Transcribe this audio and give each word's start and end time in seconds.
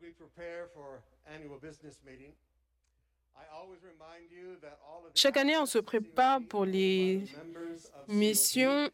we 0.00 0.10
prepare 0.12 0.68
for 0.74 1.02
annual 1.26 1.58
business 1.60 2.00
meeting, 2.04 2.32
Chaque 5.14 5.36
année, 5.36 5.56
on 5.56 5.66
se 5.66 5.78
prépare 5.78 6.40
pour 6.48 6.64
les 6.64 7.22
missions 8.08 8.90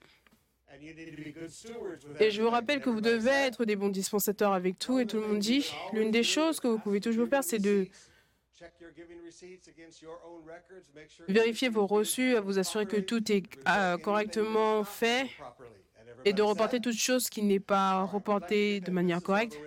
et 2.21 2.31
je 2.31 2.43
vous 2.43 2.51
rappelle 2.51 2.81
que 2.81 2.91
vous 2.91 3.01
devez 3.01 3.31
être 3.31 3.65
des 3.65 3.77
bons 3.77 3.89
dispensateurs 3.89 4.53
avec 4.53 4.79
tout 4.79 4.99
et 4.99 5.07
tout 5.07 5.17
le 5.19 5.27
monde 5.27 5.39
dit. 5.39 5.73
L'une 5.93 6.11
des 6.11 6.23
choses 6.23 6.61
que 6.61 6.69
vous 6.69 6.79
pouvez 6.79 7.01
toujours 7.01 7.29
faire, 7.29 7.45
c'est 7.45 7.59
de 7.59 7.87
Check 8.57 8.73
your 8.81 8.91
giving 8.95 9.19
receipts 9.25 9.69
against 9.69 10.01
your 10.01 10.19
own 10.25 10.43
records. 10.47 10.85
Make 10.95 11.11
sure 11.11 11.25
vérifier 11.29 11.69
vos 11.69 11.87
reçus, 11.87 12.37
à 12.37 12.41
vous 12.41 12.59
assurer 12.59 12.87
que 12.87 12.97
tout 12.99 13.31
est 13.33 13.45
euh, 13.69 13.99
correctement 13.99 14.85
fait 14.85 15.29
et 16.25 16.33
de 16.33 16.43
reporter 16.43 16.81
toute 16.81 16.97
chose 16.97 17.29
qui 17.29 17.43
n'est 17.43 17.61
pas 17.61 18.03
reportée 18.05 18.81
de 18.81 18.91
manière 18.91 19.23
correcte. 19.23 19.59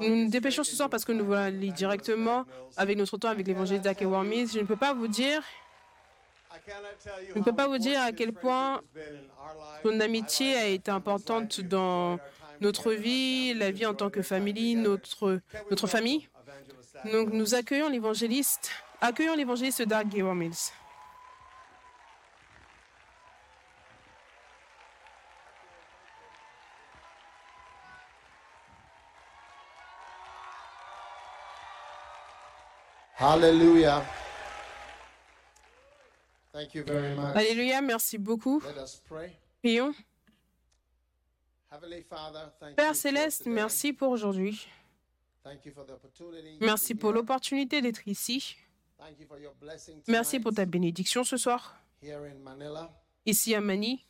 Nous 0.00 0.16
nous 0.16 0.30
dépêchons 0.30 0.64
ce 0.64 0.76
soir 0.76 0.90
parce 0.90 1.04
que 1.04 1.12
nous 1.12 1.32
allés 1.32 1.70
Evangelist 1.70 1.72
directement 1.72 2.44
avec 2.76 2.96
notre 2.98 3.16
temps 3.18 3.28
avec 3.28 3.46
l'évangile 3.46 3.80
d'Ake. 3.80 4.00
Je 4.02 4.58
ne 4.60 4.64
peux 4.64 4.76
pas 4.76 4.94
vous 4.94 5.08
dire 5.08 5.42
Je 7.32 7.38
ne 7.38 7.44
peux 7.44 7.54
pas 7.54 7.66
vous 7.66 7.78
dire 7.78 8.00
à 8.00 8.12
quel 8.12 8.32
point 8.32 8.80
my 9.82 10.00
amitié 10.00 10.56
a 10.56 10.66
été 10.66 10.90
importante 10.90 11.60
dans 11.60 12.18
notre 12.60 12.92
vie, 12.92 13.54
la 13.54 13.70
vie 13.70 13.86
en 13.86 13.94
tant 13.94 14.10
que 14.10 14.22
famille, 14.22 14.76
notre, 14.76 15.40
notre 15.70 15.86
famille? 15.86 16.28
Donc 17.12 17.30
nous 17.32 17.54
accueillons 17.54 17.88
l'évangéliste, 17.88 18.70
accueillons 19.00 19.34
l'évangéliste 19.34 19.82
Doug 19.82 20.06
Mills. 20.34 20.52
Hallelujah. 33.24 34.04
Thank 36.52 36.74
you 36.74 36.84
very 36.84 37.14
much. 37.16 37.34
Alléluia, 37.34 37.80
merci 37.80 38.18
beaucoup. 38.18 38.60
Let 38.60 38.82
us 38.82 39.00
pray. 39.08 39.32
Prions. 39.62 39.94
Père 42.76 42.94
céleste, 42.94 43.46
merci 43.46 43.94
pour 43.94 44.10
aujourd'hui. 44.10 44.68
Merci 46.60 46.94
pour 46.94 47.12
l'opportunité 47.12 47.80
d'être 47.80 48.06
ici. 48.06 48.56
Merci 50.06 50.38
pour 50.38 50.52
ta 50.52 50.66
bénédiction 50.66 51.24
ce 51.24 51.38
soir, 51.38 51.80
ici 53.24 53.54
à 53.54 53.60
Manille. 53.62 54.00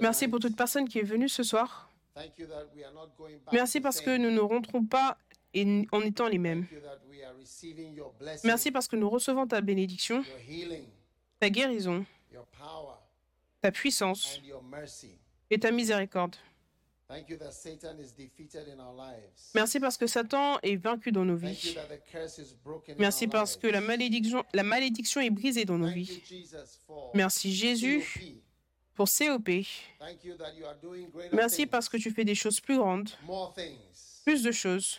Merci 0.00 0.28
pour 0.28 0.38
toute 0.38 0.56
personne 0.56 0.88
qui 0.88 1.00
est 1.00 1.02
venue 1.02 1.28
ce 1.28 1.42
soir. 1.42 1.90
Merci 3.52 3.80
parce 3.80 4.00
que 4.00 4.16
nous 4.16 4.30
ne 4.30 4.40
rentrons 4.40 4.84
pas 4.84 5.18
en 5.64 5.84
en 5.92 6.00
étant 6.02 6.28
les 6.28 6.38
mêmes. 6.38 6.66
Merci 8.44 8.70
parce 8.70 8.88
que 8.88 8.96
nous 8.96 9.08
recevons 9.08 9.46
ta 9.46 9.60
bénédiction, 9.60 10.24
ta 11.40 11.50
guérison, 11.50 12.04
ta 13.60 13.72
puissance 13.72 14.40
et 15.50 15.58
ta 15.58 15.70
miséricorde. 15.70 16.36
Merci 19.54 19.80
parce 19.80 19.96
que 19.96 20.06
Satan 20.06 20.58
est 20.62 20.76
vaincu 20.76 21.10
dans 21.10 21.24
nos 21.24 21.36
vies. 21.36 21.74
Merci 22.98 23.26
parce 23.28 23.56
que 23.56 23.66
la 23.66 23.80
malédiction, 23.80 24.44
la 24.52 24.62
malédiction 24.62 25.20
est 25.22 25.30
brisée 25.30 25.64
dans 25.64 25.78
nos 25.78 25.88
vies. 25.88 26.22
Merci 27.14 27.54
Jésus 27.54 28.04
pour 28.94 29.08
COP. 29.08 29.48
Merci 31.32 31.66
parce 31.66 31.88
que 31.88 31.96
tu 31.96 32.10
fais 32.10 32.24
des 32.24 32.34
choses 32.34 32.60
plus 32.60 32.76
grandes, 32.76 33.10
plus 34.24 34.42
de 34.42 34.52
choses. 34.52 34.98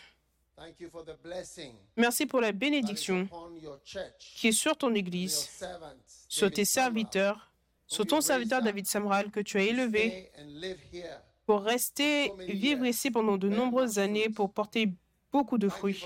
Merci 1.96 2.26
pour 2.26 2.40
la 2.40 2.52
bénédiction 2.52 3.28
qui 4.18 4.48
est 4.48 4.52
sur 4.52 4.76
ton 4.76 4.94
Église, 4.94 5.48
sur 6.28 6.50
tes 6.50 6.64
serviteurs, 6.64 7.52
sur 7.86 8.06
ton 8.06 8.20
serviteur 8.20 8.62
David 8.62 8.86
Samral 8.86 9.30
que 9.30 9.40
tu 9.40 9.58
as 9.58 9.62
élevé 9.62 10.30
pour 11.46 11.62
rester 11.62 12.32
vivre 12.48 12.86
ici 12.86 13.10
pendant 13.10 13.36
de 13.36 13.48
nombreuses 13.48 13.98
années 13.98 14.28
pour 14.28 14.52
porter 14.52 14.92
beaucoup 15.32 15.58
de 15.58 15.68
fruits. 15.68 16.04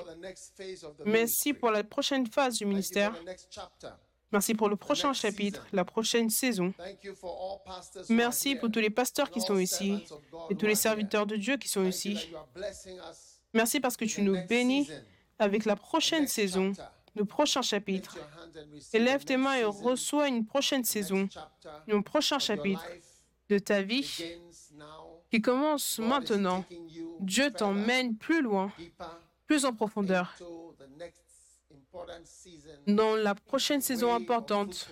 Merci 1.04 1.52
pour 1.52 1.70
la 1.70 1.84
prochaine 1.84 2.26
phase 2.26 2.58
du 2.58 2.66
ministère. 2.66 3.14
Merci 4.32 4.54
pour 4.54 4.68
le 4.68 4.76
prochain 4.76 5.12
chapitre, 5.12 5.66
la 5.72 5.84
prochaine 5.84 6.28
saison. 6.28 6.74
Merci 8.08 8.56
pour 8.56 8.70
tous 8.70 8.80
les 8.80 8.90
pasteurs 8.90 9.30
qui 9.30 9.40
sont 9.40 9.58
ici 9.58 10.04
et 10.50 10.56
tous 10.56 10.66
les 10.66 10.74
serviteurs 10.74 11.26
de 11.26 11.36
Dieu 11.36 11.56
qui 11.56 11.68
sont 11.68 11.84
ici. 11.84 12.32
Merci 13.54 13.80
parce 13.80 13.96
que 13.96 14.04
tu 14.04 14.22
nous 14.22 14.36
bénis 14.46 14.90
avec 15.38 15.64
la 15.64 15.76
prochaine 15.76 16.26
saison, 16.26 16.72
le 17.14 17.24
prochain 17.24 17.62
chapitre. 17.62 18.16
your 18.16 18.24
hands 18.24 18.58
and 18.58 18.74
receive 18.74 18.94
Et 18.94 18.98
the 18.98 19.02
lève 19.02 19.24
tes 19.24 19.36
mains 19.36 19.54
et 19.54 19.64
reçois 19.64 20.28
une 20.28 20.44
prochaine 20.44 20.84
saison, 20.84 21.28
un 21.88 22.02
prochain 22.02 22.38
chapitre 22.38 22.84
de 23.48 23.58
ta 23.58 23.82
vie 23.82 24.24
qui 25.30 25.40
commence 25.40 25.98
maintenant. 25.98 26.64
Dieu 27.20 27.50
t'emmène 27.52 28.16
plus 28.16 28.42
loin, 28.42 28.72
plus 29.46 29.64
en 29.64 29.72
profondeur, 29.72 30.34
dans 32.86 33.14
la 33.14 33.34
prochaine 33.34 33.80
saison 33.80 34.12
importante, 34.12 34.90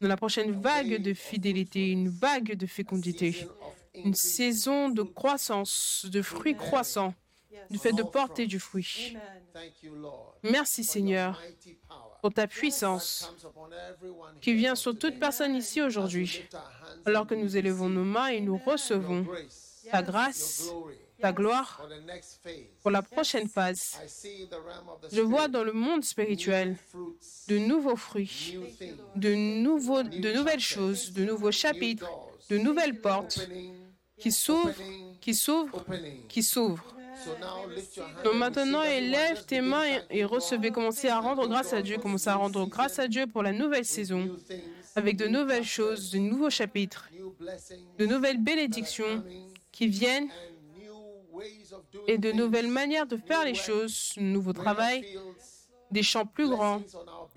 dans 0.00 0.08
la 0.08 0.16
prochaine 0.16 0.60
vague 0.60 1.00
de 1.00 1.14
fidélité, 1.14 1.90
une 1.90 2.08
vague 2.10 2.54
de 2.54 2.66
fécondité, 2.66 3.48
une 3.94 4.14
saison 4.14 4.90
de 4.90 5.02
croissance, 5.02 6.06
de 6.10 6.20
fruits 6.20 6.56
croissants, 6.56 7.14
du 7.70 7.78
fait 7.78 7.92
de 7.92 8.02
porter 8.02 8.46
du 8.46 8.58
fruit. 8.58 9.16
Merci 10.42 10.84
Seigneur 10.84 11.42
pour 12.20 12.32
ta 12.32 12.46
puissance 12.46 13.32
qui 14.40 14.54
vient 14.54 14.74
sur 14.74 14.98
toute 14.98 15.18
personne 15.18 15.54
ici 15.54 15.80
aujourd'hui, 15.82 16.42
alors 17.04 17.26
que 17.26 17.34
nous 17.34 17.56
élevons 17.56 17.88
nos 17.88 18.04
mains 18.04 18.28
et 18.28 18.40
nous 18.40 18.58
recevons 18.58 19.26
ta 19.90 20.02
grâce, 20.02 20.70
ta 21.20 21.32
gloire 21.32 21.88
pour 22.82 22.90
la 22.90 23.02
prochaine 23.02 23.48
phase. 23.48 23.98
Je 25.12 25.20
vois 25.20 25.48
dans 25.48 25.64
le 25.64 25.72
monde 25.72 26.04
spirituel 26.04 26.76
de 27.48 27.58
nouveaux 27.58 27.96
fruits, 27.96 28.58
de, 29.14 29.34
nouveaux, 29.34 30.02
de 30.02 30.32
nouvelles 30.32 30.60
choses, 30.60 31.12
de 31.12 31.24
nouveaux 31.24 31.52
chapitres, 31.52 32.10
de 32.50 32.58
nouvelles 32.58 33.00
portes 33.00 33.48
qui 34.18 34.32
s'ouvrent, 34.32 34.74
qui 35.20 35.34
s'ouvrent, 35.34 35.84
qui 36.28 36.42
s'ouvrent. 36.42 36.95
Donc 38.24 38.34
maintenant, 38.34 38.82
élève 38.82 39.44
tes 39.46 39.60
mains 39.60 39.84
et- 40.10 40.24
recevez, 40.24 40.70
commencez 40.70 41.08
à 41.08 41.18
rendre 41.20 41.46
grâce 41.48 41.72
à 41.72 41.82
Dieu, 41.82 41.98
commencez 41.98 42.28
à 42.28 42.34
rendre 42.36 42.66
grâce 42.66 42.98
à 42.98 43.08
Dieu 43.08 43.26
pour 43.26 43.42
la 43.42 43.52
nouvelle 43.52 43.84
saison, 43.84 44.36
avec 44.94 45.16
de 45.16 45.26
nouvelles 45.26 45.64
choses, 45.64 46.10
de 46.10 46.18
nouveaux 46.18 46.50
chapitres, 46.50 47.08
de 47.98 48.06
nouvelles 48.06 48.42
bénédictions 48.42 49.22
qui 49.72 49.86
viennent 49.88 50.28
et 52.08 52.18
de 52.18 52.32
nouvelles 52.32 52.68
manières 52.68 53.06
de 53.06 53.16
faire 53.16 53.44
les 53.44 53.54
choses, 53.54 54.12
nouveau 54.16 54.52
travail, 54.52 55.04
des 55.90 56.02
champs 56.02 56.26
plus 56.26 56.48
grands, 56.48 56.82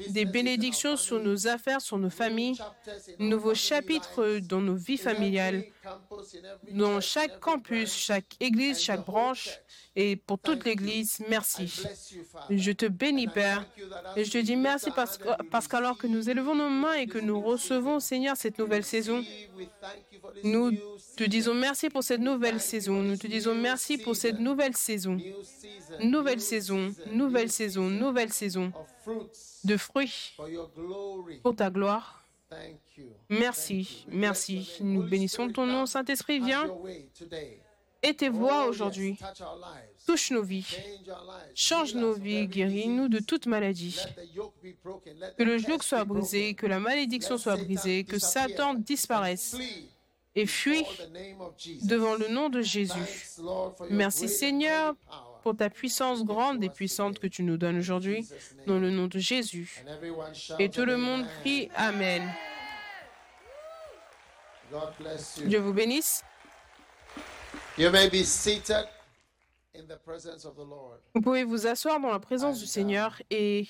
des 0.10 0.26
bénédictions 0.26 0.96
sur 0.96 1.22
nos 1.22 1.48
affaires, 1.48 1.82
sur 1.82 1.98
nos 1.98 2.10
familles, 2.10 2.58
nouveaux 3.20 3.54
chapitres 3.54 4.40
dans 4.40 4.62
nos 4.62 4.76
vies 4.76 4.98
familiales, 4.98 5.66
dans 6.72 7.02
chaque 7.02 7.40
campus, 7.40 7.94
chaque 7.94 8.36
église, 8.40 8.80
chaque 8.80 9.06
branche 9.06 9.60
et 9.96 10.16
pour 10.16 10.40
toute 10.40 10.66
l'église. 10.66 11.20
Merci. 11.28 11.84
Je 12.50 12.72
te 12.72 12.86
bénis, 12.86 13.28
Père. 13.28 13.66
Et 14.16 14.24
je 14.24 14.32
te 14.32 14.38
dis 14.38 14.56
merci 14.56 14.90
parce, 14.96 15.18
qu'alors 15.68 15.98
que 15.98 16.08
nous 16.08 16.30
élevons 16.30 16.56
nos 16.56 16.70
mains 16.70 16.94
et 16.94 17.08
que 17.08 17.20
nous 17.20 17.40
recevons, 17.42 18.00
Seigneur, 18.00 18.38
cette 18.38 18.58
nouvelle 18.60 18.84
saison, 18.84 19.24
nous 20.44 20.72
te 21.18 21.24
disons 21.24 21.54
merci 21.54 21.90
pour 21.90 22.04
cette 22.04 22.22
nouvelle 22.22 22.62
saison. 22.62 23.02
Nous 23.02 23.18
te 23.18 23.28
disons 23.28 23.56
merci 23.56 23.98
pour 23.98 24.16
cette 24.16 24.40
nouvelle 24.40 24.76
saison. 24.76 25.18
Nouvelle 26.02 26.40
saison, 26.40 26.94
nouvelle 27.12 27.52
saison, 27.52 27.90
nouvelle 27.90 28.32
saison 28.32 28.39
de 29.64 29.78
fruits. 29.78 30.36
pour 31.44 31.56
ta 31.56 31.70
gloire. 31.70 32.26
Merci, 33.30 34.06
merci. 34.10 34.78
Nous 34.82 35.04
bénissons 35.04 35.50
ton 35.52 35.66
nom. 35.66 35.86
Saint-Esprit, 35.86 36.40
viens. 36.40 36.68
et 38.02 38.14
tes 38.16 38.30
voix 38.30 38.64
Oh, 38.66 38.70
aujourd'hui. 38.70 39.18
Touche 40.06 40.32
nos 40.32 40.42
vies. 40.42 40.66
Change 41.54 41.94
nos 41.94 42.14
vies, 42.14 42.48
guéris-nous 42.48 43.08
de 43.10 43.20
toute 43.20 43.46
maladie. 43.46 44.00
Que 45.38 45.44
le 45.44 45.58
joug 45.60 45.82
soit 45.82 46.06
brisé, 46.06 46.56
que 46.56 46.66
la 46.66 46.80
malédiction 46.80 47.38
soit 47.38 47.58
brisée, 47.58 48.04
que 48.04 48.18
Satan 48.18 48.74
disparaisse. 48.74 49.56
et 50.36 50.46
fuit 50.46 50.86
devant 51.84 52.16
le 52.16 52.30
nom 52.30 52.50
de 52.50 52.62
Jésus. 52.62 53.38
Merci 53.90 54.30
Seigneur. 54.30 54.96
Pour 55.42 55.56
ta 55.56 55.70
puissance 55.70 56.24
grande 56.24 56.64
et 56.64 56.70
puissante 56.70 57.20
que 57.20 57.28
tu 57.28 57.44
nous 57.44 57.58
donnes 57.58 57.78
aujourd'hui, 57.78 58.28
dans 58.68 58.80
le 58.80 58.92
nom 58.92 59.08
de 59.08 59.20
Jésus. 59.20 59.84
And 59.86 59.92
everyone 59.92 60.34
shout 60.34 60.56
Et 60.60 60.70
tout 60.70 60.86
le 60.86 60.98
monde 60.98 61.26
crie 61.42 61.70
Amen. 61.76 62.24
God 64.72 64.94
bless 65.00 65.38
you. 65.38 65.48
Dieu 65.48 65.60
vous 65.60 65.74
bénisse. 65.74 66.24
You 67.78 67.90
may 67.92 68.10
be 68.10 68.24
seated 68.24 68.86
in 69.74 69.84
the 69.88 69.98
presence 69.98 70.46
of 70.46 70.56
the 70.56 70.68
Lord. 70.68 71.00
Vous 71.16 71.22
pouvez 71.22 71.44
vous 71.44 71.66
asseoir 71.66 72.00
dans 72.00 72.12
la 72.12 72.20
présence 72.20 72.60
du 72.60 72.66
Seigneur 72.66 73.22
et 73.30 73.68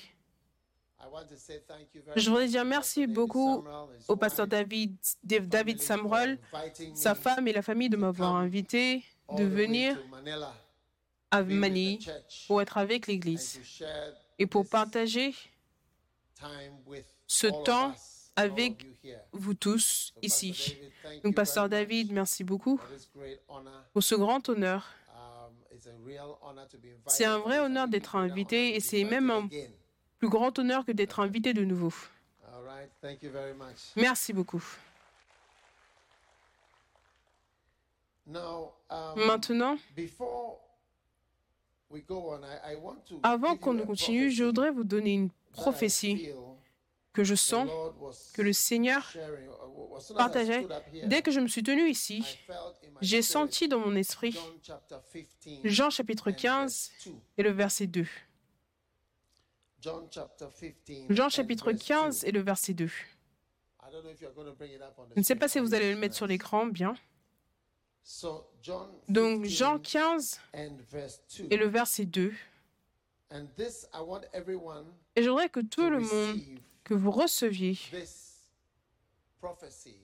I 1.02 1.06
want 1.10 1.26
to 1.28 1.36
say 1.36 1.62
thank 1.66 1.94
you 1.94 2.02
very 2.04 2.20
je 2.20 2.28
voudrais 2.28 2.46
dire 2.46 2.64
merci 2.64 3.06
beaucoup 3.06 3.64
au 4.08 4.16
pasteur 4.16 4.46
David, 4.46 4.96
David 5.24 5.80
Samrol, 5.80 6.38
sa 6.94 7.14
me 7.14 7.18
femme 7.18 7.48
et 7.48 7.52
la 7.52 7.62
famille 7.62 7.88
de 7.88 7.96
m'avoir 7.96 8.34
invité 8.36 9.02
de 9.36 9.44
venir 9.44 9.96
à 11.30 11.44
church 11.44 12.46
pour 12.46 12.60
être 12.60 12.78
avec 12.78 13.06
l'Église 13.06 13.60
et 14.38 14.46
pour 14.46 14.68
partager 14.68 15.34
ce 17.26 17.46
temps 17.64 17.94
avec 18.36 18.86
vous 19.32 19.54
tous 19.54 20.12
ici. 20.22 20.76
Donc, 21.22 21.34
pasteur 21.34 21.68
David, 21.68 22.12
merci 22.12 22.44
beaucoup 22.44 22.80
pour 23.92 24.02
ce 24.02 24.14
grand 24.14 24.48
honneur. 24.48 24.88
C'est 27.06 27.24
un 27.24 27.38
vrai 27.38 27.58
honneur 27.58 27.88
d'être 27.88 28.16
invité 28.16 28.74
et 28.74 28.80
c'est 28.80 29.04
même 29.04 29.30
un 29.30 29.48
plus 30.18 30.28
grand 30.28 30.58
honneur 30.58 30.84
que 30.84 30.92
d'être 30.92 31.20
invité 31.20 31.54
de 31.54 31.64
nouveau. 31.64 31.92
All 32.52 32.62
right, 32.64 32.90
thank 33.00 33.22
you 33.22 33.30
very 33.30 33.54
much. 33.54 33.92
Merci 33.96 34.32
beaucoup. 34.32 34.62
Um, 38.32 39.26
Maintenant, 39.26 39.78
before 39.96 40.18
we 40.18 40.18
go 40.20 40.28
on, 40.28 40.28
I, 40.30 40.58
I 40.58 40.58
want 40.58 40.58
to 40.58 40.68
avant 43.22 43.56
qu'on 43.56 43.74
ne 43.74 43.82
continue, 43.82 44.30
je 44.30 44.44
voudrais 44.44 44.70
vous 44.70 44.84
donner 44.84 45.14
une 45.14 45.30
prophétie 45.52 46.30
que 47.12 47.24
je 47.24 47.34
sens 47.34 47.68
que 48.34 48.42
le 48.42 48.52
Seigneur. 48.52 49.12
Uh, 49.14 50.14
partageait. 50.14 50.66
Dès 51.04 51.22
que 51.22 51.30
je 51.30 51.40
me 51.40 51.48
suis 51.48 51.62
tenu 51.62 51.88
ici, 51.88 52.24
j'ai 53.00 53.22
senti 53.22 53.68
dans 53.68 53.80
mon 53.80 53.94
esprit 53.96 54.32
John 54.32 54.58
chapter 54.62 54.96
15 55.42 55.60
Jean 55.64 55.90
chapitre 55.90 56.30
and 56.30 56.34
15 56.34 56.38
verse 56.38 56.92
2. 57.04 57.12
et 57.38 57.42
le 57.42 57.50
verset 57.50 57.86
2. 57.86 58.06
John 59.80 60.06
chapter 60.10 60.46
15 60.86 61.06
Jean 61.10 61.28
chapitre 61.28 61.72
verse 61.72 61.84
15 61.84 62.20
2. 62.22 62.28
et 62.28 62.32
le 62.32 62.40
verset 62.40 62.74
2. 62.74 62.84
I 62.86 63.92
don't 63.92 64.04
know 64.04 64.10
if 64.10 64.20
you're 64.20 64.32
going 64.32 64.46
to 64.46 64.54
bring 64.54 64.72
it 64.72 64.80
up 64.80 64.94
on 64.98 65.06
the 65.06 65.14
Je 65.14 65.20
ne 65.20 65.24
sais 65.24 65.34
pas 65.34 65.48
si 65.48 65.58
vous 65.58 65.74
allez 65.74 65.92
le 65.92 65.98
mettre 65.98 66.14
sur 66.14 66.26
l'écran, 66.26 66.66
bien. 66.66 66.94
Donc 69.08 69.42
15 69.44 69.48
Jean 69.48 69.78
15 69.78 70.40
and 70.54 70.76
verse 70.90 71.20
2. 71.38 71.46
et 71.50 71.56
le 71.56 71.66
verset 71.66 72.06
2. 72.06 72.34
And 73.32 73.46
this, 73.56 73.86
I 73.94 74.00
want 74.00 74.22
everyone 74.32 74.86
Et 75.14 75.22
je 75.22 75.28
voudrais 75.28 75.48
que 75.48 75.60
to 75.60 75.66
tout 75.66 75.90
le 75.90 76.00
monde, 76.00 76.40
que 76.82 76.94
vous 76.94 77.12
receviez 77.12 77.78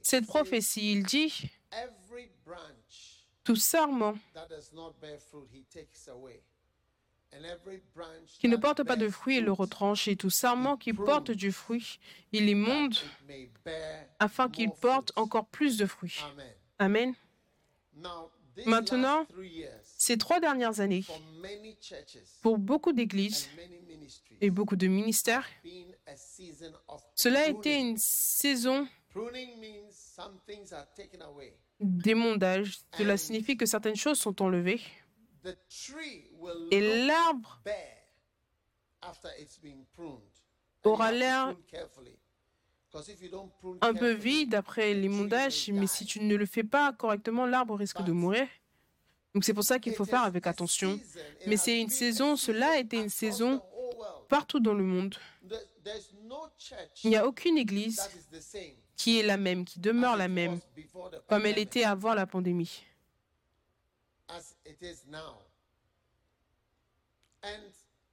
cette 0.02 0.26
prophétie. 0.26 0.92
Il 0.92 1.02
dit, 1.02 1.50
tout 3.44 3.56
serment 3.56 4.14
fruit, 5.30 5.66
qui 8.38 8.48
ne 8.48 8.56
porte 8.56 8.82
pas 8.84 8.96
de 8.96 9.08
fruits, 9.08 9.38
il 9.38 9.44
le 9.44 9.52
fruit, 9.52 9.64
retranche. 9.64 10.08
Et 10.08 10.16
tout 10.16 10.30
sarment 10.30 10.76
qui 10.76 10.92
porte 10.92 11.30
du 11.30 11.52
fruit, 11.52 11.98
il 12.32 12.54
bear 12.54 14.04
afin 14.18 14.48
qu'il 14.48 14.70
porte 14.70 15.12
fruit. 15.12 15.22
encore 15.22 15.46
plus 15.46 15.76
de 15.76 15.86
fruits. 15.86 16.20
Amen. 16.78 17.14
Maintenant, 18.64 19.26
Ces 19.98 20.16
trois 20.16 20.40
dernières 20.40 20.80
années, 20.80 21.04
pour 22.42 22.58
beaucoup 22.58 22.92
d'églises 22.92 23.48
et 24.40 24.50
beaucoup 24.50 24.76
de 24.76 24.86
ministères, 24.86 25.46
cela 27.14 27.40
a 27.40 27.48
été 27.48 27.78
une 27.78 27.96
saison 27.98 28.86
d'émondage. 31.80 32.78
Cela 32.96 33.16
signifie 33.16 33.56
que 33.56 33.66
certaines 33.66 33.96
choses 33.96 34.18
sont 34.18 34.40
enlevées. 34.42 34.80
et 36.70 37.06
l'arbre 37.06 37.62
aura 40.84 41.12
l'air 41.12 41.56
un 43.80 43.94
peu 43.94 44.12
vide 44.12 44.54
après 44.54 44.94
l'émondage, 44.94 45.70
mais 45.72 45.86
si 45.86 46.04
tu 46.04 46.20
ne 46.20 46.36
le 46.36 46.46
fais 46.46 46.64
pas 46.64 46.92
correctement, 46.92 47.46
l'arbre 47.46 47.76
risque 47.76 48.02
de 48.02 48.12
mourir. 48.12 48.46
Donc 49.34 49.44
c'est 49.44 49.54
pour 49.54 49.64
ça 49.64 49.78
qu'il 49.78 49.94
faut 49.94 50.04
faire 50.04 50.22
avec 50.22 50.46
attention. 50.46 50.98
Mais 51.46 51.56
c'est 51.56 51.80
une 51.80 51.90
saison, 51.90 52.36
cela 52.36 52.70
a 52.70 52.78
été 52.78 52.96
une 52.96 53.10
saison 53.10 53.62
partout 54.28 54.60
dans 54.60 54.74
le 54.74 54.84
monde. 54.84 55.14
Il 57.04 57.10
n'y 57.10 57.16
a 57.16 57.26
aucune 57.26 57.58
église 57.58 58.00
qui 58.96 59.20
est 59.20 59.22
la 59.22 59.36
même, 59.36 59.64
qui 59.64 59.78
demeure 59.78 60.16
la 60.16 60.28
même, 60.28 60.58
comme 61.28 61.46
elle 61.46 61.58
était 61.58 61.84
avant 61.84 62.14
la 62.14 62.26
pandémie. 62.26 62.82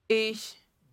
Et 0.10 0.34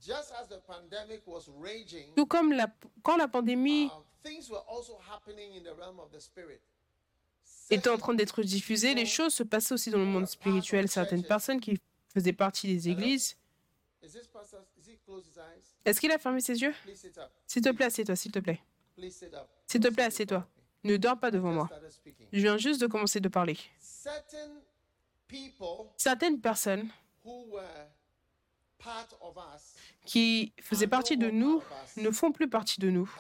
just 0.01 0.33
as 0.41 0.49
the 0.49 0.61
pandemic 0.67 1.23
was 1.27 1.49
raging, 1.61 2.15
tout 2.17 2.27
comme 2.27 2.53
la, 2.53 2.67
quand 3.03 3.17
la 3.17 3.29
pandémie 3.29 3.87
uh, 3.87 3.91
things 4.23 4.51
were 4.51 4.63
also 4.69 4.99
happening 5.11 5.55
in 5.55 5.63
the 5.63 5.75
realm 5.77 5.99
of 6.01 6.11
the 6.11 6.21
spirit. 6.21 6.61
était 7.71 7.91
en 7.91 7.99
train 7.99 8.15
d'être 8.15 8.43
diffusée, 8.43 8.95
les 8.95 9.07
choses 9.07 9.35
se 9.35 9.43
passaient 9.43 9.75
aussi 9.75 9.91
dans 9.91 9.99
le 9.99 10.05
monde 10.05 10.27
spirituel. 10.27 10.89
Certaines 10.89 11.25
personnes 11.25 11.61
qui 11.61 11.79
faisaient 12.13 12.33
partie 12.33 12.67
des 12.67 12.89
églises. 12.89 13.37
Est-ce 15.85 16.01
qu'il 16.01 16.11
a 16.11 16.19
fermé 16.19 16.41
ses 16.41 16.61
yeux? 16.61 16.75
Please 16.83 16.97
sit 16.97 17.17
up. 17.19 17.31
S'il 17.47 17.63
te 17.63 17.71
plaît, 17.71 17.87
assieds-toi, 17.87 18.17
s'il 18.17 18.33
te 18.33 18.39
plaît. 18.39 18.61
Please 18.97 19.13
sit 19.13 19.35
up. 19.35 19.47
S'il 19.67 19.81
te 19.81 19.89
plaît, 19.89 20.05
assieds-toi. 20.05 20.47
Ne 20.85 20.97
dors 20.97 21.19
pas 21.19 21.31
devant 21.31 21.53
moi. 21.53 21.69
Je 22.33 22.41
viens 22.41 22.57
juste 22.57 22.81
de 22.81 22.87
commencer 22.87 23.21
de 23.21 23.29
parler. 23.29 23.59
Certaines 25.97 26.41
personnes 26.41 26.89
who 27.25 27.47
were 27.51 27.63
part 27.63 27.69
of 27.69 27.83
us 27.83 27.91
qui 30.05 30.53
faisaient 30.61 30.87
partie 30.87 31.17
de 31.17 31.31
nous 31.31 31.63
ne 31.97 32.11
font 32.11 32.33
plus 32.33 32.49
partie 32.49 32.81
de 32.81 32.91
nous. 32.91 33.11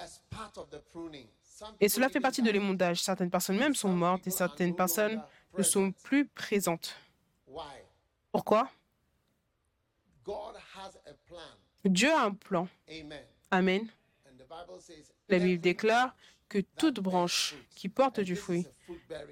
Et 1.80 1.88
cela 1.88 2.08
fait 2.08 2.20
partie 2.20 2.42
de 2.42 2.50
l'émondage. 2.50 3.02
Certaines 3.02 3.30
personnes 3.30 3.58
même 3.58 3.74
sont 3.74 3.90
mortes 3.90 4.26
et 4.26 4.30
certaines 4.30 4.74
personnes 4.74 5.22
ne 5.56 5.62
sont 5.62 5.92
plus 5.92 6.26
présentes. 6.26 6.96
Pourquoi? 8.32 8.70
Dieu 11.84 12.12
a 12.12 12.24
un 12.24 12.34
plan. 12.34 12.68
Amen. 13.50 13.88
La 15.28 15.38
Bible 15.38 15.60
déclare 15.60 16.14
que 16.48 16.58
toute 16.58 17.00
branche 17.00 17.54
qui 17.76 17.88
porte 17.88 18.20
du 18.20 18.36
fruit, 18.36 18.66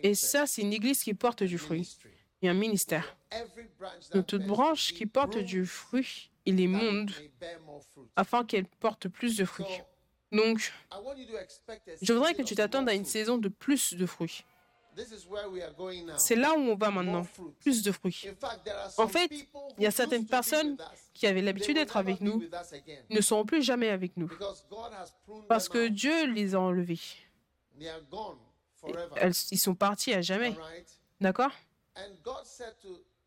et 0.02 0.14
ça 0.14 0.46
c'est 0.46 0.62
une 0.62 0.72
église 0.72 1.02
qui 1.02 1.14
porte 1.14 1.42
du 1.42 1.58
fruit. 1.58 1.98
Et 2.42 2.48
un 2.48 2.54
ministère. 2.54 3.16
Donc 4.12 4.26
toute 4.26 4.46
branche 4.46 4.92
qui 4.92 5.06
porte 5.06 5.38
du 5.38 5.66
fruit, 5.66 6.30
il 6.46 6.60
it 6.60 6.68
monde 6.68 7.10
afin 8.16 8.44
qu'elle 8.44 8.66
porte 8.66 9.08
plus 9.08 9.36
de 9.36 9.44
fruits. 9.44 9.82
Donc 10.32 10.72
je 12.02 12.12
voudrais 12.12 12.34
que 12.34 12.42
tu 12.42 12.54
t'attendes 12.54 12.88
à 12.88 12.94
une 12.94 13.04
saison 13.04 13.38
de 13.38 13.48
plus 13.48 13.94
de 13.94 14.06
fruits. 14.06 14.44
C'est 16.16 16.34
là 16.34 16.54
où 16.54 16.60
on 16.60 16.74
va 16.74 16.90
maintenant, 16.90 17.26
plus 17.60 17.82
de 17.82 17.92
fruits. 17.92 18.24
En 18.96 19.06
fait, 19.06 19.30
il 19.76 19.84
y 19.84 19.86
a 19.86 19.90
certaines 19.90 20.26
personnes 20.26 20.76
qui 21.14 21.26
avaient 21.26 21.42
l'habitude 21.42 21.76
d'être 21.76 21.96
avec 21.96 22.20
nous 22.20 22.42
ne 23.10 23.20
seront 23.20 23.44
plus 23.44 23.62
jamais 23.62 23.90
avec 23.90 24.16
nous 24.16 24.30
parce 25.48 25.68
que. 25.68 25.88
Dieu 25.88 26.26
les 26.32 26.54
a 26.54 26.60
enlevés. 26.60 27.00
Ils 29.50 29.58
sont 29.58 29.74
partis 29.74 30.12
à 30.12 30.20
jamais. 30.20 30.54
D'accord? 31.20 31.52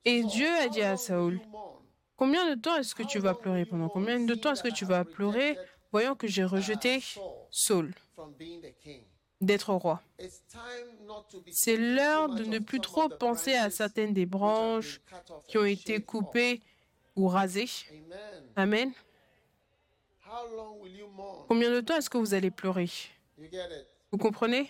Et 0.06 0.24
Dieu 0.24 0.48
a 0.48 0.66
"How 0.66 0.70
dit 0.70 0.82
à 0.82 0.96
mourn? 1.50 1.86
Combien 2.16 2.50
de 2.56 2.60
temps 2.60 2.75
est-ce 2.78 2.96
que 2.96 3.04
tu 3.04 3.20
vas 3.20 3.34
pleurer 3.34 3.66
pendant 3.66 3.90
combien 3.90 4.20
de 4.20 4.36
temps 4.36 4.54
est-ce 4.54 4.63
que 4.63 4.74
tu 4.74 4.86
vas 4.86 5.06
pleurer 5.06 5.58
voyant 5.92 6.16
que 6.16 6.28
j'ai 6.28 6.44
rejeté 6.44 7.00
Saul 7.01 7.24
Saul 7.51 7.94
from 8.13 8.34
being 8.34 8.62
the 8.62 8.74
king?" 8.80 9.04
d'être 9.42 9.74
roi 9.74 10.01
C'est 11.51 11.78
l'heure 11.78 12.30
de 12.30 12.44
ne 12.44 12.60
plus 12.60 12.80
trop 12.80 13.10
penser 13.10 13.54
à 13.54 13.70
certaines 13.70 14.13
des 14.13 14.25
branches 14.28 15.01
qui 15.48 15.58
ont 15.58 15.66
été 15.66 16.00
coupées 16.00 16.62
ou 17.16 17.28
rasées. 17.28 17.70
Amen. 18.56 18.94
Combien 21.48 21.72
de 21.72 21.82
temps 21.82 21.98
est-ce 21.98 22.10
que 22.10 22.18
vous 22.18 22.34
allez 22.34 22.51
pleurer? 22.51 22.90
Vous 24.12 24.18
comprenez? 24.18 24.70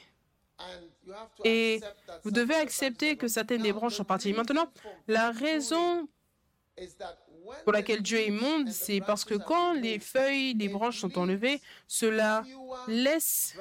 Et 1.43 1.81
vous 2.23 2.31
devez 2.31 2.55
accepter 2.55 3.15
que 3.17 3.27
certaines 3.27 3.63
des 3.63 3.73
branches 3.73 3.95
sont 3.95 4.03
parties. 4.03 4.33
Maintenant, 4.33 4.71
la 5.07 5.31
raison 5.31 6.07
pour 7.63 7.73
laquelle 7.73 8.01
Dieu 8.01 8.19
est 8.19 8.27
immonde, 8.27 8.69
c'est 8.69 9.01
parce 9.01 9.25
que 9.25 9.35
quand 9.35 9.73
les 9.73 9.99
feuilles, 9.99 10.53
les 10.53 10.65
it 10.65 10.71
branches 10.71 10.99
sont 10.99 11.17
enlevées, 11.17 11.61
cela 11.87 12.43
laisse 12.87 13.55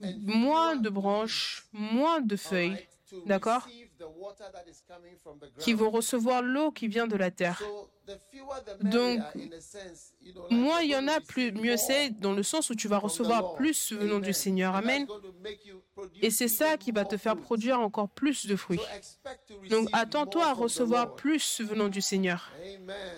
moins 0.00 0.76
de 0.76 0.88
branches, 0.88 1.66
moins 1.72 2.20
de 2.20 2.36
feuilles 2.36 2.88
D'accord 3.26 3.66
qui 5.58 5.74
vont 5.74 5.90
recevoir 5.90 6.42
l'eau 6.42 6.70
qui 6.70 6.88
vient 6.88 7.06
de 7.06 7.16
la 7.16 7.30
terre. 7.30 7.62
Donc, 8.80 9.20
Moins 10.50 10.80
il 10.82 10.90
y 10.90 10.96
en 10.96 11.08
a, 11.08 11.20
plus 11.20 11.52
mieux 11.52 11.76
c'est, 11.76 12.10
dans 12.10 12.32
le 12.32 12.42
sens 12.42 12.70
où 12.70 12.74
tu 12.74 12.88
vas 12.88 12.98
recevoir 12.98 13.54
plus 13.54 13.92
venant 13.92 14.18
du 14.18 14.24
Amen. 14.24 14.32
Seigneur. 14.32 14.74
Amen. 14.74 15.06
Et 16.22 16.30
c'est 16.30 16.48
ça 16.48 16.76
qui 16.76 16.92
va 16.92 17.04
te 17.04 17.16
faire 17.16 17.36
produire 17.36 17.80
encore 17.80 18.08
plus 18.08 18.46
de 18.46 18.56
fruits. 18.56 18.80
Donc 19.68 19.88
attends-toi 19.92 20.46
à 20.46 20.52
recevoir 20.52 21.14
plus 21.14 21.60
venant 21.60 21.88
du 21.88 22.00
Seigneur. 22.00 22.50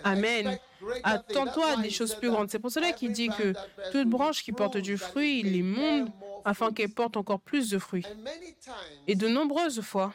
Amen. 0.03 0.57
Attends-toi 1.03 1.65
à 1.65 1.81
des 1.81 1.89
choses 1.89 2.15
plus 2.15 2.29
grandes. 2.29 2.49
C'est 2.49 2.59
pour 2.59 2.71
cela 2.71 2.91
qu'il 2.91 3.11
dit 3.11 3.29
que 3.29 3.53
toute 3.91 4.07
branche 4.07 4.43
qui 4.43 4.51
porte 4.51 4.77
du 4.77 4.97
fruit, 4.97 5.39
il 5.39 5.45
may 5.45 5.51
les 5.51 5.61
bear 5.61 5.77
monde 5.77 6.11
more 6.19 6.41
afin 6.45 6.71
qu'elle 6.71 6.93
porte 6.93 7.17
encore 7.17 7.39
plus 7.39 7.69
de 7.69 7.79
fruits. 7.79 8.05
Et 9.07 9.15
de 9.15 9.27
nombreuses 9.27 9.81
fois, 9.81 10.13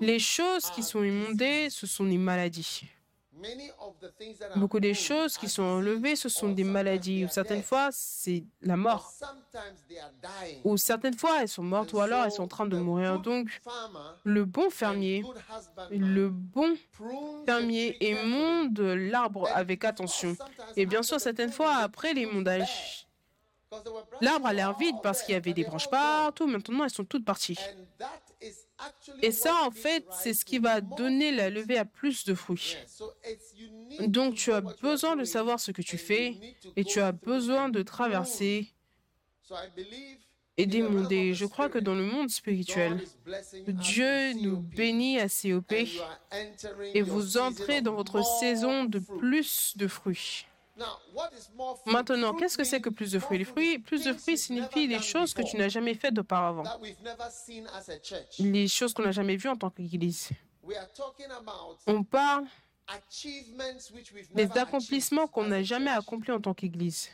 les 0.00 0.18
choses 0.18 0.70
qui 0.70 0.82
sont 0.82 1.02
émondées, 1.02 1.68
ce 1.70 1.86
sont 1.86 2.04
des 2.04 2.18
maladies. 2.18 2.88
Beaucoup 4.56 4.80
des 4.80 4.94
choses 4.94 5.38
qui 5.38 5.48
sont 5.48 5.62
enlevées, 5.62 6.16
ce 6.16 6.28
sont 6.28 6.50
des 6.50 6.64
maladies. 6.64 7.24
Ou 7.24 7.28
certaines 7.28 7.62
fois, 7.62 7.88
c'est 7.90 8.44
la 8.60 8.74
or 8.74 8.78
mort. 8.78 9.12
Ou 10.64 10.76
certaines 10.76 11.16
fois, 11.16 11.42
elles 11.42 11.48
sont 11.48 11.62
mortes 11.62 11.92
ou 11.92 12.00
alors 12.00 12.24
elles 12.24 12.30
so 12.30 12.38
sont 12.38 12.42
en 12.44 12.48
train 12.48 12.66
de 12.66 12.76
mourir. 12.76 13.18
Donc, 13.20 13.48
le 14.24 14.44
bon 14.44 14.70
fermier, 14.70 15.24
le 15.90 16.28
bon 16.28 16.76
fermier 17.46 17.96
émonde 18.00 18.78
l'arbre 18.80 19.48
avec 19.54 19.84
attention. 19.84 20.36
Et 20.76 20.86
bien 20.86 21.02
sûr, 21.02 21.20
certaines 21.20 21.52
fois, 21.52 21.76
après 21.76 22.12
l'émondage, 22.12 23.06
l'arbre 24.20 24.46
a 24.46 24.52
l'air 24.52 24.76
vide 24.76 24.96
parce 25.02 25.22
qu'il 25.22 25.32
y 25.32 25.36
avait 25.36 25.54
des 25.54 25.64
branches 25.64 25.88
partout. 25.88 26.46
Maintenant, 26.46 26.84
elles 26.84 26.90
sont 26.90 27.04
toutes 27.04 27.24
parties. 27.24 27.58
Et 29.22 29.32
ça, 29.32 29.54
en 29.64 29.70
fait, 29.70 30.04
c'est 30.12 30.34
ce 30.34 30.44
qui 30.44 30.58
va 30.58 30.80
donner 30.80 31.32
la 31.32 31.50
levée 31.50 31.78
à 31.78 31.84
plus 31.84 32.24
de 32.24 32.34
fruits. 32.34 32.76
Donc, 34.00 34.34
tu 34.34 34.52
as 34.52 34.60
besoin 34.60 35.16
de 35.16 35.24
savoir 35.24 35.60
ce 35.60 35.70
que 35.70 35.82
tu 35.82 35.98
fais 35.98 36.38
et 36.76 36.84
tu 36.84 37.00
as 37.00 37.12
besoin 37.12 37.68
de 37.68 37.82
traverser 37.82 38.72
et 40.56 40.66
d'émonder. 40.66 41.34
Je 41.34 41.46
crois 41.46 41.68
que 41.68 41.78
dans 41.78 41.94
le 41.94 42.04
monde 42.04 42.30
spirituel, 42.30 43.00
Dieu 43.66 44.32
nous 44.34 44.58
bénit 44.58 45.18
à 45.18 45.28
COP 45.28 45.72
et 46.94 47.02
vous 47.02 47.38
entrez 47.38 47.80
dans 47.80 47.94
votre 47.94 48.22
saison 48.40 48.84
de 48.84 48.98
plus 48.98 49.76
de 49.76 49.86
fruits. 49.86 50.46
Maintenant, 51.86 52.34
qu'est-ce 52.34 52.56
que 52.56 52.64
c'est 52.64 52.80
que 52.80 52.90
plus 52.90 53.12
de 53.12 53.18
fruits? 53.18 53.38
Les 53.38 53.44
fruits, 53.44 53.78
plus 53.78 54.04
de 54.04 54.12
fruits 54.12 54.38
signifie 54.38 54.86
les 54.86 55.00
choses 55.00 55.34
que 55.34 55.42
tu 55.42 55.56
n'as 55.56 55.68
jamais 55.68 55.94
faites 55.94 56.18
auparavant, 56.18 56.64
les 58.38 58.68
choses 58.68 58.94
qu'on 58.94 59.02
n'a 59.02 59.12
jamais 59.12 59.36
vues 59.36 59.48
en 59.50 59.56
tant 59.56 59.70
qu'Église. 59.70 60.30
On 61.86 62.02
parle 62.04 62.44
des 64.34 64.50
accomplissements 64.56 65.26
qu'on 65.26 65.44
n'a 65.46 65.62
jamais 65.62 65.90
accomplis 65.90 66.32
en 66.32 66.40
tant 66.40 66.54
qu'Église, 66.54 67.08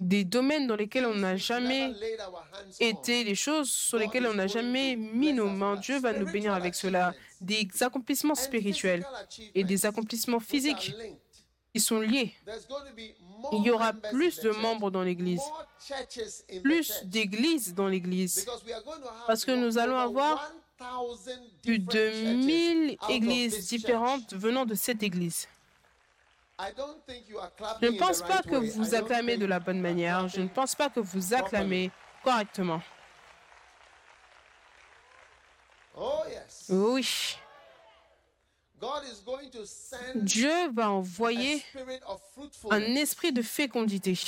des 0.00 0.24
domaines 0.24 0.66
dans 0.66 0.76
lesquels 0.76 1.06
on 1.06 1.14
n'a 1.14 1.36
jamais 1.36 1.90
été, 2.80 3.24
les 3.24 3.34
choses 3.34 3.70
sur 3.70 3.98
lesquelles 3.98 4.26
on 4.26 4.34
n'a 4.34 4.46
jamais 4.46 4.96
mis 4.96 5.32
nos 5.32 5.48
mains. 5.48 5.76
Dieu 5.76 5.98
va 5.98 6.12
nous 6.12 6.30
bénir 6.30 6.52
avec 6.52 6.74
cela. 6.74 7.14
Des 7.40 7.68
accomplissements 7.80 8.34
spirituels 8.34 9.06
et 9.54 9.64
des 9.64 9.86
accomplissements 9.86 10.40
physiques 10.40 10.94
qui 11.72 11.80
sont 11.80 12.00
liés. 12.00 12.34
Il 13.52 13.62
y 13.62 13.70
aura 13.70 13.92
plus 13.92 14.40
de 14.40 14.50
membres 14.50 14.90
dans 14.90 15.02
l'Église, 15.02 15.42
plus 16.62 17.04
d'églises 17.04 17.74
dans 17.74 17.86
l'Église, 17.86 18.46
parce 19.26 19.44
que 19.44 19.52
nous 19.52 19.78
allons 19.78 19.98
avoir 19.98 20.52
1,000 20.80 21.38
plus 21.62 21.78
de 21.78 22.10
churches 22.10 22.22
1000 22.22 22.90
out 22.92 23.02
of 23.02 23.10
églises 23.10 23.68
différentes 23.68 24.34
venant 24.34 24.64
de 24.64 24.74
cette 24.74 25.02
Église. 25.02 25.48
Je 26.60 27.86
ne 27.86 27.98
pense 27.98 28.20
pas 28.22 28.42
que 28.42 28.56
vous 28.56 28.94
acclamez 28.94 29.36
de 29.36 29.46
la 29.46 29.60
bonne 29.60 29.80
manière. 29.80 30.26
Je 30.28 30.40
ne 30.40 30.48
pense 30.48 30.74
pas 30.74 30.88
que 30.88 31.00
vous 31.00 31.34
acclamez 31.34 31.90
correctement. 32.24 32.82
Oh 35.96 36.22
yes. 36.28 36.47
Oui, 36.70 37.38
Dieu 40.14 40.70
va 40.72 40.90
envoyer 40.90 41.62
un 42.70 42.82
esprit 42.94 43.32
de 43.32 43.42
fécondité. 43.42 44.18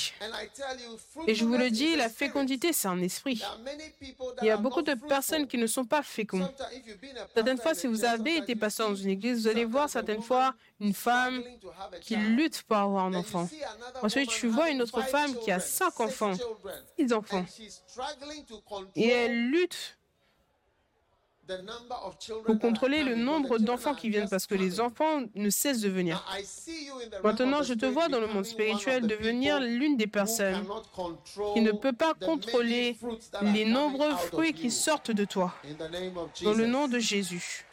Et 1.26 1.34
je 1.34 1.44
vous 1.44 1.56
le 1.56 1.70
dis, 1.70 1.96
la 1.96 2.08
fécondité, 2.08 2.72
c'est 2.72 2.88
un 2.88 3.00
esprit. 3.00 3.42
Il 4.42 4.46
y 4.46 4.50
a 4.50 4.56
beaucoup 4.56 4.82
de 4.82 4.94
personnes 4.94 5.46
qui 5.46 5.56
ne 5.56 5.66
sont 5.66 5.84
pas 5.84 6.02
a 6.02 6.42
Certaines 7.34 7.58
fois, 7.58 7.74
si 7.74 7.86
vous 7.86 8.04
avez 8.04 8.38
été 8.38 8.56
pasteur 8.56 8.88
dans 8.88 8.96
une 8.96 9.10
église, 9.10 9.42
vous 9.42 9.48
allez 9.48 9.64
voir 9.64 9.88
certaines 9.88 10.22
fois 10.22 10.54
une 10.80 10.94
femme 10.94 11.42
qui 12.00 12.16
lutte 12.16 12.62
pour 12.62 12.76
avoir 12.76 13.04
un 13.04 13.14
enfant. 13.14 13.48
Ensuite, 14.02 14.30
tu 14.30 14.48
vois 14.48 14.70
une 14.70 14.82
autre 14.82 15.02
femme 15.02 15.36
qui 15.36 15.52
a 15.52 15.60
cinq 15.60 16.00
enfants, 16.00 16.34
six 16.98 17.12
enfants. 17.12 17.44
Et 18.96 19.08
elle 19.08 19.50
lutte 19.50 19.99
are 21.50 22.58
contrôler 22.60 23.02
le 23.02 23.14
nombre 23.14 23.58
d'enfants 23.58 23.94
qui 23.94 24.10
viennent 24.10 24.28
parce 24.28 24.46
que 24.46 24.54
les 24.54 24.80
enfants 24.80 25.22
ne 25.34 25.50
cessent 25.50 25.80
de 25.80 25.88
venir. 25.88 26.24
Maintenant, 27.24 27.62
je 27.62 27.74
te 27.74 27.86
vois 27.86 28.08
dans 28.08 28.20
le 28.20 28.26
monde 28.26 28.44
spirituel 28.44 29.06
devenir 29.06 29.60
l'une 29.60 29.96
des 29.96 30.06
personnes 30.06 30.64
qui 31.54 31.60
ne 31.60 31.72
peut 31.72 31.92
pas 31.92 32.14
contrôler 32.14 32.96
les 33.42 33.64
nombreux 33.64 34.14
fruits 34.16 34.52
qui 34.52 34.70
sortent 34.70 35.10
de 35.10 35.24
toi. 35.24 35.54
Dans 36.42 36.54
le 36.54 36.66
nom 36.66 36.88
de 36.88 36.98
Jésus. 36.98 37.66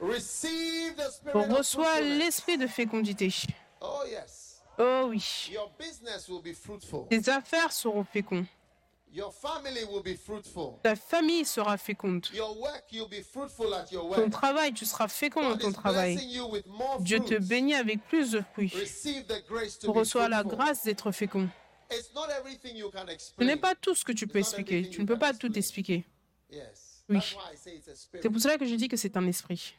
On 1.34 1.44
reçoit 1.44 2.02
l'esprit 2.02 2.58
de 2.58 2.68
fécondité. 2.68 3.34
Oh. 3.82 4.04
Oh 4.80 5.06
oui. 5.10 5.52
Tes 7.10 7.30
affaires 7.30 7.72
seront 7.72 8.04
fécondes. 8.04 8.46
Ta 10.84 10.96
famille 10.96 11.46
sera 11.46 11.78
féconde. 11.78 12.28
Ton 14.16 14.30
travail, 14.30 14.74
tu 14.74 14.86
seras 14.86 15.08
fécond 15.08 15.50
dans 15.50 15.58
ton 15.58 15.72
travail. 15.72 16.18
Dieu 17.00 17.20
te 17.20 17.36
bénit 17.36 17.76
avec 17.76 18.04
plus 18.08 18.32
de 18.32 18.42
fruits. 18.54 18.74
Reçois 19.86 20.30
la 20.30 20.44
grâce 20.44 20.84
d'être 20.84 21.12
fécond. 21.12 21.50
Ce 21.90 23.44
n'est 23.44 23.56
pas 23.58 23.76
tout 23.76 23.96
ce 23.96 24.04
que 24.04 24.12
tu 24.12 24.28
peux 24.28 24.40
expliquer. 24.40 24.90
Tu 24.90 25.02
ne 25.02 25.08
peux 25.08 25.18
pas 25.18 25.34
tout 25.34 25.58
expliquer. 25.58 26.06
Oui. 27.10 27.20
C'est 28.22 28.30
pour 28.30 28.42
cela 28.42 28.58
que 28.58 28.66
je 28.66 28.76
dis 28.76 28.90
que 28.90 28.98
c'est 28.98 29.16
un 29.16 29.26
esprit. 29.28 29.76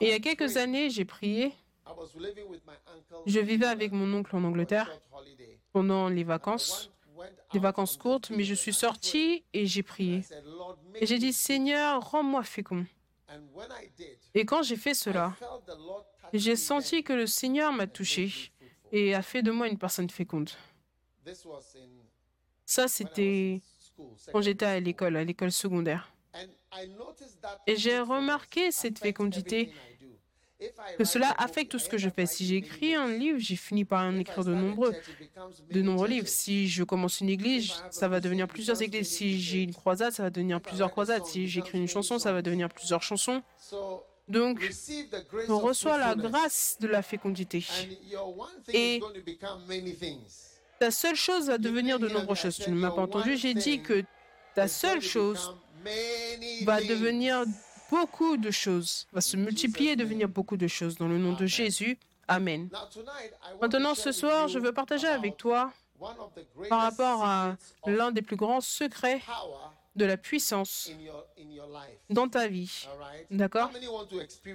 Et 0.00 0.06
il 0.06 0.08
y 0.08 0.12
a 0.12 0.20
quelques 0.20 0.56
années, 0.56 0.90
j'ai 0.90 1.04
prié. 1.04 1.52
Je 3.26 3.40
vivais 3.40 3.66
avec 3.66 3.92
mon 3.92 4.12
oncle 4.14 4.34
en 4.36 4.44
Angleterre. 4.44 4.90
Pendant 5.72 6.08
les 6.08 6.24
vacances, 6.24 6.90
out 7.54 7.60
vacances 7.60 7.96
courtes, 7.96 8.30
mais 8.30 8.44
je 8.44 8.54
suis 8.54 8.70
I 8.70 8.74
prayed. 8.74 8.80
sortie 8.80 9.44
et 9.52 9.66
j'ai 9.66 9.82
prié. 9.82 10.22
Et 10.94 11.06
j'ai 11.06 11.18
dit. 11.18 11.32
Seigneur, 11.32 12.10
rends-moi 12.10 12.42
fécond. 12.42 12.86
Et 14.34 14.44
quand 14.44 14.62
j'ai 14.62 14.76
fait 14.76 14.94
cela, 14.94 15.36
j'ai 16.32 16.56
senti 16.56 17.02
que 17.02 17.12
le 17.12 17.26
Seigneur 17.26 17.72
m'a 17.72 17.86
touché 17.86 18.52
et 18.92 19.14
a 19.14 19.22
fait 19.22 19.42
de 19.42 19.50
moi 19.50 19.68
une 19.68 19.78
personne 19.78 20.10
féconde. 20.10 20.50
Ça, 22.64 22.88
c'était 22.88 23.60
quand 24.32 24.40
j'étais 24.40 24.66
à 24.66 24.80
l'école, 24.80 25.16
à 25.16 25.24
l'école 25.24 25.52
secondaire. 25.52 26.12
Et 27.66 27.76
j'ai 27.76 27.98
remarqué 27.98 28.70
cette 28.70 28.98
fécondité, 28.98 29.72
que 30.98 31.04
cela 31.04 31.34
affecte 31.38 31.70
tout 31.70 31.78
ce 31.78 31.88
que 31.88 31.98
je 31.98 32.08
fais. 32.08 32.26
Si 32.26 32.46
j'écris 32.46 32.94
un 32.94 33.08
livre, 33.08 33.38
j'ai 33.38 33.56
fini 33.56 33.84
par 33.84 34.04
en 34.04 34.16
écrire 34.18 34.44
de 34.44 34.54
nombreux, 34.54 34.94
de 35.70 35.82
nombreux 35.82 36.08
livres. 36.08 36.28
Si 36.28 36.68
je 36.68 36.84
commence 36.84 37.20
une 37.20 37.28
église, 37.28 37.72
ça 37.90 38.08
va 38.08 38.20
devenir 38.20 38.46
plusieurs 38.48 38.80
églises. 38.82 39.08
Si 39.08 39.40
j'ai 39.40 39.62
une 39.62 39.74
croisade, 39.74 40.12
ça 40.12 40.24
va 40.24 40.30
devenir 40.30 40.60
plusieurs 40.60 40.90
croisades. 40.90 41.24
Si 41.24 41.48
j'écris 41.48 41.78
une 41.78 41.88
chanson, 41.88 42.18
ça 42.18 42.32
va 42.32 42.42
devenir 42.42 42.68
plusieurs 42.68 43.02
chansons. 43.02 43.42
So 43.58 44.04
Donc, 44.28 44.60
on 45.48 45.58
reçoit 45.58 45.98
la 45.98 46.14
grâce 46.14 46.76
de 46.80 46.88
la 46.88 47.02
fécondité. 47.02 47.64
Et. 48.72 49.00
Ta 50.78 50.90
seule 50.90 51.16
chose 51.16 51.48
va 51.48 51.58
devenir 51.58 51.98
de 51.98 52.08
nombreuses 52.08 52.38
choses. 52.38 52.56
Tu 52.56 52.70
ne 52.70 52.76
m'as 52.76 52.90
pas 52.90 53.02
entendu, 53.02 53.36
j'ai 53.36 53.52
dit 53.52 53.82
que 53.82 54.02
ta 54.54 54.66
seule 54.66 55.02
chose 55.02 55.54
va 56.64 56.80
devenir 56.80 57.44
beaucoup 57.90 58.36
de 58.36 58.50
choses, 58.50 59.06
va 59.12 59.20
se 59.20 59.36
multiplier 59.36 59.92
et 59.92 59.96
devenir 59.96 60.28
beaucoup 60.28 60.56
de 60.56 60.66
choses. 60.66 60.96
Dans 60.96 61.08
le 61.08 61.18
nom 61.18 61.34
de. 61.34 61.46
Jésus, 61.46 61.98
Amen. 62.30 62.68
Maintenant, 63.60 63.96
ce 63.96 64.12
soir, 64.12 64.46
je 64.46 64.60
veux 64.60 64.72
partager 64.72 65.08
avec 65.08 65.36
toi 65.36 65.72
par 66.68 66.82
rapport 66.82 67.24
à 67.24 67.56
l'un 67.86 68.12
des 68.12 68.22
plus 68.22 68.36
grands 68.36 68.60
secrets 68.60 69.20
de 69.96 70.04
la 70.04 70.16
puissance 70.16 70.92
dans 72.08 72.28
ta 72.28 72.46
vie. 72.46 72.86
D'accord? 73.32 73.70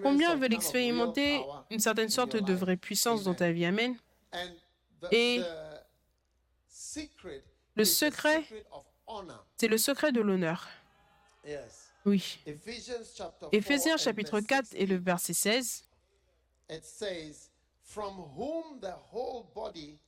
Combien 0.01 0.35
veulent 0.35 0.53
expérimenter 0.53 1.41
une 1.69 1.79
certaine 1.79 2.05
in 2.05 2.09
sorte 2.09 2.37
de 2.37 2.53
vraie 2.53 2.77
puissance 2.77 3.23
dans 3.23 3.33
ta 3.33 3.51
vie? 3.51 3.65
Amen. 3.65 3.97
Et 5.11 5.41
le 7.75 7.83
secret. 7.83 8.45
C'est 9.57 9.67
le 9.67 9.77
secret 9.77 10.13
de 10.13 10.21
l'honneur. 10.21 10.69
Oui. 12.05 12.37
Ephesians 12.45 13.03
chapter 13.15 13.47
4 13.51 13.53
Éphésiens 13.53 13.97
chapitre 13.97 14.39
verse 14.39 14.45
4 14.47 14.67
et 14.75 14.85
le 14.85 14.97
16, 14.97 15.03
verset 15.03 15.33
16. 15.33 15.83
it 16.69 16.85
says, 16.85 17.49
From 17.83 18.13
whom 18.35 18.79
the 18.79 18.93
whole 19.11 19.51
body 19.55 19.99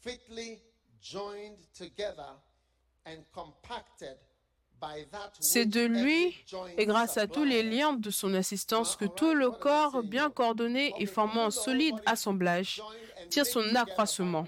fitly 0.00 0.60
joined 1.00 1.58
together 1.74 2.36
and 3.06 3.18
compacted 3.32 4.16
by 4.80 5.04
that 5.10 5.32
C'est 5.40 5.66
de 5.66 5.84
lui 5.84 6.36
et 6.76 6.86
grâce 6.86 7.16
à 7.16 7.26
tous 7.26 7.44
les 7.44 7.62
liens 7.62 7.94
de 7.94 8.10
son 8.10 8.34
assistance 8.34 8.94
que 8.94 9.06
tout 9.06 9.34
le 9.34 9.50
corps, 9.50 10.02
bien 10.04 10.30
coordonné 10.30 10.92
et 10.98 11.06
formant 11.06 11.46
un 11.46 11.50
solide 11.50 11.96
assemblage, 12.06 12.80
tire 13.30 13.46
son 13.46 13.74
accroissement. 13.74 14.46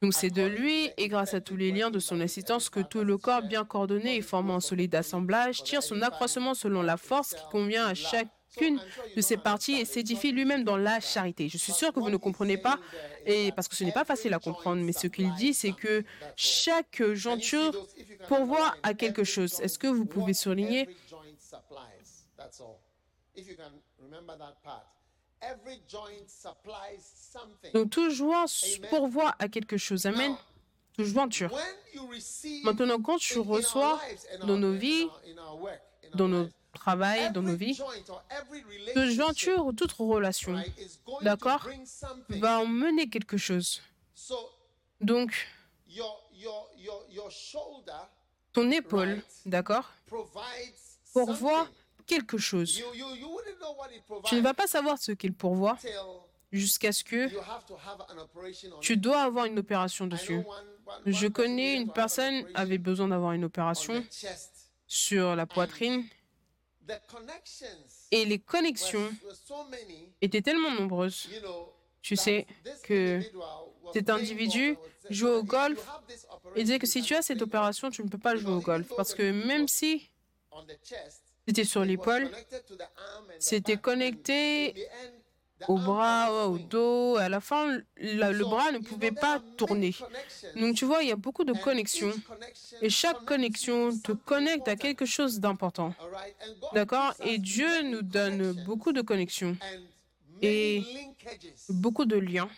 Donc 0.00 0.14
c'est 0.14 0.30
de 0.30 0.44
lui 0.44 0.90
et 0.96 1.08
grâce 1.08 1.34
à 1.34 1.40
tous 1.40 1.56
les 1.56 1.72
liens 1.72 1.90
de 1.90 1.98
son 1.98 2.20
assistance 2.20 2.70
que 2.70 2.80
tout 2.80 3.02
le 3.02 3.18
corps, 3.18 3.42
bien 3.42 3.64
coordonné 3.64 4.16
et 4.16 4.22
formant 4.22 4.56
un 4.56 4.60
solide 4.60 4.94
assemblage, 4.94 5.64
tire 5.64 5.82
son 5.82 6.02
accroissement 6.02 6.54
selon 6.54 6.82
la 6.82 6.96
force 6.96 7.34
qui 7.34 7.42
convient 7.50 7.84
à 7.84 7.94
chacune 7.94 8.80
de 9.16 9.20
ses 9.20 9.36
parties 9.36 9.72
et 9.72 9.84
s'édifie 9.84 10.30
lui-même 10.30 10.62
dans 10.62 10.76
la 10.76 11.00
charité. 11.00 11.48
Je 11.48 11.58
suis 11.58 11.72
sûr 11.72 11.92
que 11.92 11.98
vous 11.98 12.10
ne 12.10 12.16
comprenez 12.16 12.58
pas, 12.58 12.78
et 13.26 13.50
parce 13.52 13.66
que 13.66 13.74
ce 13.74 13.82
n'est 13.82 13.92
pas 13.92 14.04
facile 14.04 14.32
à 14.34 14.38
comprendre, 14.38 14.82
mais 14.82 14.92
ce 14.92 15.08
qu'il 15.08 15.32
dit, 15.34 15.52
c'est 15.52 15.72
que 15.72 16.04
chaque 16.36 17.02
jointure 17.14 17.72
pourvoit 18.28 18.74
à 18.84 18.94
quelque 18.94 19.24
chose. 19.24 19.60
Est-ce 19.60 19.80
que 19.80 19.88
vous 19.88 20.06
pouvez 20.06 20.32
souligner 20.32 20.88
Donc 27.74 27.90
tout 27.90 28.10
joint 28.10 28.46
pourvoit 28.90 29.34
à 29.38 29.48
quelque 29.48 29.76
chose. 29.76 30.06
Amen. 30.06 30.34
Tout 30.94 31.04
jointure. 31.04 31.56
Maintenant, 32.64 33.00
quand 33.00 33.18
tu 33.18 33.38
reçois 33.38 34.00
dans 34.46 34.56
nos 34.56 34.72
vies, 34.72 35.06
dans 36.14 36.28
nos 36.28 36.44
lives, 36.44 36.52
travails, 36.74 37.32
dans 37.32 37.42
nos 37.42 37.56
vies, 37.56 37.78
toute 38.94 39.10
jointure 39.10 39.66
ou 39.66 39.72
toute 39.72 39.92
relation, 39.92 40.62
d'accord, 41.22 41.66
va 42.28 42.60
emmener 42.60 43.08
quelque 43.08 43.36
chose. 43.36 43.82
Donc, 45.00 45.46
ton 48.52 48.70
épaule, 48.70 49.22
d'accord, 49.46 49.90
pourvoit. 51.12 51.68
Quelque 52.08 52.38
chose. 52.38 52.82
Tu 54.24 54.34
ne 54.34 54.40
vas 54.40 54.54
pas 54.54 54.66
savoir 54.66 54.98
ce 54.98 55.12
qu'il 55.12 55.32
pourvoit 55.32 55.78
jusqu'à 56.50 56.92
ce 56.92 57.04
que 57.04 57.28
tu 58.80 58.96
dois 58.96 59.20
avoir 59.22 59.44
une 59.44 59.58
opération 59.58 60.06
dessus. 60.06 60.40
Je 61.06 61.28
connais 61.28 61.74
une 61.74 61.92
personne 61.92 62.44
avait 62.54 62.78
besoin 62.78 63.08
d'avoir 63.08 63.32
une 63.32 63.44
on 63.44 63.46
opération 63.46 64.02
sur 64.86 65.36
la 65.36 65.46
poitrine 65.46 66.04
et 68.10 68.24
les 68.24 68.38
connexions 68.38 69.10
étaient 70.22 70.40
tellement 70.42 70.70
nombreuses. 70.70 71.28
Tu 72.00 72.16
sais 72.16 72.46
this 72.64 72.80
que 72.82 73.20
cet 73.92 74.08
individu 74.08 74.78
joue 75.10 75.26
au 75.28 75.40
"If 75.40 75.44
you 75.44 75.48
golf 75.50 75.88
have 75.88 76.06
this 76.06 76.24
Il 76.24 76.34
operation, 76.34 76.62
disait 76.64 76.78
que 76.78 76.86
you 76.86 76.92
si 76.92 77.02
tu 77.02 77.14
as 77.14 77.22
cette 77.22 77.36
play 77.36 77.40
golf." 77.40 77.48
opération, 77.48 77.90
tu 77.90 78.02
ne 78.02 78.08
peux 78.08 78.18
pas 78.18 78.36
jouer 78.36 78.52
au 78.52 78.60
golf. 78.60 78.88
Parce 78.96 79.14
que 79.14 79.30
même 79.46 79.68
si 79.68 80.10
c'était 81.48 81.64
sur 81.64 81.84
l'épaule, 81.84 82.30
c'était 83.38 83.78
connecté 83.78 84.74
au 85.68 85.78
bras, 85.78 86.46
au 86.48 86.58
dos. 86.58 87.16
À 87.16 87.28
la 87.28 87.40
fin, 87.40 87.80
la- 87.96 88.32
le 88.32 88.44
bras 88.44 88.72
ne 88.72 88.78
pouvait 88.78 89.12
pas 89.12 89.40
tourner. 89.56 89.94
Donc 90.56 90.76
tu 90.76 90.84
vois, 90.84 91.02
il 91.02 91.08
y 91.08 91.12
a 91.12 91.16
beaucoup 91.16 91.44
de 91.44 91.52
connexions. 91.54 92.12
Et 92.80 92.90
chaque 92.90 93.24
connexion 93.24 93.98
te 93.98 94.12
connecte 94.12 94.68
à 94.68 94.76
quelque 94.76 95.06
chose 95.06 95.40
d'important. 95.40 95.94
D'accord? 96.72 97.14
Et 97.20 97.38
Dieu 97.38 97.82
nous 97.82 98.02
donne 98.02 98.52
beaucoup 98.52 98.92
de 98.92 99.02
connexions, 99.02 99.56
et 100.42 100.82
beaucoup 101.68 102.04
de 102.06 102.16
liens 102.16 102.50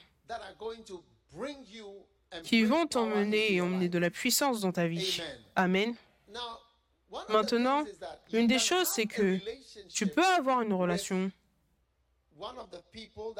qui 2.42 2.64
vont 2.64 2.86
t'emmener 2.86 3.54
et 3.54 3.60
emmener 3.60 3.88
de 3.88 3.98
la 3.98 4.10
puissance 4.10 4.60
dans 4.60 4.72
ta 4.72 4.86
vie. 4.86 5.20
Amen. 5.56 5.94
Maintenant, 7.28 7.84
une 8.32 8.46
des 8.46 8.58
choses, 8.58 8.88
c'est 8.88 9.06
que 9.06 9.38
Tu 9.88 10.06
peux 10.06 10.24
avoir 10.24 10.62
une 10.62 10.72
relation 10.72 11.30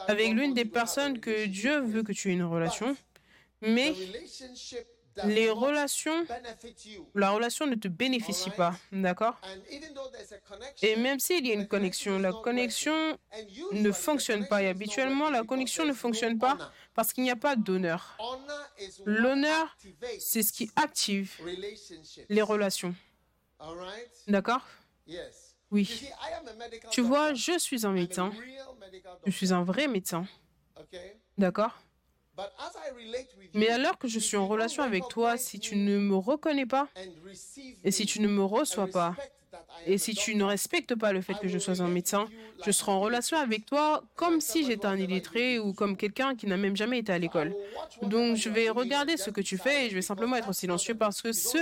avec 0.09 0.33
l'une 0.33 0.55
des 0.55 0.65
personnes 0.65 1.21
que 1.21 1.47
Dieu 1.47 1.81
veut 1.81 2.03
que 2.03 2.13
tu 2.13 2.31
aies 2.31 2.35
une 2.35 2.43
relation, 2.45 2.97
mais 3.63 3.95
les 5.25 5.51
relations, 5.51 6.27
la 7.15 7.31
relation 7.31 7.67
ne 7.67 7.75
te 7.75 7.89
bénéficie 7.89 8.51
pas. 8.51 8.75
D'accord? 8.93 9.41
Et 10.83 10.97
même 10.97 11.19
s'il 11.19 11.47
y 11.47 11.51
a 11.51 11.55
une 11.55 11.67
connexion, 11.67 12.19
la 12.19 12.33
connexion 12.33 13.19
ne 13.73 13.93
fonctionne 13.93 14.47
pas. 14.47 14.63
Et 14.63 14.69
habituellement, 14.69 15.31
la 15.31 15.43
connexion 15.43 15.85
ne 15.85 15.93
fonctionne 15.93 16.39
pas 16.39 16.59
parce 16.95 17.13
qu'il 17.13 17.25
n'y 17.25 17.31
a 17.31 17.37
pas 17.37 17.57
d'honneur. 17.57 18.17
L'honneur, 19.05 19.77
C'est 20.19 20.43
ce 20.43 20.53
qui 20.53 20.71
active 20.77 21.37
les 22.29 22.43
relations. 22.43 22.95
D'accord? 24.27 24.67
Oui. 25.71 26.09
Tu 26.91 27.01
vois, 27.01 27.35
je 27.35 27.59
suis 27.59 27.87
un 27.87 27.93
médecin. 27.93 28.33
Je 29.27 29.31
suis 29.31 29.53
un 29.53 29.63
vrai 29.63 29.87
médecin. 29.89 30.27
D'accord? 31.39 31.83
Mais 33.55 33.69
alors 33.69 33.99
que 33.99 34.09
je 34.09 34.19
suis 34.19 34.37
en 34.37 34.47
relation 34.47 34.83
avec 34.83 35.09
toi, 35.09 35.37
si 35.37 35.59
tu 35.61 35.77
ne 35.77 35.99
me 35.99 36.17
reconnais 36.17 36.67
pas 36.67 36.89
et 37.85 37.91
si 37.91 38.07
tu 38.07 38.21
ne 38.21 38.29
me 38.29 38.43
reçois 38.43 38.89
pas, 38.89 39.17
et 39.87 39.99
si 39.99 40.15
tu 40.15 40.35
ne 40.35 40.45
respectes 40.45 40.95
pas 40.95 41.13
le 41.13 41.21
fait 41.21 41.35
que 41.35 41.49
je 41.49 41.59
sois 41.59 41.81
un 41.81 41.89
médecin, 41.89 42.27
je 42.65 42.71
serai 42.71 42.93
en 42.93 43.01
relation 43.01 43.37
avec 43.39 43.65
toi 43.67 44.03
comme 44.15 44.41
si 44.41 44.65
j'étais 44.65 44.87
un 44.87 44.97
illettré 44.97 45.59
ou 45.59 45.73
comme 45.73 45.97
quelqu'un 45.97 46.35
qui 46.35 46.47
n'a 46.47 46.57
même 46.57 46.77
jamais 46.77 46.99
été 46.99 47.13
à 47.13 47.19
l'école. 47.19 47.55
Donc 48.03 48.37
je 48.37 48.49
vais 48.49 48.69
regarder 48.69 49.17
ce 49.17 49.31
que 49.31 49.41
tu 49.41 49.57
fais 49.59 49.87
et 49.87 49.91
je 49.91 49.95
vais 49.95 50.03
simplement 50.03 50.37
être 50.37 50.53
silencieux 50.53 50.95
parce 50.95 51.23
que 51.23 51.33
ce, 51.33 51.59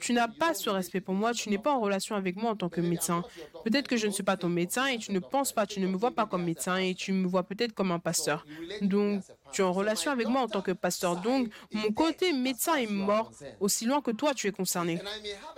tu 0.00 0.12
n'as 0.12 0.28
pas 0.28 0.54
ce 0.54 0.70
respect 0.70 1.00
pour 1.00 1.14
moi, 1.14 1.32
tu 1.32 1.50
n'es 1.50 1.58
pas 1.58 1.72
en 1.72 1.80
relation 1.80 2.16
avec 2.16 2.36
moi 2.36 2.52
en 2.52 2.56
tant 2.56 2.68
que 2.68 2.80
médecin. 2.80 3.24
Peut-être 3.64 3.88
que 3.88 3.96
je 3.96 4.06
ne 4.06 4.12
suis 4.12 4.22
pas 4.22 4.36
ton 4.36 4.48
médecin 4.48 4.86
et 4.86 4.98
tu 4.98 5.12
ne 5.12 5.18
penses 5.18 5.52
pas, 5.52 5.66
tu 5.66 5.80
ne 5.80 5.86
me 5.86 5.96
vois 5.96 6.12
pas 6.12 6.26
comme 6.26 6.44
médecin 6.44 6.76
et 6.76 6.94
tu 6.94 7.12
me 7.12 7.26
vois 7.26 7.42
peut-être 7.42 7.72
comme 7.72 7.90
un 7.92 7.98
pasteur. 7.98 8.46
Donc. 8.80 9.22
Tu 9.52 9.62
es 9.62 9.64
en 9.64 9.72
relation 9.72 10.10
avec 10.10 10.26
moi 10.28 10.42
en 10.42 10.48
tant 10.48 10.62
que 10.62 10.72
pasteur. 10.72 11.16
Donc 11.16 11.48
mon 11.72 11.92
côté 11.92 12.32
médecin 12.32 12.76
est 12.76 12.90
mort 12.90 13.30
aussi 13.60 13.84
loin 13.84 14.00
que 14.00 14.10
toi 14.10 14.34
tu 14.34 14.46
es 14.48 14.52
concerné. 14.52 15.00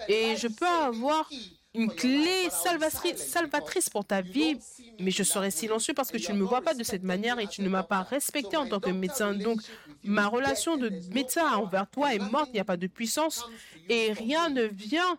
Et 0.08 0.36
je 0.36 0.48
peux 0.48 0.66
avoir 0.66 1.30
une 1.74 1.92
clé 1.92 2.48
salvatrice, 2.50 3.90
pour 3.90 4.04
ta 4.04 4.20
vie, 4.20 4.58
mais 5.00 5.10
je 5.10 5.24
serai 5.24 5.50
silencieux 5.50 5.92
parce 5.92 6.10
que 6.12 6.18
tu 6.18 6.32
ne 6.32 6.38
me 6.38 6.44
vois 6.44 6.62
pas 6.62 6.74
de 6.74 6.84
cette 6.84 7.02
manière 7.02 7.38
et 7.40 7.48
tu 7.48 7.62
ne 7.62 7.68
m'as 7.68 7.82
pas 7.82 8.02
respecté 8.02 8.56
en 8.56 8.66
tant 8.68 8.80
que 8.80 8.90
médecin. 8.90 9.34
Donc 9.34 9.60
ma 10.04 10.28
relation 10.28 10.76
de 10.76 10.90
médecin 11.12 11.46
envers 11.54 11.88
toi 11.88 12.14
est 12.14 12.18
morte, 12.18 12.50
il 12.50 12.54
n'y 12.54 12.60
a 12.60 12.64
pas 12.64 12.76
de 12.76 12.86
puissance 12.86 13.44
et 13.88 14.12
rien 14.12 14.50
ne 14.50 14.62
vient 14.62 15.18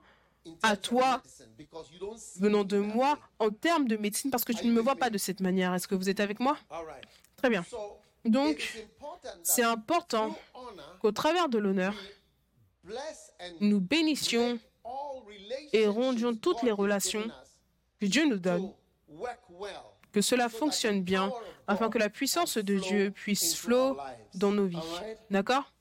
à 0.61 0.77
toi 0.77 1.21
venant 2.39 2.63
de 2.63 2.77
moi 2.77 3.17
en 3.39 3.49
termes 3.49 3.87
de 3.87 3.97
médecine 3.97 4.31
parce 4.31 4.45
que 4.45 4.53
tu 4.53 4.67
ne 4.67 4.71
me 4.71 4.81
vois 4.81 4.95
pas 4.95 5.09
de 5.09 5.17
cette 5.17 5.41
manière. 5.41 5.73
Est-ce 5.73 5.87
que 5.87 5.95
vous 5.95 6.09
êtes 6.09 6.19
avec 6.19 6.39
moi? 6.39 6.57
Très 7.37 7.49
bien. 7.49 7.65
Donc, 8.25 8.85
c'est 9.43 9.63
important 9.63 10.35
qu'au 10.99 11.11
travers 11.11 11.49
de 11.49 11.57
l'honneur, 11.57 11.93
nous 13.61 13.79
bénissions 13.79 14.59
et 15.73 15.87
rendions 15.87 16.35
toutes 16.35 16.63
les 16.63 16.71
relations 16.71 17.23
que 17.99 18.05
Dieu 18.05 18.27
nous 18.27 18.39
donne, 18.39 18.71
que 20.11 20.21
cela 20.21 20.49
fonctionne 20.49 21.01
bien, 21.01 21.31
afin 21.67 21.89
que 21.89 21.97
la 21.97 22.09
puissance 22.09 22.57
de 22.57 22.77
Dieu 22.77 23.11
puisse 23.11 23.55
flot 23.55 23.97
dans 24.33 24.51
nos 24.51 24.65
vies. 24.65 24.77
D'accord? 25.29 25.71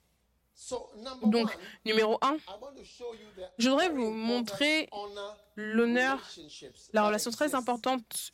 Donc, 1.25 1.57
numéro 1.85 2.17
1, 2.23 2.37
I 2.37 2.39
want 2.61 2.75
to 2.77 2.85
show 2.85 3.13
you 3.13 3.27
the 3.37 3.43
je 3.59 3.69
voudrais 3.69 3.89
vous 3.89 4.11
montrer 4.11 4.89
l'honneur, 5.57 6.21
la 6.93 7.07
relation 7.07 7.31
très 7.33 7.55
importante. 7.55 8.33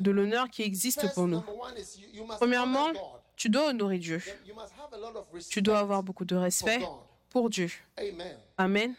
De 0.00 0.10
l'honneur 0.10 0.48
qui 0.48 0.62
existe 0.62 1.12
pour 1.14 1.26
nous. 1.26 1.42
Premièrement, 2.36 2.92
tu 3.36 3.48
dois 3.48 3.68
honorer 3.68 3.98
Dieu. 3.98 4.22
Tu 5.50 5.62
dois 5.62 5.78
avoir 5.78 6.02
beaucoup 6.02 6.24
de 6.24 6.36
respect 6.36 6.80
pour 7.30 7.50
Dieu. 7.50 7.70
Amen. 8.56 8.94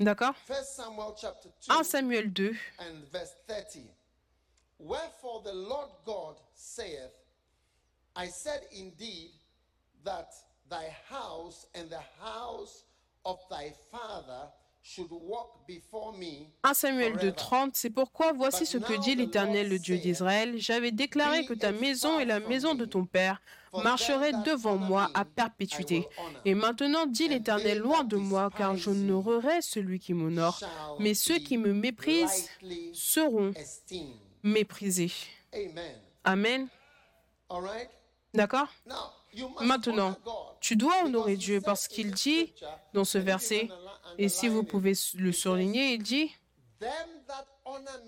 D'accord? 0.00 0.34
First 0.46 0.76
Samuel 0.76 1.12
chapter 1.14 1.50
2 1.60 1.72
1 1.74 1.84
Samuel 1.84 2.32
2, 2.32 2.56
and 2.78 3.04
verse 3.12 3.34
30. 3.46 3.80
Wherefore 4.78 5.42
the 5.44 5.52
Lord 5.52 5.90
God 6.06 6.36
saith, 6.54 7.12
I 8.16 8.28
said 8.28 8.62
indeed 8.72 9.30
that 10.02 10.32
thy 10.70 10.88
house 11.10 11.66
and 11.74 11.90
the 11.90 12.00
house 12.18 12.84
of 13.26 13.38
thy 13.50 13.74
father 13.92 14.48
should 14.82 15.10
walk 15.10 15.66
before 15.66 16.16
me 16.16 16.46
1 16.64 16.74
Samuel 16.74 17.16
2, 17.16 17.32
30, 17.32 17.76
c'est 17.76 17.90
pourquoi 17.90 18.32
voici 18.32 18.66
ce 18.66 18.78
que 18.78 18.98
dit 19.00 19.14
l'Éternel, 19.14 19.68
le 19.68 19.78
Dieu 19.78 19.98
d'Israël. 19.98 20.58
J'avais 20.58 20.90
déclaré 20.90 21.44
que 21.44 21.54
ta 21.54 21.72
maison 21.72 22.18
et 22.18 22.24
la 22.24 22.40
maison 22.40 22.74
de 22.74 22.84
ton 22.84 23.04
père 23.04 23.40
marcheraient 23.72 24.32
devant 24.44 24.76
moi 24.76 25.10
à 25.14 25.24
perpétuité. 25.24 26.08
Et 26.44 26.54
maintenant, 26.54 27.06
dit 27.06 27.28
l'Éternel, 27.28 27.78
loin 27.78 28.04
de 28.04 28.16
moi, 28.16 28.50
car 28.56 28.76
j'honorerai 28.76 29.62
celui 29.62 29.98
qui 29.98 30.14
m'honore, 30.14 30.60
mais 30.98 31.14
ceux 31.14 31.38
qui 31.38 31.56
me 31.56 31.72
méprisent 31.72 32.48
seront 32.92 33.52
méprisés. 34.42 35.12
Amen. 36.24 36.68
D'accord? 38.34 38.68
Maintenant, 39.60 40.16
tu 40.60 40.76
dois 40.76 41.04
honorer 41.04 41.36
Dieu 41.36 41.60
parce 41.60 41.88
qu'il 41.88 42.12
dit 42.12 42.52
dans 42.92 43.04
ce 43.04 43.18
verset, 43.18 43.68
et 44.18 44.28
si 44.28 44.48
vous 44.48 44.64
pouvez 44.64 44.92
le 45.14 45.32
surligner, 45.32 45.94
il 45.94 46.02
dit, 46.02 46.30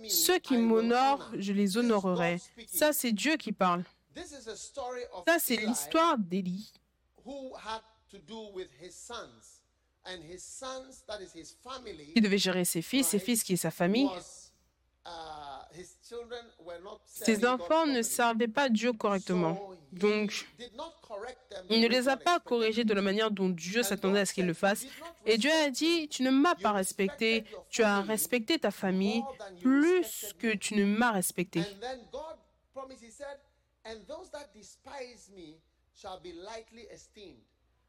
ceux 0.08 0.38
qui 0.38 0.56
m'honorent, 0.56 1.28
honor. 1.30 1.30
je 1.38 1.52
les 1.52 1.76
honorerai. 1.76 2.40
Ça, 2.66 2.92
c'est 2.92 3.12
Dieu 3.12 3.36
qui 3.36 3.52
parle. 3.52 3.84
Ça, 5.26 5.38
c'est 5.38 5.56
l'histoire 5.56 6.18
d'Élie 6.18 6.72
qui 12.14 12.20
devait 12.20 12.38
gérer 12.38 12.64
ses 12.64 12.82
fils, 12.82 13.06
ses 13.06 13.18
fils 13.18 13.44
qui 13.44 13.52
est 13.54 13.56
sa 13.56 13.70
famille. 13.70 14.08
Ses 15.72 15.84
serving 17.16 17.40
God 17.40 17.60
enfants 17.60 17.86
ne 17.86 18.02
servaient 18.02 18.48
pas 18.48 18.68
Dieu 18.68 18.92
correctement. 18.92 19.70
Donc, 19.92 20.46
il 21.70 21.80
ne 21.80 21.88
les 21.88 22.08
a 22.08 22.16
pas 22.16 22.40
corrigés 22.40 22.84
de 22.84 22.94
la 22.94 23.02
manière 23.02 23.30
dont 23.30 23.48
Dieu 23.48 23.82
s'attendait 23.82 24.20
à 24.20 24.26
ce 24.26 24.32
qu'il 24.32 24.46
le 24.46 24.54
fasse. 24.54 24.86
Et 25.26 25.38
Dieu 25.38 25.50
a 25.50 25.70
dit, 25.70 26.08
tu 26.08 26.22
ne 26.22 26.30
m'as 26.30 26.54
pas 26.54 26.72
respecté, 26.72 27.44
tu 27.68 27.82
as 27.82 28.00
respecté 28.00 28.58
ta 28.58 28.70
famille 28.70 29.22
plus 29.60 30.34
que 30.38 30.54
tu 30.54 30.74
ne 30.76 30.84
m'as 30.84 31.12
respecté. 31.12 31.60
And 31.60 31.80
then 31.80 32.00
God 32.12 32.36
promised, 32.72 33.02
He 33.02 33.10
said, 33.10 33.38
and 33.84 34.06
those 34.06 34.30
that 34.30 34.52
despise 34.54 35.30
me 35.34 35.56
shall 35.94 36.20
be 36.20 36.32
lightly 36.32 36.86
esteemed. 36.92 37.42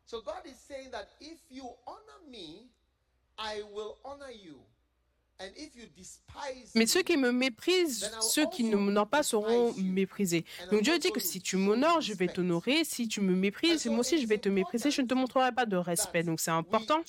So 0.05 0.21
God 0.21 0.45
is 0.45 0.57
saying 0.57 0.91
that 0.91 1.09
if 1.21 1.39
you 1.49 1.63
honor 1.87 2.19
me, 2.29 2.69
I 3.37 3.61
will 3.73 3.97
honor 4.03 4.31
you. 4.31 4.59
And 4.59 4.61
if 4.61 4.61
you 4.63 5.32
despise 5.32 5.32
Mais 6.75 6.85
ceux 6.85 7.01
qui 7.01 7.17
me 7.17 7.31
méprisent, 7.31 8.11
ceux 8.21 8.47
qui 8.49 8.63
ne 8.63 8.75
m'honorent 8.75 9.09
pas 9.09 9.23
seront 9.23 9.73
méprisés. 9.77 10.45
Donc 10.71 10.81
Dieu 10.81 10.97
dit 10.99 11.11
que 11.11 11.19
si 11.19 11.41
tu 11.41 11.57
m'honores, 11.57 12.01
je 12.01 12.13
vais 12.13 12.27
t'honorer. 12.27 12.83
Si 12.83 13.07
tu 13.07 13.21
me 13.21 13.35
méprises, 13.35 13.85
moi 13.85 13.99
aussi 13.99 14.21
je 14.21 14.27
vais 14.27 14.37
te 14.37 14.49
mépriser. 14.49 14.91
Je 14.91 15.01
ne 15.01 15.07
te 15.07 15.13
montrerai 15.13 15.51
pas 15.51 15.65
de 15.65 15.77
respect. 15.77 16.23
Donc 16.23 16.39
c'est 16.39 16.51
important 16.51 17.01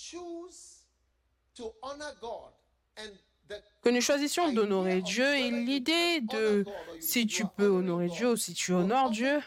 que 3.82 3.90
nous 3.90 4.00
choisissions 4.00 4.52
d'honorer 4.52 5.02
Dieu. 5.02 5.36
Et 5.36 5.50
l'idée 5.50 6.20
de 6.20 6.64
si 7.00 7.26
tu 7.26 7.44
peux 7.56 7.68
honorer 7.68 8.08
Dieu 8.08 8.32
ou 8.32 8.36
si 8.36 8.54
tu 8.54 8.72
honores 8.72 9.10
Dieu 9.10 9.40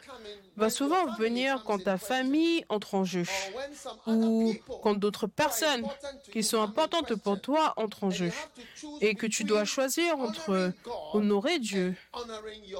va 0.55 0.69
souvent 0.71 1.05
venir 1.17 1.63
quand 1.65 1.83
ta 1.83 1.97
famille 1.97 2.65
entre 2.69 2.95
en 2.95 3.05
jeu 3.05 3.23
ou 4.07 4.55
quand 4.81 4.95
d'autres 4.95 5.27
personnes 5.27 5.85
qui 6.31 6.43
sont 6.43 6.61
importantes 6.61 7.13
pour 7.15 7.39
toi 7.39 7.73
entrent 7.77 8.05
en 8.05 8.09
jeu 8.09 8.31
et 9.01 9.13
que 9.13 9.27
tu 9.27 9.43
dois 9.43 9.65
choisir 9.65 10.17
entre 10.17 10.73
honorer 11.13 11.59
Dieu 11.59 11.95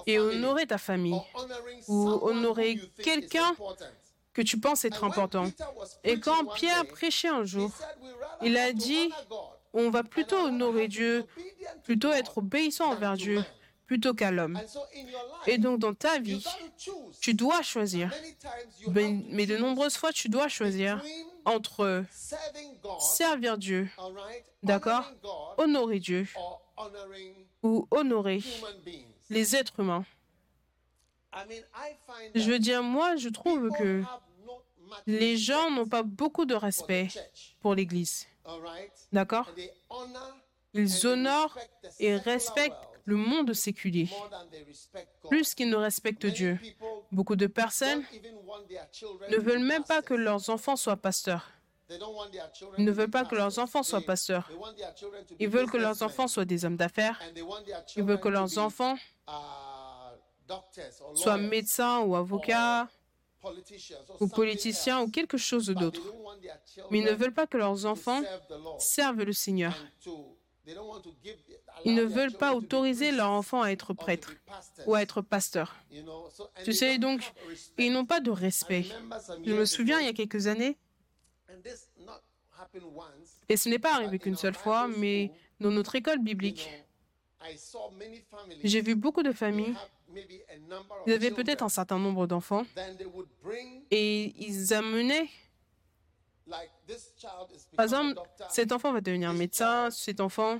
et 0.08 0.18
honorer 0.20 0.66
ta 0.66 0.80
famille 0.80 1.22
ou 1.88 2.08
honorer 2.24 2.80
quelqu'un 3.04 3.56
que 4.34 4.44
tu 4.44 4.60
penses 4.60 4.86
être 4.86 5.04
important. 5.04 5.46
Et 6.04 6.20
quand 6.20 6.46
Pierre 6.54 6.86
prêchait 6.86 7.28
un 7.28 7.44
jour, 7.44 7.72
il 8.44 8.56
a 8.56 8.72
dit, 8.72 9.12
on 9.78 9.90
va 9.90 10.04
plutôt 10.04 10.38
honorer 10.38 10.88
Dieu, 10.88 11.26
plutôt 11.84 12.12
être 12.12 12.40
obéissant 12.40 12.92
envers 12.92 13.16
Dieu, 13.16 13.44
plutôt 13.86 14.14
qu'à 14.14 14.32
l'homme. 14.32 14.60
Et 15.46 15.58
donc 15.58 15.80
dans 15.80 15.94
ta 15.94 16.20
vie, 16.20 16.44
tu 17.22 17.34
dois 17.34 17.62
choisir, 17.62 18.12
mais 18.88 19.16
mais 19.30 19.46
de 19.46 19.58
nombreuses 19.58 19.98
fois, 19.98 20.12
tu 20.12 20.30
dois 20.30 20.48
choisir 20.48 21.02
entre 21.46 22.04
servir 23.00 23.58
Dieu, 23.58 23.90
d'accord, 24.64 25.12
honorer 25.58 26.00
Dieu 26.00 26.28
ou 27.64 27.88
honorer 27.92 28.42
les 29.30 29.56
êtres 29.56 29.80
humains. 29.80 30.06
Je 32.34 32.50
veux 32.50 32.60
dire, 32.60 32.82
moi, 32.82 33.16
je 33.16 33.30
trouve 33.30 33.70
que 33.78 34.04
les 35.06 35.38
gens 35.38 35.70
n'ont 35.70 35.88
pas 35.88 36.04
beaucoup 36.04 36.46
de 36.46 36.56
respect 36.56 37.10
pour 37.62 37.76
l'Église. 37.76 38.28
D'accord? 39.12 39.50
Ils 40.74 41.08
honorent 41.08 41.58
et 42.00 42.16
respectent 42.18 42.88
le 43.06 43.16
monde 43.16 43.54
séculier 43.54 44.10
plus 45.30 45.54
qu'ils 45.56 45.70
ne 45.70 45.78
respectent 45.78 46.26
Dieu. 46.26 46.60
Beaucoup 47.12 47.36
de 47.36 47.48
personnes 47.48 48.04
ne 49.30 49.38
veulent 49.38 49.64
même 49.64 49.84
pas 49.84 50.02
que 50.02 50.14
leurs 50.14 50.50
enfants 50.50 50.76
soient 50.76 50.98
pasteurs. 50.98 51.52
Ils 52.78 52.84
ne 52.84 52.92
veulent 52.92 53.10
pas 53.10 53.24
que 53.24 53.36
leurs 53.36 53.60
enfants 53.60 53.82
soient 53.82 54.02
pasteurs. 54.02 54.50
Ils 55.40 55.48
veulent 55.48 55.72
que 55.72 55.78
leurs 55.78 56.04
enfants 56.04 56.28
soient 56.28 56.46
des 56.46 56.66
hommes 56.66 56.76
d'affaires. 56.76 57.22
Ils 57.96 58.04
veulent 58.04 58.20
que 58.20 58.28
leurs 58.28 58.58
enfants 58.58 58.98
soient 61.16 61.38
médecins 61.38 62.00
ou 62.00 62.16
avocats 62.16 62.90
ou 64.20 64.28
politiciens 64.28 65.02
ou 65.02 65.10
quelque 65.10 65.38
chose 65.38 65.68
d'autre. 65.68 66.02
Mais 66.92 67.00
ils 67.00 67.06
ne 67.06 67.12
veulent 67.12 67.34
pas 67.34 67.48
que 67.48 67.58
leurs 67.58 67.86
enfants 67.86 68.22
servent 68.80 69.24
le 69.24 69.34
Seigneur. 69.34 69.76
Ils 71.86 71.96
ne 71.96 72.04
veulent 72.04 72.34
pas 72.34 72.54
autoriser 72.54 73.12
leurs 73.12 73.30
enfants 73.30 73.62
à 73.62 73.70
être 73.70 73.94
prêtres 73.94 74.34
ou 74.86 74.96
à 74.96 75.02
être 75.02 75.22
pasteurs. 75.22 75.76
Tu 76.64 76.74
sais, 76.74 76.98
donc, 76.98 77.22
ils 77.78 77.92
n'ont 77.92 78.06
pas 78.06 78.20
de 78.20 78.32
respect. 78.32 78.86
Je 79.46 79.54
me 79.54 79.66
souviens, 79.66 80.00
il 80.00 80.06
y 80.06 80.10
a 80.10 80.14
quelques 80.14 80.48
années, 80.48 80.78
et 83.50 83.58
ce 83.58 83.70
n'est 83.70 83.80
pas 83.80 83.94
arrivé 83.96 84.20
qu'une 84.20 84.36
seule 84.36 84.56
fois, 84.56 84.88
mais 84.88 85.32
dans 85.60 85.72
notre 85.72 85.96
école 85.96 86.20
biblique, 86.20 86.70
j'ai 88.64 88.82
vu 88.82 88.96
beaucoup 88.96 89.24
de 89.24 89.32
familles, 89.32 89.76
ils 91.06 91.14
avaient 91.14 91.32
peut-être 91.32 91.64
un 91.64 91.70
certain 91.70 92.00
nombre 92.00 92.28
d'enfants, 92.28 92.66
et 93.92 94.34
ils 94.38 94.74
amenaient, 94.74 95.30
par 97.76 97.84
exemple, 97.86 98.20
cet 98.50 98.72
enfant 98.72 98.94
va 98.94 99.02
devenir 99.02 99.34
médecin, 99.34 99.90
cet 99.92 100.22
enfant 100.22 100.60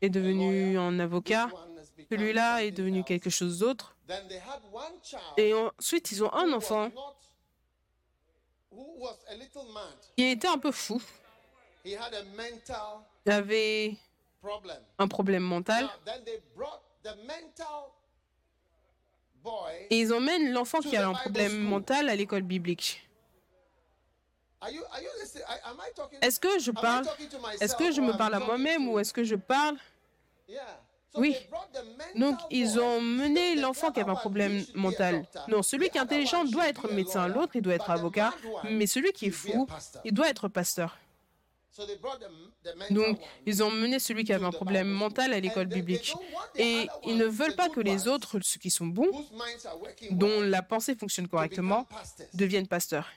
est 0.00 0.10
devenu 0.10 0.78
un 0.78 0.98
avocat, 0.98 1.48
celui-là 2.10 2.64
est 2.64 2.70
devenu 2.70 3.04
quelque 3.04 3.30
chose 3.30 3.60
d'autre. 3.60 3.96
Et 5.36 5.52
ensuite, 5.54 6.10
ils 6.12 6.24
ont 6.24 6.32
un 6.32 6.52
enfant 6.52 6.90
qui 10.16 10.24
était 10.24 10.48
un 10.48 10.58
peu 10.58 10.72
fou. 10.72 11.02
Il 11.84 11.96
avait 13.26 13.96
un 14.98 15.08
problème 15.08 15.42
mental. 15.42 15.88
Et 19.90 20.00
ils 20.00 20.12
emmènent 20.12 20.52
l'enfant 20.52 20.80
qui 20.80 20.96
a 20.96 21.08
un 21.08 21.14
problème 21.14 21.58
mental 21.62 22.08
à 22.08 22.14
l'école 22.14 22.42
biblique. 22.42 23.08
Est-ce 26.20 26.40
que 26.40 26.58
je 26.58 26.70
parle? 26.70 27.06
Est-ce 27.60 27.76
que 27.76 27.92
je 27.92 28.00
me 28.00 28.16
parle 28.16 28.34
à 28.34 28.40
moi-même 28.40 28.88
ou 28.88 28.98
est-ce 28.98 29.12
que 29.12 29.24
je 29.24 29.36
parle? 29.36 29.76
Oui. 31.14 31.34
Donc, 32.16 32.38
ils 32.50 32.78
ont 32.78 33.00
mené 33.00 33.54
l'enfant 33.56 33.90
qui 33.90 34.00
avait 34.00 34.10
un 34.10 34.14
problème 34.14 34.64
mental. 34.74 35.26
Non, 35.48 35.62
celui 35.62 35.90
qui 35.90 35.98
est 35.98 36.00
intelligent 36.00 36.44
doit 36.44 36.68
être 36.68 36.92
médecin, 36.92 37.28
l'autre, 37.28 37.56
il 37.56 37.62
doit 37.62 37.74
être 37.74 37.90
avocat, 37.90 38.32
mais 38.64 38.86
celui 38.86 39.12
qui 39.12 39.26
est 39.26 39.30
fou, 39.30 39.66
il 40.04 40.12
doit 40.12 40.28
être 40.28 40.48
pasteur. 40.48 40.98
Donc, 42.90 43.18
ils 43.46 43.62
ont 43.62 43.70
mené 43.70 43.98
celui 43.98 44.24
qui 44.24 44.32
avait 44.32 44.44
un 44.44 44.50
problème 44.50 44.88
mental 44.88 45.32
à 45.32 45.40
l'école 45.40 45.66
biblique. 45.66 46.14
Et 46.56 46.86
ils 47.04 47.16
ne 47.16 47.24
veulent 47.24 47.54
pas 47.54 47.68
que 47.68 47.80
les 47.80 48.08
autres, 48.08 48.38
ceux 48.42 48.58
qui 48.58 48.70
sont 48.70 48.86
bons, 48.86 49.10
dont 50.10 50.40
la 50.40 50.62
pensée 50.62 50.94
fonctionne 50.94 51.28
correctement, 51.28 51.86
deviennent 52.34 52.68
pasteurs. 52.68 53.08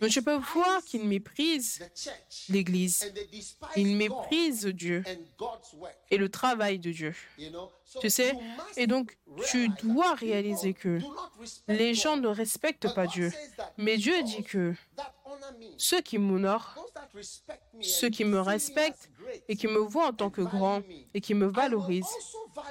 Donc, 0.00 0.10
je 0.10 0.20
peux 0.20 0.36
voir 0.36 0.82
qu'ils 0.84 1.04
méprisent 1.04 1.80
l'Église. 2.48 3.12
Ils 3.76 3.96
méprisent 3.96 4.66
Dieu 4.66 5.02
et 6.10 6.16
le 6.16 6.28
travail 6.28 6.78
de 6.78 6.90
Dieu. 6.92 7.14
Tu 8.00 8.10
sais? 8.10 8.34
Et 8.76 8.86
donc, 8.86 9.16
tu 9.50 9.68
dois 9.68 10.14
réaliser 10.14 10.74
que 10.74 10.98
les 11.68 11.94
gens 11.94 12.16
ne 12.16 12.28
respectent 12.28 12.94
pas 12.94 13.06
Dieu. 13.06 13.32
Mais 13.76 13.96
Dieu 13.96 14.22
dit 14.22 14.42
que 14.42 14.74
ceux 15.76 16.00
qui 16.00 16.18
m'honorent, 16.18 16.76
ceux 17.80 18.08
qui 18.10 18.24
me 18.24 18.40
respectent 18.40 19.10
et 19.48 19.56
qui 19.56 19.66
me 19.66 19.78
voient 19.78 20.08
en 20.08 20.12
tant 20.12 20.30
que 20.30 20.42
grand 20.42 20.82
et 21.14 21.20
qui 21.20 21.34
me 21.34 21.46
valorisent, 21.46 22.04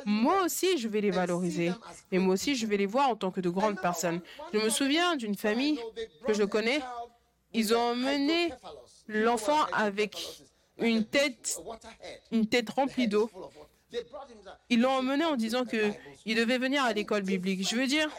moi 0.06 0.44
aussi 0.44 0.78
je 0.78 0.88
vais 0.88 1.02
les 1.02 1.12
valoriser. 1.12 1.72
Et 2.12 2.20
moi 2.20 2.34
aussi 2.34 2.56
je 2.56 2.66
vais 2.66 2.78
les 2.78 2.86
voir 2.86 3.10
en 3.10 3.16
tant 3.16 3.32
que 3.32 3.42
de 3.42 3.50
grandes 3.50 3.80
personnes. 3.80 4.22
Je 4.54 4.60
me 4.60 4.70
souviens 4.70 5.16
d'une 5.16 5.36
famille 5.36 5.80
que 6.26 6.34
je 6.34 6.44
connais. 6.44 6.82
Ils 7.54 7.74
ont 7.74 7.92
emmené 7.92 8.52
l'enfant 9.08 9.64
avec 9.72 10.44
une 10.78 11.06
tête, 11.06 11.60
une 12.32 12.48
tête 12.48 12.70
remplie 12.70 13.08
d'eau. 13.08 13.30
Ils 14.70 14.82
l'ont 14.82 14.92
emmené 14.92 15.26
en 15.26 15.36
disant 15.36 15.66
que 15.66 15.92
il 16.26 16.36
devait 16.36 16.58
venir 16.58 16.84
à 16.84 16.94
l'école 16.94 17.24
biblique. 17.24 17.68
Je 17.68 17.76
veux 17.76 17.88
dire, 17.88 18.10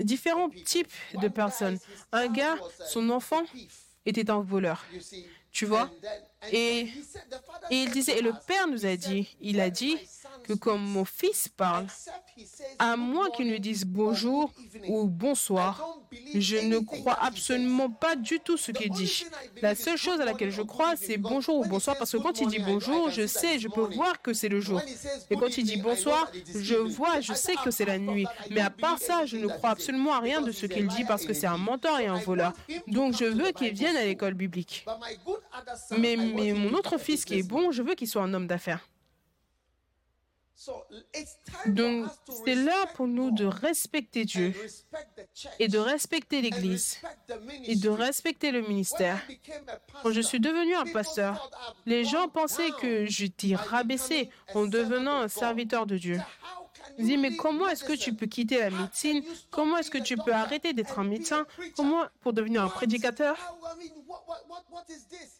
différents 0.00 0.50
types 0.50 0.92
de 1.20 1.28
personnes. 1.28 1.78
Un 2.12 2.28
gars, 2.28 2.56
son 2.86 3.08
enfant 3.10 3.42
était 4.06 4.30
un 4.30 4.40
voleur. 4.40 4.84
Tu 5.52 5.66
vois? 5.66 5.88
Et, 6.50 6.88
et 7.70 7.76
il 7.82 7.90
disait, 7.92 8.18
et 8.18 8.22
le 8.22 8.32
Père 8.46 8.66
nous 8.66 8.84
a 8.84 8.96
dit, 8.96 9.36
il 9.40 9.60
a 9.60 9.64
"When 9.64 9.72
dit 9.72 9.96
que 10.46 10.52
comme 10.52 10.82
mon 10.82 11.04
fils 11.04 11.48
parle, 11.48 11.86
à 12.78 12.96
moins 12.96 13.30
qu'il 13.30 13.48
ne 13.48 13.56
dise 13.56 13.84
bonjour 13.84 14.52
ou 14.88 15.06
bonsoir, 15.06 15.98
je 16.34 16.56
ne 16.56 16.78
crois 16.78 17.18
absolument 17.20 17.90
pas 17.90 18.16
du 18.16 18.40
tout 18.40 18.56
ce 18.56 18.72
qu'il 18.72 18.90
dit. 18.90 19.24
La 19.62 19.74
seule 19.74 19.96
chose 19.96 20.20
à 20.20 20.24
laquelle 20.24 20.50
je 20.50 20.62
crois, 20.62 20.94
c'est 20.96 21.16
bonjour 21.16 21.60
ou 21.60 21.64
bonsoir, 21.64 21.96
parce 21.96 22.12
que 22.12 22.18
quand 22.18 22.40
il 22.40 22.48
dit 22.48 22.58
bonjour, 22.58 23.10
je 23.10 23.26
sais, 23.26 23.58
je 23.58 23.68
peux 23.68 23.82
voir 23.94 24.20
que 24.22 24.32
c'est 24.32 24.48
le 24.48 24.60
jour. 24.60 24.80
Et 25.30 25.36
quand 25.36 25.56
il 25.58 25.64
dit 25.64 25.80
bonsoir, 25.80 26.30
je 26.54 26.74
vois, 26.74 27.20
je 27.20 27.32
sais 27.32 27.54
que 27.64 27.70
c'est 27.70 27.84
la 27.84 27.98
nuit. 27.98 28.26
Mais 28.50 28.60
à 28.60 28.70
part 28.70 28.98
ça, 28.98 29.26
je 29.26 29.36
ne 29.36 29.46
crois 29.46 29.70
absolument 29.70 30.12
à 30.12 30.20
rien 30.20 30.40
de 30.40 30.52
ce 30.52 30.66
qu'il 30.66 30.86
dit 30.88 31.04
parce 31.04 31.24
que 31.24 31.32
c'est 31.32 31.46
un 31.46 31.58
menteur 31.58 31.98
et 32.00 32.06
un 32.06 32.18
voleur. 32.18 32.52
Donc 32.86 33.16
je 33.16 33.24
veux 33.24 33.52
qu'il 33.52 33.72
vienne 33.72 33.96
à 33.96 34.04
l'école 34.04 34.34
biblique. 34.34 34.84
Mais, 35.98 36.16
mon 36.16 36.74
autre 36.74 36.98
fils 36.98 37.24
qui 37.24 37.38
est 37.38 37.48
bon, 37.48 37.72
je 37.72 37.82
veux 37.82 37.94
qu'il 37.94 38.08
soit 38.08 38.22
un 38.22 38.34
homme 38.34 38.46
d'affaires. 38.46 38.88
Donc 41.66 42.06
c'est 42.44 42.54
respect 42.54 42.86
pour 42.94 43.06
nous 43.06 43.30
de 43.30 43.44
respecter 43.44 44.24
Dieu 44.24 44.54
et 45.58 45.68
de 45.68 45.78
respecter 45.78 46.40
l'Église 46.42 46.98
et 47.64 47.76
de 47.76 47.88
respecter 47.88 48.50
le 48.50 48.62
ministère. 48.62 49.20
Quand 50.02 50.12
je 50.12 50.20
suis 50.20 50.40
devenu 50.40 50.74
un 50.74 50.86
pasteur, 50.86 51.50
les 51.86 52.04
gens 52.04 52.28
pensaient 52.28 52.70
que 52.80 53.06
j'étais 53.06 53.54
rabaissé 53.54 54.30
en 54.54 54.66
devenant 54.66 55.20
un 55.20 55.28
serviteur 55.28 55.86
de 55.86 55.98
Dieu. 55.98 56.20
Je 56.98 57.04
dis, 57.04 57.16
mais 57.16 57.36
comment 57.36 57.68
est-ce 57.68 57.84
que 57.84 57.92
tu 57.92 58.14
peux 58.14 58.26
quitter 58.26 58.58
la 58.58 58.70
médecine? 58.70 59.22
Comment 59.50 59.78
est-ce 59.78 59.90
que 59.90 59.98
tu 59.98 60.16
peux 60.16 60.32
arrêter 60.32 60.72
d'être 60.72 60.98
un 60.98 61.04
médecin? 61.04 61.46
Comment 61.76 62.04
pour 62.20 62.32
devenir 62.32 62.62
un 62.62 62.68
prédicateur? 62.68 63.36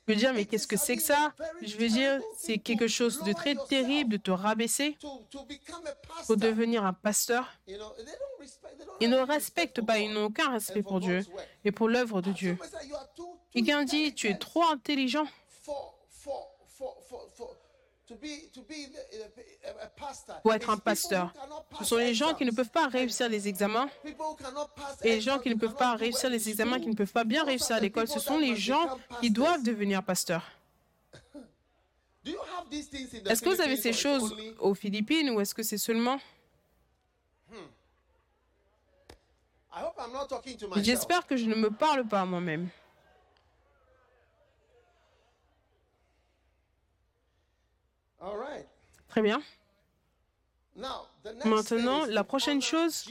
Je 0.07 0.12
veux 0.12 0.19
dire, 0.19 0.33
mais 0.35 0.45
qu'est-ce 0.45 0.67
que 0.67 0.77
c'est 0.77 0.97
que 0.97 1.03
ça? 1.03 1.33
Je 1.62 1.77
veux 1.77 1.88
dire, 1.88 2.21
c'est 2.37 2.59
quelque 2.59 2.88
chose 2.88 3.23
de 3.23 3.33
très 3.33 3.55
terrible 3.69 4.11
de 4.11 4.17
te 4.17 4.31
rabaisser 4.31 4.97
pour 6.27 6.37
devenir 6.37 6.85
un 6.85 6.93
pasteur. 6.93 7.49
Ils 9.01 9.11
ne 9.11 9.19
respectent 9.19 9.83
pas, 9.83 9.99
ils 9.99 10.12
n'ont 10.12 10.27
aucun 10.27 10.51
respect 10.51 10.83
pour 10.83 11.01
Dieu 11.01 11.21
et 11.64 11.73
pour 11.73 11.88
l'œuvre 11.88 12.21
de 12.21 12.33
Dieu. 12.33 12.57
Somebody 12.61 12.71
said, 12.71 12.88
"You 12.88 12.95
are 12.97 13.12
too- 13.14 13.23
too 13.25 13.38
Quelqu'un 13.53 13.85
dit, 13.85 14.14
tu 14.14 14.29
es 14.29 14.37
trop 14.38 14.64
intelligent 14.64 15.27
for- 15.62 15.95
for- 16.11 16.51
for- 16.67 16.97
for- 17.09 17.29
for- 17.37 17.49
to 17.49 17.49
be- 17.49 17.49
to 17.49 17.49
be 17.49 17.49
the- 17.49 17.51
a- 17.51 17.53
a 17.53 17.57
pastor." 17.57 17.57
Pour 20.43 20.55
être 20.55 20.71
un 20.71 20.77
pasteur. 20.77 21.33
Ce 21.79 21.85
sont 21.85 21.97
les 21.97 22.14
gens 22.14 22.35
qui 22.35 22.45
ne 22.45 22.51
peuvent 22.51 22.71
pas 22.71 22.88
réussir 22.88 23.29
les 23.29 23.49
examens 23.49 23.88
et 25.03 25.11
les 25.11 25.21
gens 25.21 25.38
qui 25.38 25.49
ne 25.49 25.55
peuvent 25.55 25.75
pas 25.75 25.95
réussir 25.95 26.29
les 26.31 26.49
examens, 26.49 26.79
qui 26.81 26.88
ne 26.88 26.95
peuvent 26.95 27.12
pas 27.12 27.25
bien 27.25 27.45
réussir 27.45 27.77
à 27.77 27.81
l'école, 27.81 28.09
ce 28.09 28.21
sont 28.21 28.38
les 28.38 28.57
gens 28.57 28.99
qui 29.21 29.31
doivent 29.31 29.62
devenir 29.62 30.03
pasteurs. 30.03 30.45
Est-ce 33.27 33.43
que 33.43 33.51
vous 33.51 33.61
avez 33.61 33.77
ces 33.77 33.93
choses 33.93 34.35
aux 34.59 34.75
Philippines 34.75 35.31
ou 35.31 35.40
est-ce 35.40 35.55
que 35.55 35.62
c'est 35.62 35.79
seulement 35.79 36.19
myself. 40.73 40.85
J'espère 40.85 41.27
que 41.27 41.37
je 41.37 41.47
ne 41.47 41.55
me 41.55 41.71
parle 41.71 42.07
pas 42.07 42.23
à 42.23 42.25
moi-même. 42.25 42.69
All 48.13 48.13
right. 48.13 48.13
Très 49.08 49.22
bien. 49.22 49.42
Maintenant, 51.44 52.04
la 52.06 52.24
prochaine 52.24 52.60
chose, 52.60 53.08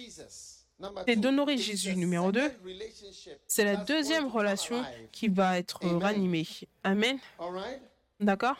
c'est 1.07 1.15
d'honorer 1.15 1.57
Jésus. 1.57 1.95
Numéro 1.95 2.31
deux, 2.31 2.49
second 2.49 2.65
relationship 2.65 3.33
C'est 3.47 3.63
la 3.63 3.77
deuxième 3.77 4.27
relation 4.27 4.83
qui 5.11 5.27
va 5.29 5.57
être 5.57 5.79
ranimée. 5.83 6.47
Amen. 6.83 7.19
D'accord? 8.19 8.57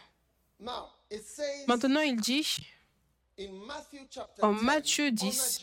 Maintenant, 1.68 2.02
il 2.02 2.16
dit 2.18 2.66
en 4.42 4.54
10, 4.54 4.64
Matthieu 4.64 5.06
honor 5.06 5.12
10, 5.12 5.62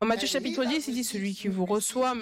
en 0.00 0.06
Matthieu 0.06 0.28
chapitre 0.28 0.64
that 0.64 0.64
10, 0.64 0.88
il 0.88 0.94
dit 0.94 1.04
celui 1.04 1.34
qui 1.34 1.48
vous 1.48 1.64
reçoit, 1.64 2.14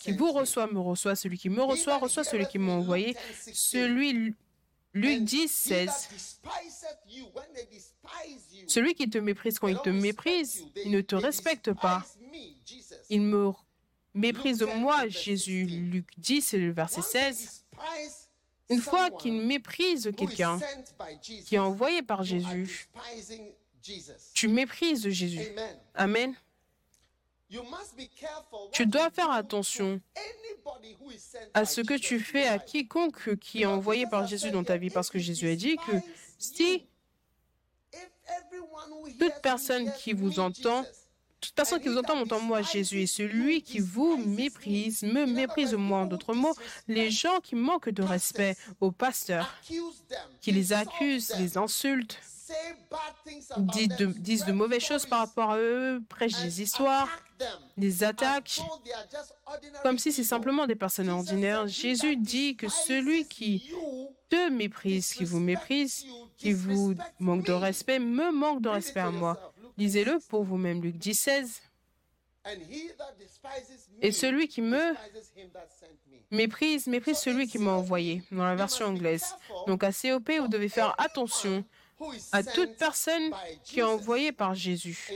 qui 0.00 0.12
vous 0.12 0.30
reçoit 0.32 0.66
me 0.66 0.78
reçoit, 0.78 1.16
celui 1.16 1.38
qui 1.38 1.48
me 1.48 1.62
reçoit 1.62 1.98
reçoit 1.98 2.24
celui 2.24 2.46
qui 2.46 2.58
m'a 2.58 2.72
envoyé. 2.72 3.16
Celui 3.52 4.34
Luc 4.96 5.20
And 5.20 5.24
10, 5.24 5.42
he 5.42 5.48
16. 5.48 5.86
that 5.86 6.08
despiseth 6.10 6.98
you, 7.06 7.26
when 7.34 7.44
they 7.54 7.66
despise 7.70 8.50
you, 8.50 8.66
Celui 8.66 8.94
qui 8.94 9.10
te 9.10 9.18
méprise 9.18 9.58
quand 9.58 9.68
il 9.68 9.78
te 9.78 9.90
méprise, 9.90 10.64
il 10.84 10.90
ne 10.90 11.02
te 11.02 11.14
respecte 11.14 11.72
pas. 11.74 12.02
Il 13.10 13.20
me 13.20 13.52
méprise 14.14 14.58
de 14.58 14.64
Luke 14.64 14.74
10, 14.74 14.80
moi, 14.80 15.08
Jésus. 15.08 15.68
16. 15.68 15.78
Luc 15.78 16.06
10, 16.16 16.40
c'est 16.40 16.58
le 16.58 16.72
verset 16.72 17.00
Once 17.00 17.12
they 17.12 17.34
16. 17.34 17.38
despise 17.38 18.28
Une 18.70 18.80
fois 18.80 19.10
qu'il 19.10 19.34
méprise 19.42 20.10
quelqu'un 20.16 20.58
qui 21.44 21.56
est 21.56 21.58
envoyé 21.58 22.02
par 22.02 22.22
Jésus, 22.22 22.88
tu 24.32 24.48
méprises 24.48 25.08
Jésus. 25.10 25.40
Amen. 25.40 25.76
Amen. 25.94 26.34
You 26.34 26.34
must 26.34 26.40
be 26.40 26.44
careful 26.44 27.35
Tu 28.72 28.86
dois 28.86 29.10
faire 29.10 29.30
attention 29.30 30.00
à 31.54 31.64
ce 31.64 31.80
que 31.80 31.94
tu 31.94 32.18
fais 32.18 32.46
à 32.46 32.58
quiconque 32.58 33.36
qui 33.36 33.62
est 33.62 33.66
envoyé 33.66 34.06
par 34.06 34.26
Jésus 34.26 34.50
dans 34.50 34.64
ta 34.64 34.76
vie, 34.76 34.90
parce 34.90 35.10
que 35.10 35.18
Jésus 35.18 35.48
a 35.48 35.56
dit 35.56 35.76
que 35.76 35.92
si 36.38 36.86
toute 39.18 39.40
personne 39.42 39.92
qui 39.98 40.12
vous 40.12 40.40
entend, 40.40 40.84
toute 41.40 41.54
personne 41.54 41.80
qui 41.80 41.88
vous 41.88 41.98
entend 41.98 42.16
m'entend 42.16 42.40
moi, 42.40 42.62
Jésus, 42.62 43.02
et 43.02 43.06
celui 43.06 43.62
qui 43.62 43.78
vous 43.78 44.16
méprise 44.16 45.02
me 45.04 45.26
méprise 45.26 45.74
moi. 45.74 46.00
En 46.00 46.06
d'autres 46.06 46.34
mots, 46.34 46.56
les 46.88 47.10
gens 47.10 47.38
qui 47.40 47.54
manquent 47.54 47.90
de 47.90 48.02
respect 48.02 48.56
aux 48.80 48.90
pasteurs, 48.90 49.54
qui 50.40 50.50
les 50.50 50.72
accusent, 50.72 51.32
les 51.38 51.56
insultent, 51.56 52.18
disent 53.58 53.88
de, 53.96 54.06
disent 54.06 54.46
mauvaises 54.48 54.82
choses 54.82 55.06
par 55.06 55.20
rapport 55.20 55.52
à 55.52 55.58
eux, 55.58 56.02
prêchent 56.08 56.40
des 56.42 56.62
histoires, 56.62 57.08
just 57.78 59.34
ordinary 59.46 59.82
comme 59.82 59.98
si 59.98 60.12
c'est 60.12 60.24
simplement 60.24 60.66
des 60.66 60.74
personnes 60.76 61.08
ordinaires. 61.08 61.68
said, 61.68 61.70
"He 61.70 61.80
Jésus 61.82 62.16
dit 62.16 62.56
que 62.56 62.68
celui 62.68 63.26
qui 63.26 63.70
te 64.28 64.48
méprise, 64.50 65.12
qui 65.12 65.24
vous 65.24 65.40
méprise, 65.40 66.04
qui 66.36 66.52
vous 66.52 66.94
manque 67.18 67.44
de 67.44 67.52
respect, 67.52 67.98
me 67.98 68.32
manque 68.32 68.62
de 68.62 68.68
respect 68.68 69.00
à 69.00 69.10
moi. 69.10 69.52
Lisez-le 69.78 70.18
pour 70.28 70.42
vous-même, 70.42 70.82
Luc 70.82 70.96
10, 70.96 71.14
16. 71.14 71.62
Et 74.00 74.08
Et 74.08 74.12
celui 74.12 74.48
qui 74.48 74.62
me 74.62 74.94
méprise, 76.30 76.86
méprise 76.86 77.18
celui 77.18 77.46
qui 77.48 77.58
m'a 77.58 77.72
envoyé, 77.72 78.22
dans 78.30 78.44
la 78.44 78.54
version 78.54 78.86
anglaise. 78.86 79.34
Donc 79.66 79.82
à 79.84 79.92
COP, 79.92 80.30
vous 80.40 80.48
devez 80.48 80.68
faire 80.68 80.94
attention 80.98 81.64
à 82.32 82.42
toute 82.42 82.76
personne 82.76 83.32
qui 83.64 83.80
est 83.80 83.84
envoyée 83.84 84.32
par 84.32 84.54
Jésus. 84.54 85.10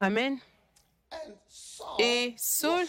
Amen. 0.00 0.38
Et 1.98 2.34
Saul 2.36 2.86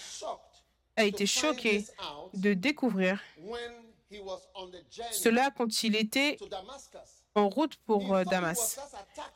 A 0.95 1.03
été 1.03 1.25
choqué 1.25 1.85
de 2.33 2.53
découvrir 2.53 3.21
cela 5.11 5.51
quand 5.51 5.83
il 5.83 5.95
était 5.95 6.37
en 7.35 7.49
route 7.49 7.75
pour 7.85 8.15
euh, 8.15 8.23
Damas. 8.23 8.79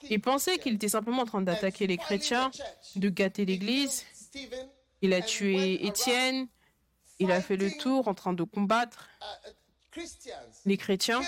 Il 0.09 0.21
pensait 0.21 0.57
qu'il 0.57 0.75
était 0.75 0.87
simplement 0.87 1.23
en 1.23 1.25
train 1.25 1.41
d'attaquer 1.41 1.85
les 1.85 1.97
chrétiens, 1.97 2.49
de 2.95 3.09
gâter 3.09 3.45
l'Église. 3.45 4.05
Il 5.01 5.13
a 5.13 5.21
tué 5.21 5.85
Étienne. 5.85 6.47
Il 7.21 7.31
a 7.31 7.41
fait 7.41 7.57
le 7.57 7.69
tour 7.71 8.07
en 8.07 8.13
train 8.13 8.31
de 8.31 8.43
combattre 8.43 9.09
les 10.65 10.77
chrétiens, 10.77 11.21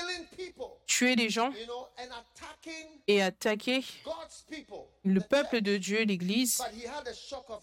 tuer 0.86 1.16
les 1.16 1.30
gens 1.30 1.52
et 3.08 3.22
attaquer 3.22 3.84
le 5.04 5.20
peuple 5.20 5.62
de 5.62 5.78
Dieu, 5.78 6.04
l'Église. 6.04 6.62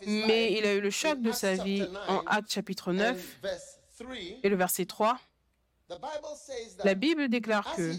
Mais 0.06 0.52
il 0.52 0.66
a 0.66 0.74
eu 0.74 0.80
le 0.80 0.90
choc 0.90 1.20
de 1.20 1.32
sa 1.32 1.54
vie 1.54 1.86
en 2.08 2.20
Actes 2.26 2.52
chapitre 2.52 2.92
9 2.92 3.40
et 4.42 4.48
le 4.48 4.56
verset 4.56 4.86
3. 4.86 5.18
La 6.84 6.94
Bible 6.94 7.28
déclare 7.28 7.74
que, 7.74 7.94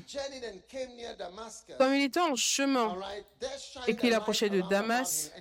comme 1.78 1.94
il 1.96 2.04
était 2.04 2.20
en 2.20 2.36
chemin 2.36 2.96
et 3.88 3.96
qu'il 3.96 4.14
approchait 4.14 4.50
de 4.50 4.62
Damas, 4.62 5.32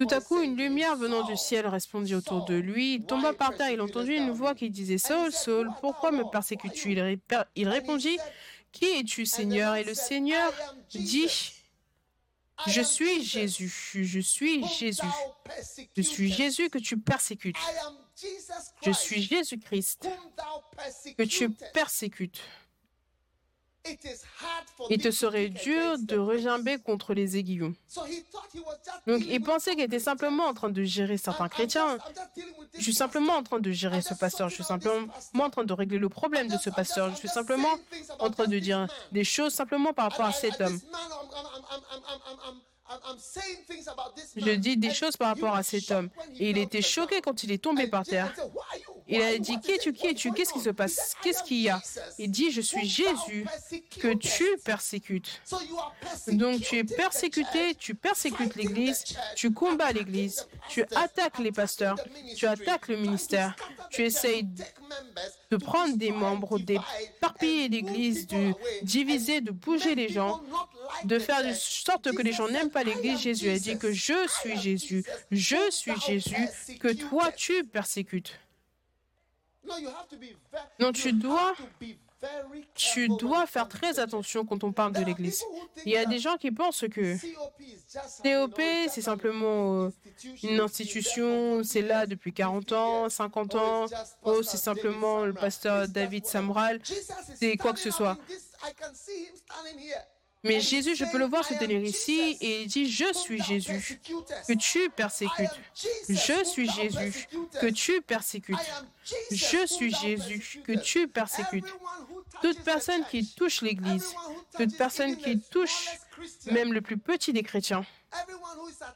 Tout 0.00 0.08
à 0.10 0.20
coup, 0.20 0.40
une 0.40 0.56
lumière 0.56 0.96
venant 0.96 1.22
du 1.22 1.36
ciel 1.36 1.66
répondit 1.66 2.14
autour 2.14 2.44
de 2.44 2.54
lui. 2.54 2.94
Il 2.96 3.06
tomba 3.06 3.32
par 3.32 3.56
terre. 3.56 3.70
Il 3.70 3.80
entendit 3.80 4.16
une 4.16 4.30
voix 4.30 4.54
qui 4.54 4.70
disait 4.70 4.98
Saul, 4.98 5.32
Saul, 5.32 5.70
pourquoi 5.80 6.10
me 6.10 6.24
persécutes-tu? 6.30 6.92
Il, 6.92 7.20
il 7.54 7.68
répondit 7.68 8.18
Qui 8.72 8.86
es-tu, 8.86 9.26
Seigneur? 9.26 9.76
Et 9.76 9.84
le 9.84 9.94
Seigneur 9.94 10.52
dit 10.90 11.28
Je 12.66 12.82
suis 12.82 13.22
Jésus. 13.22 13.72
Je 13.94 14.20
suis 14.20 14.66
Jésus. 14.66 15.06
Je 15.96 16.02
suis 16.02 16.32
Jésus 16.32 16.68
que 16.68 16.78
tu 16.78 16.98
persécutes. 16.98 17.56
Je 18.82 18.90
suis 18.90 19.22
Jésus-Christ 19.22 20.08
que 21.16 21.22
tu 21.22 21.50
persécutes. 21.72 22.40
Il 24.90 24.98
te 24.98 25.10
serait 25.10 25.48
dur 25.48 25.98
de 25.98 26.16
regimber 26.16 26.78
contre 26.78 27.14
les 27.14 27.36
aiguillons. 27.36 27.74
Donc 29.06 29.22
il 29.28 29.42
pensait 29.42 29.72
qu'il 29.72 29.84
était 29.84 29.98
simplement 29.98 30.44
en 30.44 30.54
train 30.54 30.70
de 30.70 30.82
gérer 30.82 31.18
certains 31.18 31.48
chrétiens. 31.48 31.98
Je 32.74 32.82
suis 32.82 32.94
simplement 32.94 33.34
en 33.34 33.42
train 33.42 33.60
de 33.60 33.70
gérer 33.70 34.00
ce 34.00 34.14
pasteur. 34.14 34.48
Je 34.48 34.54
suis 34.54 34.64
simplement 34.64 35.06
en 35.38 35.50
train 35.50 35.64
de 35.64 35.72
régler 35.72 35.98
le 35.98 36.08
problème 36.08 36.48
de 36.48 36.56
ce 36.56 36.70
pasteur. 36.70 37.10
Je 37.10 37.16
suis 37.16 37.28
simplement 37.28 37.78
en 38.18 38.30
train 38.30 38.46
de 38.46 38.58
dire 38.58 38.86
des 39.12 39.24
choses 39.24 39.52
simplement 39.52 39.92
par 39.92 40.10
rapport 40.10 40.26
à 40.26 40.32
cet 40.32 40.60
homme. 40.60 40.80
Je 44.36 44.50
dis 44.52 44.76
des 44.76 44.92
choses 44.92 45.16
par 45.16 45.28
rapport 45.28 45.54
à 45.54 45.62
cet 45.62 45.90
homme. 45.90 46.10
Et 46.38 46.50
il 46.50 46.58
était 46.58 46.82
choqué 46.82 47.20
quand 47.20 47.42
il 47.44 47.52
est 47.52 47.62
tombé 47.62 47.86
par 47.86 48.04
terre. 48.04 48.34
Il 49.06 49.20
a 49.20 49.38
dit, 49.38 49.60
qui 49.60 49.72
es-tu, 49.72 49.92
qui 49.92 50.06
es-tu, 50.06 50.32
qu'est-ce 50.32 50.52
qui 50.52 50.60
se 50.60 50.70
passe, 50.70 51.14
qu'est-ce 51.22 51.42
qu'il 51.42 51.60
y 51.60 51.68
a? 51.68 51.80
Il 52.18 52.30
dit, 52.30 52.50
je 52.50 52.62
suis 52.62 52.88
Jésus 52.88 53.46
que 54.00 54.14
tu 54.14 54.44
persécutes. 54.64 55.42
Donc 56.28 56.62
tu 56.62 56.78
es 56.78 56.84
persécuté, 56.84 57.74
tu 57.74 57.94
persécutes 57.94 58.56
l'Église, 58.56 59.04
tu 59.36 59.52
combats 59.52 59.92
l'Église, 59.92 60.46
tu 60.68 60.84
attaques 60.94 61.38
les 61.38 61.52
pasteurs, 61.52 61.96
tu 62.36 62.46
attaques 62.46 62.88
le 62.88 62.96
ministère, 62.96 63.54
tu 63.90 64.02
essayes 64.02 64.46
de 65.50 65.56
prendre 65.56 65.96
des 65.96 66.10
membres, 66.10 66.58
d'éparpiller 66.58 67.68
l'Église, 67.68 68.26
de 68.26 68.54
diviser, 68.82 69.42
de 69.42 69.50
bouger 69.50 69.94
les 69.94 70.08
gens, 70.08 70.42
de 71.04 71.18
faire 71.18 71.44
de 71.44 71.52
sorte 71.52 72.10
que 72.12 72.22
les 72.22 72.32
gens 72.32 72.48
n'aiment 72.48 72.70
pas 72.70 72.84
l'Église. 72.84 73.20
Jésus 73.20 73.50
a 73.50 73.58
dit 73.58 73.78
que 73.78 73.92
je 73.92 74.26
suis 74.40 74.58
Jésus, 74.58 75.04
je 75.30 75.70
suis 75.70 76.00
Jésus, 76.00 76.48
que 76.80 76.92
toi 76.92 77.30
tu 77.32 77.64
persécutes. 77.64 78.38
Non, 80.80 80.92
tu 80.92 81.12
dois, 81.12 81.54
tu 82.74 83.08
dois 83.08 83.46
faire 83.46 83.68
très 83.68 83.98
attention 83.98 84.44
quand 84.44 84.64
on 84.64 84.72
parle 84.72 84.92
de 84.92 85.04
l'Église. 85.04 85.42
Il 85.84 85.92
y 85.92 85.96
a 85.96 86.04
des 86.06 86.18
gens 86.18 86.36
qui 86.36 86.50
pensent 86.50 86.84
que 86.90 87.16
COP, 88.22 88.62
c'est 88.88 89.02
simplement 89.02 89.84
euh, 89.84 89.90
une 90.42 90.60
institution, 90.60 91.62
c'est 91.64 91.82
là 91.82 92.06
depuis 92.06 92.32
40 92.32 92.72
ans, 92.72 93.08
50 93.08 93.54
ans, 93.54 93.86
oh, 94.22 94.42
c'est 94.42 94.56
simplement 94.56 95.24
le 95.24 95.34
pasteur 95.34 95.88
David 95.88 96.26
Samral, 96.26 96.80
c'est 97.34 97.56
quoi 97.56 97.72
que 97.72 97.80
ce 97.80 97.90
soit. 97.90 98.16
Mais 100.44 100.60
Jésus, 100.60 100.94
je 100.94 101.04
peux 101.06 101.18
le 101.18 101.24
voir 101.24 101.44
se 101.44 101.54
tenir 101.54 101.82
ici 101.82 102.36
et 102.40 102.62
il 102.62 102.68
dit, 102.68 102.90
je 102.90 103.12
suis 103.14 103.42
Jésus, 103.42 104.00
que 104.46 104.52
tu 104.52 104.90
persécutes. 104.90 105.58
Je 106.08 106.44
suis 106.44 106.70
Jésus, 106.70 107.26
que 107.60 107.66
tu 107.66 108.02
persécutes. 108.02 108.56
Je 109.30 109.66
suis 109.66 109.94
Jésus, 109.94 110.62
que 110.64 110.72
tu 110.72 111.08
persécutes. 111.08 111.66
Toute 112.42 112.62
personne 112.62 113.04
qui 113.10 113.26
touche 113.34 113.62
l'Église, 113.62 114.14
toute 114.56 114.76
personne 114.76 115.16
qui 115.16 115.40
touche 115.40 115.88
même 116.50 116.72
le 116.72 116.80
plus 116.80 116.98
petit 116.98 117.32
des 117.32 117.42
chrétiens, 117.42 117.84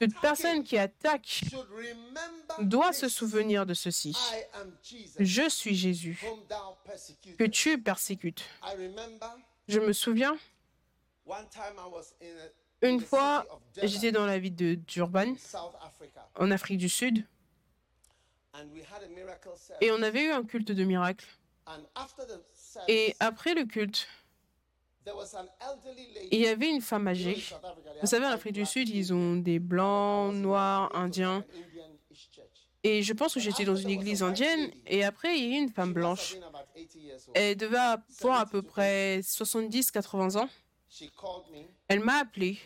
toute 0.00 0.20
personne 0.20 0.62
qui 0.62 0.76
attaque 0.76 1.42
doit 2.60 2.92
se 2.92 3.08
souvenir 3.08 3.64
de 3.64 3.74
ceci. 3.74 4.16
Je 5.18 5.48
suis 5.48 5.74
Jésus, 5.74 6.22
que 7.38 7.44
tu 7.44 7.80
persécutes. 7.80 8.44
Je 9.66 9.80
me 9.80 9.92
souviens, 9.92 10.36
une 12.82 13.00
fois, 13.00 13.46
j'étais 13.82 14.12
dans 14.12 14.26
la 14.26 14.38
ville 14.38 14.54
de 14.54 14.74
Durban, 14.74 15.34
en 16.36 16.50
Afrique 16.50 16.78
du 16.78 16.88
Sud, 16.88 17.26
et 19.80 19.90
on 19.92 20.02
avait 20.02 20.24
eu 20.24 20.30
un 20.30 20.44
culte 20.44 20.72
de 20.72 20.84
miracle. 20.84 21.26
Et 22.88 23.14
après 23.20 23.54
le 23.54 23.64
culte, 23.64 24.08
il 26.30 26.40
y 26.40 26.46
avait 26.46 26.70
une 26.70 26.80
femme 26.80 27.08
âgée. 27.08 27.42
Vous 28.00 28.06
savez, 28.06 28.26
en 28.26 28.30
Afrique 28.30 28.54
du 28.54 28.66
Sud, 28.66 28.88
ils 28.88 29.12
ont 29.12 29.36
des 29.36 29.58
blancs, 29.58 30.34
noirs, 30.34 30.94
indiens. 30.94 31.44
Et 32.84 33.02
je 33.02 33.12
pense 33.12 33.34
que 33.34 33.40
j'étais 33.40 33.64
dans 33.64 33.76
une 33.76 33.90
église 33.90 34.22
indienne. 34.22 34.70
Et 34.86 35.04
après, 35.04 35.36
il 35.36 35.44
y 35.44 35.54
a 35.54 35.58
eu 35.58 35.62
une 35.62 35.70
femme 35.70 35.92
blanche. 35.92 36.36
Elle 37.34 37.56
devait 37.56 37.76
avoir 37.76 38.40
à 38.40 38.46
peu 38.46 38.62
près 38.62 39.20
70-80 39.20 40.38
ans. 40.38 40.48
Elle 41.88 42.00
m'a 42.00 42.18
appelé. 42.18 42.58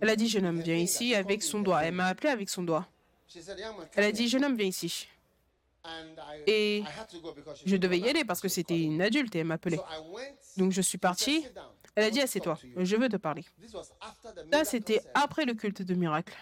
Elle 0.00 0.10
a 0.10 0.16
dit, 0.16 0.28
jeune 0.28 0.46
homme, 0.46 0.60
viens 0.60 0.76
ici 0.76 1.14
avec 1.14 1.42
son 1.42 1.60
doigt. 1.60 1.82
Elle 1.84 1.94
m'a 1.94 2.06
appelé 2.06 2.30
avec 2.30 2.48
son 2.48 2.62
doigt. 2.62 2.86
Elle 3.94 4.04
a 4.04 4.12
dit, 4.12 4.28
jeune 4.28 4.44
homme, 4.44 4.56
viens 4.56 4.66
ici. 4.66 5.08
Et 6.46 6.84
je 7.64 7.76
devais 7.76 7.98
y 7.98 8.08
aller 8.08 8.24
parce 8.24 8.40
que 8.40 8.48
c'était 8.48 8.78
une 8.78 9.00
adulte 9.00 9.34
et 9.34 9.40
elle 9.40 9.46
m'appelait. 9.46 9.80
Donc 10.56 10.72
je 10.72 10.80
suis 10.82 10.98
parti. 10.98 11.46
Elle 11.94 12.04
a 12.04 12.10
dit, 12.10 12.20
assieds-toi, 12.20 12.58
je 12.76 12.96
veux 12.96 13.08
te 13.08 13.16
parler. 13.16 13.44
Ça, 14.52 14.64
c'était 14.64 15.00
après 15.14 15.44
le 15.44 15.54
culte 15.54 15.82
de 15.82 15.94
miracle. 15.94 16.34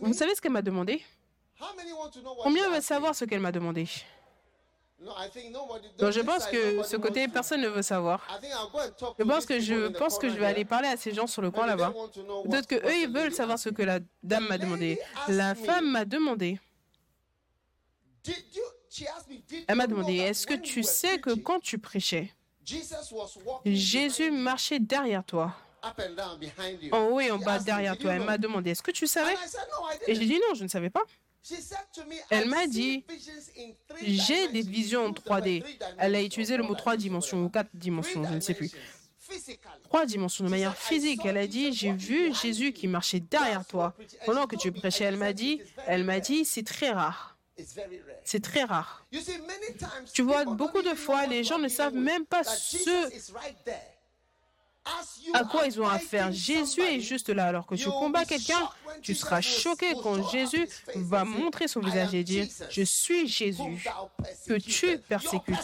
Vous 0.00 0.14
savez 0.14 0.34
ce 0.34 0.40
qu'elle 0.40 0.52
m'a 0.52 0.62
demandé? 0.62 1.02
Combien 2.42 2.70
veut 2.70 2.80
savoir 2.80 3.14
ce 3.14 3.24
qu'elle 3.24 3.40
m'a 3.40 3.52
demandé? 3.52 3.86
Donc 5.98 6.10
je 6.10 6.20
pense 6.20 6.46
que 6.46 6.82
ce 6.82 6.96
côté, 6.96 7.28
personne 7.28 7.60
ne 7.60 7.68
veut 7.68 7.82
savoir. 7.82 8.26
Je 9.18 9.24
pense 9.24 9.46
que 9.46 9.60
je 9.60 9.88
pense 9.88 10.18
que 10.18 10.28
je 10.28 10.34
vais 10.34 10.46
aller 10.46 10.64
parler 10.64 10.88
à 10.88 10.96
ces 10.96 11.14
gens 11.14 11.26
sur 11.26 11.40
le 11.40 11.50
coin 11.50 11.66
là-bas. 11.66 11.92
Peut-être 12.44 12.66
que 12.66 12.74
eux, 12.74 13.02
ils 13.02 13.08
veulent 13.08 13.32
savoir 13.32 13.58
ce 13.58 13.68
que 13.68 13.82
la 13.82 14.00
dame 14.22 14.48
m'a 14.48 14.58
demandé. 14.58 14.98
La 15.28 15.54
femme 15.54 15.90
m'a 15.90 16.04
demandé. 16.04 16.58
Elle 19.68 19.76
m'a 19.76 19.86
demandé, 19.86 20.16
est-ce 20.16 20.46
que 20.46 20.54
tu 20.54 20.82
sais 20.82 21.18
que 21.18 21.30
quand 21.30 21.60
tu 21.60 21.78
prêchais, 21.78 22.32
Jésus 23.64 24.30
marchait 24.30 24.80
derrière 24.80 25.24
toi? 25.24 25.54
en 26.90 27.04
haut 27.06 27.20
et 27.20 27.30
en 27.30 27.38
bas 27.38 27.60
derrière 27.60 27.96
toi. 27.96 28.14
Elle 28.14 28.24
m'a 28.24 28.36
demandé, 28.36 28.70
est-ce 28.70 28.82
que 28.82 28.90
tu 28.90 29.06
savais? 29.06 29.36
Et 30.08 30.14
j'ai 30.16 30.26
dit 30.26 30.40
non, 30.48 30.54
je 30.54 30.64
ne 30.64 30.68
savais 30.68 30.90
pas. 30.90 31.02
Elle 32.30 32.48
m'a 32.48 32.66
dit, 32.66 33.04
j'ai 34.02 34.48
des 34.48 34.62
visions 34.62 35.06
en 35.06 35.12
3D. 35.12 35.64
Elle 35.98 36.14
a 36.14 36.22
utilisé 36.22 36.56
le 36.56 36.62
mot 36.62 36.74
3 36.74 36.96
dimensions 36.96 37.44
ou 37.44 37.48
4 37.48 37.68
dimensions, 37.74 38.24
je 38.24 38.34
ne 38.34 38.40
sais 38.40 38.54
plus. 38.54 38.70
Trois 39.84 40.06
dimensions 40.06 40.44
de 40.44 40.50
manière 40.50 40.76
physique. 40.76 41.20
Elle 41.24 41.36
a 41.36 41.46
dit, 41.46 41.72
j'ai 41.72 41.92
vu 41.92 42.34
Jésus 42.34 42.72
qui 42.72 42.88
marchait 42.88 43.20
derrière 43.20 43.66
toi. 43.66 43.94
Pendant 44.24 44.46
que 44.46 44.56
tu 44.56 44.72
prêchais, 44.72 45.04
elle 45.04 45.16
m'a 45.16 45.32
dit, 45.32 45.60
elle 45.86 46.04
m'a 46.04 46.20
dit, 46.20 46.44
c'est 46.44 46.64
très 46.64 46.90
rare. 46.90 47.36
C'est 48.24 48.42
très 48.42 48.64
rare. 48.64 49.06
Tu 50.12 50.22
vois, 50.22 50.44
beaucoup 50.44 50.82
de 50.82 50.94
fois, 50.94 51.26
les 51.26 51.44
gens 51.44 51.58
ne 51.58 51.68
savent 51.68 51.94
même 51.94 52.24
pas 52.24 52.44
ce 52.44 53.10
à 55.32 55.44
quoi 55.44 55.66
ils 55.66 55.80
ont 55.80 55.88
affaire? 55.88 56.32
Jésus 56.32 56.80
est 56.82 57.00
juste 57.00 57.28
là. 57.28 57.46
Alors 57.46 57.66
que 57.66 57.74
tu 57.74 57.88
combats 57.88 58.24
quelqu'un, 58.24 58.68
tu 59.02 59.14
seras 59.14 59.40
choqué 59.40 59.92
quand 60.02 60.28
Jésus 60.30 60.68
va 60.94 61.24
montrer 61.24 61.68
son 61.68 61.80
visage 61.80 62.14
et 62.14 62.24
dire, 62.24 62.46
je 62.70 62.82
suis 62.82 63.28
Jésus 63.28 63.84
que 64.46 64.54
tu 64.54 64.98
persécutes. 64.98 65.54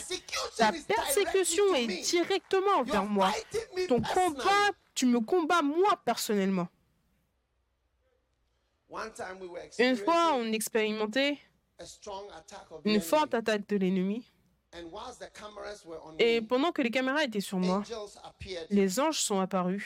Ta 0.56 0.72
persécution 0.72 1.74
est 1.74 1.86
directement 1.86 2.78
envers 2.78 3.04
moi. 3.04 3.32
Ton 3.88 4.00
combat, 4.00 4.70
tu 4.94 5.06
me 5.06 5.20
combats 5.20 5.62
moi 5.62 5.98
personnellement. 6.04 6.68
Une 9.78 9.96
fois, 9.96 10.34
on 10.34 10.52
expérimentait 10.52 11.38
une 12.84 13.00
forte 13.00 13.34
attaque 13.34 13.68
de 13.68 13.76
l'ennemi. 13.76 14.24
Et 16.18 16.40
pendant 16.40 16.72
que 16.72 16.82
les 16.82 16.90
caméras 16.90 17.24
étaient 17.24 17.40
sur 17.40 17.58
moi, 17.58 17.82
les 18.70 19.00
anges 19.00 19.20
sont 19.20 19.40
apparus 19.40 19.84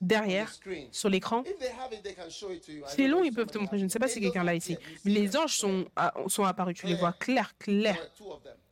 derrière, 0.00 0.52
sur 0.92 1.08
l'écran. 1.08 1.42
C'est 2.86 3.08
long, 3.08 3.24
ils 3.24 3.32
peuvent 3.32 3.50
te 3.50 3.58
montrer. 3.58 3.78
Je 3.78 3.84
ne 3.84 3.88
sais 3.88 3.98
pas 3.98 4.08
si 4.08 4.20
quelqu'un 4.20 4.44
là 4.44 4.54
ici. 4.54 4.76
Mais 5.04 5.10
les 5.12 5.36
anges 5.36 5.56
sont, 5.56 5.86
sont 6.28 6.44
apparus. 6.44 6.76
Tu 6.78 6.86
les 6.86 6.94
vois 6.94 7.12
clair, 7.12 7.56
clair. 7.58 7.96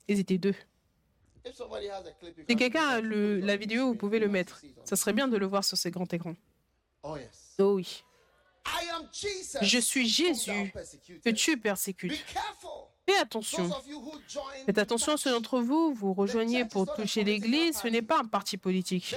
Ils 0.09 0.21
étaient 0.21 0.39
deux. 0.39 0.55
Si 2.49 2.57
quelqu'un 2.57 2.89
a 2.89 3.01
le, 3.01 3.39
la 3.41 3.57
vidéo, 3.57 3.89
vous 3.89 3.95
pouvez 3.97 4.19
le 4.19 4.29
mettre. 4.29 4.63
Ça 4.85 4.97
serait 4.97 5.13
bien 5.13 5.29
de 5.29 5.37
le 5.37 5.47
voir 5.47 5.65
sur 5.65 5.77
ces 5.77 5.91
grands 5.91 6.07
écrans. 6.07 6.37
Oh 7.59 7.75
oui. 7.75 8.05
Je 9.63 9.79
suis 9.79 10.09
Jésus 10.09 10.73
que 11.25 11.31
tu 11.31 11.57
persécutes. 11.59 12.25
Fais 13.07 13.19
attention. 13.19 13.69
Faites 14.65 14.79
attention 14.79 15.13
à 15.13 15.17
ceux 15.17 15.31
d'entre 15.31 15.61
vous, 15.61 15.93
vous 15.93 16.15
rejoignez 16.15 16.65
pour 16.65 16.93
toucher 16.95 17.23
l'Église, 17.23 17.79
ce 17.83 17.89
n'est 17.89 18.03
pas 18.03 18.21
un 18.21 18.25
parti 18.25 18.57
politique. 18.57 19.15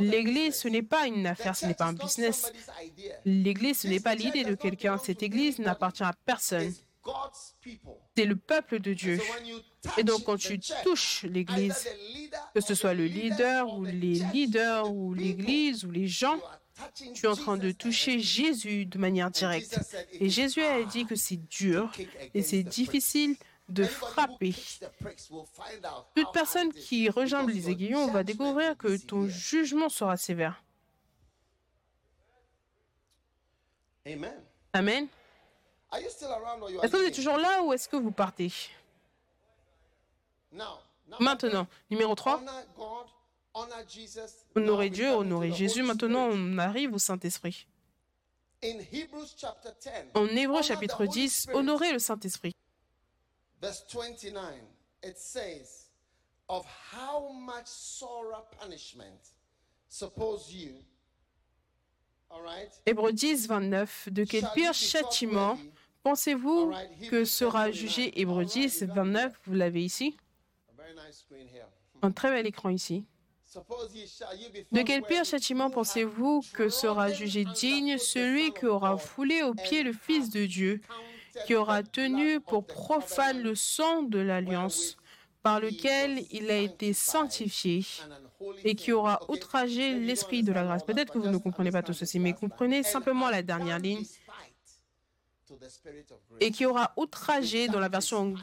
L'Église, 0.00 0.56
ce 0.56 0.68
n'est 0.68 0.82
pas 0.82 1.06
une 1.06 1.26
affaire, 1.26 1.54
ce 1.54 1.66
n'est 1.66 1.74
pas 1.74 1.86
un 1.86 1.92
business. 1.92 2.52
L'Église, 3.24 3.80
ce 3.80 3.88
n'est 3.88 4.00
pas 4.00 4.14
l'idée 4.14 4.44
de 4.44 4.54
quelqu'un. 4.54 4.98
Cette 4.98 5.22
Église 5.22 5.60
n'appartient 5.60 6.02
à 6.02 6.12
personne. 6.24 6.72
C'est 8.16 8.26
le 8.26 8.36
peuple 8.36 8.80
de 8.80 8.92
Dieu. 8.92 9.20
Et 9.96 10.04
donc 10.04 10.24
quand 10.24 10.36
tu 10.36 10.58
touches 10.84 11.24
l'Église, 11.24 11.88
que 12.54 12.60
ce 12.60 12.74
soit 12.74 12.94
le 12.94 13.06
leader 13.06 13.72
ou 13.76 13.84
les 13.84 14.20
leaders 14.32 14.92
ou 14.92 15.14
l'Église 15.14 15.84
ou 15.84 15.90
les 15.90 16.06
gens, 16.06 16.38
tu 17.14 17.26
es 17.26 17.28
en 17.28 17.36
train 17.36 17.56
de 17.56 17.70
toucher 17.70 18.20
Jésus 18.20 18.86
de 18.86 18.98
manière 18.98 19.30
directe. 19.30 19.70
Jesus 19.70 19.84
said, 19.84 20.08
"It 20.12 20.22
Et 20.22 20.28
Jésus 20.30 20.62
a 20.62 20.82
dit 20.84 21.06
que 21.06 21.16
c'est 21.16 21.36
dur 21.48 21.90
et 22.34 22.42
c'est 22.42 22.62
difficile 22.62 23.36
de 23.68 23.84
frapper. 23.84 24.54
Toute 26.14 26.32
personne 26.32 26.72
qui 26.72 27.08
rejoint 27.08 27.44
because 27.44 27.56
les 27.56 27.70
aiguillons 27.70 28.08
va 28.08 28.22
découvrir 28.22 28.76
que 28.76 28.96
ton 28.96 29.28
jugement 29.28 29.88
sera 29.88 30.16
sévère. 30.16 30.62
Amen. 34.72 35.08
Est-ce 35.92 36.92
que 36.92 36.96
vous 36.96 37.02
êtes 37.04 37.14
toujours 37.14 37.36
là 37.36 37.62
ou 37.62 37.72
est-ce 37.72 37.88
que 37.88 37.96
vous 37.96 38.12
partez? 38.12 38.52
Maintenant, 41.20 41.66
numéro 41.90 42.14
three, 42.14 42.32
3, 42.74 43.06
honorer 43.54 44.90
Dieu, 44.90 45.10
honorer 45.10 45.52
Jésus. 45.52 45.82
Maintenant, 45.82 46.28
on 46.30 46.58
arrive 46.58 46.94
au 46.94 46.98
Saint-Esprit. 46.98 47.66
In 48.64 48.78
Hebrews 48.92 49.34
chapter 49.36 49.70
10, 49.80 49.90
En 50.14 50.26
Hébreux 50.28 50.62
chapitre 50.62 50.98
the 50.98 51.08
Holy 51.08 51.28
10, 51.28 51.30
Spirit. 51.42 51.56
honorer 51.58 51.92
le 51.92 51.98
Saint-Esprit. 51.98 52.52
verse 53.60 53.84
29, 53.88 54.54
it 55.02 55.18
says, 55.18 55.88
Of 56.48 56.64
how 56.92 57.32
much 57.32 57.66
sorrow 57.66 58.44
punishment 58.60 59.32
suppose 59.88 60.52
you, 60.52 60.74
all 62.30 62.42
right? 62.42 62.70
Hébreux 62.86 63.12
10, 63.12 63.48
29. 63.48 64.08
De 64.12 64.24
quel 64.24 64.48
pire 64.54 64.74
châtiment 64.74 65.58
pensez-vous 66.04 66.72
que 67.10 67.24
sera 67.24 67.68
10, 67.70 67.76
jugé? 67.76 68.10
29. 68.10 68.16
Hébreux 68.16 68.34
All 68.34 68.44
right, 68.44 68.52
10, 68.52 68.80
you 68.80 68.86
got 68.86 68.92
it 68.92 68.94
29, 68.94 69.40
vous 69.44 69.54
l'avez 69.54 69.84
ici. 69.84 70.16
Un 72.02 72.12
très 72.12 72.30
bel 72.30 72.46
écran 72.46 72.70
ici. 72.70 73.04
De 74.70 74.82
quel 74.82 75.02
pire 75.02 75.24
châtiment 75.24 75.70
pensez-vous 75.70 76.42
que 76.54 76.68
sera 76.68 77.12
jugé 77.12 77.44
digne 77.44 77.98
celui 77.98 78.52
qui 78.52 78.66
aura 78.66 78.96
foulé 78.96 79.42
au 79.42 79.54
pied 79.54 79.82
le 79.82 79.92
Fils 79.92 80.30
de 80.30 80.46
Dieu, 80.46 80.80
qui 81.46 81.54
aura 81.54 81.82
tenu 81.82 82.40
pour 82.40 82.66
profane 82.66 83.42
le 83.42 83.54
sang 83.54 84.02
de 84.02 84.18
l'alliance 84.18 84.96
par 85.42 85.60
lequel 85.60 86.24
il 86.30 86.50
a 86.50 86.58
été 86.58 86.92
sanctifié 86.92 87.84
et 88.64 88.74
qui 88.74 88.92
aura 88.92 89.20
outragé 89.28 89.98
l'esprit 89.98 90.42
de 90.42 90.52
la 90.52 90.64
grâce. 90.64 90.84
Peut-être 90.84 91.12
que 91.12 91.18
vous 91.18 91.28
ne 91.28 91.38
comprenez 91.38 91.70
pas 91.70 91.82
tout 91.82 91.92
ceci, 91.92 92.18
mais 92.18 92.32
comprenez 92.32 92.82
simplement 92.82 93.28
la 93.28 93.42
dernière 93.42 93.78
ligne. 93.78 94.04
Et 96.40 96.50
qui 96.50 96.64
aura 96.64 96.92
outragé, 96.96 97.68
dans 97.68 97.80
la 97.80 97.88
version 97.88 98.34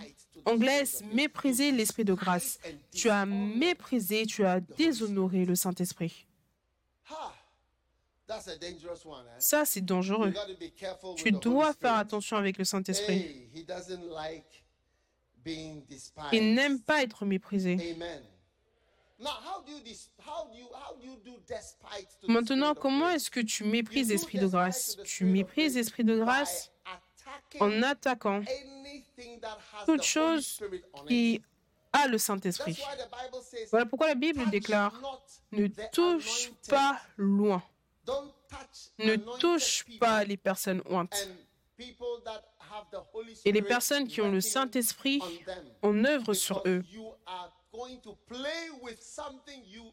anglaise, 0.46 1.04
méprisé 1.14 1.72
l'esprit 1.72 2.06
de 2.06 2.14
grâce. 2.14 2.60
Tu 2.94 3.10
as 3.10 3.26
méprisé, 3.26 4.26
tu 4.26 4.46
as 4.46 4.60
déshonoré 4.60 5.46
le 5.46 5.56
Saint-Esprit. 5.56 6.26
Ça, 9.40 9.66
c'est 9.66 9.82
dangereux. 9.82 10.34
Tu 11.18 11.32
dois 11.32 11.74
faire 11.74 11.96
attention 11.96 12.38
avec 12.38 12.58
le 12.58 12.64
Saint-Esprit. 12.64 13.50
Il 16.32 16.54
n'aime 16.54 16.80
pas 16.80 17.02
être 17.04 17.26
méprisé. 17.26 17.98
Maintenant, 22.28 22.74
comment 22.76 23.10
est-ce 23.10 23.30
que 23.30 23.40
tu 23.40 23.64
méprises 23.64 24.10
l'esprit 24.10 24.38
de 24.40 24.48
grâce? 24.48 24.98
Tu 25.04 25.26
méprises 25.26 25.76
l'esprit 25.76 26.04
de 26.04 26.18
grâce? 26.18 26.72
En 27.60 27.84
attaquant 27.84 28.42
toute 29.86 30.04
chose 30.04 30.62
qui 31.08 31.42
a 31.92 32.08
le 32.08 32.18
Saint-Esprit. 32.18 32.80
Voilà 33.72 33.86
pourquoi 33.86 34.08
la 34.08 34.16
Bible 34.16 34.44
"Touch 34.44 34.52
déclare 34.52 34.94
ne 35.52 35.68
touche 35.92 36.46
anointed." 36.46 36.70
pas 36.70 37.02
loin, 37.18 37.64
ne 39.00 39.16
touche 39.40 39.86
pas 40.00 40.24
les 40.24 40.38
personnes 40.38 40.82
ointes. 40.90 41.30
Et 43.46 43.52
les 43.52 43.62
personnes 43.62 44.08
qui 44.08 44.22
ont 44.22 44.32
le 44.32 44.42
Saint-Esprit 44.42 45.22
en 45.82 46.04
œuvre 46.06 46.34
sur 46.34 46.62
eux. 46.66 46.84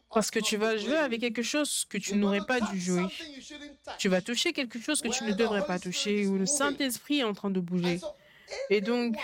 Parce 0.09 0.31
que 0.31 0.39
tu 0.39 0.55
to 0.55 0.61
vas 0.61 0.77
jouer 0.77 0.97
avec 0.97 1.21
quelque 1.21 1.43
chose 1.43 1.85
que 1.85 1.97
tu 1.97 2.15
n'aurais 2.15 2.45
pas 2.45 2.59
dû 2.59 2.79
jouer. 2.79 3.05
Tu 3.97 4.09
vas 4.09 4.21
toucher 4.21 4.53
quelque 4.53 4.79
chose 4.79 5.01
que 5.01 5.09
tu 5.09 5.23
ne 5.23 5.33
devrais 5.33 5.65
pas 5.65 5.79
toucher, 5.79 6.27
où 6.27 6.37
le. 6.37 6.45
Saint-Esprit 6.45 7.19
est 7.19 7.23
en 7.23 7.33
train 7.33 7.49
de 7.49 7.59
bouger. 7.59 7.99
Et 8.69 8.81
donc, 8.81 9.17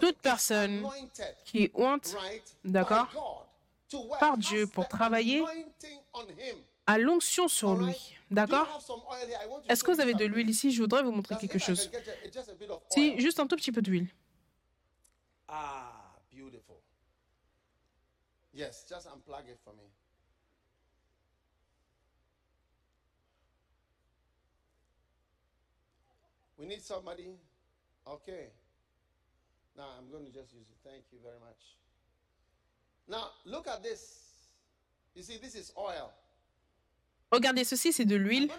toute 0.00 0.18
personne 0.18 0.86
qui 1.44 1.64
est 1.64 1.70
ointe 1.74 2.16
right, 2.18 2.56
d'accord, 2.64 3.06
by 3.06 3.14
God, 3.14 4.02
to 4.02 4.08
work, 4.08 4.20
par 4.20 4.38
Dieu 4.38 4.66
pour 4.66 4.88
travailler, 4.88 5.38
anointing 5.40 5.98
on 6.14 6.22
him. 6.22 6.56
a 6.86 6.98
l'onction 6.98 7.48
sur 7.48 7.74
lui. 7.74 7.94
D'accord? 8.30 8.68
Est-ce 9.68 9.82
que 9.82 9.90
vous 9.90 10.00
avez 10.00 10.14
de 10.14 10.24
l'huile 10.24 10.48
ici? 10.48 10.70
Je 10.70 10.80
voudrais 10.80 11.02
vous 11.02 11.10
montrer 11.10 11.36
quelque 11.36 11.58
chose. 11.58 11.90
Si, 12.90 13.20
juste 13.20 13.40
un 13.40 13.46
tout 13.48 13.56
petit 13.56 13.72
peu 13.72 13.82
d'huile. 13.82 14.06
Ah. 15.48 15.89
Yes, 18.52 18.84
just 18.88 19.06
unplug 19.08 19.48
it 19.48 19.58
for 19.64 19.72
me. 19.72 19.84
We 26.58 26.66
need 26.66 26.82
somebody? 26.82 27.28
Okay. 28.06 28.50
Now 29.76 29.86
I'm 29.98 30.10
going 30.10 30.26
to 30.26 30.32
just 30.32 30.52
use 30.52 30.66
it. 30.68 30.76
Thank 30.84 31.04
you 31.12 31.18
very 31.22 31.38
much. 31.40 31.78
Now 33.08 33.30
look 33.46 33.66
at 33.66 33.82
this. 33.82 34.48
You 35.14 35.22
see, 35.22 35.38
this 35.38 35.54
is 35.54 35.72
oil. 35.76 36.12
Regardez, 37.32 37.64
ceci, 37.64 37.92
c'est 37.92 38.04
de 38.04 38.16
l'huile. 38.16 38.50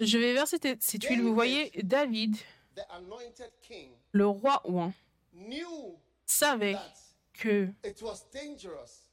Je 0.00 0.18
vais 0.18 0.34
verser 0.34 0.58
cette 0.60 0.82
cette 0.82 1.04
huile. 1.04 1.22
Vous 1.22 1.34
voyez, 1.34 1.70
David, 1.84 2.36
le 4.12 4.26
roi 4.26 4.62
knew 5.32 5.96
savait 6.26 6.76
que 7.38 7.68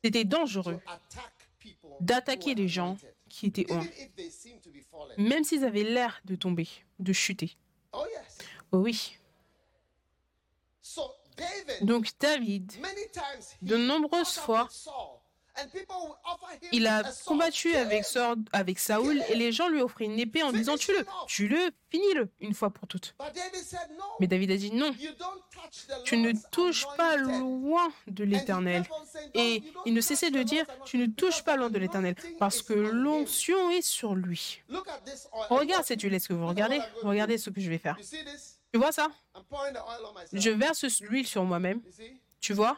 c'était 0.04 0.26
dangereux 0.26 0.80
d'attaquer 2.02 2.56
les 2.56 2.68
gens 2.68 2.98
qui 3.30 3.48
étaient 3.48 3.66
fallen. 3.66 3.90
même 5.18 5.44
s'ils 5.44 5.64
avaient 5.64 5.84
l'air 5.84 6.22
de 6.26 6.36
tomber, 6.36 6.68
de 7.00 7.14
chuter. 7.14 7.58
Oh. 7.94 8.04
Oh 8.72 8.78
oui. 8.80 9.18
Donc 11.82 12.10
David, 12.20 12.72
de 13.62 13.78
nombreuses 13.78 14.38
fois, 14.38 14.68
il 16.72 16.88
a 16.88 17.04
combattu 17.26 17.76
avec. 17.76 18.06
Saul- 18.06 18.44
avec 18.52 18.80
Saoul 18.80 19.22
et 19.30 19.36
les 19.36 19.52
gens 19.52 19.70
lui 19.70 19.82
offraient 19.82 20.06
une 20.06 20.20
épée 20.20 20.44
en 20.44 20.52
disant 20.52 20.78
tue-le, 20.78 21.06
tue-le, 21.28 21.72
finis-le 21.90 22.30
une 22.40 22.54
fois 22.54 22.70
pour 22.70 22.88
toutes. 22.88 23.16
Mais 24.20 24.28
David 24.28 24.52
a 24.52 24.58
dit 24.58 24.72
non, 24.72 24.94
tu 26.04 26.18
ne 26.18 26.32
touches 26.52 26.86
pas 26.98 27.18
loin 27.18 27.92
de 28.08 28.24
l'Éternel. 28.24 28.84
Et 29.34 29.60
"No, 29.60 29.66
you 29.66 29.72
don't 29.74 29.84
il 29.86 29.94
ne 29.94 30.02
cessait 30.02 30.32
de 30.32 30.44
dire, 30.44 30.66
tu 30.86 30.98
ne 30.98 31.06
touches 31.08 31.44
pas 31.44 31.56
loin 31.56 31.70
de 31.70 31.78
l'Éternel, 31.80 32.16
parce 32.40 32.62
que 32.62 32.74
on 32.74 32.90
him." 32.90 32.92
l'onction 33.04 33.70
est 33.72 33.82
sur 33.82 34.16
lui. 34.16 34.62
Regarde 35.50 35.84
cette 35.86 36.02
huile, 36.02 36.14
est-ce 36.14 36.28
que 36.28 36.34
vous 36.34 36.48
regardez? 36.48 36.82
Regardez 37.04 37.38
ce 37.38 37.50
que 37.50 37.62
je 37.62 37.70
vais 37.70 37.78
faire. 37.78 37.98
Tu 38.74 38.80
vois 38.80 38.92
ça? 38.92 39.08
Je 40.34 40.50
verse 40.50 41.00
l'huile 41.02 41.28
sur 41.28 41.44
moi-même. 41.46 41.82
Tu 42.42 42.54
vois? 42.54 42.78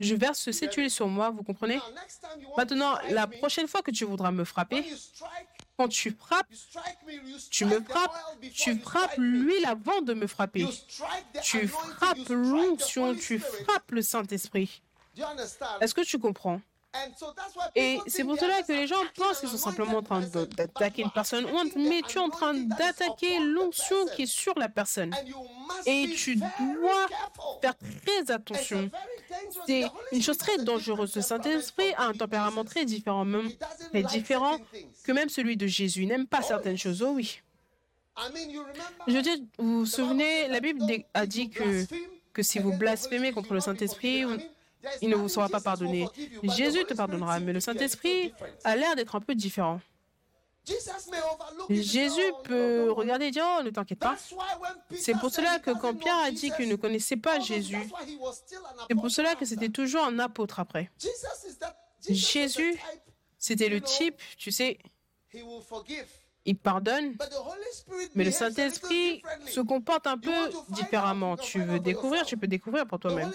Je 0.00 0.14
verse 0.14 0.50
cette 0.50 0.74
huile 0.74 0.90
sur 0.90 1.08
moi, 1.08 1.30
vous 1.30 1.42
comprenez? 1.42 1.80
Maintenant, 2.56 2.96
la 3.10 3.26
prochaine 3.26 3.66
fois 3.66 3.82
que 3.82 3.90
tu 3.90 4.04
voudras 4.04 4.30
me 4.30 4.44
frapper, 4.44 4.84
quand 5.76 5.88
tu 5.88 6.12
frappes, 6.12 6.46
tu 7.50 7.64
me 7.64 7.80
frappes, 7.80 8.40
tu 8.52 8.78
frappes 8.78 9.16
l'huile 9.16 9.66
avant 9.66 10.00
de 10.02 10.14
me 10.14 10.26
frapper. 10.26 10.66
Tu 11.42 11.66
frappes 11.66 12.28
l'onction, 12.28 13.14
tu 13.14 13.38
frappes 13.38 13.90
le 13.90 14.02
Saint-Esprit. 14.02 14.82
Est-ce 15.80 15.94
que 15.94 16.02
tu 16.02 16.18
comprends? 16.18 16.60
And 16.94 17.10
so 17.16 17.32
that's 17.34 17.56
why 17.56 17.64
Et 17.74 17.98
c'est 18.06 18.22
pour 18.22 18.38
cela 18.38 18.62
que 18.62 18.72
les 18.72 18.86
gens 18.86 19.02
pensent 19.16 19.40
qu'ils 19.40 19.48
sont 19.48 19.56
simplement 19.56 19.98
en 19.98 20.02
train 20.02 20.20
d'attaquer 20.20 21.02
une 21.02 21.10
personne 21.10 21.44
mais 21.76 22.02
tu 22.06 22.18
es 22.18 22.20
en 22.20 22.28
train 22.28 22.54
d'attaquer 22.54 23.40
l'onction 23.40 23.96
qui 24.14 24.22
est 24.22 24.26
sur 24.26 24.56
la 24.58 24.68
personne. 24.68 25.12
And 25.12 25.26
you 25.26 25.36
must 25.68 25.88
Et 25.88 26.14
tu 26.14 26.36
dois. 26.36 27.06
Faire 27.60 27.74
très 27.76 28.30
attention. 28.30 28.90
C'est 29.66 29.84
une 30.12 30.22
chose 30.22 30.38
très 30.38 30.58
has 30.58 30.58
a 30.58 30.64
dangereuse. 30.64 31.16
Le 31.16 31.22
Saint-Esprit 31.22 31.94
a 31.96 32.06
un 32.06 32.12
tempérament 32.12 32.64
très 32.64 32.82
Jesus. 32.82 32.86
différent, 32.86 33.24
même 33.24 33.50
très 33.90 34.02
différent 34.04 34.58
que 35.02 35.12
même 35.12 35.28
celui 35.28 35.56
de 35.56 35.66
Jésus. 35.66 36.02
Il 36.02 36.08
n'aime 36.08 36.26
pas 36.26 36.40
Oh, 36.42 36.46
certaines 36.46 36.78
choses. 36.78 37.02
Oh 37.02 37.12
oui. 37.14 37.40
I 38.16 38.30
mean, 38.32 38.50
you 38.50 38.60
remember 38.60 39.04
Je 39.08 39.12
veux 39.14 39.22
dire, 39.22 39.36
vous 39.58 39.80
vous 39.80 39.86
souvenez, 39.86 40.46
la 40.46 40.60
that 40.60 40.60
Bible 40.60 40.84
a 41.14 41.26
dit 41.26 41.50
que, 41.50 41.84
que 42.32 42.42
si 42.42 42.60
vous 42.60 42.72
blasphémez 42.76 43.32
contre 43.32 43.54
le 43.54 43.60
Saint-Esprit, 43.60 44.24
il 45.02 45.10
ne 45.10 45.16
vous 45.16 45.28
sera 45.28 45.48
pas 45.48 45.60
pardonné. 45.60 46.08
Jésus 46.42 46.84
te 46.84 46.94
pardonnera, 46.94 47.40
mais 47.40 47.52
le 47.52 47.60
Saint-Esprit 47.60 48.32
a 48.64 48.76
l'air 48.76 48.96
d'être 48.96 49.14
un 49.16 49.20
peu 49.20 49.34
différent. 49.34 49.80
Jésus 51.68 52.20
"Oh, 52.32 52.40
peut 52.42 52.54
don't 52.54 52.88
worry." 52.88 53.00
regarder 53.00 53.26
et 53.26 53.30
dire, 53.30 53.44
oh, 53.58 53.62
ne 53.62 53.70
t'inquiète 53.70 53.98
pas. 53.98 54.16
C'est 54.96 55.12
pour 55.14 55.30
cela 55.30 55.58
que 55.58 55.70
quand 55.70 55.94
Pierre 55.94 56.16
a 56.16 56.30
dit 56.30 56.50
qu'il 56.52 56.68
ne 56.68 56.76
connaissait 56.76 57.16
pas 57.16 57.34
although 57.34 57.44
Jésus, 57.44 57.90
c'est 58.88 58.94
pour 58.94 59.10
cela 59.10 59.34
que 59.34 59.44
c'était 59.44 59.68
toujours 59.68 60.04
un 60.04 60.18
apôtre 60.18 60.60
après. 60.60 60.90
Jésus, 62.08 62.80
C'était 63.38 63.68
le 63.68 63.80
type, 63.82 64.20
tu 64.38 64.50
sais. 64.50 64.78
Il 66.46 66.56
pardonne, 66.56 67.14
mais 68.14 68.24
le 68.24 68.30
Saint-Esprit 68.30 69.22
se 69.46 69.60
comporte 69.60 70.06
un 70.06 70.18
peu 70.18 70.50
différemment. 70.70 71.36
Tu 71.36 71.62
veux 71.62 71.80
découvrir, 71.80 72.24
tu 72.26 72.36
peux 72.36 72.46
découvrir 72.46 72.86
pour 72.86 72.98
toi-même. 72.98 73.32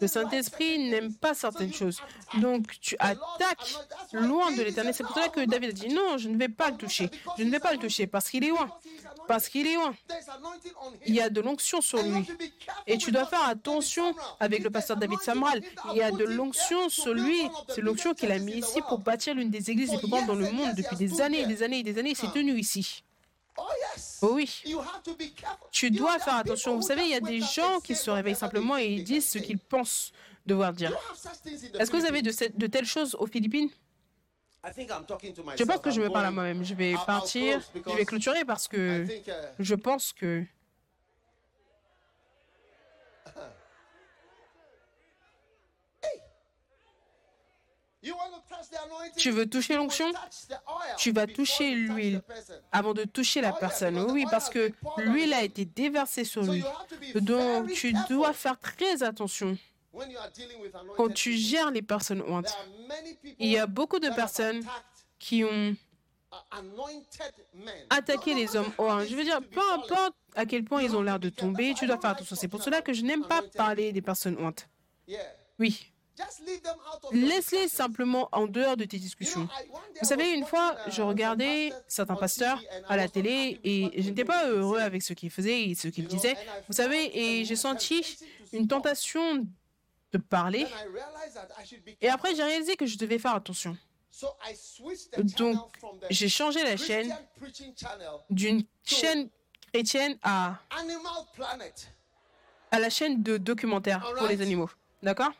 Le 0.00 0.06
Saint-Esprit 0.08 0.90
n'aime 0.90 1.14
pas 1.14 1.34
certaines 1.34 1.72
choses. 1.72 2.00
Donc 2.40 2.78
tu 2.80 2.96
attaques 2.98 3.74
loin 4.12 4.50
de 4.52 4.62
l'éternel. 4.62 4.94
C'est 4.94 5.04
pour 5.04 5.14
cela 5.14 5.26
"No, 5.26 5.32
que 5.32 5.44
David 5.44 5.70
a 5.70 5.72
dit 5.72 5.88
non, 5.88 6.18
je 6.18 6.28
ne 6.28 6.36
vais 6.36 6.48
pas 6.48 6.70
le 6.70 6.76
toucher. 6.76 7.10
Je 7.38 7.44
ne 7.44 7.50
vais 7.50 7.60
pas 7.60 7.72
le 7.72 7.78
toucher 7.78 8.06
parce 8.06 8.28
qu'il 8.28 8.44
est 8.44 8.48
loin. 8.48 8.68
Parce 9.28 9.48
qu'il 9.48 9.66
est 9.66 9.74
loin. 9.74 9.94
Il 11.06 11.14
y 11.14 11.20
a 11.20 11.28
de 11.30 11.40
l'onction 11.40 11.80
sur 11.80 12.02
lui. 12.02 12.26
Et 12.86 12.98
tu 12.98 13.12
dois 13.12 13.26
faire 13.26 13.46
attention 13.46 14.14
avec 14.40 14.64
le 14.64 14.70
pasteur 14.70 14.96
David 14.96 15.20
Samral. 15.20 15.62
Il 15.92 15.98
y 15.98 16.02
a 16.02 16.10
de 16.10 16.24
l'onction 16.24 16.88
sur 16.88 17.14
lui. 17.14 17.38
C'est 17.68 17.82
l'onction 17.82 18.14
qu'il 18.14 18.32
a 18.32 18.38
mis 18.38 18.54
ici 18.54 18.80
pour 18.88 18.98
bâtir 18.98 19.34
l'une 19.34 19.50
des 19.50 19.70
églises 19.70 19.92
les 19.92 19.98
plus 19.98 20.08
grandes 20.08 20.26
dans 20.26 20.34
le 20.34 20.50
monde 20.50 20.74
depuis 20.76 20.96
des 20.96 21.20
années 21.20 21.40
et 21.40 21.46
des 21.46 21.62
années 21.62 21.80
et 21.80 21.82
des 21.82 21.98
années. 21.98 22.10
Il 22.10 22.16
s'est 22.16 22.26
Ici. 22.56 23.04
Oh 23.56 23.62
yes. 23.80 24.18
Oh 24.22 24.34
oui. 24.34 24.62
You 24.64 24.78
have 24.78 25.02
to 25.02 25.14
be 25.14 25.34
careful. 25.34 25.68
Tu 25.72 25.90
dois 25.90 26.18
faire 26.18 26.36
attention. 26.36 26.76
Vous 26.76 26.82
savez, 26.82 27.02
il 27.02 27.10
y 27.10 27.14
a 27.14 27.20
des 27.20 27.40
gens 27.40 27.80
qui 27.80 27.94
se 27.94 28.10
réveillent 28.10 28.36
simplement 28.36 28.78
et 28.78 28.86
ils 28.86 29.04
disent 29.04 29.28
ce 29.28 29.38
qu'ils 29.38 29.58
pensent 29.58 30.12
devoir 30.46 30.72
dire. 30.72 30.96
Est-ce 31.78 31.90
que 31.90 31.96
vous 31.96 32.04
avez 32.06 32.22
de, 32.22 32.32
de 32.56 32.66
telles 32.66 32.86
choses 32.86 33.14
aux 33.18 33.26
Philippines? 33.26 33.70
I 34.64 34.72
think 34.72 34.90
I'm 34.90 35.04
talking 35.06 35.32
to 35.34 35.42
Je 35.56 35.64
pense 35.64 35.80
que 35.80 35.90
je 35.90 36.00
me 36.00 36.08
parle 36.10 36.26
à 36.26 36.30
moi-même. 36.30 36.64
Je 36.64 36.74
vais 36.74 36.94
partir. 37.06 37.60
Je 37.74 37.96
vais 37.96 38.04
clôturer 38.04 38.44
parce 38.44 38.66
que 38.68 39.04
uh, 39.04 39.22
je 39.58 39.74
pense 39.74 40.12
que 40.12 40.44
you 40.44 40.46
want 43.34 43.44
to 43.44 44.64
touch 44.64 44.98
the 44.98 45.14
anointing, 46.02 46.22
tu 49.16 49.30
veux 49.30 49.48
toucher 49.48 49.74
l'onction? 49.74 50.06
tu 50.96 51.12
vas 51.12 51.26
toucher 51.26 51.72
l'huile 51.72 52.22
avant 52.70 52.94
de 52.94 53.04
toucher 53.04 53.40
la 53.40 53.52
Oh, 53.54 53.58
personne. 53.58 53.98
Oui, 54.10 54.24
parce 54.30 54.50
que 54.50 54.72
l'huile 54.98 55.32
a 55.32 55.42
été 55.42 55.64
déversée 55.64 56.24
sur 56.24 56.42
lui. 56.42 56.62
Donc 57.16 57.72
tu 57.72 57.92
dois 58.08 58.32
faire 58.32 58.58
très 58.58 59.02
attention 59.02 59.56
quand 60.96 61.12
tu 61.12 61.32
gères 61.32 61.70
les 61.70 61.82
personnes 61.82 62.22
ointes. 62.22 62.56
Il 63.38 63.48
y 63.48 63.58
a 63.58 63.66
beaucoup 63.66 63.98
de 63.98 64.10
personnes 64.10 64.62
qui 65.18 65.44
ont 65.44 65.74
no 66.62 66.86
les 68.26 68.56
hommes 68.56 68.72
oints. 68.78 69.04
Je 69.04 69.16
veux 69.16 69.24
dire, 69.24 69.40
peu 69.40 69.60
importe 69.72 70.14
à 70.34 70.46
quel 70.46 70.64
point 70.64 70.82
ils 70.82 70.94
ont 70.94 71.02
l'air 71.02 71.18
de 71.18 71.30
tomber, 71.30 71.74
tu 71.74 71.86
dois 71.86 71.98
faire 71.98 72.10
attention. 72.10 72.36
C'est 72.36 72.48
pour 72.48 72.62
cela 72.62 72.82
que 72.82 72.92
je 72.92 73.02
n'aime 73.02 73.24
pas 73.24 73.42
parler 73.56 73.92
des 73.92 74.02
personnes 74.02 74.36
ointes. 74.38 74.68
Oui, 75.58 75.90
Laisse-les 77.12 77.68
simplement 77.68 78.28
en 78.32 78.46
dehors 78.46 78.76
de 78.76 78.84
tes 78.84 78.98
discussions. 78.98 79.48
Vous 80.00 80.06
savez, 80.06 80.32
une 80.32 80.44
fois, 80.44 80.76
uh, 80.86 80.90
je 80.90 81.02
regardais 81.02 81.72
certains 81.86 82.16
pasteurs 82.16 82.62
à 82.88 82.96
la 82.96 83.08
télé 83.08 83.60
et 83.64 83.90
je 84.00 84.08
n'étais 84.08 84.24
pas 84.24 84.48
heureux 84.48 84.78
avec 84.78 85.02
ce 85.02 85.12
qu'ils 85.12 85.30
faisaient 85.30 85.64
et 85.64 85.74
ce 85.74 85.88
qu'ils 85.88 86.06
disaient. 86.06 86.36
Vous 86.68 86.74
savez, 86.74 87.10
et 87.16 87.44
j'ai 87.44 87.56
senti 87.56 88.18
une 88.52 88.66
tentation 88.66 89.46
de 90.12 90.18
parler. 90.18 90.66
Et 92.00 92.08
après, 92.08 92.34
j'ai 92.34 92.42
réalisé 92.42 92.76
que 92.76 92.86
je 92.86 92.96
devais 92.98 93.18
faire 93.18 93.34
attention. 93.34 93.76
Donc, 95.36 95.56
j'ai 96.10 96.28
changé 96.28 96.62
la 96.64 96.76
chaîne 96.76 97.14
d'une 98.30 98.64
chaîne 98.84 99.28
chrétienne 99.72 100.18
à, 100.22 100.58
Animal 100.70 101.24
Planet. 101.34 101.92
à 102.70 102.78
la 102.78 102.90
chaîne 102.90 103.22
de 103.22 103.36
documentaires 103.36 104.12
pour 104.16 104.26
les 104.26 104.40
animaux. 104.40 104.70
D'accord? 105.02 105.32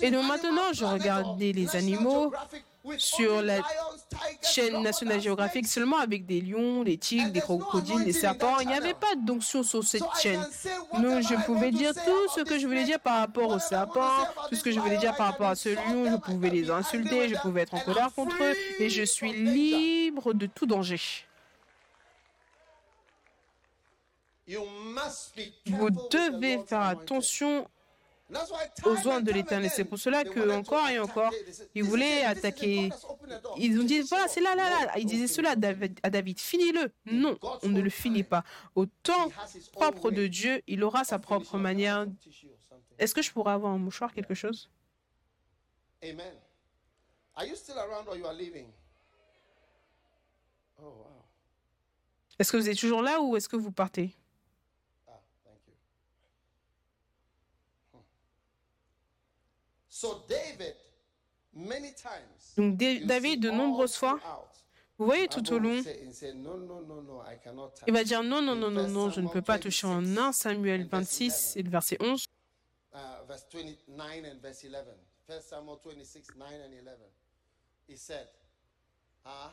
Et 0.00 0.10
donc 0.10 0.26
maintenant, 0.26 0.72
je 0.72 0.84
regardais 0.84 1.52
les 1.52 1.76
animaux 1.76 2.32
sur 2.98 3.42
la 3.42 3.60
chaîne 4.42 4.82
nationale 4.82 5.20
géographique 5.20 5.66
seulement 5.66 5.98
avec 5.98 6.26
des 6.26 6.40
lions, 6.40 6.82
des 6.82 6.98
tigres, 6.98 7.30
des 7.30 7.40
crocodiles, 7.40 8.04
des 8.04 8.12
serpents. 8.12 8.58
Il 8.60 8.68
n'y 8.68 8.74
avait 8.74 8.94
pas 8.94 9.14
d'onction 9.16 9.62
sur 9.62 9.82
cette 9.82 10.04
chaîne. 10.20 10.44
Donc 10.94 11.22
je 11.22 11.44
pouvais 11.46 11.70
dire 11.70 11.94
tout 11.94 12.28
ce 12.34 12.42
que 12.42 12.58
je 12.58 12.66
voulais 12.66 12.84
dire 12.84 13.00
par 13.00 13.20
rapport 13.20 13.50
aux 13.50 13.58
serpents, 13.58 14.26
tout 14.48 14.56
ce 14.56 14.62
que 14.62 14.70
je 14.70 14.80
voulais 14.80 14.98
dire 14.98 15.16
par 15.16 15.28
rapport 15.28 15.48
à 15.48 15.54
ce 15.54 15.70
lion. 15.70 16.10
Je 16.10 16.16
pouvais 16.16 16.50
les 16.50 16.70
insulter, 16.70 17.28
je 17.28 17.36
pouvais 17.36 17.62
être 17.62 17.74
en 17.74 17.80
colère 17.80 18.12
contre 18.14 18.36
eux. 18.42 18.54
Et 18.78 18.90
je 18.90 19.02
suis 19.04 19.32
libre 19.32 20.34
de 20.34 20.46
tout 20.46 20.66
danger. 20.66 21.00
Vous 25.66 25.90
devez 26.10 26.58
faire 26.66 26.82
attention 26.82 27.66
aux 28.84 29.08
oins 29.08 29.20
de 29.20 29.32
l'éternel. 29.32 29.70
C'est 29.74 29.84
pour 29.84 29.98
cela 29.98 30.24
que 30.24 30.50
encore 30.50 30.88
et 30.88 30.98
encore, 30.98 31.32
ils 31.32 31.44
"This 31.44 31.68
is 31.74 31.80
voulaient 31.82 32.24
attaquer. 32.24 32.90
Ils 33.56 33.78
ont 33.78 33.84
dit 33.84 34.00
voilà, 34.02 34.28
c'est 34.28 34.40
là, 34.40 34.54
là, 34.54 34.64
all." 34.64 34.86
là. 34.86 34.98
Ils 34.98 35.06
disaient 35.06 35.26
cela 35.26 35.50
à. 35.50 35.56
David. 36.10 36.40
Finis-le. 36.40 36.92
Non, 37.06 37.38
on 37.62 37.68
ne 37.68 37.80
le 37.80 37.90
finit 37.90 38.24
pas. 38.24 38.44
Au 38.74 38.86
temps 38.86 39.30
propre 39.72 40.10
de 40.10 40.26
Dieu, 40.26 40.62
il 40.66 40.82
aura 40.84 41.04
sa 41.04 41.18
propre 41.18 41.58
manière. 41.58 42.06
Est-ce 42.98 43.14
que 43.14 43.22
je 43.22 43.32
pourrais 43.32 43.52
avoir 43.52 43.72
un 43.72 43.78
mouchoir, 43.78 44.12
quelque 44.12 44.34
chose? 44.34 44.70
Amen. 46.02 46.34
Are 47.34 47.46
you 47.46 47.54
still 47.56 47.78
around 47.78 48.06
or 48.08 48.16
you 48.16 48.26
are 48.26 48.34
leaving? 48.34 48.66
Oh. 50.82 51.06
Est-ce 52.38 52.50
que 52.52 52.56
vous 52.56 52.68
êtes 52.68 52.78
toujours 52.78 53.02
là 53.02 53.20
ou 53.20 53.36
est-ce 53.36 53.48
que 53.48 53.56
vous 53.56 53.72
partez 53.72 54.14
Ah, 55.06 55.12
thank 55.44 55.58
you. 55.66 55.74
Hmm. 57.92 57.98
So 57.98 58.00
David, 58.00 58.00
many 58.00 59.91
times. 59.91 59.91
Donc 62.56 62.76
David, 62.76 63.40
de 63.40 63.50
nombreuses 63.50 63.96
fois, 63.96 64.18
vous 64.98 65.06
voyez 65.06 65.28
tout 65.28 65.52
au 65.52 65.58
long, 65.58 65.82
il 67.86 67.92
va 67.92 68.04
dire 68.04 68.22
non, 68.22 68.40
non, 68.42 68.54
non, 68.54 68.70
non, 68.70 68.88
non, 68.88 69.10
je 69.10 69.20
ne 69.20 69.28
peux 69.28 69.42
pas 69.42 69.58
toucher 69.58 69.86
en 69.86 70.00
26, 70.00 70.18
1 70.18 70.32
Samuel 70.32 70.80
and 70.82 70.88
verse 70.88 71.18
26 71.18 71.32
11. 71.32 71.56
et 71.56 71.62
le 71.62 71.70
verset 71.70 71.96
11. 72.00 72.26
uh, 72.94 72.98
verse 73.26 73.46
29 73.50 74.24
and 74.24 74.40
verse 74.40 74.64
11. 74.64 74.84
First 75.26 75.48
Samuel 75.48 75.78
26, 75.82 76.36
9 76.36 76.48
and 76.48 76.72
11. 76.72 76.96
He 77.88 77.96
said, 77.96 78.28
ah, 79.24 79.52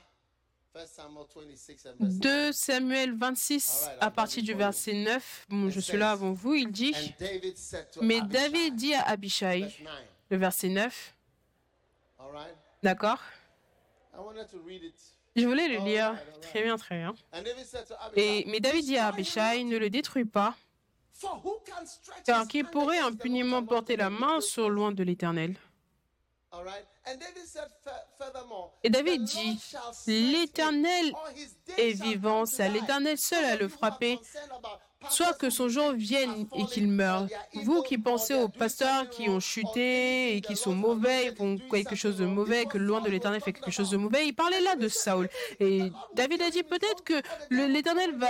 First 0.74 0.96
Samuel 0.96 1.26
26 1.26 1.86
and 1.86 1.96
verse 2.00 2.20
2 2.20 2.52
Samuel 2.54 3.18
26 3.18 3.90
à 4.00 4.12
partir 4.12 4.44
du 4.44 4.54
verset 4.54 4.94
9. 4.94 5.46
Bon, 5.50 5.70
je 5.70 5.80
suis 5.80 5.98
là 5.98 6.12
avant 6.12 6.34
vous, 6.34 6.54
il 6.54 6.72
dit 6.72 6.92
9. 6.92 7.02
And 7.02 7.14
David 7.20 7.58
said 7.58 7.92
to 7.92 8.02
Mais 8.04 8.22
David 8.22 8.76
dit 8.76 8.94
à 8.94 9.08
Abishai, 9.08 9.62
verse 9.62 9.80
9, 9.80 9.94
le 10.30 10.38
verset 10.38 10.70
9, 10.70 11.16
all 12.20 12.32
right? 12.32 12.56
d'accord. 12.84 13.20
Je 15.36 15.46
voulais 15.46 15.68
le 15.68 15.78
lire. 15.86 16.18
Très 16.42 16.64
bien, 16.64 16.78
très 16.78 16.98
bien. 16.98 17.14
Et, 18.16 18.44
mais 18.48 18.60
David 18.60 18.86
dit 18.86 18.98
à 18.98 19.12
"Destroy 19.12 19.42
Abishai, 19.44 19.64
ne 19.64 19.78
le 19.78 19.90
détruis 19.90 20.26
pas, 20.26 20.56
car 22.26 22.48
qui 22.48 22.64
pourrait 22.64 23.00
Lord's 23.00 23.68
porter 23.68 23.96
la 23.96 24.10
main 24.10 24.42
sur 24.42 24.70
loin 24.70 24.92
de 24.92 25.04
l'Éternel? 25.04 25.56
Et 28.84 28.90
David 28.90 29.26
"The 29.26 29.30
Lord 29.30 29.52
dit, 30.06 30.32
L'Éternel 30.32 31.14
est 31.78 31.92
vivant, 32.02 32.46
c'est 32.46 32.64
à 32.64 32.68
die." 32.70 32.74
l'Éternel 32.74 33.18
seul 33.18 33.46
à 33.46 33.56
le 33.56 33.68
frapper, 33.68 34.20
soit 35.10 35.34
que 35.34 35.50
son 35.50 35.70
jour 35.70 35.94
vienne 35.94 36.48
et 36.56 36.66
qu'il 36.66 36.88
meure. 36.88 37.28
Vous 37.64 37.82
qui 37.82 37.98
pensez 37.98 38.34
aux 38.34 38.50
pasteurs 38.50 39.10
qui 39.10 39.30
ont 39.30 39.40
chuté 39.40 40.36
et 40.36 40.42
qui 40.42 40.56
sont 40.56 40.74
mauvais, 40.74 41.34
font 41.36 41.58
quelque 41.72 41.96
chose 41.96 42.18
de 42.18 42.26
mauvais, 42.26 42.66
que 42.66 42.78
loin 42.78 43.02
de 43.02 43.10
l'Éternel 43.10 43.42
fait 43.42 43.54
quelque 43.54 43.72
chose 43.72 43.90
de 43.90 43.98
mauvais. 43.98 44.28
Il 44.28 44.34
parlait 44.34 44.62
là 44.62 44.76
de 44.76 44.88
Saul. 44.88 45.30
Et 45.60 45.92
David 46.16 46.42
a 46.42 46.50
dit 46.50 46.64
peut-être 46.64 47.04
que 47.04 47.22
l'Éternel 47.50 48.18
va 48.18 48.28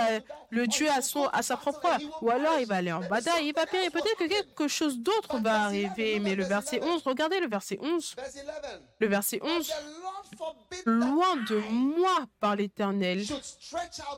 le 0.50 0.66
tuer 0.68 0.88
à, 0.88 1.02
son, 1.02 1.26
à 1.26 1.42
sa 1.42 1.56
propre 1.56 1.86
heure. 1.86 2.22
Ou 2.22 2.30
alors 2.30 2.58
il 2.60 2.66
va 2.66 2.76
aller 2.76 2.92
en 2.92 3.00
bataille, 3.00 3.48
il 3.48 3.54
va 3.54 3.66
périr. 3.66 3.90
Peut-être 3.90 4.18
que 4.18 4.28
quelque 4.28 4.68
chose 4.68 4.98
d'autre 4.98 5.38
va 5.40 5.64
arriver. 5.64 6.20
Mais 6.20 6.34
le 6.34 6.44
verset 6.44 6.80
11, 6.82 7.02
regardez 7.04 7.40
le 7.40 7.48
verset 7.48 7.78
11. 7.80 8.14
Verse 8.16 8.36
11. 8.36 8.82
Le 9.00 9.06
verset 9.06 9.38
But 9.38 9.48
11. 9.48 9.66
the 9.66 9.72
Lord 10.02 10.26
forbid 10.36 10.84
that 10.84 10.90
Loin 10.90 11.36
de 11.48 11.56
moi 11.70 12.26
par 12.40 12.56
l'Éternel 12.56 13.24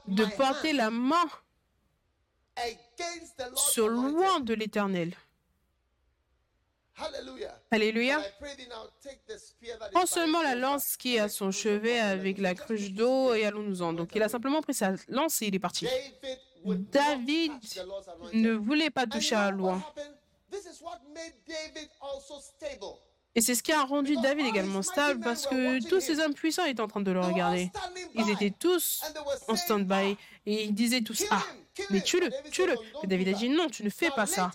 de 0.09 0.24
porter 0.36 0.72
la 0.72 0.90
main 0.90 1.24
anointed. 2.57 4.12
loin 4.12 4.40
de 4.40 4.55
l'Éternel. 4.55 5.14
Hallelujah. 6.96 7.59
Alléluia. 7.70 8.20
Prends 9.92 10.07
seulement 10.07 10.42
la 10.42 10.55
lance 10.55 10.96
qui 10.96 11.16
est 11.16 11.20
à 11.20 11.28
son 11.28 11.50
chevet 11.50 11.98
avec 11.98 12.38
la 12.38 12.55
cruche 12.55 12.92
d'eau 12.92 13.34
et 13.34 13.44
allons-nous-en. 13.44 13.92
Donc 13.92 14.14
il 14.14 14.22
a 14.22 14.28
simplement 14.28 14.61
pris 14.61 14.74
sa 14.74 14.92
lance 15.09 15.40
et 15.42 15.46
il 15.46 15.55
est 15.55 15.59
parti. 15.59 15.86
David. 16.64 17.53
Ne 18.34 18.53
voulait 18.53 18.90
pas 18.90 19.07
toucher 19.07 19.34
à 19.34 19.46
also 22.00 22.40
stable. 22.40 22.86
Et 23.34 23.40
c'est 23.40 23.55
ce 23.55 23.62
qui 23.62 23.72
a 23.72 23.82
rendu 23.82 24.16
David 24.16 24.44
également 24.46 24.82
stable 24.82 25.20
parce 25.24 25.46
que 25.46 25.88
tous 25.88 26.00
ces 26.00 26.20
hommes 26.20 26.34
puissants 26.34 26.66
étaient 26.66 26.82
en 26.82 26.88
train 26.88 27.00
de 27.00 27.11
le 27.11 27.20
regarder. 27.20 27.70
Ils 28.14 28.28
étaient 28.28 28.53
tous 28.57 29.03
en 29.48 29.57
stand-by 29.57 30.16
"Ah, 30.18 30.22
et 30.44 30.64
ils 30.64 30.74
disaient 30.74 31.00
tous 31.00 31.24
Ah, 31.30 31.42
mais 31.90 32.00
tue-le, 32.00 32.30
tue-le. 32.50 32.76
Mais 33.02 33.08
David 33.08 33.28
a 33.28 33.32
dit 33.32 33.48
non, 33.48 33.68
tu 33.68 33.82
ne 33.84 33.90
fais 33.90 34.10
pas 34.10 34.26
ça. 34.26 34.50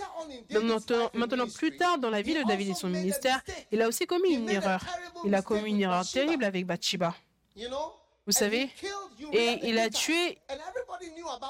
Maintenant, 0.51 0.77
maintenant, 1.13 1.47
plus 1.47 1.75
tard, 1.77 1.97
dans 1.97 2.09
la 2.09 2.21
vie 2.21 2.33
de 2.33 2.43
David 2.43 2.69
et 2.69 2.73
son 2.73 2.89
ministère, 2.89 3.41
il 3.71 3.81
a 3.81 3.87
aussi 3.87 4.05
commis 4.05 4.33
une 4.33 4.49
erreur. 4.49 4.81
Il 5.25 5.33
a 5.35 5.41
commis 5.41 5.71
une 5.71 5.81
erreur 5.81 6.07
terrible 6.09 6.43
avec 6.43 6.65
Bathsheba. 6.65 7.15
Vous 8.25 8.33
savez? 8.33 8.69
Et 9.33 9.59
il 9.63 9.79
a 9.79 9.89
tué 9.89 10.37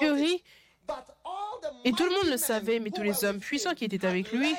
Uri 0.01 0.43
et 1.84 1.92
tout 1.92 2.04
le 2.04 2.12
monde 2.12 2.30
le 2.30 2.38
savait, 2.38 2.80
mais 2.80 2.92
tous 2.92 3.02
les 3.02 3.24
hommes 3.24 3.40
puissants 3.40 3.74
qui 3.74 3.86
étaient 3.86 4.06
avec 4.06 4.32
lui 4.32 4.54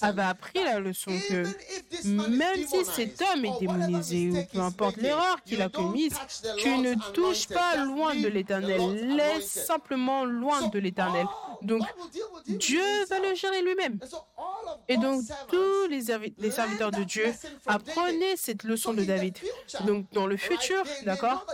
avaient 0.00 0.22
appris 0.22 0.62
la 0.64 0.80
leçon 0.80 1.12
que 1.28 1.44
même 2.04 2.66
si 2.66 2.84
cet 2.84 3.22
homme 3.22 3.44
est 3.44 3.60
démonisé 3.60 4.30
ou 4.30 4.44
peu 4.52 4.60
importe 4.60 4.96
l'erreur 4.96 5.42
qu'il 5.44 5.62
a 5.62 5.68
commise, 5.68 6.14
tu 6.58 6.78
ne 6.78 6.94
touches 7.12 7.48
pas 7.48 7.76
loin 7.76 8.14
de 8.14 8.28
l'éternel. 8.28 9.16
Laisse 9.16 9.64
simplement 9.64 10.24
loin 10.24 10.68
de 10.68 10.78
l'éternel. 10.78 11.26
Donc, 11.62 11.82
Dieu 12.46 13.04
va 13.08 13.18
le 13.18 13.34
gérer 13.34 13.62
lui-même. 13.62 13.98
Et 14.88 14.96
donc, 14.96 15.22
tous 15.48 15.88
les, 15.88 16.50
serviteurs 16.50 16.90
de 16.90 17.02
Dieu 17.04 17.32
apprenaient 17.66 18.36
cette 18.36 18.64
leçon 18.64 18.92
de 18.92 19.04
David. 19.04 19.36
Donc, 19.84 20.06
dans 20.12 20.26
le 20.26 20.36
futur, 20.36 20.82
d'accord, 21.04 21.46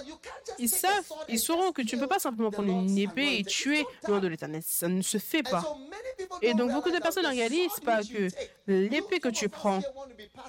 ils 0.58 0.68
savent, 0.68 1.12
ils 1.28 1.38
sauront 1.38 1.72
que 1.72 1.82
tu 1.82 1.96
ne 1.96 2.00
peux 2.00 2.08
pas 2.08 2.18
simplement 2.18 2.50
prendre 2.50 2.70
une 2.70 2.98
épée 2.98 3.38
et 3.38 3.44
tuer 3.44 3.84
de 4.08 4.28
l'éternel. 4.28 4.62
Ça 4.64 4.88
ne 4.88 5.02
se 5.02 5.18
fait 5.18 5.42
pas. 5.42 5.62
Et 6.40 6.54
donc, 6.54 6.72
beaucoup 6.72 6.90
de 6.90 6.98
personnes 6.98 7.24
ne 7.24 7.30
réalisent 7.30 7.80
pas 7.84 8.02
que 8.02 8.28
l'épée 8.66 9.20
que 9.20 9.28
tu 9.28 9.48
prends, 9.48 9.80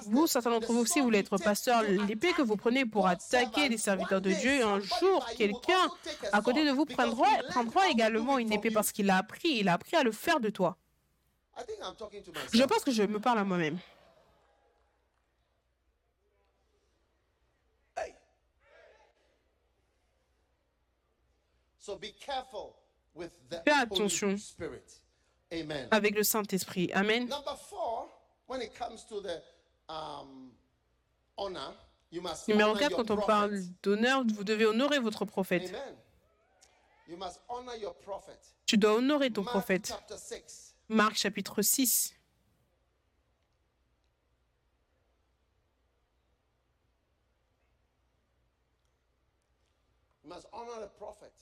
vous, 0.06 0.26
certains 0.26 0.50
d'entre 0.50 0.72
vous 0.72 0.80
aussi 0.80 1.00
voulez 1.00 1.20
être 1.20 1.38
pasteur, 1.38 1.82
l'épée 1.82 2.32
que 2.32 2.42
vous 2.42 2.56
prenez 2.56 2.84
pour 2.84 3.06
attaquer 3.06 3.68
les 3.68 3.78
serviteurs 3.78 4.20
de 4.20 4.30
Dieu, 4.30 4.64
un 4.64 4.80
jour, 4.80 5.26
quelqu'un 5.36 5.88
à 6.32 6.40
côté 6.42 6.64
de 6.64 6.70
vous 6.70 6.84
prendra, 6.84 7.26
prendra 7.50 7.88
également 7.88 8.38
une 8.38 8.52
épée 8.52 8.70
parce 8.70 8.92
qu'il 8.92 9.10
a 9.10 9.16
appris, 9.16 9.58
il 9.58 9.68
a 9.68 9.74
appris 9.74 9.96
à 9.96 10.02
le 10.02 10.12
faire 10.12 10.40
de 10.40 10.50
toi. 10.50 10.76
Je 12.52 12.62
pense 12.64 12.82
que 12.82 12.90
je 12.90 13.02
me 13.02 13.20
parle 13.20 13.38
à 13.38 13.44
moi-même. 13.44 13.78
Fais 23.16 23.70
attention 23.70 24.34
avec 25.90 26.16
le 26.16 26.22
Saint-Esprit. 26.22 26.90
Amen. 26.92 27.28
Numéro 32.48 32.74
4, 32.74 32.96
quand 32.96 33.10
on 33.10 33.16
parle 33.16 33.60
d'honneur, 33.82 34.24
vous 34.34 34.44
devez 34.44 34.66
honorer 34.66 34.98
votre 34.98 35.24
prophète. 35.24 35.72
Tu 38.66 38.78
dois 38.78 38.94
honorer 38.94 39.30
ton 39.30 39.44
prophète. 39.44 39.92
Marc 40.88 41.16
chapitre 41.16 41.62
6. 41.62 42.14
You 50.22 50.30
must 50.30 50.46
honor 50.52 50.80
the 50.80 50.88
prophet. 50.88 51.32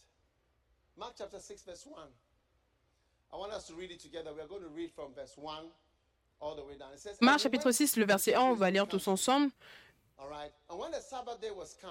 Mark 1.02 1.14
chapter 1.18 1.40
6, 1.40 1.64
verse 1.66 1.84
1. 1.84 1.98
I 3.32 3.36
want 3.36 3.52
us 3.52 3.66
to 3.66 3.74
read 3.74 3.90
it 3.90 3.98
together. 3.98 4.30
We 4.32 4.40
are 4.40 4.46
going 4.46 4.62
to 4.62 4.68
read 4.68 4.92
from 4.94 5.12
verse 5.12 5.36
1 5.36 5.64
all 6.40 6.54
the 6.54 6.62
way 6.62 6.78
down. 6.78 6.92
It 6.94 7.00
says, 7.00 7.16
Marc 7.20 7.40
chapitre 7.40 7.72
6, 7.72 7.96
le 7.96 8.04
verset 8.06 8.36
1, 8.36 8.40
on 8.40 8.54
va 8.54 8.70
lire 8.70 8.86
tous 8.86 9.08
ensemble. 9.08 9.50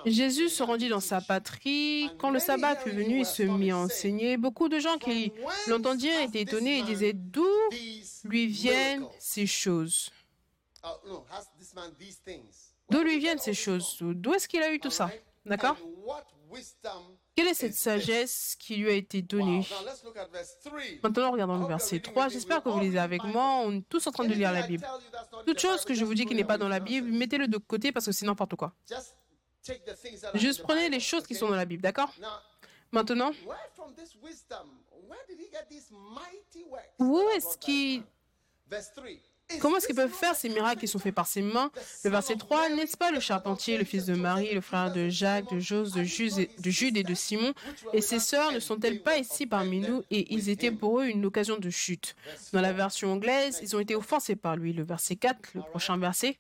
Jésus 0.06 0.48
se 0.48 0.64
rendit 0.64 0.88
dans 0.88 1.02
sa 1.02 1.20
patrie. 1.20 2.10
Quand 2.20 2.30
le 2.30 2.40
sabbat 2.40 2.78
fut 2.78 2.92
venu, 2.92 3.20
il 3.20 3.26
se 3.26 3.44
mit 3.44 3.72
à 3.72 3.80
enseigner. 3.80 4.38
Beaucoup 4.38 4.70
de 4.70 4.80
gens 4.80 4.98
qui 4.98 5.34
l'entendirent 5.68 6.22
étaient 6.22 6.44
étonnés 6.44 6.80
et 6.80 6.84
disaient 6.84 7.12
D'où 7.12 7.46
lui 8.24 8.48
viennent 8.48 9.06
ces 9.20 9.46
choses? 9.46 10.10
D'où 12.90 13.04
lui 13.04 13.20
viennent 13.20 13.40
ces 13.40 13.54
choses? 13.54 13.98
D'où 14.00 14.34
est-ce 14.34 14.48
qu'il 14.48 14.64
a 14.64 14.72
eu 14.72 14.80
tout 14.80 14.90
ça? 14.90 15.12
D'accord? 15.46 15.76
Quelle 17.36 17.48
est 17.48 17.54
cette 17.54 17.76
sagesse 17.76 18.56
qui 18.60 18.76
lui 18.76 18.90
a 18.90 18.94
été 18.94 19.22
donnée 19.22 19.66
Maintenant, 21.04 21.32
regardons 21.32 21.58
le 21.58 21.68
verset 21.68 22.00
3. 22.00 22.30
J'espère 22.30 22.62
que 22.62 22.70
vous 22.70 22.80
lisez 22.80 23.00
avec 23.00 23.24
moi. 23.24 23.62
On 23.66 23.78
est 23.78 23.90
tous 23.90 24.06
en 24.08 24.12
train 24.12 24.26
de 24.26 24.34
lire 24.34 24.52
la 24.52 24.68
Bible. 24.68 24.86
Toute 25.46 25.60
chose 25.60 25.86
que 25.86 25.94
je 25.94 26.04
vous 26.04 26.14
dis 26.14 26.26
qui 26.26 26.36
n'est 26.36 26.44
pas 26.44 26.58
dans 26.58 26.68
la 26.68 26.80
Bible, 26.80 27.10
mettez-le 27.10 27.48
de 27.48 27.58
côté 27.58 27.92
parce 27.92 28.06
que 28.06 28.12
c'est 28.12 28.26
n'importe 28.26 28.56
quoi. 28.56 28.74
Juste 30.34 30.64
prenez 30.64 30.90
les 30.90 31.00
choses 31.00 31.26
qui 31.26 31.36
sont 31.36 31.48
dans 31.50 31.56
la 31.56 31.66
Bible, 31.66 31.82
d'accord? 31.82 32.14
Maintenant, 32.92 33.32
où 37.00 37.20
est-ce 37.30 37.58
qu'il 37.58 38.04
Comment 39.60 39.78
est-ce 39.78 39.88
qu'ils 39.88 39.96
peuvent 39.96 40.12
faire 40.12 40.36
ces 40.36 40.50
miracles 40.50 40.80
qui 40.80 40.88
sont 40.88 41.00
faits 41.00 41.14
par 41.14 41.28
ses 41.28 41.42
mains 41.42 41.72
Le 42.04 42.10
verset 42.10 42.36
3, 42.36 42.70
n'est-ce 42.70 42.98
pas 42.98 43.12
le 43.12 43.20
charpentier, 43.20 43.78
le 43.78 43.84
fils 43.84 44.06
de 44.06 44.14
Marie, 44.14 44.54
le 44.54 44.62
frère 44.62 44.92
de 44.92 45.10
Jacques, 45.10 45.52
de 45.52 45.60
Jose, 45.60 45.92
de, 45.94 46.04
Jude 46.04 46.98
et 46.98 47.04
de 47.04 47.14
Simon 47.14 47.54
Et 47.94 48.02
ses 48.02 48.20
sœurs 48.20 48.52
ne 48.52 48.60
sont-elles 48.60 49.02
pas 49.02 49.18
ici 49.18 49.46
parmi 49.46 49.80
nous 49.80 50.04
Et 50.10 50.34
ils 50.34 50.50
étaient 50.50 50.72
pour 50.72 51.02
eux 51.02 51.06
une 51.06 51.26
occasion 51.26 51.58
de 51.58 51.70
chute. 51.70 52.16
Dans 52.54 52.62
la 52.62 52.74
version 52.74 53.14
anglaise, 53.14 53.60
ils 53.62 53.76
ont 53.76 53.80
été 53.80 53.96
offensés 53.96 54.36
par 54.36 54.56
lui. 54.56 54.74
Le 54.74 54.84
verset 54.84 55.16
4, 55.16 55.52
le 55.56 55.62
prochain 55.62 55.98
verset. 55.98 56.38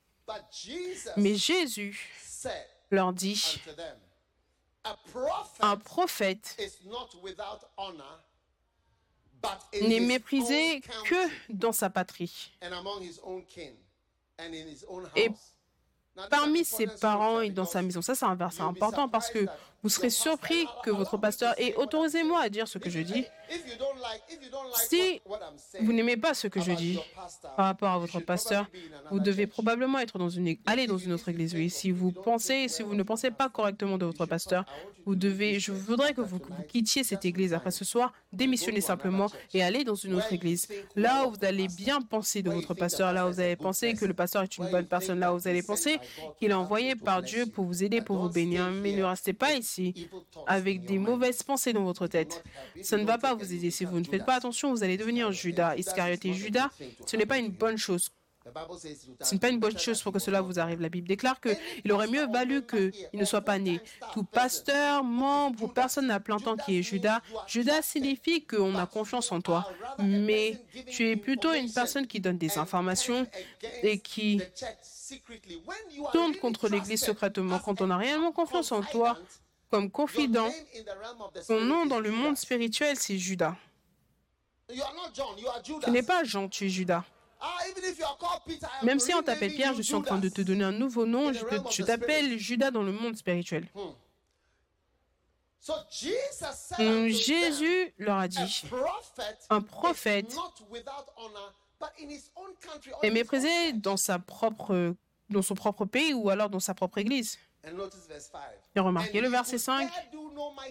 Mais 1.17 1.35
Jésus 1.35 2.09
leur 2.89 3.13
dit, 3.13 3.61
un 5.61 5.77
prophète 5.77 6.57
n'est 9.81 9.99
méprisé 9.99 10.81
que 11.05 11.15
dans 11.49 11.71
sa 11.71 11.89
patrie. 11.89 12.51
et 15.15 15.29
parmi 16.29 16.65
ses 16.65 16.87
parents 16.87 17.41
et 17.41 17.49
dans 17.49 17.65
sa 17.65 17.81
maison. 17.81 18.01
Ça, 18.01 18.15
c'est 18.15 18.25
un 18.25 18.35
verset 18.35 18.61
important 18.61 19.07
parce 19.09 19.29
que 19.29 19.45
vous 19.83 19.89
serez 19.89 20.09
surpris 20.09 20.65
que 20.83 20.91
votre 20.91 21.17
pasteur 21.17 21.53
ait 21.57 21.75
autorisez-moi 21.75 22.39
à 22.41 22.49
dire 22.49 22.67
ce 22.67 22.77
que 22.77 22.89
je 22.89 22.99
dis. 22.99 23.25
Si 24.87 25.21
vous 25.81 25.91
n'aimez 25.91 26.17
pas 26.17 26.33
ce 26.33 26.47
que 26.47 26.61
je 26.61 26.71
dis 26.71 26.99
par 27.57 27.65
rapport 27.65 27.89
à 27.89 27.97
votre 27.97 28.19
pasteur, 28.19 28.69
vous 29.09 29.19
devez 29.19 29.47
probablement 29.47 29.99
être 29.99 30.17
dans 30.17 30.29
une, 30.29 30.55
aller 30.65 30.87
dans 30.87 30.97
une 30.97 31.13
autre 31.13 31.29
église. 31.29 31.53
Oui, 31.53 31.69
si 31.69 31.91
vous 31.91 32.11
pensez, 32.11 32.67
si 32.67 32.83
vous 32.83 32.95
ne 32.95 33.03
pensez 33.03 33.31
pas 33.31 33.49
correctement 33.49 33.97
de 33.97 34.05
votre 34.05 34.25
pasteur, 34.25 34.65
vous 35.05 35.15
devez, 35.15 35.59
je 35.59 35.71
voudrais 35.71 36.13
que 36.13 36.21
vous, 36.21 36.39
quittiez 36.67 37.03
cette 37.03 37.25
église 37.25 37.53
après 37.53 37.71
ce 37.71 37.83
soir, 37.83 38.13
démissionnez 38.31 38.81
simplement 38.81 39.27
et 39.53 39.63
allez 39.63 39.83
dans 39.83 39.95
une 39.95 40.13
autre 40.13 40.31
église. 40.31 40.67
Là 40.95 41.25
où 41.25 41.31
vous 41.31 41.45
allez 41.45 41.67
bien 41.67 42.01
penser 42.01 42.41
de 42.41 42.51
votre 42.51 42.73
pasteur, 42.73 43.11
là 43.11 43.27
où 43.27 43.31
vous 43.33 43.39
allez 43.39 43.55
penser 43.55 43.95
que 43.95 44.05
le 44.05 44.13
pasteur 44.13 44.43
est 44.43 44.57
une 44.57 44.69
bonne 44.69 44.85
personne, 44.85 45.19
là 45.19 45.33
où 45.33 45.39
vous 45.39 45.47
allez 45.47 45.63
penser 45.63 45.99
qu'il 46.39 46.51
est 46.51 46.53
envoyé 46.53 46.95
par 46.95 47.21
Dieu 47.21 47.45
pour 47.47 47.65
vous 47.65 47.83
aider, 47.83 48.01
pour 48.01 48.17
vous 48.17 48.29
bénir. 48.29 48.69
Mais 48.71 48.93
ne 48.93 49.03
restez 49.03 49.33
pas 49.33 49.53
ici 49.53 49.70
avec 50.47 50.85
des 50.85 50.97
mauvaises 50.97 51.43
pensées 51.43 51.73
dans 51.73 51.83
votre 51.83 52.07
tête. 52.07 52.43
Ça 52.81 52.97
ne 52.97 53.05
va 53.05 53.17
pas 53.17 53.33
vous 53.33 53.53
aider. 53.53 53.71
Si 53.71 53.85
vous 53.85 53.99
ne 53.99 54.05
faites 54.05 54.25
pas 54.25 54.35
attention, 54.35 54.71
vous 54.71 54.83
allez 54.83 54.97
devenir 54.97 55.31
Judas. 55.31 55.75
Iscariote 55.75 56.25
et 56.25 56.33
Judas, 56.33 56.69
ce 57.05 57.15
n'est 57.17 57.25
pas 57.25 57.37
une 57.37 57.49
bonne 57.49 57.77
chose. 57.77 58.09
Ce 59.21 59.33
n'est 59.33 59.39
pas 59.39 59.49
une 59.49 59.59
bonne 59.59 59.77
chose 59.77 60.01
pour 60.01 60.11
que 60.11 60.19
cela 60.19 60.41
vous 60.41 60.59
arrive. 60.59 60.81
La 60.81 60.89
Bible 60.89 61.07
déclare 61.07 61.39
qu'il 61.39 61.91
aurait 61.91 62.07
mieux 62.07 62.25
valu 62.27 62.65
qu'il 62.65 62.91
ne 63.13 63.25
soit 63.25 63.41
pas 63.41 63.59
né. 63.59 63.79
Tout 64.13 64.23
pasteur, 64.23 65.03
membre 65.03 65.63
ou 65.63 65.67
personne 65.67 66.09
à 66.09 66.19
plein 66.19 66.39
temps 66.39 66.57
qui 66.57 66.79
est 66.79 66.81
Judas, 66.81 67.21
Judas 67.47 67.83
signifie 67.83 68.43
qu'on 68.45 68.75
a 68.75 68.87
confiance 68.87 69.31
en 69.31 69.41
toi. 69.41 69.69
Mais 69.99 70.59
tu 70.89 71.09
es 71.09 71.15
plutôt 71.15 71.53
une 71.53 71.71
personne 71.71 72.07
qui 72.07 72.19
donne 72.19 72.37
des 72.37 72.57
informations 72.57 73.27
et 73.83 73.99
qui 73.99 74.41
tourne 76.11 76.35
contre 76.37 76.67
l'Église 76.67 77.03
secrètement. 77.03 77.59
Quand 77.59 77.81
on 77.81 77.91
a 77.91 77.97
réellement 77.97 78.31
confiance 78.31 78.71
en 78.71 78.81
toi, 78.81 79.19
comme 79.71 79.89
confident. 79.89 80.51
Son 81.47 81.61
nom 81.61 81.85
dans 81.85 81.99
le 81.99 82.11
monde 82.11 82.37
spirituel, 82.37 82.97
c'est 82.97 83.17
Judas. 83.17 83.55
Tu 85.83 85.89
n'es 85.89 86.03
pas 86.03 86.23
Jean, 86.23 86.49
tu 86.49 86.65
es 86.65 86.69
Judas. 86.69 87.03
Même 88.83 88.99
si 88.99 89.13
on 89.15 89.23
t'appelle 89.23 89.53
Pierre, 89.53 89.73
je 89.73 89.81
suis 89.81 89.95
en 89.95 90.01
train 90.01 90.19
de 90.19 90.29
te 90.29 90.41
donner 90.41 90.63
un 90.63 90.71
nouveau 90.71 91.05
nom. 91.05 91.33
Je, 91.33 91.83
t'appelle 91.83 92.37
Judas 92.37 92.69
dans 92.69 92.83
le 92.83 92.91
monde 92.91 93.15
spirituel. 93.15 93.67
Jésus 97.07 97.93
leur 97.97 98.17
a 98.17 98.27
dit, 98.27 98.63
un 99.49 99.61
prophète 99.61 100.35
est 103.01 103.09
méprisé 103.09 103.73
dans, 103.73 103.97
sa 103.97 104.19
propre, 104.19 104.95
dans 105.29 105.41
son 105.41 105.55
propre 105.55 105.85
pays 105.85 106.13
ou 106.13 106.29
alors 106.29 106.49
dans 106.49 106.59
sa 106.59 106.73
propre 106.73 106.97
église. 106.97 107.39
Et 108.75 108.79
remarquez 108.79 109.21
le 109.21 109.29
verset 109.29 109.57
5. 109.57 109.89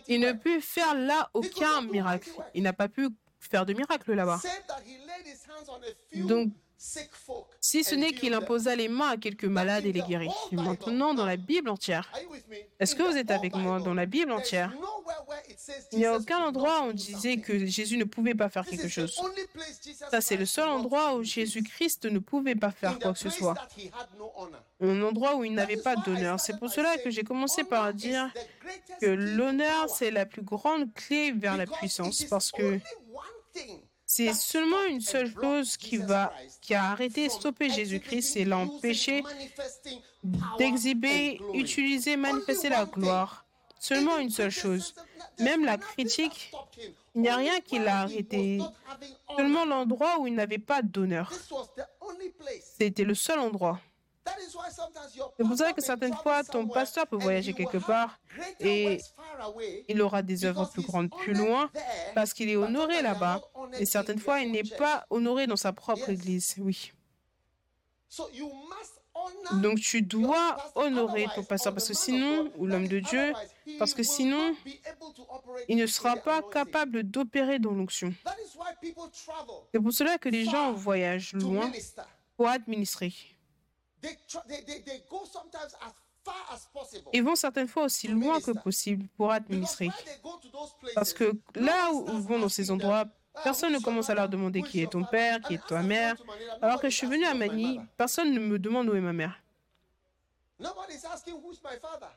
Il 0.09 0.21
ne 0.21 0.33
put 0.33 0.61
faire 0.61 0.95
là 0.95 1.31
aucun 1.35 1.83
miracle. 1.83 2.31
Il 2.55 2.63
n'a 2.63 2.73
pas 2.73 2.89
pu 2.89 3.09
faire 3.39 3.65
de 3.65 3.73
miracle 3.73 4.13
là-bas. 4.13 4.41
Donc. 6.15 6.53
Si 7.61 7.85
ce 7.85 7.95
n'est 7.95 8.13
qu'il 8.13 8.33
imposa 8.33 8.75
les 8.75 8.89
mains 8.89 9.11
à 9.11 9.17
quelques 9.19 9.45
malades 9.45 9.85
et 9.85 9.93
les 9.93 10.01
guérit. 10.01 10.31
Maintenant, 10.53 11.13
dans 11.13 11.27
la 11.27 11.37
Bible 11.37 11.69
entière, 11.69 12.11
Are 12.15 12.23
you 12.23 12.31
with 12.31 12.49
me? 12.49 12.57
est-ce 12.79 12.95
que 12.95 13.03
vous 13.03 13.17
êtes 13.19 13.31
avec 13.31 13.55
moi 13.55 13.81
dans 13.81 13.93
la 13.93 14.07
Bible 14.07 14.33
entière? 14.33 14.73
Il 15.93 15.99
n'y 15.99 16.07
a 16.07 16.17
aucun 16.17 16.39
endroit 16.39 16.81
où 16.81 16.85
on 16.85 16.93
disait 16.93 17.37
que 17.37 17.67
Jésus 17.67 17.99
ne 17.99 18.05
pouvait 18.05 18.35
pas 18.35 18.49
faire 18.49 18.65
quelque 18.65 18.89
chose. 18.89 19.21
Ça, 20.11 20.23
c'est 20.23 20.37
le 20.37 20.47
seul 20.47 20.69
endroit 20.69 21.17
où. 21.17 21.23
Jésus-Christ 21.23 22.07
ne 22.07 22.19
pouvait 22.19 22.55
pas 22.55 22.71
faire 22.71 22.99
quoi 22.99 23.13
que 23.13 23.19
ce 23.19 23.31
soit. 23.31 23.57
Un 24.81 25.03
endroit 25.03 25.37
où 25.37 25.45
il 25.45 25.53
n'avait 25.53 25.77
pas 25.77 25.97
d'honneur. 25.97 26.41
C'est 26.41 26.59
pour 26.59 26.71
cela 26.71 26.97
que 26.99 27.11
j'ai 27.11 27.23
commencé 27.23 27.63
par 27.63 27.93
dire 27.93 28.33
que 29.01 29.07
l'honneur, 29.07 29.89
c'est 29.91 30.11
la 30.11 30.25
plus 30.25 30.43
grande 30.43 30.93
clé 30.95 31.33
vers 31.33 31.57
la 31.57 31.67
puissance 31.67 32.25
parce 32.25 32.51
que 32.51 32.81
c'est 34.13 34.35
seulement 34.35 34.85
une 34.89 35.01
seule 35.01 35.33
chose 35.33 35.77
qui 35.77 36.03
a 36.03 36.33
arrêté, 36.91 37.29
from 37.29 37.39
stoppé 37.39 37.71
Jésus-Christ 37.71 38.37
et 38.39 38.45
manifesting 38.45 39.23
power 40.21 40.59
d'exhiber, 40.59 41.41
utiliser, 41.55 42.17
manifester 42.17 42.71
la 42.71 42.87
gloire. 42.87 43.45
Seulement 43.79 44.19
une 44.19 44.31
seule 44.31 44.51
chose. 44.51 44.97
Même 45.39 45.65
la 45.65 45.79
critique, 45.79 46.51
il 47.15 47.21
n'y 47.21 47.29
a 47.29 47.37
rien 47.37 47.61
qui 47.61 47.79
l'a 47.79 48.01
arrêté. 48.01 48.59
Seulement 49.37 49.65
l'endroit 49.65 50.19
où 50.19 50.27
il 50.27 50.35
n'avait 50.35 50.59
pas 50.59 50.83
d'honneur. 50.83 51.33
C'était 52.81 53.05
le 53.05 53.15
seul 53.15 53.39
endroit. 53.39 53.79
C'est 55.37 55.45
pour 55.45 55.57
ça 55.57 55.73
que 55.73 55.81
certaines 55.81 56.15
fois, 56.15 56.45
ton 56.45 56.67
pasteur 56.69 57.07
peut 57.07 57.17
voyager 57.17 57.53
quelque 57.53 57.79
part 57.79 58.19
et 58.61 59.01
il 59.89 60.01
aura 60.03 60.23
des 60.23 60.45
œuvres 60.45 60.71
plus 60.71 60.83
grandes 60.83 61.11
plus 61.11 61.33
loin 61.35 61.71
parce 62.15 62.33
qu'il 62.35 62.49
est 62.49 62.57
honoré 62.57 63.03
là-bas. 63.03 63.41
Et 63.79 63.87
certaines 63.87 64.19
fois, 64.19 64.41
il 64.41 64.53
n'est 64.53 64.65
pas 64.65 65.07
honoré 65.11 65.47
dans 65.47 65.57
sa 65.57 65.73
propre 65.73 66.11
église. 66.11 66.55
Oui. 66.59 66.93
Donc 69.63 69.81
tu 69.81 70.03
dois 70.03 70.57
honorer 70.75 71.27
ton 71.35 71.45
pasteur 71.45 71.73
parce 71.75 71.89
que 71.89 71.95
sinon, 71.95 72.51
ou 72.57 72.67
l'homme 72.67 72.89
de 72.89 73.01
Dieu, 73.01 73.33
parce 73.79 73.95
que 73.95 74.03
sinon, 74.03 74.55
il 75.69 75.77
ne 75.77 75.87
sera 75.87 76.17
pas 76.17 76.43
capable 76.43 77.03
d'opérer 77.03 77.59
dans 77.59 77.73
l'onction. 77.73 78.13
C'est 79.73 79.81
pour 79.81 79.93
cela 79.93 80.19
que 80.19 80.29
les 80.29 80.45
gens 80.45 80.73
voyagent 80.73 81.33
loin 81.33 81.71
pour 82.37 82.49
administrer. 82.49 83.13
Ils 87.13 87.23
vont 87.23 87.35
certaines 87.35 87.69
fois 87.69 87.85
aussi 87.85 88.09
loin 88.09 88.41
que 88.41 88.51
possible 88.53 89.07
pour 89.17 89.33
administrer. 89.33 89.91
Parce 90.95 91.13
que 91.13 91.33
là 91.55 91.93
où 91.93 92.07
ils 92.13 92.21
vont 92.21 92.39
dans 92.39 92.49
ces 92.49 92.71
endroits, 92.71 93.07
personne 93.43 93.73
ne 93.73 93.79
commence 93.79 94.11
à 94.11 94.15
leur 94.15 94.29
demander 94.29 94.63
qui 94.63 94.83
est 94.83 94.91
ton 94.91 95.05
père, 95.05 95.41
qui 95.41 95.55
est 95.55 95.67
ta 95.67 95.83
mère. 95.83 96.17
Alors 96.61 96.81
que 96.81 96.91
je 96.91 96.97
suis 96.97 97.07
venu 97.07 97.25
à 97.25 97.35
Manille, 97.35 97.81
personne 97.97 98.33
ne 98.33 98.41
me 98.41 98.59
demande 98.59 98.89
où 98.89 98.95
est 98.95 99.01
ma 99.01 99.13
mère. 99.13 99.43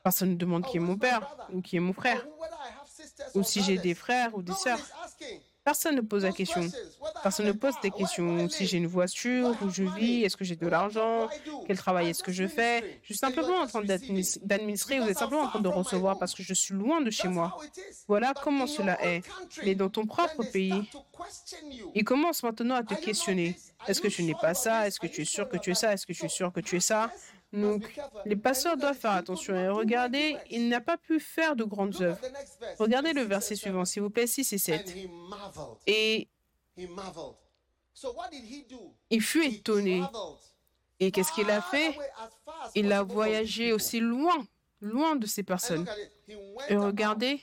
Personne 0.02 0.30
ne 0.30 0.36
demande 0.36 0.66
qui 0.66 0.76
est 0.76 0.80
mon 0.80 0.98
père 0.98 1.36
ou 1.50 1.62
qui 1.62 1.76
est 1.76 1.80
mon 1.80 1.94
frère. 1.94 2.26
Ou 3.34 3.42
si 3.42 3.62
j'ai 3.62 3.78
des 3.78 3.94
frères 3.94 4.34
ou 4.34 4.42
des 4.42 4.52
sœurs. 4.52 4.80
Personne 5.64 5.96
ne 5.96 6.02
pose 6.02 6.24
la 6.24 6.32
question. 6.32 6.60
Personne 7.22 7.46
ne 7.46 7.52
pose 7.52 7.72
des 7.82 7.90
questions. 7.90 8.48
Si 8.50 8.66
j'ai 8.66 8.76
une 8.76 8.86
voiture, 8.86 9.56
où 9.62 9.70
je 9.70 9.84
vis, 9.84 10.22
est-ce 10.22 10.36
que 10.36 10.44
j'ai 10.44 10.56
de 10.56 10.66
l'argent, 10.68 11.28
quel 11.66 11.78
travail 11.78 12.10
est-ce 12.10 12.22
que 12.22 12.32
je 12.32 12.46
fais? 12.46 12.98
Je 13.00 13.06
suis 13.06 13.16
simplement 13.16 13.56
en 13.60 13.66
train 13.66 13.82
d'adminis- 13.82 14.38
d'administrer, 14.42 15.00
vous 15.00 15.08
êtes 15.08 15.18
simplement 15.18 15.42
en 15.44 15.48
train 15.48 15.60
de 15.60 15.68
recevoir 15.68 16.18
parce 16.18 16.34
que 16.34 16.42
je 16.42 16.52
suis 16.52 16.74
loin 16.74 17.00
de 17.00 17.10
chez 17.10 17.28
moi. 17.28 17.56
Voilà 18.06 18.34
comment 18.34 18.66
cela 18.66 19.02
est. 19.04 19.22
Mais 19.64 19.74
dans 19.74 19.88
ton 19.88 20.04
propre 20.06 20.42
pays, 20.52 20.90
ils 21.94 22.04
commencent 22.04 22.42
maintenant 22.42 22.74
à 22.74 22.82
te 22.82 22.94
questionner. 22.94 23.56
Est-ce 23.88 24.00
que 24.02 24.08
tu 24.08 24.22
n'es 24.22 24.34
pas 24.34 24.52
ça? 24.54 24.86
Est-ce 24.86 25.00
que 25.00 25.06
tu 25.06 25.22
es 25.22 25.24
sûr 25.24 25.48
que 25.48 25.56
tu 25.56 25.70
es 25.70 25.74
ça? 25.74 25.92
Est-ce 25.94 26.06
que 26.06 26.12
tu 26.12 26.26
es 26.26 26.28
sûr 26.28 26.52
que 26.52 26.60
tu 26.60 26.76
es 26.76 26.80
ça? 26.80 27.10
Donc, 27.54 28.00
les 28.24 28.36
pasteurs 28.36 28.76
doivent 28.76 28.96
faire 28.96 29.12
attention. 29.12 29.54
Et 29.54 29.68
regardez, 29.68 30.36
il 30.50 30.68
n'a 30.68 30.80
pas 30.80 30.96
pu 30.96 31.20
faire 31.20 31.54
de 31.56 31.64
grandes 31.64 32.00
œuvres. 32.02 32.20
Regardez 32.78 33.12
le 33.12 33.22
verset 33.22 33.54
suivant, 33.54 33.84
s'il 33.84 34.02
vous 34.02 34.10
plaît, 34.10 34.26
6 34.26 34.52
et 34.52 34.58
7. 34.58 34.94
Et 35.86 36.28
il 39.10 39.22
fut 39.22 39.44
étonné. 39.44 40.02
Et 41.00 41.10
qu'est-ce 41.10 41.32
qu'il 41.32 41.50
a 41.50 41.60
fait? 41.60 41.96
Il 42.74 42.92
a 42.92 43.02
voyagé 43.02 43.72
aussi 43.72 44.00
loin, 44.00 44.46
loin 44.80 45.16
de 45.16 45.26
ces 45.26 45.42
personnes. 45.42 45.86
Et 46.68 46.76
regardez, 46.76 47.40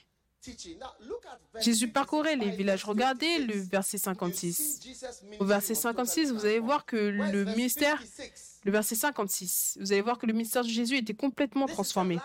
Jésus 1.60 1.90
parcourait 1.90 2.36
les 2.36 2.50
villages. 2.50 2.84
Regardez 2.84 3.40
le 3.40 3.54
verset 3.54 3.98
56. 3.98 4.80
Au 5.40 5.46
verset 5.46 5.76
56, 5.76 6.32
vous 6.32 6.46
allez 6.46 6.60
voir 6.60 6.86
que 6.86 6.96
le 6.96 7.46
ministère, 7.46 8.02
le 8.64 8.72
verset 8.72 8.96
56, 8.96 9.78
vous 9.80 9.92
allez 9.92 10.02
voir 10.02 10.18
que 10.18 10.26
le 10.26 10.34
ministère 10.34 10.64
de 10.64 10.70
Jésus 10.70 10.98
était 10.98 11.14
complètement 11.14 11.66
transformé. 11.66 12.20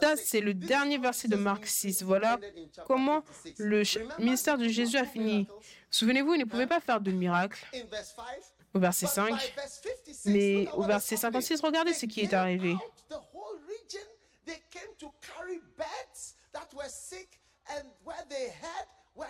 Ça, 0.00 0.16
c'est 0.16 0.40
le 0.40 0.54
dernier 0.54 0.98
verset 0.98 1.28
de 1.28 1.36
Marc 1.36 1.66
6. 1.66 2.02
Voilà 2.02 2.38
comment 2.86 3.24
le 3.58 3.82
ministère 4.18 4.58
de 4.58 4.68
Jésus 4.68 4.96
a 4.96 5.04
fini. 5.04 5.48
Souvenez-vous, 5.90 6.34
il 6.34 6.40
ne 6.40 6.44
pouvait 6.44 6.66
pas 6.66 6.80
faire 6.80 7.00
de 7.00 7.10
miracle 7.10 7.64
au 8.74 8.78
verset 8.78 9.06
5. 9.06 9.34
Mais 10.26 10.68
au 10.72 10.82
verset 10.82 11.16
56, 11.16 11.60
regardez 11.60 11.94
ce 11.94 12.06
qui 12.06 12.20
est 12.20 12.34
arrivé. 12.34 12.76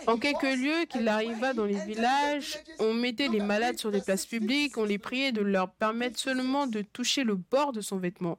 En 0.06 0.18
quelques 0.18 0.42
lieux 0.42 0.84
qu'il 0.86 1.08
arriva 1.08 1.52
dans 1.52 1.64
les 1.64 1.78
villages, 1.84 2.58
on 2.78 2.92
mettait 2.94 3.28
les 3.28 3.40
malades 3.40 3.78
sur 3.78 3.90
des 3.90 4.00
places 4.00 4.26
publiques, 4.26 4.76
on 4.78 4.84
les 4.84 4.98
priait 4.98 5.32
de 5.32 5.42
leur 5.42 5.70
permettre 5.70 6.18
seulement 6.18 6.66
de 6.66 6.82
toucher 6.82 7.24
le 7.24 7.36
bord 7.36 7.72
de 7.72 7.80
son 7.80 7.98
vêtement. 7.98 8.38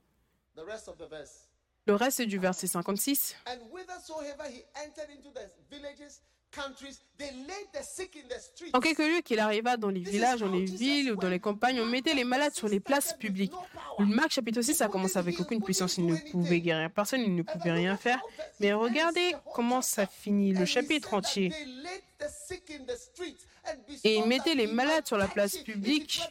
Le 1.86 1.96
reste 1.96 2.22
du 2.22 2.38
verset 2.38 2.68
56. 2.68 3.36
En 8.74 8.80
quelques 8.80 9.00
lieux 9.00 9.22
qu'il 9.24 9.40
arriva 9.40 9.78
dans 9.78 9.90
les 9.90 10.00
villages, 10.00 10.40
dans 10.40 10.52
les 10.52 10.66
villes 10.66 11.12
ou 11.12 11.16
dans 11.16 11.30
les 11.30 11.40
campagnes, 11.40 11.80
on 11.82 11.86
mettait 11.86 12.14
les 12.14 12.24
malades 12.24 12.54
sur 12.54 12.68
les 12.68 12.80
places 12.80 13.14
publiques. 13.14 13.54
Marc 14.00 14.32
chapitre 14.32 14.62
6, 14.62 14.74
ça 14.76 14.88
commence 14.88 15.16
avec 15.16 15.40
aucune 15.40 15.62
puissance, 15.62 15.98
il 15.98 16.06
ne 16.06 16.16
pouvait 16.32 16.60
guérir. 16.60 16.92
Personne, 16.92 17.22
il 17.22 17.36
ne 17.36 17.44
pouvait 17.44 17.72
rien 17.72 17.98
faire. 17.98 18.20
Mais 18.60 18.74
regardez 18.74 19.36
comment 19.54 19.82
ça 19.82 20.06
finit, 20.06 20.54
le 20.54 20.66
chapitre 20.66 21.14
entier. 21.14 21.52
Et 24.04 24.16
il 24.16 24.26
mettait 24.26 24.56
les 24.56 24.68
malades 24.68 25.06
sur 25.06 25.18
la 25.18 25.28
place 25.28 25.58
publique. 25.58 26.22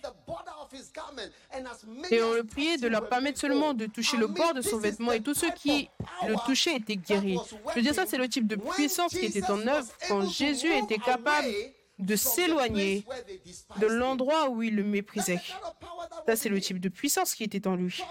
et 2.10 2.22
on 2.22 2.32
le 2.32 2.44
priait 2.44 2.78
de 2.78 2.88
leur 2.88 3.08
permettre 3.08 3.38
seulement 3.38 3.74
de 3.74 3.86
toucher 3.86 4.16
le 4.16 4.26
bord 4.26 4.54
de 4.54 4.62
son 4.62 4.78
vêtement 4.78 5.12
et 5.12 5.20
tous 5.22 5.34
ceux 5.34 5.50
qui 5.50 5.88
le 6.26 6.34
touchaient 6.46 6.76
étaient 6.76 6.96
guéris. 6.96 7.38
Je 7.70 7.74
veux 7.74 7.82
dire, 7.82 7.94
ça 7.94 8.06
c'est 8.06 8.16
le 8.18 8.28
type 8.28 8.46
de 8.46 8.56
puissance 8.56 9.12
qui 9.12 9.26
était 9.26 9.48
en 9.50 9.66
œuvre 9.66 9.88
quand 10.08 10.26
Jésus 10.28 10.72
était 10.72 10.98
capable 10.98 11.48
de 11.98 12.16
s'éloigner 12.16 13.04
de 13.78 13.86
l'endroit 13.86 14.50
où 14.50 14.62
il 14.62 14.76
le 14.76 14.84
méprisait. 14.84 15.40
Ça 16.26 16.36
c'est 16.36 16.48
le 16.48 16.60
type 16.60 16.80
de 16.80 16.88
puissance 16.88 17.34
qui 17.34 17.44
était 17.44 17.66
en 17.66 17.76
lui. 17.76 18.02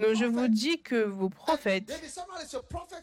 Donc 0.00 0.14
je 0.14 0.26
vous 0.26 0.48
dis 0.48 0.80
que 0.82 1.04
vos 1.04 1.30
prophètes, 1.30 1.90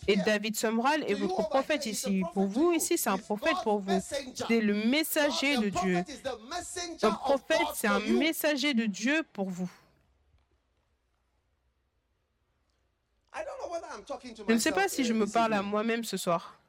et 0.07 0.17
David 0.17 0.55
Somral 0.55 1.03
est 1.09 1.15
votre 1.15 1.49
prophète 1.49 1.85
ici. 1.85 2.23
Pour 2.33 2.45
vous 2.45 2.71
ici, 2.73 2.97
c'est 2.97 3.09
un 3.09 3.17
prophète 3.17 3.57
pour 3.63 3.79
vous. 3.79 3.99
C'est 4.47 4.61
le 4.61 4.73
messager 4.73 5.57
de 5.57 5.69
Dieu. 5.69 6.03
Un 7.01 7.11
prophète, 7.11 7.67
c'est 7.73 7.87
un 7.87 7.99
messager 7.99 8.73
de 8.73 8.85
Dieu 8.85 9.23
pour 9.33 9.49
vous. 9.49 9.69
Je 14.47 14.53
ne 14.53 14.59
sais 14.59 14.71
pas 14.71 14.87
si 14.87 15.03
je 15.03 15.13
me 15.13 15.25
parle 15.25 15.53
à 15.53 15.61
moi-même 15.61 16.03
ce 16.03 16.17
soir. 16.17 16.59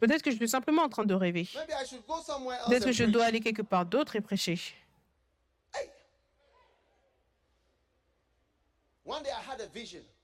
Peut-être 0.00 0.22
que 0.22 0.30
je 0.30 0.36
suis 0.36 0.48
simplement 0.48 0.82
en 0.82 0.88
train 0.88 1.04
de 1.04 1.14
rêver. 1.14 1.48
Peut-être 2.68 2.84
que 2.84 2.92
je 2.92 3.04
dois 3.04 3.24
aller 3.24 3.40
quelque 3.40 3.62
part 3.62 3.86
d'autre 3.86 4.16
et 4.16 4.20
prêcher. 4.20 4.58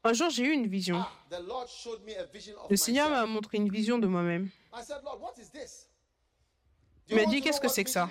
Un 0.04 0.12
jour, 0.12 0.30
j'ai 0.30 0.44
eu 0.44 0.52
une 0.52 0.66
vision. 0.66 1.04
Le 2.70 2.76
Seigneur 2.76 3.10
m'a 3.10 3.26
montré 3.26 3.58
une 3.58 3.68
vision 3.68 3.98
de 3.98 4.06
moi-même. 4.06 4.48
Il 7.08 7.16
m'a 7.16 7.24
dit, 7.24 7.40
qu'est-ce 7.40 7.60
que 7.60 7.68
c'est 7.68 7.84
que 7.84 7.90
ça? 7.90 8.10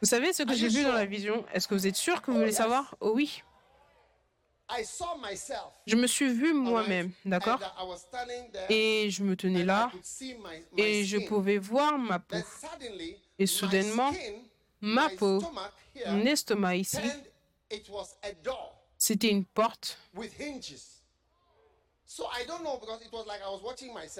Vous 0.00 0.08
savez 0.08 0.32
ce 0.32 0.42
que 0.42 0.54
j'ai 0.54 0.68
vu 0.68 0.82
dans 0.84 0.92
la 0.92 1.06
vision? 1.06 1.44
Est-ce 1.52 1.68
que 1.68 1.74
vous 1.74 1.86
êtes 1.86 1.96
sûr 1.96 2.20
que 2.20 2.30
vous 2.30 2.38
voulez 2.38 2.52
savoir? 2.52 2.94
Oh 3.00 3.12
oui. 3.14 3.42
Je 5.86 5.96
me 5.96 6.06
suis 6.06 6.32
vu 6.32 6.52
moi-même, 6.54 7.12
d'accord? 7.24 7.58
Et 8.70 9.10
je 9.10 9.22
me 9.22 9.36
tenais 9.36 9.64
là 9.64 9.90
et 10.76 11.04
je 11.04 11.18
pouvais 11.28 11.58
voir 11.58 11.98
ma 11.98 12.18
peau. 12.18 12.36
Et 13.38 13.46
soudainement, 13.46 14.10
ma 14.80 15.08
peau, 15.18 15.40
mon 16.06 16.24
estomac 16.26 16.76
ici, 16.76 16.96
c'était 18.96 19.30
une 19.30 19.44
porte. 19.44 19.98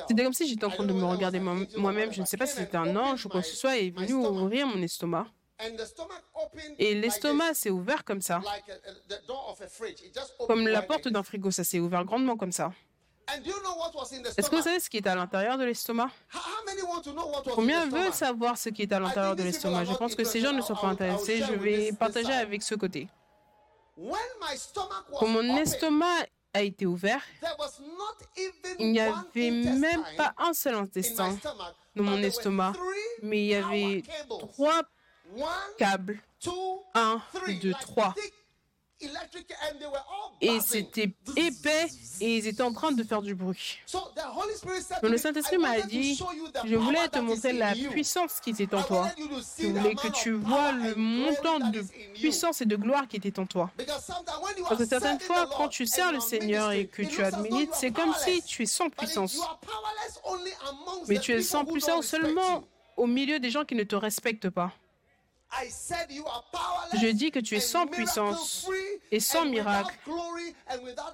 C'était 0.09 0.25
comme 0.25 0.33
si 0.33 0.49
j'étais 0.49 0.65
en 0.65 0.71
train 0.71 0.85
de 0.85 0.93
me 0.93 1.05
regarder 1.07 1.39
moi- 1.41 1.55
moi-même. 1.77 2.13
Je 2.13 2.21
ne 2.21 2.27
sais 2.27 2.37
pas 2.37 2.47
si 2.47 2.57
c'était 2.57 2.77
un 2.77 2.97
ange 2.97 3.25
ou 3.27 3.29
quoi 3.29 3.41
que 3.41 3.47
ce 3.47 3.57
soit, 3.57 3.77
et 3.79 3.87
est 3.87 3.91
venu 3.91 4.13
ouvrir 4.45 4.67
mon 4.67 4.83
estomac. 4.83 5.27
And 5.61 5.77
the 5.77 5.87
stomach 5.87 6.23
opened 6.35 6.75
Et 6.79 6.95
l'estomac 6.95 7.55
s'est 7.55 7.71
ouvert 7.71 8.05
comme 8.05 8.21
ça. 8.21 8.41
this, 8.41 8.47
like 8.51 8.69
a- 8.69 8.91
a- 8.91 9.19
the 9.21 9.27
door 9.27 9.51
of 9.51 9.61
a 9.61 9.69
fridge. 9.69 10.01
It 10.03 10.13
just 10.15 10.35
opened 10.39 10.49
Comme 10.49 10.69
la 10.69 10.83
porte 10.83 11.09
d'un 11.09 11.23
frigo, 11.23 11.51
ça 11.51 11.63
s'est 11.65 11.79
ouvert 11.79 12.05
grandement 12.05 12.37
comme 12.37 12.53
ça. 12.53 12.73
And 13.29 13.41
do 13.43 13.51
you 13.51 13.61
know 13.61 13.75
what 13.79 13.93
was 13.95 14.13
in 14.13 14.23
the 14.23 14.27
Est-ce 14.27 14.35
que 14.37 14.57
vous 14.57 14.61
stomach? 14.61 14.65
savez 14.65 14.81
ce 14.81 14.91
qui 14.91 14.97
est 14.99 15.07
à 15.07 15.15
l'intérieur 15.15 15.57
de 15.57 15.65
l'estomac? 15.65 16.11
Combien 17.55 17.89
veulent 17.89 18.13
savoir 18.13 18.59
ce 18.59 18.69
qui 18.69 18.83
est 18.83 18.93
à 18.93 19.01
l'intérieur 19.01 19.37
de 19.37 19.43
l'estomac? 19.43 19.85
Je 19.85 19.95
pense 19.95 20.15
que 20.15 20.25
ces 20.25 20.41
gens 20.41 20.53
ne 20.53 20.61
sont 20.61 20.75
pas 20.75 20.89
intéressés. 20.89 21.39
Je 21.43 21.53
vais 21.55 21.93
partager 21.93 22.33
avec 22.33 22.63
ce 22.63 22.75
côté. 22.75 23.09
When 23.97 24.19
my 24.41 24.57
stomach 24.59 25.05
was 25.11 25.21
Quand 25.21 25.29
mon 25.29 25.57
estomac 25.57 26.27
a 26.53 26.63
été 26.63 26.85
ouvert, 26.85 27.23
there 27.41 27.55
was 27.59 27.79
not 27.81 28.27
even 28.37 28.77
il 28.81 28.93
n'y 28.93 29.01
avait 29.01 29.51
même 29.53 30.01
intestine 30.01 30.17
pas 30.17 30.35
un 30.39 30.53
seul 30.53 30.75
intestin 30.75 31.39
dans 31.95 32.03
mon 32.05 32.19
estomac, 32.23 32.73
mais 33.23 33.39
il 33.45 33.47
y 33.47 33.55
avait 33.55 34.03
trois 34.53 34.83
And 39.03 39.79
they 39.79 39.87
were 39.87 40.05
all 40.09 40.33
Et 40.41 40.49
buzzing. 40.49 40.61
c'était 40.63 41.15
épais 41.37 41.87
et 42.21 42.39
ils 42.39 42.47
étaient 42.47 42.63
en 42.63 42.73
train 42.73 42.93
de 42.93 43.03
faire 43.03 43.21
du 43.23 43.35
bruit. 43.35 43.79
Donc 43.93 45.11
le 45.11 45.19
Saint-Esprit 45.19 45.57
"I 45.57 45.59
m'a 45.59 45.81
dit, 45.81 46.19
je 46.65 46.77
voulais 46.77 47.09
te 47.09 47.19
montrer 47.19 47.53
la 47.53 47.75
puissance 47.75 48.41
qui 48.41 48.51
était 48.51 48.73
en 48.75 48.83
toi. 48.83 49.11
Je 49.59 49.67
voulais 49.67 49.95
que 49.95 50.09
tu 50.09 50.31
vois 50.33 50.73
le 50.73 50.95
montant 50.95 51.59
de 51.71 51.83
puissance 52.15 52.63
et 52.63 52.67
de 52.67 52.77
gloire 52.77 53.07
qui 53.09 53.17
était 53.17 53.39
en 53.39 53.47
toi. 53.47 53.71
Parce 54.69 54.79
que 54.79 54.87
certaines 54.87 55.21
fois, 55.21 55.51
quand 55.55 55.69
tu 55.69 55.87
sers 55.87 56.13
le 56.13 56.21
Seigneur 56.21 56.71
et 56.73 56.87
que 56.87 57.03
tu 57.03 57.23
administres, 57.23 57.75
c'est 57.75 57.91
comme 57.91 58.15
si 58.15 58.43
tu 58.43 58.63
es 58.63 58.67
sans 58.67 58.89
puissance. 58.91 59.39
Mais 61.09 61.19
tu 61.19 61.33
es 61.33 61.43
sans 61.43 61.65
puissance 61.65 62.07
seulement 62.07 62.65
au 62.97 63.07
milieu 63.07 63.39
des 63.41 63.51
gens 63.51 63.65
qui 63.65 63.75
ne 63.75 63.83
te 63.85 63.97
respectent 63.97 64.51
pas. 64.51 64.73
Je 66.95 67.09
dis 67.09 67.31
que 67.31 67.39
tu 67.39 67.57
es 67.57 67.61
sans 67.61 67.87
puissance 67.87 68.69
et 69.11 69.21
sans 69.21 69.45
miracle 69.45 69.95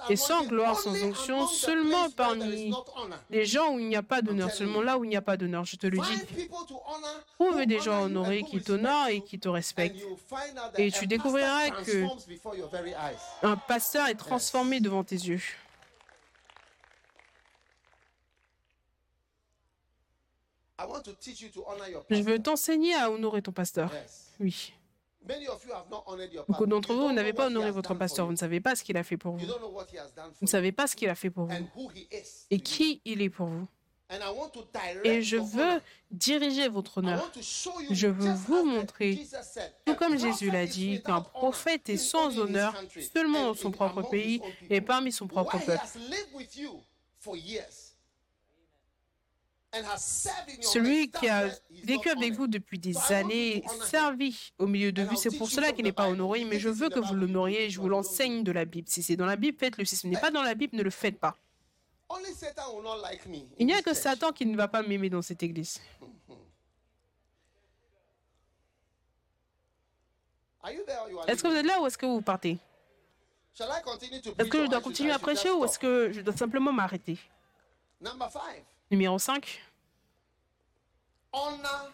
et 0.08 0.16
sans 0.16 0.44
gloire, 0.44 0.78
sans 0.78 1.02
onction, 1.02 1.46
seulement 1.46 2.10
parmi 2.10 2.72
les 3.30 3.44
gens 3.44 3.74
où 3.74 3.78
il 3.78 3.88
n'y 3.88 3.96
a 3.96 4.02
pas 4.02 4.22
d'honneur, 4.22 4.50
seulement 4.50 4.82
là 4.82 4.98
où 4.98 5.04
il 5.04 5.08
n'y 5.08 5.16
a 5.16 5.22
pas 5.22 5.36
d'honneur. 5.36 5.64
Je 5.64 5.76
te 5.76 5.86
le 5.86 5.98
dis. 5.98 6.48
Trouve 7.34 7.64
des 7.66 7.80
gens 7.80 8.02
honorés 8.02 8.42
qui 8.42 8.60
t'honorent 8.60 9.08
et 9.08 9.20
qui 9.20 9.38
te 9.38 9.48
respectent. 9.48 10.00
Et 10.76 10.90
tu 10.90 11.06
découvriras 11.06 11.70
que 11.70 12.06
un 13.42 13.56
pasteur 13.56 14.06
est 14.08 14.14
transformé 14.14 14.80
devant 14.80 15.04
tes 15.04 15.16
yeux. 15.16 15.42
I 15.42 15.48
want 15.50 15.58
to 15.58 15.58
teach 15.60 15.98
you 20.20 20.68
to 20.68 20.68
honor 20.68 20.68
your 20.68 20.69
Je 22.10 22.22
veux 22.22 22.38
t'enseigner 22.42 22.94
à 22.94 23.10
honorer 23.10 23.42
ton 23.42 23.52
pasteur. 23.52 23.90
Oui. 24.38 24.72
Beaucoup 25.22 25.36
pastor. 26.46 26.66
d'entre 26.66 26.90
You 26.90 26.96
vous 26.96 27.08
don't 27.08 27.14
n'avez 27.14 27.30
know 27.32 27.36
pas 27.36 27.42
what 27.44 27.50
he 27.50 27.52
honoré 27.52 27.68
has 27.68 27.72
votre 27.72 27.88
done 27.90 27.96
for 27.96 27.98
pasteur. 27.98 28.24
Vous 28.26 28.30
you. 28.30 28.34
ne 28.34 28.38
savez 28.38 28.60
pas 28.60 28.74
ce 28.74 28.82
qu'il 28.84 28.96
a 28.96 29.02
fait 29.04 29.16
pour 29.18 29.36
vous. 29.36 29.46
Vous 29.46 30.30
ne 30.42 30.46
savez 30.46 30.72
pas 30.72 30.86
ce 30.86 30.96
qu'il 30.96 31.08
a 31.10 31.14
fait 31.14 31.30
pour 31.30 31.44
vous 31.46 31.68
et 32.50 32.60
qui 32.60 33.00
il 33.04 33.20
est 33.22 33.28
pour 33.30 33.46
vous. 33.48 33.66
And 34.12 34.16
I 34.16 34.32
want 34.36 34.48
to 34.54 34.64
direct 34.72 35.06
Et 35.06 35.22
je 35.22 35.36
veux 35.36 35.80
diriger 36.10 36.68
votre 36.68 36.98
honneur. 36.98 37.30
Je 37.90 38.08
veux 38.08 38.32
vous 38.32 38.64
montrer, 38.64 39.24
Tout 39.84 39.94
comme 39.94 40.18
Jésus 40.18 40.50
l'a 40.50 40.66
dit, 40.66 41.00
qu'un 41.02 41.20
prophète 41.20 41.88
est 41.88 41.96
sans 41.96 42.36
honneur 42.38 42.74
seulement 43.14 43.44
dans 43.44 43.54
son 43.54 43.70
propre 43.70 44.02
pays 44.02 44.40
et 44.68 44.80
parmi 44.80 45.12
son 45.12 45.28
propre 45.28 45.58
peuple. 45.58 45.78
has 45.80 45.94
lived 46.08 46.34
with 46.34 46.56
you 46.56 46.82
for 47.20 47.36
years 47.36 47.46
and 47.52 47.68
has 47.68 47.68
served 48.48 48.56
in 48.56 49.52
your 49.52 49.59
Celui 50.62 51.10
qui 51.10 51.28
a 51.28 51.48
vécu 51.84 52.10
avec 52.10 52.32
vous 52.34 52.48
depuis 52.48 52.78
des 52.78 52.96
années, 53.12 53.62
servi 53.84 54.52
au 54.58 54.66
milieu 54.66 54.90
de 54.90 55.04
vous, 55.04 55.16
c'est 55.16 55.36
pour 55.36 55.48
cela 55.48 55.72
qu'il 55.72 55.84
n'est 55.84 55.92
pas 55.92 56.08
honoré, 56.08 56.44
mais 56.44 56.58
je 56.58 56.68
veux 56.68 56.88
que 56.88 56.98
vous 56.98 57.14
l'honoriez 57.14 57.70
je 57.70 57.80
vous 57.80 57.88
l'enseigne 57.88 58.42
de 58.42 58.52
la 58.52 58.64
Bible. 58.64 58.88
Si 58.88 59.02
c'est 59.02 59.16
dans 59.16 59.26
la 59.26 59.36
Bible, 59.36 59.58
faites-le. 59.58 59.84
Si 59.84 59.96
ce 59.96 60.06
n'est 60.06 60.20
pas 60.20 60.30
dans 60.30 60.42
la 60.42 60.54
Bible, 60.54 60.76
ne 60.76 60.82
le 60.82 60.90
faites 60.90 61.20
pas. 61.20 61.36
Il 63.58 63.66
n'y 63.66 63.74
a 63.74 63.82
que. 63.82 63.94
Satan 63.94 64.32
qui 64.32 64.46
ne 64.46 64.56
va 64.56 64.66
pas 64.66 64.82
m'aimer 64.82 65.10
dans 65.10 65.22
cette 65.22 65.42
église. 65.42 65.80
Est-ce 71.26 71.42
que 71.42 71.48
vous 71.48 71.54
êtes 71.54 71.66
là 71.66 71.80
ou 71.80 71.86
est-ce 71.86 71.96
que 71.96 72.06
vous 72.06 72.20
partez? 72.20 72.58
Est-ce 73.58 74.48
que 74.48 74.64
je 74.64 74.70
dois 74.70 74.80
continuer 74.80 75.12
à 75.12 75.18
prêcher 75.18 75.50
ou 75.50 75.64
est-ce 75.64 75.78
que 75.78 76.12
je 76.12 76.20
dois 76.20 76.36
simplement 76.36 76.72
m'arrêter? 76.72 77.18
Number 78.00 78.30
five, 78.30 78.64
Numéro 78.90 79.18
5. 79.18 79.60
honor 81.32 81.92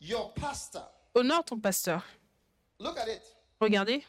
your 0.00 0.32
pastor. 0.34 0.82
Honore 1.14 1.44
ton 1.44 1.58
pasteur. 1.60 2.02
Look 2.78 2.96
at 2.98 3.08
it. 3.08 3.22
Regardez. 3.60 4.02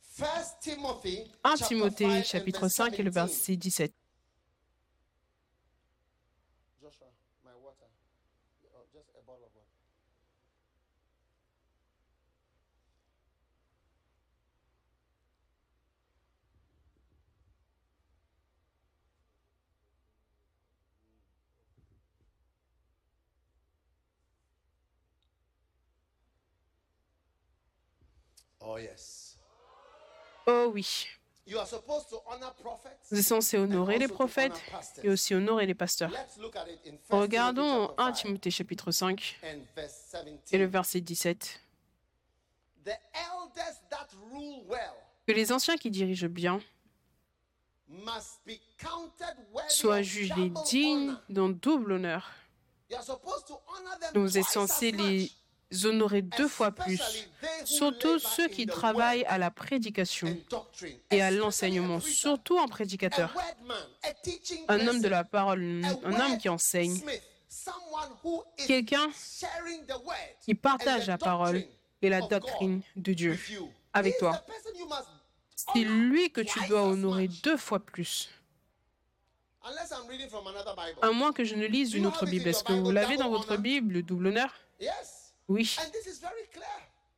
First 0.00 0.60
Timothy, 0.60 1.24
1 1.44 1.56
chapter 1.56 1.66
Timothée 1.68 2.04
5 2.04 2.12
and 2.18 2.24
chapitre 2.24 2.60
verse 2.60 2.74
5 2.74 2.98
et 2.98 3.02
le 3.02 3.10
17. 3.10 3.12
verset 3.12 3.56
17. 3.56 3.94
Joshua, 6.82 7.06
my 7.44 7.52
water. 7.62 7.86
Oh, 8.74 8.84
just 8.92 9.08
a 9.16 9.22
bottle 9.26 9.44
of 9.44 9.54
water. 9.54 9.66
Oh 28.60 28.76
yes. 28.78 29.36
Oh 30.46 30.70
oui. 30.72 31.06
You 31.46 31.58
are 31.58 31.66
supposed 31.66 32.08
to 32.10 32.20
honor 32.30 32.52
prophets. 32.62 33.08
Vous 33.10 33.18
êtes 33.18 33.24
censé 33.24 33.58
honorer 33.58 33.98
les 33.98 34.06
prophètes 34.06 34.60
et 35.02 35.08
aussi 35.08 35.34
honorer 35.34 35.66
les 35.66 35.74
pasteurs. 35.74 36.10
Let's 36.10 36.38
look 36.38 36.54
at 36.54 36.66
it 36.68 36.78
in 36.86 36.92
1 36.92 36.98
Timothy 36.98 37.22
Regardons 37.22 37.86
chapter 37.88 38.02
1 38.02 38.14
5 38.14 38.22
Timothée 38.22 38.50
chapitre 38.50 38.92
5 38.92 39.40
and 39.42 39.60
verse 39.74 40.14
et 40.14 40.30
17. 40.30 40.58
le 40.60 40.66
verset 40.66 41.00
17. 41.00 41.60
The 42.84 42.90
elders 43.14 43.80
that 43.90 44.08
rule 44.32 44.64
well 44.68 44.94
Que 45.26 45.32
les 45.32 45.50
anciens 45.52 45.76
qui 45.76 45.90
dirigent 45.90 46.28
bien 46.28 46.60
soient 49.68 50.02
jugés 50.02 50.52
dignes 50.66 51.16
d'un 51.28 51.48
double 51.48 51.92
honneur. 51.92 52.30
You 52.90 52.96
are 52.96 53.04
supposed 53.04 53.46
to 53.46 53.54
honor 53.68 53.98
them 54.00 54.12
Donc 54.14 54.24
vous 54.24 54.38
êtes 54.38 54.44
twice 54.44 54.52
censé 54.52 54.88
as 54.88 54.96
les 54.96 55.32
honorer 55.84 56.22
deux 56.22 56.48
fois 56.48 56.72
plus, 56.72 57.28
surtout 57.64 58.18
ceux 58.18 58.48
qui 58.48 58.66
travaillent 58.66 59.24
à 59.24 59.38
la 59.38 59.50
prédication 59.50 60.36
et 61.10 61.22
à 61.22 61.30
l'enseignement, 61.30 62.00
surtout 62.00 62.58
un 62.58 62.68
prédicateur, 62.68 63.36
un 64.68 64.86
homme 64.86 65.00
de 65.00 65.08
la 65.08 65.24
parole, 65.24 65.82
un 66.04 66.20
homme 66.20 66.38
qui 66.38 66.48
enseigne, 66.48 67.00
quelqu'un 68.66 69.08
sharing 69.12 69.86
the 69.86 69.96
word 70.04 70.16
qui 70.40 70.54
partage 70.54 71.06
la 71.06 71.18
parole 71.18 71.64
et 72.02 72.08
la 72.08 72.20
doctrine 72.20 72.82
de 72.96 73.12
Dieu 73.12 73.38
avec 73.92 74.18
toi. 74.18 74.44
C'est 75.74 75.84
lui 75.84 76.30
que 76.30 76.40
tu 76.40 76.58
dois 76.68 76.82
honorer 76.82 77.28
deux 77.28 77.56
fois 77.56 77.80
plus. 77.80 78.30
À 81.02 81.10
moins 81.12 81.32
que 81.32 81.44
je 81.44 81.54
ne 81.54 81.66
lise 81.66 81.92
une 81.94 82.06
autre 82.06 82.24
Bible. 82.24 82.48
Est-ce 82.48 82.64
que 82.64 82.72
vous 82.72 82.90
l'avez 82.90 83.16
dans 83.18 83.28
votre? 83.28 83.56
Bible, 83.56 83.94
le 83.94 84.02
double 84.02 84.28
honneur? 84.28 84.54
Oui. 85.50 85.76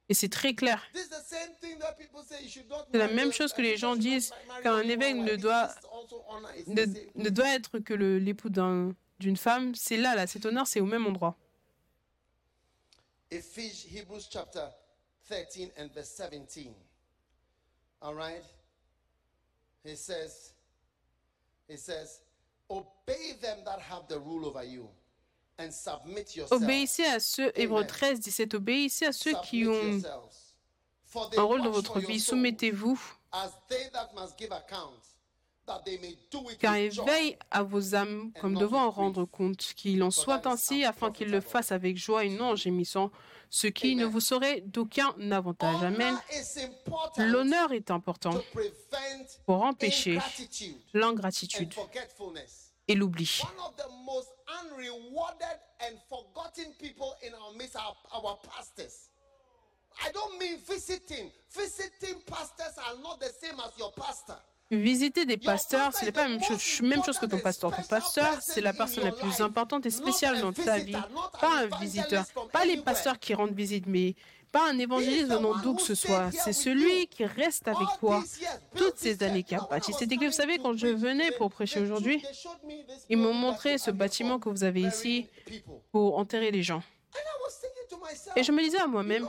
Et 0.08 0.14
c'est 0.14 0.28
très 0.30 0.54
clair. 0.54 0.82
C'est 0.94 2.98
la 2.98 3.08
même 3.08 3.32
chose 3.32 3.52
que 3.52 3.60
les 3.62 3.76
gens 3.76 3.94
disent 3.94 4.32
qu'un 4.62 4.80
évêque 4.80 5.16
ne 5.16 5.36
doit- 5.36 5.74
Ne, 6.66 6.84
ne 7.14 7.28
doit 7.30 7.54
être 7.54 7.78
que 7.78 7.94
l'époux 7.94 8.48
d'un- 8.48 8.94
d'une 9.20 9.36
femme. 9.36 9.74
C'est 9.74 9.96
là, 9.98 10.14
là, 10.16 10.26
cet 10.26 10.46
honneur, 10.46 10.66
c'est 10.66 10.80
au 10.80 10.86
même 10.86 11.06
endroit. 11.06 11.36
Hebrews 13.30 14.22
chapter 14.30 14.66
13 15.28 15.70
and 15.78 15.88
verse 15.94 16.08
17. 16.16 16.74
All 18.00 18.14
right? 18.14 18.42
He 19.84 19.96
says, 19.96 20.54
he 21.68 21.76
says, 21.76 22.20
obey 22.68 23.34
them 23.40 23.62
that 23.64 23.78
have 23.90 24.06
the 24.08 24.18
rule 24.18 24.46
over 24.46 24.64
you. 24.64 24.88
Obéissez 26.50 27.04
à 27.04 27.20
ceux, 27.20 27.52
Hébreux 27.54 27.80
Amen. 27.80 27.88
13, 27.88 28.20
17, 28.20 28.54
obéissez 28.54 29.06
à 29.06 29.12
ceux 29.12 29.32
qui 29.44 29.66
ont 29.66 30.00
un 31.36 31.42
rôle 31.42 31.62
dans 31.62 31.70
votre 31.70 31.98
vie. 32.00 32.20
Soumettez-vous 32.20 33.00
car 36.58 36.74
with 36.74 36.84
il 36.84 36.92
joy. 36.92 37.04
veille 37.06 37.38
à 37.50 37.62
vos 37.62 37.94
âmes 37.94 38.32
comme 38.40 38.54
devant 38.54 38.84
en 38.84 38.90
rendre 38.90 39.24
compte, 39.24 39.72
qu'il 39.76 40.02
en 40.02 40.10
soit 40.10 40.46
ainsi 40.46 40.84
afin 40.84 41.12
qu'il 41.12 41.28
le 41.28 41.40
fasse 41.40 41.72
avec 41.72 41.96
joie 41.96 42.24
et 42.24 42.28
non 42.28 42.50
en 42.50 42.56
gémissant, 42.56 43.10
ce 43.50 43.66
qui 43.66 43.94
ne 43.94 44.04
vous 44.04 44.20
serait 44.20 44.62
d'aucun 44.62 45.14
avantage. 45.30 45.82
Amen. 45.82 46.18
L'honneur 47.18 47.72
est 47.72 47.90
important 47.90 48.34
pour 49.46 49.62
empêcher 49.62 50.16
ingratitude 50.16 50.76
l'ingratitude 50.94 51.74
et 52.88 52.94
l'oubli. 52.94 53.40
Unrewarded 54.60 55.58
and 55.80 55.98
forgotten 56.08 56.72
people 56.78 57.14
in 57.22 57.32
our 57.34 57.52
midst 57.56 57.76
are 57.76 57.94
our 58.14 58.38
pastors. 58.44 59.08
I 60.04 60.10
don't 60.12 60.38
mean 60.38 60.58
visiting. 60.68 61.30
Visiting 61.54 62.20
pastors 62.26 62.76
are 62.78 62.96
not 63.02 63.20
the 63.20 63.30
same 63.40 63.58
as 63.60 63.72
your 63.78 63.92
pastor. 63.92 64.36
Visiter 64.70 65.26
des 65.26 65.36
pasteurs, 65.36 65.92
ce 65.94 66.06
n'est 66.06 66.12
pas 66.12 66.22
la 66.22 66.30
même 66.30 66.42
chose, 66.42 66.80
même 66.80 67.04
chose 67.04 67.18
que 67.18 67.26
ton 67.26 67.38
pasteur. 67.38 67.76
Ton 67.76 67.82
pasteur, 67.82 68.38
c'est 68.40 68.62
la 68.62 68.72
personne 68.72 69.04
la 69.04 69.12
plus 69.12 69.42
importante 69.42 69.84
et 69.84 69.90
spéciale 69.90 70.40
dans 70.40 70.52
ta 70.52 70.78
vie. 70.78 70.96
Pas 71.40 71.58
un 71.58 71.66
visiteur, 71.78 72.24
pas 72.50 72.64
les 72.64 72.78
pasteurs 72.78 73.18
qui 73.18 73.34
rendent 73.34 73.54
visite, 73.54 73.86
mais 73.86 74.14
pas 74.52 74.70
un 74.70 74.78
évangéliste 74.78 75.28
venant 75.28 75.56
d'où 75.56 75.74
que 75.74 75.82
ce 75.82 75.94
soit. 75.94 76.30
C'est 76.30 76.52
celui 76.52 77.06
qui 77.08 77.24
reste 77.24 77.66
avec 77.66 77.88
toi 77.98 78.22
toutes 78.76 78.98
ces 78.98 79.22
années 79.22 79.42
qui 79.42 79.54
a 79.54 79.60
bâti 79.68 79.92
cette 79.92 80.12
église. 80.12 80.30
Vous 80.30 80.36
savez, 80.36 80.58
quand 80.58 80.76
je 80.76 80.88
venais 80.88 81.32
pour 81.32 81.50
prêcher 81.50 81.80
aujourd'hui, 81.80 82.22
ils 83.08 83.16
m'ont 83.16 83.32
montré 83.32 83.78
ce 83.78 83.90
bâtiment 83.90 84.38
que 84.38 84.50
vous 84.50 84.62
avez 84.62 84.82
ici 84.82 85.26
pour 85.90 86.18
enterrer 86.18 86.50
les 86.50 86.62
gens. 86.62 86.82
Et 88.36 88.42
je 88.42 88.52
me 88.52 88.62
disais 88.62 88.80
à 88.80 88.86
moi-même, 88.86 89.26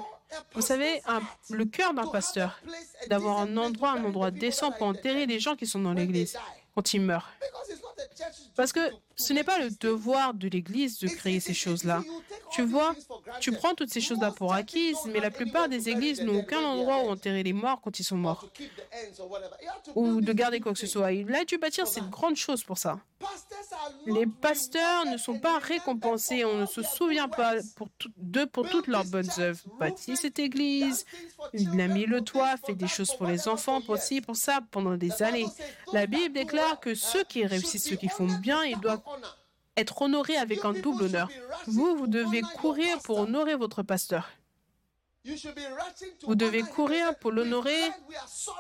vous 0.54 0.62
savez, 0.62 1.02
le 1.50 1.66
cœur 1.66 1.94
d'un 1.94 2.08
pasteur, 2.08 2.60
d'avoir 3.08 3.40
un 3.40 3.56
endroit, 3.58 3.92
un 3.92 4.04
endroit 4.04 4.32
décent 4.32 4.72
pour 4.72 4.88
enterrer 4.88 5.26
les 5.26 5.40
gens 5.40 5.56
qui 5.56 5.68
sont 5.68 5.80
dans 5.80 5.94
l'église 5.94 6.38
quand 6.76 6.94
ils 6.94 7.02
meurent. 7.02 7.30
Parce 8.56 8.74
que 8.74 8.80
ce 9.16 9.34
n'est 9.34 9.44
pas 9.44 9.60
le 9.60 9.70
devoir 9.80 10.34
de 10.34 10.48
l'Église 10.48 11.00
de 11.00 11.08
créer 11.08 11.40
ces 11.40 11.54
choses-là. 11.54 12.02
Tu 12.52 12.62
vois, 12.64 12.96
tu 13.40 13.52
prends 13.52 13.74
toutes 13.74 13.92
ces 13.92 14.02
choses-là 14.02 14.32
pour 14.32 14.54
acquises, 14.54 14.98
mais 15.08 15.20
la 15.20 15.32
plupart 15.32 15.70
des 15.70 15.90
églises 15.90 16.22
n'ont 16.22 16.40
aucun 16.40 16.62
endroit 16.62 17.04
où 17.04 17.10
enterrer 17.10 17.44
les 17.44 17.54
morts 17.54 17.82
quand 17.82 18.00
ils 18.00 18.04
sont 18.04 18.18
morts, 18.18 18.48
ou 19.96 20.22
de 20.22 20.34
garder 20.34 20.60
quoi 20.60 20.74
que 20.74 20.80
ce 20.80 20.88
soit. 20.88 21.12
Il 21.12 21.34
a 21.34 21.46
dû 21.46 21.58
bâtir 21.58 21.88
cette 21.88 22.10
grande 22.10 22.36
chose 22.36 22.64
pour 22.64 22.78
ça. 22.78 23.00
Les 24.06 24.26
pasteurs 24.26 25.06
ne 25.06 25.18
sont 25.18 25.40
pas 25.40 25.58
récompensés, 25.60 26.44
on 26.44 26.58
ne 26.58 26.66
se 26.66 26.82
souvient 26.84 27.30
pas 27.30 27.54
pour 27.76 27.88
d'eux 28.18 28.46
pour 28.46 28.70
toutes 28.70 28.88
leurs 28.88 29.06
bonnes 29.06 29.30
œuvres. 29.40 29.62
Bâtit 29.80 30.18
cette 30.18 30.40
église, 30.40 31.06
il 31.54 31.80
a 31.80 31.88
mis 31.88 32.06
le 32.06 32.22
toit, 32.22 32.56
fait 32.66 32.76
des 32.76 32.88
choses 32.88 33.16
pour 33.16 33.28
les 33.28 33.48
enfants, 33.48 33.82
pour 33.82 33.98
ci, 33.98 34.22
pour 34.22 34.36
ça, 34.36 34.60
pendant 34.72 34.98
des 34.98 35.24
années. 35.24 35.48
La 35.94 36.06
Bible 36.06 36.34
déclare 36.34 36.80
que 36.80 36.96
ceux 36.96 37.24
qui 37.24 37.46
réussissent, 37.46 37.86
ceux 37.86 37.96
qui 37.96 38.10
font 38.10 38.28
bien, 38.28 38.64
ils 38.64 38.80
doivent 38.80 39.03
être 39.76 40.02
honorés 40.02 40.38
avec 40.38 40.66
un 40.66 40.74
double 40.74 41.04
honneur. 41.06 41.30
Vous, 41.68 41.96
vous 41.96 42.08
devez 42.08 42.42
courir 42.42 43.00
pour 43.00 43.20
honorer 43.20 43.56
votre 43.56 43.84
pasteur. 43.84 44.30
Vous 46.26 46.36
devez 46.36 46.64
courir 46.64 47.16
pour 47.16 47.32
l'honorer 47.32 47.80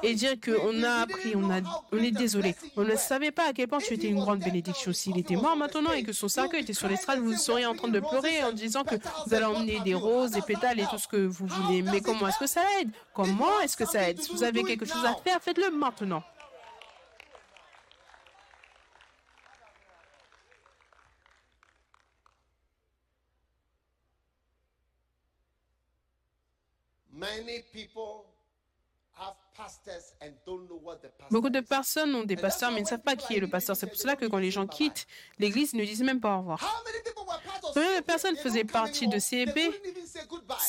et 0.01 0.13
dire 0.13 0.35
qu'on 0.39 0.81
a 0.83 1.01
appris, 1.01 1.33
on 1.35 1.97
est 1.97 2.11
désolé. 2.11 2.55
On 2.77 2.85
ne 2.85 2.95
savait 2.95 3.31
pas 3.31 3.49
à 3.49 3.53
quel 3.53 3.67
point 3.67 3.79
tu 3.79 3.93
étais 3.93 4.07
une 4.07 4.21
grande 4.21 4.39
bénédiction. 4.39 4.93
S'il 4.93 5.17
était 5.17 5.35
mort 5.35 5.57
maintenant 5.57 5.91
et 5.91 6.03
que 6.03 6.13
son 6.13 6.29
cercueil 6.29 6.61
était 6.61 6.71
sur 6.71 6.87
l'estrade, 6.87 7.19
vous 7.19 7.35
seriez 7.35 7.65
en 7.65 7.75
train 7.75 7.89
de 7.89 7.99
pleurer 7.99 8.45
en 8.45 8.53
disant 8.53 8.85
que 8.85 8.95
vous 8.95 9.33
allez 9.33 9.43
emmener 9.43 9.81
des 9.81 9.93
roses, 9.93 10.31
des 10.31 10.41
pétales 10.41 10.79
et 10.79 10.85
tout 10.85 10.97
ce 10.97 11.09
que 11.09 11.17
vous 11.17 11.47
voulez. 11.47 11.81
Mais 11.81 11.99
comment 11.99 12.29
est-ce 12.29 12.39
que 12.39 12.47
ça 12.47 12.61
aide? 12.79 12.91
Comment 13.13 13.59
est-ce 13.59 13.75
que 13.75 13.85
ça 13.85 14.09
aide? 14.09 14.21
Si 14.21 14.31
vous 14.31 14.43
avez 14.43 14.63
quelque 14.63 14.85
chose 14.85 15.03
à 15.03 15.15
faire, 15.15 15.41
faites-le 15.41 15.69
maintenant. 15.69 16.23
Many 27.15 27.61
people 27.71 28.25
Beaucoup 31.29 31.49
de 31.49 31.59
personnes 31.59 32.15
ont 32.15 32.23
des 32.23 32.35
pasteurs 32.35 32.71
mais 32.71 32.81
ne 32.81 32.85
savent 32.85 33.01
pas 33.01 33.15
qui 33.15 33.35
est 33.35 33.39
le 33.39 33.49
pasteur. 33.49 33.75
C'est 33.75 33.87
pour 33.87 33.95
cela 33.95 34.15
que 34.15 34.25
quand 34.25 34.37
les 34.37 34.51
gens 34.51 34.67
quittent 34.67 35.07
l'église, 35.39 35.71
ils 35.73 35.79
ne 35.79 35.85
disent 35.85 36.03
même 36.03 36.19
pas 36.19 36.35
au 36.35 36.39
revoir. 36.39 36.83
Combien 37.73 37.99
de 37.99 38.03
personnes 38.03 38.35
faisaient 38.35 38.63
partie 38.63 39.07
de. 39.07 39.19
CEP? 39.19 39.57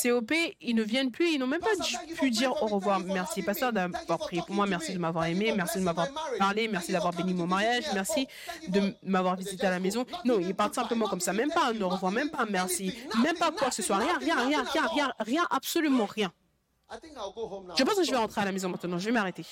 COP, 0.03 0.32
ils 0.61 0.74
ne 0.74 0.82
viennent 0.82 1.11
plus, 1.11 1.32
ils 1.32 1.39
n'ont 1.39 1.47
même 1.47 1.61
pas 1.61 1.74
pu 2.18 2.30
dire 2.30 2.62
au 2.62 2.66
revoir. 2.66 3.01
Merci, 3.01 3.43
pasteur, 3.43 3.72
d'avoir 3.72 4.18
prié 4.18 4.43
pour 4.47 4.55
moi. 4.55 4.66
Merci 4.66 4.95
de 4.95 4.99
m'avoir 4.99 5.26
aimé. 5.26 5.53
Merci 5.57 5.78
de 5.78 5.85
m'avoir 5.85 6.09
parlé. 6.39 6.68
Merci 6.68 6.93
d'avoir 6.93 7.12
béni 7.12 7.35
mon 7.35 7.47
mariage. 7.47 7.85
Merci 7.95 8.26
de 8.68 8.95
m'avoir 9.03 9.37
visité 9.37 9.66
à 9.66 9.70
la 9.70 9.80
maison. 9.80 10.05
Non, 10.24 10.39
ils 10.39 10.55
partent 10.55 10.74
simplement 10.74 11.09
comme 11.09 11.20
ça. 11.20 11.32
Même 11.32 11.51
pas 11.51 11.72
un 11.72 11.80
au 11.80 11.89
revoir, 11.89 12.12
même 12.12 12.30
pas 12.30 12.43
un 12.43 12.47
merci. 12.47 12.95
Même 13.22 13.37
pas 13.37 13.51
quoi 13.51 13.68
que 13.68 13.74
ce 13.74 13.82
soit. 13.82 13.97
Rien, 13.97 14.18
rien, 14.18 14.47
rien, 14.47 14.64
rien, 14.64 14.87
rien, 14.87 15.12
rien, 15.18 15.47
absolument 15.51 16.07
rien. 16.07 16.32
Je 16.91 17.85
pense 17.85 17.97
que 17.97 18.05
je 18.05 18.11
vais 18.11 18.16
rentrer 18.16 18.41
à 18.41 18.45
la 18.45 18.53
maison 18.53 18.68
maintenant. 18.68 18.99
Je 18.99 19.07
vais 19.07 19.12
m'arrêter. 19.12 19.45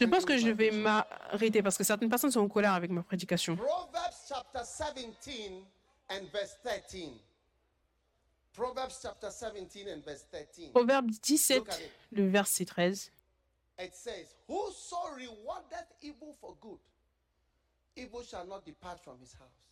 Je 0.00 0.06
pense 0.06 0.24
que 0.24 0.38
je 0.38 0.48
vais 0.50 0.70
m'arrêter 0.70 1.62
parce 1.62 1.76
que 1.76 1.84
certaines 1.84 2.08
personnes 2.08 2.30
sont 2.30 2.40
en 2.40 2.48
colère 2.48 2.72
avec 2.72 2.90
ma 2.90 3.02
prédication. 3.02 3.56
Proverbs 3.56 4.26
chapter 4.28 4.64
17 4.64 5.64
and 6.10 6.24
verse 6.32 6.56
13. 6.62 7.10
Proverbs 8.52 8.98
chapter 9.00 9.30
17 9.30 9.88
and 9.88 10.02
verse 10.04 10.26
13. 10.30 10.72
Proverbe 10.72 11.10
17, 11.22 11.62
le 12.12 12.28
verset 12.28 12.64
13. 12.64 13.10
It 13.78 13.94
says, 13.94 14.34
Whoso 14.46 14.96
rewardeth 15.16 15.88
evil 16.02 16.34
for 16.38 16.54
good, 16.60 16.80
evil 17.96 18.22
shall 18.22 18.46
not 18.46 18.64
depart 18.66 19.00
from 19.02 19.18
his 19.20 19.32
house. 19.34 19.69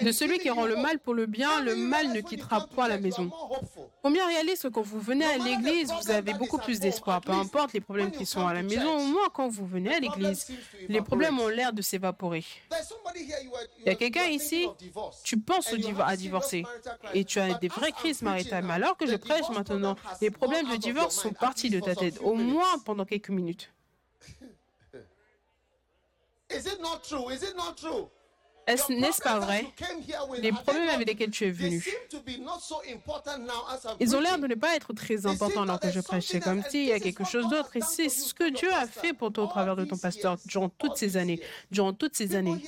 De 0.00 0.12
celui 0.12 0.38
qui 0.40 0.50
rend 0.50 0.66
le 0.66 0.76
mal 0.76 0.98
pour 0.98 1.14
le 1.14 1.26
bien, 1.26 1.62
le 1.62 1.76
mal 1.76 2.12
ne 2.12 2.20
quittera 2.20 2.66
point 2.66 2.88
la 2.88 2.98
maison. 2.98 3.30
Combien 4.02 4.26
réalise 4.26 4.62
que 4.62 4.68
quand 4.68 4.82
vous 4.82 5.00
venez 5.00 5.24
à 5.24 5.38
l'église, 5.38 5.92
vous 5.92 6.10
avez 6.10 6.34
beaucoup 6.34 6.58
plus 6.58 6.80
d'espoir, 6.80 7.20
peu 7.20 7.32
importe 7.32 7.72
les 7.72 7.80
problèmes 7.80 8.10
qui 8.10 8.26
sont 8.26 8.46
à 8.46 8.52
la 8.52 8.62
maison, 8.62 8.98
au 8.98 9.06
moins 9.06 9.28
quand 9.32 9.48
vous 9.48 9.66
venez 9.66 9.94
à 9.94 10.00
l'église, 10.00 10.50
les 10.88 11.00
problèmes 11.00 11.38
ont 11.38 11.48
l'air 11.48 11.72
de 11.72 11.80
s'évaporer. 11.80 12.44
Il 13.78 13.86
y 13.86 13.90
a 13.90 13.94
quelqu'un 13.94 14.26
ici, 14.26 14.68
tu 15.22 15.38
penses 15.38 15.72
à 16.00 16.16
divorcer 16.16 16.64
et 17.14 17.24
tu 17.24 17.38
as 17.38 17.54
des 17.54 17.68
vraies 17.68 17.92
crises 17.92 18.22
maritales. 18.22 18.64
Mais 18.64 18.74
alors 18.74 18.96
que 18.96 19.06
je 19.06 19.16
prêche 19.16 19.48
maintenant, 19.50 19.96
les 20.20 20.30
problèmes 20.30 20.68
de 20.68 20.76
divorce 20.76 21.14
sont 21.14 21.32
partis 21.32 21.70
de 21.70 21.78
ta 21.78 21.94
tête, 21.94 22.18
au 22.20 22.34
moins 22.34 22.78
pendant 22.84 23.04
quelques 23.04 23.30
minutes. 23.30 23.70
Is 24.30 24.42
it 24.42 24.42
not 24.42 24.90
true? 24.90 25.00
Is 25.00 25.00
it 25.00 25.00
not 25.00 25.00
true? 25.00 25.04
Est-ce- 28.66 28.92
N'est-ce 28.92 29.22
pas 29.22 29.38
vrai? 29.38 29.64
Les 30.42 30.52
problèmes 30.52 30.84
not- 30.88 30.92
avec 30.92 31.08
lesquels 31.08 31.30
tu 31.30 31.46
es 31.46 31.50
venu, 31.50 31.82
ils 33.98 34.14
ont 34.14 34.20
l'air 34.20 34.38
de 34.38 34.46
ne 34.46 34.54
pas 34.54 34.76
être 34.76 34.92
très 34.92 35.24
importants 35.24 35.62
alors 35.62 35.80
que 35.80 35.90
je 35.90 36.00
prêche. 36.00 36.26
C'est 36.26 36.40
comme 36.40 36.62
s'il 36.62 36.84
y 36.84 36.92
a 36.92 37.00
quelque 37.00 37.24
chose 37.24 37.48
d'autre. 37.48 37.74
Et 37.76 37.80
c'est 37.80 38.10
ce 38.10 38.34
que 38.34 38.50
Dieu 38.50 38.70
a 38.74 38.86
fait 38.86 39.14
pour 39.14 39.32
toi 39.32 39.44
au 39.44 39.46
travers 39.46 39.74
de 39.74 39.86
ton 39.86 39.96
pasteur 39.96 40.36
durant 40.44 40.68
toutes 40.68 40.98
ces 40.98 41.16
années. 41.16 41.40
Durant 41.70 41.94
toutes 41.94 42.14
ces 42.14 42.36
années. 42.36 42.62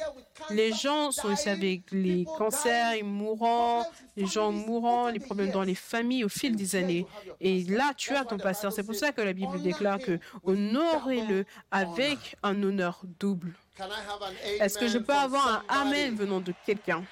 Les 0.49 0.72
gens 0.72 1.11
sont 1.12 1.31
ici 1.33 1.51
avec 1.51 1.83
les 1.93 2.24
cancers, 2.39 2.95
ils 2.97 3.05
mourants, 3.05 3.85
les 4.16 4.24
gens 4.26 4.53
mourants, 4.53 5.09
les 5.11 5.20
problèmes 5.20 5.51
dans 5.51 5.64
les 5.64 5.74
familles 5.74 6.24
au 6.24 6.31
fil 6.31 6.57
des 6.57 6.76
années. 6.76 7.07
Et 7.43 7.62
là, 7.64 7.93
tu 7.95 8.14
as 8.16 8.24
ton 8.24 8.39
pasteur. 8.39 8.72
C'est 8.72 8.85
pour 8.85 8.95
ça 8.95 9.12
que 9.12 9.20
la 9.20 9.35
Bible 9.35 9.61
déclare 9.61 9.99
que 9.99 10.18
honorez-le 10.45 11.45
avec 11.70 12.37
un 12.43 12.62
honneur 12.62 13.03
double. 13.18 13.53
Can 13.81 13.91
I 13.93 14.03
have 14.03 14.20
an 14.20 14.35
Est-ce 14.61 14.78
que 14.78 14.89
je 14.89 14.99
peux 14.99 15.14
avoir 15.14 15.64
un? 15.70 15.87
Amen 15.87 16.14
venant 16.14 16.41
de 16.41 16.53
quelqu'un? 16.66 17.03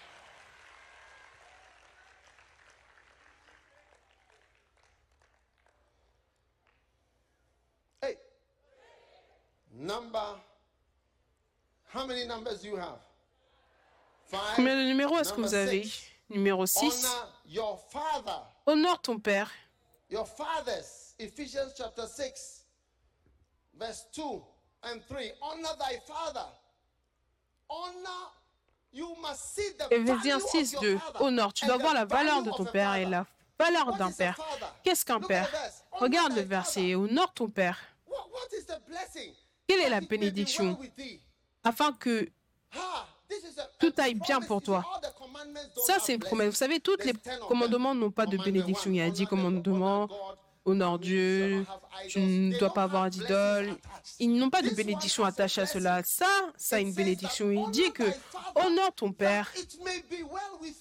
Hey. 8.02 8.18
Number. 9.72 10.38
How 11.94 12.06
many 12.06 12.26
numbers 12.26 12.60
do 12.60 12.68
you 12.68 12.76
have? 12.76 13.00
Five. 14.26 14.56
Combien 14.56 14.76
de 14.76 14.88
numéros 14.88 15.18
est-ce 15.18 15.32
que 15.32 15.40
vous 15.40 15.54
avez? 15.54 15.84
six. 15.84 16.10
Numéro 16.28 16.66
6. 16.66 16.82
Honor 16.82 17.32
your 17.46 17.78
father. 17.88 18.42
Honore 18.66 19.00
ton 19.00 19.18
père. 19.18 19.50
Your 20.10 20.26
fathers. 20.26 21.14
Ephesians 21.18 21.72
chapter 21.74 22.06
6, 22.06 22.66
verse 23.74 24.06
2 24.14 24.42
and 24.92 25.00
3. 25.08 25.32
Honor 25.42 25.74
thy 25.78 25.98
father. 26.06 26.46
Honor. 27.68 28.32
You 28.92 29.14
must 29.20 29.54
see 29.54 29.70
the 29.78 29.88
value 29.88 30.04
Éphésiens 30.04 30.36
of 30.36 30.42
6, 30.42 30.72
your 30.72 30.82
2. 30.82 30.98
father 30.98 31.24
Honore. 31.24 31.52
Tu 31.52 31.66
dois 31.66 31.76
voir 31.76 31.94
la 31.94 32.04
valeur 32.04 32.42
de 32.42 32.50
ton 32.50 32.64
père 32.64 32.94
et 32.94 33.04
la 33.04 33.26
valeur 33.58 33.96
d'un 33.96 34.10
père. 34.10 34.38
Qu'est-ce 34.82 35.04
qu'un 35.04 35.20
père? 35.20 35.48
Regarde 35.92 36.32
le 36.34 36.42
verset. 36.42 36.94
Honore 36.94 37.32
ton 37.34 37.48
père. 37.48 37.78
Quelle 39.66 39.80
est 39.80 39.90
la 39.90 40.00
bénédiction 40.00 40.78
afin 41.64 41.92
que 41.92 42.30
tout 43.78 43.92
aille 43.98 44.14
bien 44.14 44.40
pour 44.40 44.62
toi. 44.62 44.84
Ça, 45.86 45.98
c'est 46.00 46.14
une 46.14 46.20
promesse. 46.20 46.48
Vous 46.50 46.56
savez, 46.56 46.80
tous 46.80 46.96
les 47.04 47.12
commandements 47.46 47.94
n'ont 47.94 48.10
pas 48.10 48.26
de 48.26 48.38
bénédiction. 48.38 48.90
Il 48.90 48.96
y 48.96 49.00
a 49.02 49.10
dix 49.10 49.26
commandements. 49.26 50.08
Honore 50.68 50.98
Dieu, 50.98 51.64
tu 52.08 52.20
ne 52.20 52.58
dois 52.58 52.74
pas 52.74 52.82
avoir 52.82 53.08
d'idole. 53.08 53.74
Ils 54.18 54.34
n'ont 54.34 54.50
pas 54.50 54.60
de 54.60 54.68
bénédiction 54.68 55.24
attachée 55.24 55.62
à 55.62 55.66
cela. 55.66 56.02
Ça, 56.04 56.26
ça 56.58 56.76
a 56.76 56.78
une 56.80 56.92
bénédiction. 56.92 57.50
Il 57.50 57.70
dit 57.70 57.90
que 57.92 58.04
honore 58.54 58.92
ton 58.94 59.12
Père 59.12 59.50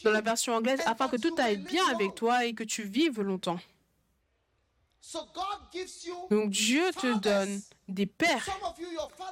dans 0.04 0.12
la 0.12 0.20
version 0.20 0.56
anglaise 0.56 0.82
afin 0.86 1.08
que 1.08 1.16
tout 1.16 1.34
aille 1.38 1.58
bien 1.58 1.88
avec 1.90 2.16
toi 2.16 2.46
et 2.46 2.54
que 2.54 2.66
tu 2.66 2.84
vives 2.84 3.22
longtemps. 3.22 3.60
Donc 6.30 6.50
Dieu 6.50 6.84
te 6.92 7.18
donne 7.20 7.62
des 7.88 8.06
pères. 8.06 8.46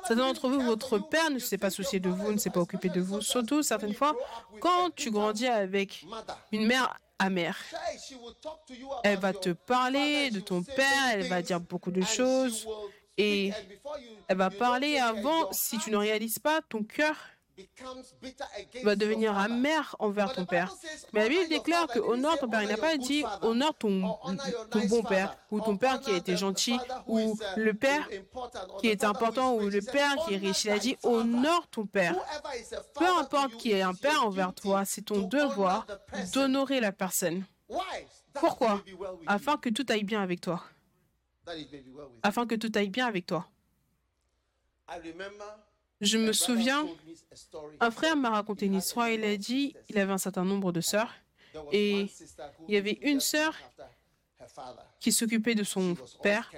Certains 0.08 0.16
d'entre 0.16 0.47
vous, 0.47 0.62
votre 0.62 0.99
père 0.99 1.30
ne 1.32 1.39
s'est 1.39 1.58
pas 1.58 1.70
soucié 1.70 1.99
de 1.99 2.10
vous, 2.10 2.32
ne 2.32 2.38
s'est 2.38 2.49
pas 2.49 2.62
occupé 2.62 2.88
de 2.88 3.01
vous. 3.01 3.20
Surtout, 3.20 3.62
certaines 3.62 3.93
fois, 3.93 4.16
quand 4.62 4.95
tu 4.95 5.12
grandis 5.12 5.47
avec 5.47 6.06
une 6.53 6.66
mère 6.66 6.97
amère, 7.20 7.57
elle 9.03 9.20
va 9.20 9.34
te 9.34 9.49
parler 9.49 10.32
de 10.32 10.39
ton 10.39 10.63
père, 10.63 11.09
elle 11.13 11.28
va 11.28 11.41
dire 11.41 11.59
beaucoup 11.59 11.91
de 11.91 12.01
choses 12.01 12.68
et 13.18 13.51
elle 14.28 14.38
va 14.38 14.49
parler 14.49 14.97
avant, 14.97 15.51
si 15.51 15.78
tu 15.78 15.91
ne 15.91 15.97
réalises 15.97 16.39
pas, 16.39 16.61
ton 16.61 16.84
cœur 16.84 17.16
va 18.84 18.95
devenir 18.95 19.38
amer 19.38 19.95
envers 19.99 20.34
ton 20.34 20.45
père. 20.45 20.74
Mais 21.14 21.24
la 21.24 21.30
Bible 21.30 21.47
déclare 21.49 21.88
que 21.88 21.99
honore 21.99 22.38
ton 22.39 22.49
père. 22.49 22.62
Il 22.62 22.70
n'a 22.70 22.78
pas 22.78 22.97
dit 22.97 23.24
honore 23.41 23.76
ton, 23.78 24.18
ton 24.72 24.86
bon 24.88 25.03
père 25.03 25.38
ou 25.51 25.62
ton 25.62 25.78
père 25.78 25.99
qui 26.01 26.12
a 26.12 26.16
été 26.16 26.38
gentil 26.38 26.78
ou 27.08 27.38
le 27.56 27.74
père 27.74 28.08
qui 28.80 28.88
est 28.88 29.03
important 29.03 29.56
ou 29.56 29.70
le 29.70 29.82
père 29.82 30.16
qui 30.26 30.34
est 30.34 30.38
riche. 30.38 30.66
Il 30.66 30.72
a 30.72 30.80
dit 30.80 30.97
honore 31.03 31.68
ton 31.68 31.86
père. 31.86 32.16
Peu 32.95 33.08
importe 33.08 33.58
qui 33.58 33.72
est 33.72 33.82
un 33.82 33.93
père 33.93 34.26
envers 34.26 34.53
toi, 34.53 34.86
c'est 34.86 35.03
ton 35.03 35.22
devoir 35.22 35.86
d'honorer 36.34 36.80
la 36.80 36.91
personne. 36.91 37.45
Pourquoi? 38.34 38.84
Afin 39.28 39.58
que 39.58 39.70
tout 39.70 39.86
aille 39.89 40.03
bien 40.03 40.22
avec 40.22 40.41
toi. 40.41 40.64
Afin 42.24 42.45
que 42.45 42.56
tout 42.56 42.72
aille 42.76 42.89
bien 42.89 43.08
avec 43.08 43.26
toi. 43.26 43.47
Je 46.02 46.18
me 46.18 46.34
souviens, 46.34 46.86
un 47.80 47.91
frère 47.91 48.16
m'a 48.16 48.30
raconté 48.30 48.66
une 48.66 48.76
histoire. 48.76 49.10
Il 49.10 49.24
a 49.24 49.38
dit 49.38 49.76
il 49.89 49.98
avait 49.98 50.12
un 50.12 50.18
certain 50.18 50.43
nombre 50.43 50.72
de 50.72 50.82
sœurs 50.82 51.14
et 51.72 52.08
il 52.68 52.74
y 52.74 52.78
avait 52.78 53.00
une 53.02 53.20
sœur 53.20 53.56
qui 55.00 55.12
s'occupait 55.12 55.56
de 55.56 55.64
son 55.64 55.96
père. 56.22 56.52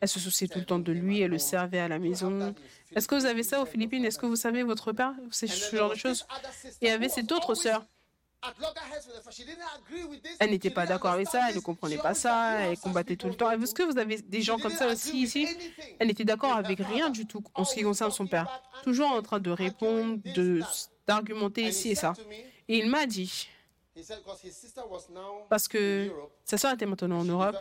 Elle 0.00 0.08
se 0.08 0.20
souciait 0.20 0.48
tout 0.48 0.58
le 0.58 0.64
temps 0.64 0.78
de 0.78 0.92
lui, 0.92 1.20
elle 1.20 1.30
le 1.30 1.38
servait 1.38 1.80
à 1.80 1.88
la 1.88 1.98
maison. 1.98 2.54
Est-ce 2.94 3.08
que 3.08 3.14
vous 3.14 3.26
avez 3.26 3.42
ça 3.42 3.60
aux 3.60 3.66
Philippines? 3.66 4.04
Est-ce 4.04 4.18
que 4.18 4.26
vous 4.26 4.36
savez 4.36 4.62
votre 4.62 4.92
père? 4.92 5.12
C'est 5.30 5.46
ce 5.46 5.76
genre 5.76 5.90
de 5.90 5.96
choses. 5.96 6.26
Et 6.80 6.86
il 6.86 6.88
y 6.88 6.92
avait 6.92 7.08
cette 7.08 7.30
autre 7.32 7.54
sœur 7.54 7.84
elle 10.38 10.50
n'était 10.50 10.70
pas 10.70 10.86
d'accord 10.86 11.12
avec 11.12 11.28
ça, 11.28 11.48
elle 11.48 11.56
ne 11.56 11.60
comprenait 11.60 11.98
pas 11.98 12.14
ça, 12.14 12.60
elle 12.60 12.78
combattait 12.78 13.16
tout 13.16 13.28
le 13.28 13.34
temps. 13.34 13.50
Est-ce 13.50 13.74
que 13.74 13.82
vous 13.82 13.98
avez 13.98 14.20
des 14.22 14.42
gens 14.42 14.58
comme 14.58 14.72
ça 14.72 14.88
aussi 14.88 15.22
ici 15.22 15.48
Elle 15.98 16.08
n'était 16.08 16.24
d'accord 16.24 16.52
avec 16.52 16.78
rien 16.78 17.10
du 17.10 17.26
tout 17.26 17.42
en 17.54 17.64
ce 17.64 17.74
qui 17.74 17.82
concerne 17.82 18.10
son 18.10 18.26
père. 18.26 18.62
Toujours 18.82 19.10
en 19.10 19.22
train 19.22 19.40
de 19.40 19.50
répondre, 19.50 20.18
d'argumenter 21.06 21.62
ici 21.62 21.90
et 21.90 21.94
ça. 21.94 22.14
Et 22.68 22.78
il 22.78 22.88
m'a 22.88 23.06
dit, 23.06 23.48
parce 25.48 25.66
que 25.66 26.12
sa 26.44 26.58
soeur 26.58 26.74
était 26.74 26.86
maintenant 26.86 27.20
en 27.20 27.24
Europe, 27.24 27.56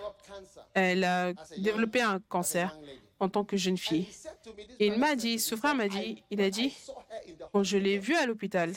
elle 0.74 1.04
a 1.04 1.34
développé 1.58 2.02
un 2.02 2.20
cancer 2.20 2.78
en 3.20 3.30
tant 3.30 3.44
que 3.44 3.58
jeune 3.58 3.78
fille. 3.78 4.08
Et 4.80 4.88
il 4.88 4.98
m'a 4.98 5.16
dit, 5.16 5.40
ce 5.40 5.56
frère 5.56 5.76
m'a 5.76 5.88
dit, 5.88 6.24
il 6.32 6.42
a 6.42 6.50
dit, 6.50 6.74
quand 7.52 7.64
je 7.64 7.78
l'ai 7.78 7.98
vue 7.98 8.16
à 8.16 8.26
l'hôpital, 8.26 8.74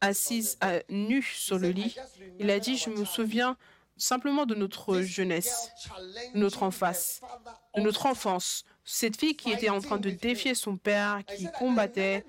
assise 0.00 0.58
à 0.60 0.80
nu 0.88 1.22
sur 1.22 1.58
le 1.58 1.70
lit, 1.70 1.96
il 2.38 2.50
a 2.50 2.58
dit, 2.58 2.76
je 2.76 2.90
me 2.90 3.04
souviens 3.04 3.56
simplement 3.96 4.44
de 4.44 4.54
notre 4.54 5.00
jeunesse, 5.00 5.70
de 6.34 6.38
notre 6.38 6.62
enfance, 6.62 7.20
de 7.74 7.80
notre 7.80 8.06
enfance. 8.06 8.64
Cette 8.84 9.16
fille 9.16 9.36
qui 9.36 9.50
était 9.50 9.70
en 9.70 9.80
train 9.80 9.96
de 9.96 10.10
défier 10.10 10.54
son 10.54 10.76
père, 10.76 11.22
qui 11.36 11.48
combattait. 11.58 12.24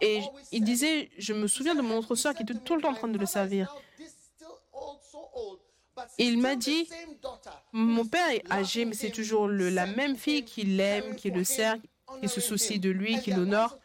Et 0.00 0.20
il 0.50 0.64
disait, 0.64 1.10
je 1.18 1.32
me 1.32 1.46
souviens 1.46 1.74
de 1.74 1.82
mon 1.82 1.98
autre 1.98 2.14
soeur 2.14 2.34
qui 2.34 2.42
était 2.42 2.54
tout 2.54 2.74
le 2.74 2.82
temps 2.82 2.90
en 2.90 2.94
train 2.94 3.08
de 3.08 3.18
le 3.18 3.26
servir. 3.26 3.74
Il 6.18 6.38
m'a 6.38 6.56
dit, 6.56 6.88
mon 7.72 8.04
père 8.04 8.28
est 8.30 8.44
âgé, 8.50 8.84
mais 8.84 8.94
c'est 8.94 9.10
toujours 9.10 9.48
la 9.48 9.86
même 9.86 10.16
fille 10.16 10.44
qui 10.44 10.62
l'aime, 10.62 11.16
qui 11.16 11.30
le 11.30 11.44
sert, 11.44 11.76
qui 12.20 12.28
se 12.28 12.40
soucie 12.40 12.78
de 12.78 12.90
lui, 12.90 13.20
qui 13.20 13.30
l'honore. 13.30 13.78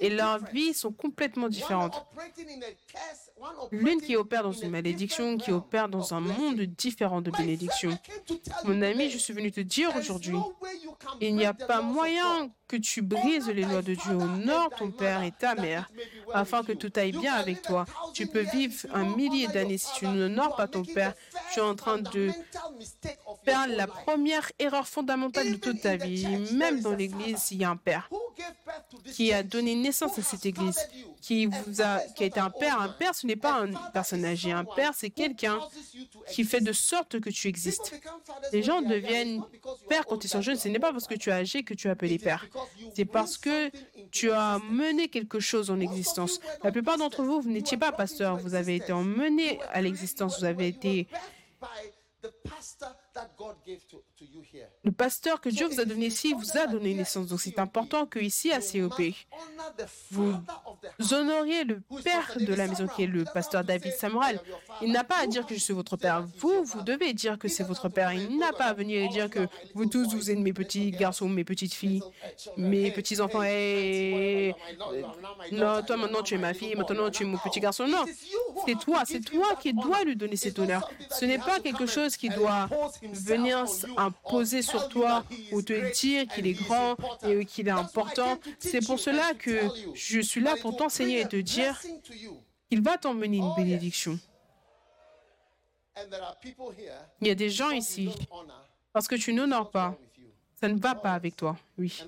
Et 0.00 0.10
leurs 0.10 0.44
vies 0.52 0.74
sont 0.74 0.92
complètement 0.92 1.48
différentes. 1.48 2.04
L'une 3.70 4.00
qui 4.00 4.16
opère 4.16 4.42
dans 4.42 4.52
une 4.52 4.70
malédiction, 4.70 5.36
qui 5.36 5.52
opère 5.52 5.88
dans 5.88 6.14
un 6.14 6.20
monde 6.20 6.60
différent 6.60 7.20
de 7.20 7.30
bénédiction. 7.30 7.96
Mon 8.64 8.82
ami, 8.82 9.10
je 9.10 9.18
suis 9.18 9.32
venu 9.32 9.50
te 9.52 9.60
dire 9.60 9.94
aujourd'hui, 9.96 10.36
il 11.20 11.34
n'y 11.34 11.44
a 11.44 11.54
pas 11.54 11.80
moyen 11.82 12.50
que 12.68 12.76
tu 12.76 13.02
brises 13.02 13.48
les 13.48 13.62
lois 13.62 13.82
de 13.82 13.94
Dieu. 13.94 14.12
Honore 14.12 14.70
ton 14.76 14.90
père 14.90 15.22
et 15.22 15.32
ta 15.32 15.54
mère, 15.54 15.90
afin 16.32 16.62
que 16.62 16.72
tout 16.72 16.92
aille 16.96 17.12
bien 17.12 17.32
avec 17.32 17.62
toi. 17.62 17.86
Tu 18.14 18.26
peux 18.26 18.44
vivre 18.52 18.74
un 18.92 19.04
millier 19.16 19.48
d'années 19.48 19.78
si 19.78 19.92
tu 19.94 20.06
n'honores 20.06 20.54
pas 20.54 20.68
ton 20.68 20.84
père. 20.84 21.14
Tu 21.52 21.60
es 21.60 21.62
en 21.62 21.74
train 21.74 21.98
de 21.98 22.30
faire 23.44 23.66
la 23.66 23.86
première 23.86 24.52
erreur 24.58 24.86
fondamentale 24.86 25.50
de 25.50 25.56
toute 25.56 25.80
ta 25.80 25.96
vie. 25.96 26.26
Même 26.52 26.80
dans 26.80 26.94
l'Église, 26.94 27.50
il 27.50 27.58
y 27.58 27.64
a 27.64 27.70
un 27.70 27.76
père 27.76 28.08
qui 29.12 29.32
a 29.32 29.42
donné 29.42 29.74
naissance 29.74 30.18
à 30.18 30.22
cette 30.22 30.46
Église, 30.46 30.78
qui 31.20 31.48
a, 31.80 32.02
été 32.20 32.38
un 32.38 32.50
père. 32.50 32.80
Un 32.80 32.88
père, 32.88 33.14
ce 33.14 33.26
n'est 33.26 33.36
pas 33.36 33.62
un 33.62 33.72
personne 33.92 34.24
âgée. 34.24 34.52
Un 34.52 34.64
père, 34.64 34.92
c'est 34.94 35.10
quelqu'un 35.10 35.58
qui 36.30 36.44
fait 36.44 36.60
de 36.60 36.72
sorte 36.72 37.20
que 37.20 37.30
tu 37.30 37.48
existes. 37.48 38.00
Les 38.52 38.62
gens 38.62 38.82
deviennent 38.82 39.42
pères 39.88 40.06
quand 40.06 40.22
ils 40.24 40.28
sont 40.28 40.42
jeunes. 40.42 40.56
Ce 40.56 40.68
n'est 40.68 40.78
pas 40.78 40.92
parce 40.92 41.06
que 41.06 41.14
tu 41.14 41.30
es 41.30 41.32
âgé 41.32 41.62
que 41.62 41.74
tu 41.74 41.88
es 41.88 41.90
appelé 41.90 42.18
père. 42.18 42.46
C'est 42.94 43.04
parce 43.04 43.38
que 43.38 43.70
tu 44.10 44.30
as 44.30 44.58
mené 44.70 45.08
quelque 45.08 45.40
chose 45.40 45.70
en 45.70 45.80
existence. 45.80 46.40
La 46.62 46.72
plupart 46.72 46.98
d'entre 46.98 47.22
vous, 47.22 47.40
vous 47.40 47.50
n'étiez 47.50 47.76
pas 47.76 47.92
pasteur. 47.92 48.36
Vous 48.38 48.54
avez 48.54 48.76
été 48.76 48.92
emmené 48.92 49.60
à 49.72 49.80
l'existence. 49.80 50.40
Vous 50.40 50.44
avez 50.44 50.68
été 50.68 51.08
le 54.84 54.90
pasteur 54.92 55.40
que 55.40 55.48
Dieu 55.48 55.66
vous 55.66 55.80
a 55.80 55.84
donné 55.84 56.06
ici 56.06 56.32
vous 56.32 56.56
a 56.56 56.66
donné 56.66 56.94
naissance. 56.94 57.26
Donc 57.26 57.40
c'est 57.40 57.58
important 57.58 58.06
que 58.06 58.18
ici 58.18 58.52
à 58.52 58.60
COP, 58.60 59.00
vous 60.10 60.34
honoriez 61.12 61.64
le 61.64 61.80
père 62.02 62.36
de 62.38 62.54
la 62.54 62.66
maison 62.66 62.86
qui 62.86 63.04
est 63.04 63.06
le 63.06 63.24
pasteur 63.24 63.64
David 63.64 63.92
Samuel. 63.92 64.40
Il 64.82 64.92
n'a 64.92 65.04
pas 65.04 65.18
à 65.18 65.26
dire 65.26 65.46
que 65.46 65.54
je 65.54 65.60
suis 65.60 65.74
votre 65.74 65.96
père. 65.96 66.24
Vous, 66.38 66.64
vous 66.64 66.82
devez 66.82 67.12
dire 67.12 67.38
que 67.38 67.48
c'est 67.48 67.64
votre 67.64 67.88
père. 67.88 68.12
Il 68.12 68.38
n'a 68.38 68.52
pas 68.52 68.66
à 68.66 68.74
venir 68.74 69.02
et 69.02 69.08
dire 69.08 69.28
que 69.28 69.46
vous 69.74 69.86
tous, 69.86 70.14
vous 70.14 70.30
êtes 70.30 70.38
mes 70.38 70.52
petits 70.52 70.90
garçons, 70.90 71.28
mes 71.28 71.44
petites 71.44 71.74
filles, 71.74 72.02
mes 72.56 72.90
petits 72.90 73.20
enfants. 73.20 73.42
Non, 75.52 75.82
toi 75.82 75.96
maintenant 75.96 76.22
tu 76.22 76.34
es 76.34 76.38
ma 76.38 76.54
fille, 76.54 76.74
maintenant 76.76 77.10
tu 77.10 77.24
es 77.24 77.26
mon 77.26 77.38
petit 77.38 77.60
garçon. 77.60 77.86
Non, 77.86 78.04
c'est 78.66 78.78
toi, 78.78 79.02
c'est 79.06 79.20
toi 79.20 79.56
qui 79.60 79.72
dois 79.72 80.04
lui 80.04 80.16
donner 80.16 80.36
cet 80.36 80.58
honneur. 80.58 80.88
Ce 81.10 81.24
n'est 81.24 81.38
pas 81.38 81.60
quelque 81.60 81.86
chose 81.86 82.16
qui 82.16 82.28
doit 82.28 82.37
venir 83.12 83.64
imposer 83.96 84.62
sur 84.62 84.88
toi 84.88 85.24
ou 85.52 85.62
te 85.62 85.92
dire 85.92 86.26
qu'il 86.28 86.46
est 86.46 86.54
grand 86.54 86.96
et 87.22 87.44
qu'il 87.44 87.68
est 87.68 87.72
important. 87.72 88.38
C'est 88.58 88.84
pour 88.84 88.98
cela 88.98 89.34
que 89.34 89.60
je 89.94 90.20
suis 90.20 90.40
là 90.40 90.56
pour 90.60 90.76
t'enseigner 90.76 91.20
et 91.20 91.28
te 91.28 91.36
dire 91.36 91.80
qu'il 92.70 92.82
va 92.82 92.98
t'emmener 92.98 93.38
une 93.38 93.54
bénédiction. 93.56 94.18
Il 97.20 97.26
y 97.26 97.30
a 97.30 97.34
des 97.34 97.50
gens 97.50 97.70
ici, 97.70 98.10
parce 98.92 99.08
que 99.08 99.16
tu 99.16 99.32
n'honores 99.32 99.70
pas, 99.70 99.98
ça 100.60 100.68
ne 100.68 100.78
va 100.78 100.94
pas 100.94 101.12
avec 101.12 101.36
toi, 101.36 101.56
oui. 101.76 102.02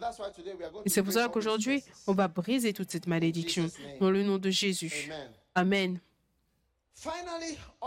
Et 0.84 0.88
c'est 0.88 1.02
pour 1.02 1.12
cela 1.12 1.28
qu'aujourd'hui, 1.28 1.82
on 2.06 2.12
va 2.12 2.28
briser 2.28 2.72
toute 2.72 2.90
cette 2.90 3.06
malédiction 3.06 3.68
dans 4.00 4.10
le 4.10 4.22
nom 4.22 4.38
de 4.38 4.50
Jésus. 4.50 5.10
Amen. 5.54 6.00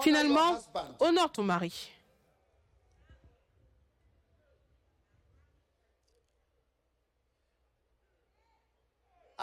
Finalement, 0.01 0.59
honore 0.99 1.31
ton 1.31 1.43
mari. 1.43 1.91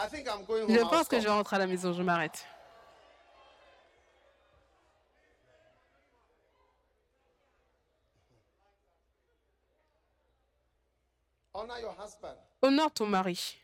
Je 0.09 0.89
pense 0.89 1.07
que 1.07 1.19
je 1.19 1.27
rentre 1.27 1.53
à 1.53 1.59
la 1.59 1.67
maison, 1.67 1.93
je 1.93 2.01
m'arrête. 2.01 2.45
Honore 12.61 12.91
ton 12.91 13.05
mari. 13.05 13.57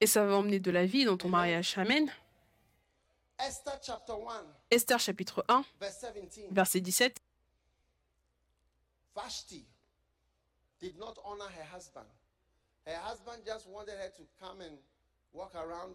Et 0.00 0.06
ça 0.06 0.24
va 0.24 0.34
emmener 0.36 0.60
de 0.60 0.70
la 0.70 0.86
vie 0.86 1.04
dans 1.04 1.16
ton 1.16 1.28
mariage. 1.28 1.76
Amen. 1.78 2.10
Esther 4.70 5.00
chapitre 5.00 5.44
1, 5.48 5.64
verset 6.50 6.80
17. 6.80 7.20
Her 11.46 11.64
husband 11.72 12.06
just 12.06 12.12
wanted 12.12 12.12
her 12.12 12.14
to 12.14 12.23
come 14.40 14.60
and 14.60 14.78
walk 15.32 15.54
around 15.54 15.94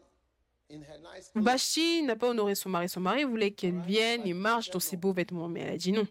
in 0.70 0.82
her 0.82 1.00
nice 1.00 1.30
clothes. 1.32 1.44
Vashti 1.44 2.04
n'a 2.04 2.16
pas 2.16 2.30
honoré 2.30 2.56
son 2.56 2.70
mari. 2.70 2.90
Son 2.90 3.02
mari 3.02 3.24
voulait 3.24 3.52
qu'elle 3.52 3.80
vienne 3.80 4.22
et 4.26 4.34
marche 4.34 4.70
dans 4.70 4.80
ses 4.80 4.98
beaux 4.98 5.14
vêtements, 5.14 5.48
mais 5.48 5.62
elle 5.62 5.74
a 5.74 5.78
dit 5.78 5.92
non. 5.92 6.08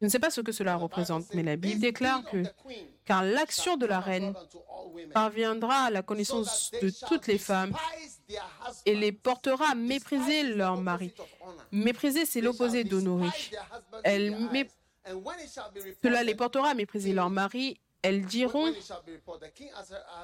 Je 0.00 0.06
ne 0.06 0.08
sais 0.08 0.18
pas 0.18 0.30
ce 0.30 0.40
que 0.40 0.52
cela 0.52 0.76
représente, 0.76 1.32
mais 1.34 1.42
la 1.42 1.56
Bible 1.56 1.80
déclare 1.80 2.24
que 2.24 2.42
car 3.04 3.24
l'action 3.24 3.76
de 3.76 3.86
la 3.86 4.00
reine 4.00 4.34
parviendra 5.12 5.84
à 5.84 5.90
la 5.90 6.02
connaissance 6.02 6.70
de 6.80 6.90
toutes 7.08 7.26
les 7.26 7.38
femmes 7.38 7.74
et 8.86 8.94
les 8.94 9.12
portera 9.12 9.70
à 9.70 9.74
mépriser 9.74 10.42
leur 10.44 10.80
mari. 10.80 11.12
Mépriser, 11.72 12.26
c'est 12.26 12.40
l'opposé 12.40 12.84
d'honorer. 12.84 13.28
Elle 14.04 14.30
Cela 16.02 16.22
les 16.22 16.34
portera 16.34 16.70
à 16.70 16.74
mépriser 16.74 17.12
leur 17.12 17.30
mari. 17.30 17.80
Elles 18.02 18.26
diront 18.26 18.70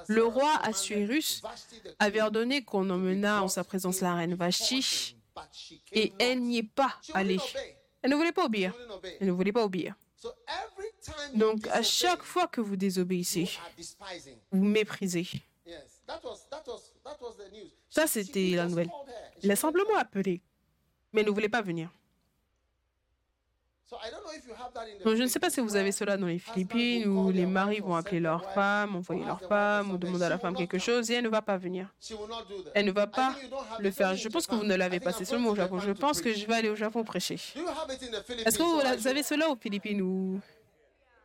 Le 0.07 0.25
roi 0.25 0.53
Assuérus 0.63 1.43
avait 1.99 2.21
ordonné 2.21 2.63
qu'on 2.63 2.91
emmenât 2.91 3.43
en 3.43 3.49
sa 3.49 3.65
présence 3.65 4.01
la 4.03 4.15
reine 4.15 4.35
Vashti 4.35 5.17
et 5.93 6.13
elle 6.19 6.41
n'y 6.41 6.59
est 6.59 6.63
pas 6.63 6.95
allée. 7.15 7.41
Elle 8.03 8.11
ne 8.11 8.17
voulait 8.17 8.33
pas 8.33 8.45
obéir. 8.45 8.75
Elle 9.21 9.29
ne 9.29 9.33
voulait 9.33 9.53
pas 9.53 9.65
obéir. 9.65 9.95
Donc, 11.35 11.67
à 11.69 11.83
chaque 11.83 12.23
fois 12.23 12.47
que 12.47 12.61
vous 12.61 12.77
désobéissez, 12.77 13.49
vous 14.51 14.65
méprisez. 14.65 15.27
Ça, 17.89 18.07
c'était 18.07 18.51
la 18.57 18.67
nouvelle. 18.67 18.91
Il 19.43 19.51
a 19.51 19.57
simplement 19.57 19.97
appelé, 19.97 20.43
mais 21.13 21.21
elle 21.23 21.29
ne 21.29 21.33
voulait 21.33 21.49
pas 21.49 21.63
venir. 21.63 21.91
Donc, 25.05 25.17
je 25.17 25.23
ne 25.23 25.27
sais 25.27 25.41
pas 25.41 25.51
si 25.51 25.61
vous 25.61 25.75
avez 25.75 25.91
cela 25.91 26.17
dans 26.17 26.27
les 26.27 26.39
Philippines 26.39 27.07
où 27.09 27.31
les 27.31 27.47
maris 27.47 27.81
vont 27.81 27.97
appeler 27.97 28.21
leur 28.21 28.53
femme, 28.53 28.95
envoyer 28.97 29.25
leur 29.25 29.41
femme, 29.41 29.91
ou 29.91 29.99
demander 29.99 30.25
à 30.25 30.29
la 30.29 30.39
femme 30.39 30.55
quelque 30.55 30.79
chose 30.79 31.11
et 31.11 31.15
elle 31.15 31.25
ne 31.25 31.29
va 31.29 31.43
pas 31.43 31.57
venir. 31.57 31.93
Elle 32.75 32.87
ne 32.87 32.93
va 32.93 33.07
pas 33.07 33.35
le 33.79 33.91
faire. 33.91 34.15
Je 34.15 34.29
pense 34.29 34.47
que 34.47 34.55
vous 34.55 34.65
ne 34.65 34.75
l'avez 34.77 35.01
pas, 35.01 35.13
c'est 35.13 35.25
seulement 35.25 35.51
au 35.51 35.57
Japon. 35.57 35.81
Je 35.81 35.93
pense 35.93 36.21
que 36.21 36.33
je 36.33 36.47
vais 36.47 36.55
aller 36.55 36.69
au 36.69 36.77
Japon 36.77 37.03
prêcher. 37.03 37.35
Est-ce 37.35 38.59
que 38.59 38.63
vous 38.63 39.09
avez 39.09 39.23
cela 39.23 39.49
aux 39.49 39.57
Philippines 39.57 40.03
ou 40.03 40.41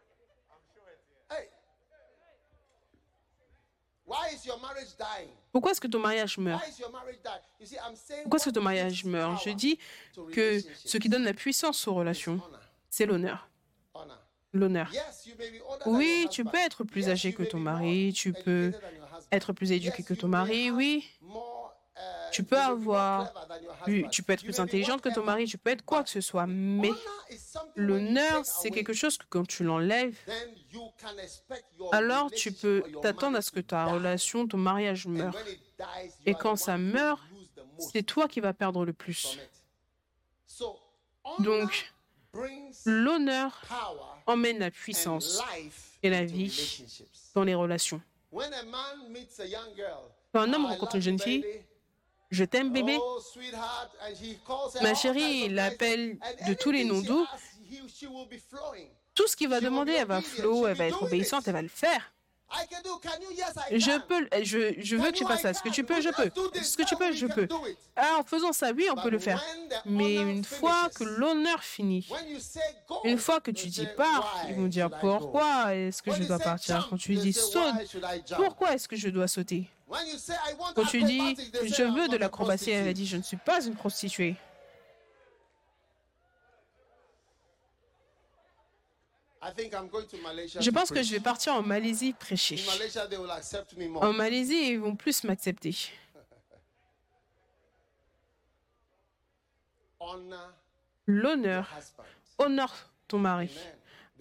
why 0.10 0.58
is 0.58 0.66
your 0.66 0.82
marriage 0.82 1.06
dying? 1.30 1.52
Pourquoi 5.52 5.72
est-ce 5.72 5.82
que 5.82 5.88
ton 5.88 6.00
mariage 6.00 6.38
meurt? 6.38 6.62
Pourquoi 8.24 8.38
est-ce 8.38 8.46
que 8.46 8.54
ton 8.54 8.62
mariage 8.62 9.06
meurt? 9.06 9.42
Je 9.44 9.52
dis 9.52 9.80
que 10.34 10.60
ce 10.84 10.98
qui 10.98 11.10
donne 11.10 11.24
la 11.24 11.34
puissance 11.34 11.88
aux 11.88 11.94
relations, 11.94 12.42
c'est 12.90 13.06
l'honneur. 13.06 13.50
L'honneur. 14.54 14.90
Oui, 15.86 16.28
tu 16.32 16.46
peux 16.46 16.58
être 16.58 16.84
plus 16.84 17.10
âgé 17.10 17.34
que 17.34 17.44
ton 17.44 17.60
mari, 17.60 18.14
tu 18.14 18.34
peux 18.34 18.74
être 19.32 19.54
plus 19.54 19.72
éduqué 19.72 20.04
que 20.04 20.14
ton 20.14 20.28
mari, 20.28 20.72
oui. 20.72 21.06
Tu 22.32 22.42
you 22.42 22.48
peux 22.48 22.60
avoir 22.60 23.32
tu 24.12 24.22
peux 24.24 24.34
être 24.34 24.44
plus 24.44 24.60
intelligente 24.60 25.02
que 25.02 25.14
ton 25.14 25.24
mari, 25.24 25.46
tu 25.46 25.58
peux 25.58 25.70
être 25.70 25.86
quoi 25.86 26.04
que 26.04 26.10
ce 26.10 26.22
soit, 26.22 26.46
mais 26.46 26.92
l'honneur, 27.76 28.46
c'est 28.46 28.70
quelque 28.70 28.94
chose 28.94 29.18
que 29.18 29.26
quand 29.30 29.48
tu 29.48 29.64
l'enlèves, 29.64 30.18
alors 31.92 32.30
tu 32.32 32.52
peux 32.52 32.84
t'attendre 33.02 33.38
à 33.38 33.42
ce 33.42 33.52
que 33.52 33.62
ta 33.62 33.86
relation, 33.86 34.48
ton 34.48 34.58
mariage 34.58 35.08
meure. 35.08 35.36
Et 36.26 36.34
quand 36.34 36.56
ça 36.56 36.78
meurt, 36.78 37.22
c'est 37.80 38.04
toi 38.04 38.28
qui 38.28 38.40
vas 38.40 38.54
perdre 38.54 38.86
le 38.86 38.94
plus. 38.94 39.40
Donc, 41.40 41.94
l'honneur 42.86 43.62
emmène 44.26 44.60
la 44.60 44.72
puissance 44.72 45.42
et 46.04 46.10
la 46.10 46.26
vie. 46.26 46.84
dans 47.34 47.44
les 47.44 47.56
relations. 47.56 48.02
Quand 50.34 50.42
un 50.42 50.54
homme 50.54 50.66
"Oh, 50.66 50.70
I 50.70 50.72
rencontre 50.72 50.96
une 50.96 51.02
jeune 51.02 51.20
fille. 51.20 51.46
Je 52.36 52.44
t'aime 52.44 52.74
bébé. 52.74 52.98
Oh, 53.00 53.22
Ma 54.82 54.94
chérie, 54.94 55.44
il 55.46 55.56
l'appelle 55.56 56.18
de 56.46 56.54
tous 56.54 56.72
les 56.72 56.84
noms 56.84 57.00
doux. 57.00 57.26
Tout 59.14 59.28
ce 59.28 59.38
qu'il 59.38 59.48
va 59.48 59.62
demander, 59.62 59.94
elle 59.94 60.08
va 60.08 60.20
She'll 60.20 60.66
elle 60.68 60.76
va 60.76 60.86
être 60.86 61.04
obéissante, 61.04 61.48
elle 61.48 61.54
va 61.54 61.62
le 61.62 61.70
faire. 61.70 62.12
Je 63.72 64.00
peux, 64.08 64.28
je, 64.44 64.74
je 64.78 64.96
veux 64.98 65.12
que 65.12 65.18
tu 65.18 65.26
fasses 65.26 65.44
ça. 65.44 65.52
Est-ce 65.52 65.64
que 65.64 65.70
tu 65.70 65.86
peux 65.86 66.02
Je 66.02 66.10
peux. 66.10 66.30
Est-ce 66.54 66.76
que 66.76 66.84
tu 66.84 66.96
peux 66.98 67.14
Je 67.14 67.28
peux. 67.28 67.48
Ah, 67.96 68.18
en 68.20 68.24
faisant 68.24 68.52
ça, 68.52 68.72
oui, 68.72 68.88
on 68.92 69.02
peut 69.02 69.10
le 69.10 69.20
faire. 69.20 69.42
Mais 69.86 70.16
une 70.16 70.44
fois 70.44 70.90
que 70.94 71.06
l'honneur 71.06 71.64
finit, 71.64 72.08
une 73.06 73.18
fois 73.18 73.40
que 73.40 73.52
tu 73.52 73.68
dis 73.68 73.88
pars, 73.96 74.44
ils 74.50 74.56
vont 74.56 74.68
dire 74.68 74.90
pourquoi 75.00 75.74
est-ce 75.74 76.04
que 76.04 76.12
je 76.14 76.24
dois 76.24 76.40
partir? 76.40 76.88
Quand 76.90 76.98
tu 76.98 77.16
dis 77.16 77.34
saute, 77.34 77.76
pourquoi 78.36 78.74
est-ce 78.74 78.90
que 78.90 78.98
je 78.98 79.08
dois 79.08 79.30
sauter? 79.30 79.70
Quand 79.88 80.86
tu 80.86 81.04
dis 81.04 81.36
je 81.64 81.84
veux 81.84 82.08
de 82.08 82.18
l'acrobatie, 82.18 82.72
elle 82.72 82.88
a 82.88 82.94
dit 82.94 83.06
je 83.06 83.18
ne 83.18 83.22
suis 83.22 83.38
pas 83.38 83.64
une 83.64 83.76
prostituée. 83.76 84.36
Je 90.60 90.70
pense 90.72 90.90
que 90.90 91.04
je 91.04 91.12
vais 91.12 91.20
partir 91.20 91.54
en 91.54 91.62
Malaisie 91.62 92.14
prêcher. 92.14 92.60
En 93.96 94.14
Malaisie, 94.14 94.72
ils 94.72 94.80
vont 94.80 94.96
plus 94.96 95.24
m'accepter. 95.24 95.76
L'honneur, 101.08 101.70
honore 102.40 102.74
ton 103.08 103.20
mari, 103.20 103.52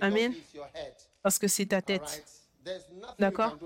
Amen. 0.00 0.34
Parce 1.22 1.38
que 1.38 1.48
c'est 1.48 1.66
ta 1.66 1.80
tête. 1.80 2.43
D'accord. 3.18 3.56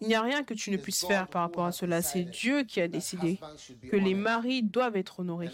Il 0.00 0.08
n'y 0.08 0.14
a 0.14 0.22
rien 0.22 0.42
que 0.42 0.54
tu 0.54 0.70
ne 0.70 0.76
puisses 0.76 1.06
faire 1.06 1.28
par 1.28 1.42
rapport 1.42 1.64
à 1.64 1.72
cela. 1.72 2.02
C'est 2.02 2.24
Dieu 2.24 2.64
qui 2.64 2.80
a 2.80 2.88
décidé 2.88 3.38
que 3.90 3.96
les 3.96 4.14
maris 4.14 4.62
doivent 4.62 4.96
être 4.96 5.20
honorés. 5.20 5.50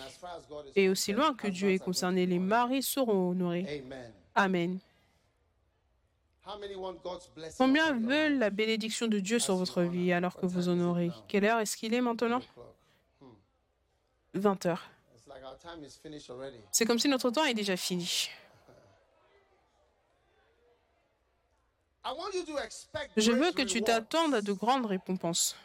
Et 0.75 0.89
aussi 0.89 1.13
loin 1.13 1.35
que 1.35 1.49
Dieu 1.49 1.71
est 1.71 1.79
concerné, 1.79 2.27
les 2.27 2.39
maris 2.39 2.83
seront 2.83 3.31
honorés. 3.31 3.85
Amen. 4.35 4.79
Combien 7.59 7.93
veulent 7.93 8.39
la 8.39 8.51
bénédiction 8.51 9.09
de 9.09 9.19
Dieu 9.19 9.39
sur 9.39 9.57
votre 9.57 9.83
vie 9.83 10.13
alors 10.13 10.37
que 10.37 10.47
vous 10.47 10.69
honorez? 10.69 11.11
Quelle 11.27 11.45
heure 11.45 11.59
est-ce 11.59 11.77
qu'il 11.77 11.93
est 11.93 12.01
maintenant? 12.01 12.39
Eight 12.39 12.49
o'clock. 12.57 12.67
20 14.35 14.67
heures. 14.67 14.91
C'est 16.71 16.85
comme 16.85 16.99
si 16.99 17.09
notre 17.09 17.31
temps 17.31 17.45
est 17.45 17.55
déjà 17.55 17.77
fini. 17.77 18.29
I 18.29 18.33
want 19.19 19.33
you 19.33 19.45
to 19.45 19.55
expect 21.71 21.95
Je 23.17 23.33
veux 23.33 23.53
que 23.53 23.63
tu 23.63 23.83
t'attendes 23.83 24.35
à 24.35 24.43
de 24.43 24.53
grandes 24.53 24.87
récompenses 24.87 25.57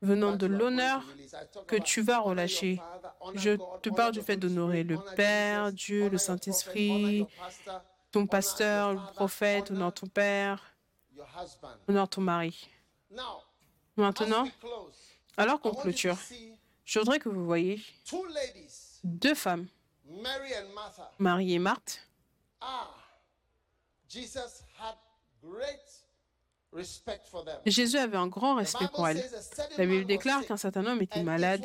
venant 0.00 0.36
de 0.36 0.46
l'honneur 0.46 1.04
que 1.66 1.76
tu 1.76 2.02
vas 2.02 2.20
relâcher. 2.20 2.80
Je 3.34 3.56
te 3.80 3.90
parle 3.90 4.12
du 4.12 4.22
fait 4.22 4.36
d'honorer 4.36 4.84
le 4.84 4.98
Père, 5.16 5.72
Dieu, 5.72 6.08
le 6.08 6.18
Saint-Esprit, 6.18 7.26
ton 8.10 8.26
pasteur, 8.26 8.94
le 8.94 9.00
prophète, 9.14 9.70
honor 9.70 9.80
honore 9.80 9.94
ton 9.94 10.06
Père, 10.06 10.74
honore 11.88 12.08
ton 12.08 12.20
mari. 12.20 12.68
Maintenant, 13.96 14.48
alors 15.36 15.60
qu'on 15.60 15.74
clôture, 15.74 16.16
je 16.84 16.98
voudrais 16.98 17.18
que 17.18 17.28
vous 17.28 17.44
voyez 17.44 17.82
deux 19.04 19.34
femmes. 19.34 19.66
Marie 21.18 21.52
et 21.54 21.58
Marthe. 21.58 22.00
Ah, 22.60 22.88
Jesus 22.88 22.88
had 22.88 22.96
great 22.96 22.96
respect 22.96 22.96
for 22.98 22.98
them. 22.98 23.96
Jésus 27.66 27.96
avait 27.96 28.16
un 28.16 28.26
grand 28.26 28.56
respect 28.56 28.88
pour 28.92 29.06
certain 29.06 29.18
La 29.76 29.86
Bible 29.86 30.04
déclare 30.06 30.44
qu'un 30.44 30.56
certain 30.56 30.84
homme 30.86 31.00
était 31.02 31.22
malade 31.22 31.64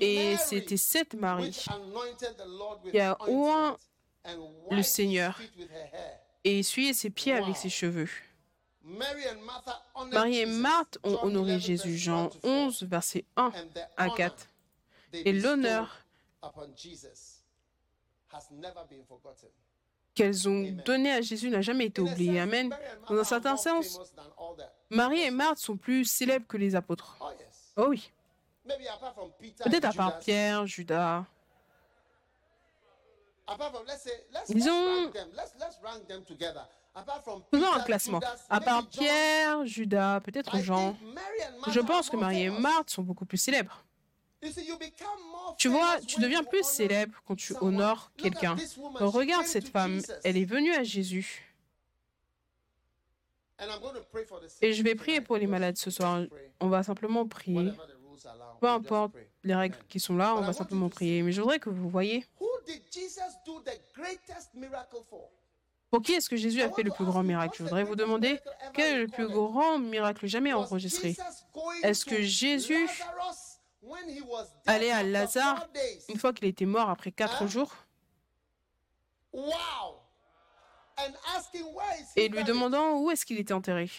et 0.00 0.36
c'était 0.36 0.76
cette 0.76 1.14
Marie 1.14 1.50
qui 2.90 3.00
a 3.00 3.16
oint 3.28 3.76
le 4.70 4.82
Seigneur. 4.82 5.40
et 6.44 6.60
essuyait 6.60 6.94
ses 6.94 7.10
pieds 7.10 7.34
avec 7.34 7.56
ses 7.56 7.70
cheveux. 7.70 8.08
Marie 8.82 10.38
et. 10.38 10.46
Marthe 10.46 10.98
ont 11.04 11.18
honoré 11.22 11.54
11, 11.54 11.60
Jésus, 11.60 11.96
Jean 11.96 12.24
1 12.24 12.28
to 12.30 12.38
4. 12.40 12.44
11, 12.44 12.82
verset 12.84 13.24
1 13.36 13.44
And 13.44 13.50
the 13.50 13.78
à 13.96 14.04
honor 14.04 14.16
4. 14.16 14.46
they 15.12 15.22
Et 15.24 15.32
l'honneur 15.32 16.04
qu'elles 20.14 20.48
ont 20.48 20.62
donné 20.84 21.12
à 21.12 21.20
Jésus 21.20 21.50
n'a 21.50 21.62
jamais 21.62 21.86
été 21.86 22.00
oublié. 22.00 22.40
Amen. 22.40 22.74
Dans 23.08 23.18
un 23.18 23.24
certain 23.24 23.56
sens, 23.56 23.98
Marie 24.90 25.22
et 25.22 25.30
Marthe 25.30 25.58
sont 25.58 25.76
plus 25.76 26.04
célèbres 26.04 26.46
que 26.46 26.56
les 26.56 26.74
apôtres. 26.74 27.16
Oh. 27.20 27.30
Oh 27.76 27.86
oui. 27.88 28.10
Peut-être 29.64 29.86
à 29.86 29.92
part 29.92 30.18
Pierre, 30.18 30.66
Judas. 30.66 31.24
Apart 33.46 33.72
from 37.22 37.42
Faisons 37.50 37.72
un 37.72 37.80
classement. 37.80 38.20
À 38.50 38.60
part 38.60 38.86
Pierre, 38.86 39.66
Judas, 39.66 40.20
peut-être 40.20 40.58
Jean. 40.58 40.96
Je 41.68 41.80
pense 41.80 42.10
que 42.10 42.16
Marie 42.16 42.44
et. 42.44 42.50
Marthe 42.50 42.90
sont 42.90 43.02
beaucoup 43.02 43.24
plus 43.24 43.38
célèbres. 43.38 43.84
Tu 45.58 45.68
vois, 45.68 46.00
tu 46.00 46.20
deviens 46.20 46.42
plus 46.42 46.64
célèbre 46.64 47.14
quand 47.26 47.36
tu 47.36 47.54
honores 47.60 48.10
quelqu'un. 48.16 48.56
Regarde 48.94 49.46
cette 49.46 49.68
femme, 49.68 50.00
elle 50.24 50.36
est 50.36 50.44
venue 50.44 50.74
à 50.74 50.82
Jésus. 50.82 51.54
Et 54.60 54.72
je 54.72 54.82
vais 54.82 54.94
prier 54.94 55.20
pour 55.20 55.36
les 55.36 55.46
malades 55.46 55.76
ce 55.76 55.90
soir. 55.90 56.22
On 56.60 56.68
va 56.68 56.82
simplement 56.82 57.26
prier. 57.28 57.70
Peu 58.60 58.68
importe 58.68 59.14
les 59.44 59.54
règles 59.54 59.76
qui 59.88 60.00
sont 60.00 60.16
là, 60.16 60.34
on 60.36 60.40
va 60.40 60.52
simplement 60.52 60.88
prier. 60.88 61.22
Mais 61.22 61.32
je 61.32 61.40
voudrais 61.40 61.58
que 61.58 61.70
vous 61.70 61.88
voyez, 61.88 62.24
pour 65.90 66.00
qui 66.02 66.12
est-ce 66.12 66.30
que 66.30 66.36
Jésus 66.36 66.62
a 66.62 66.70
fait 66.70 66.82
le 66.82 66.90
plus 66.90 67.04
grand 67.04 67.22
miracle? 67.22 67.54
Je 67.58 67.62
voudrais 67.64 67.84
vous 67.84 67.96
demander, 67.96 68.40
quel 68.72 68.96
est 68.96 69.00
le 69.00 69.08
plus 69.08 69.28
grand 69.28 69.78
miracle 69.78 70.26
jamais 70.26 70.52
enregistré? 70.52 71.14
Est-ce 71.82 72.04
que 72.04 72.22
Jésus 72.22 72.88
Lazarus 73.92 74.06
when 74.06 74.08
he 74.16 74.20
was 74.22 74.44
dead 74.44 74.74
allait 74.74 74.90
à 74.90 75.02
Lazare 75.02 75.68
une 76.08 76.18
fois 76.18 76.32
qu'il 76.32 76.46
était 76.48 76.66
mort 76.66 76.90
après 76.90 77.12
quatre 77.12 77.42
Hein? 77.42 77.46
jours. 77.46 77.72
Et 82.16 82.28
lui 82.28 82.44
demandant 82.44 82.98
où 82.98 83.10
est-ce 83.10 83.24
qu'il 83.24 83.38
était 83.38 83.54
enterré. 83.54 83.90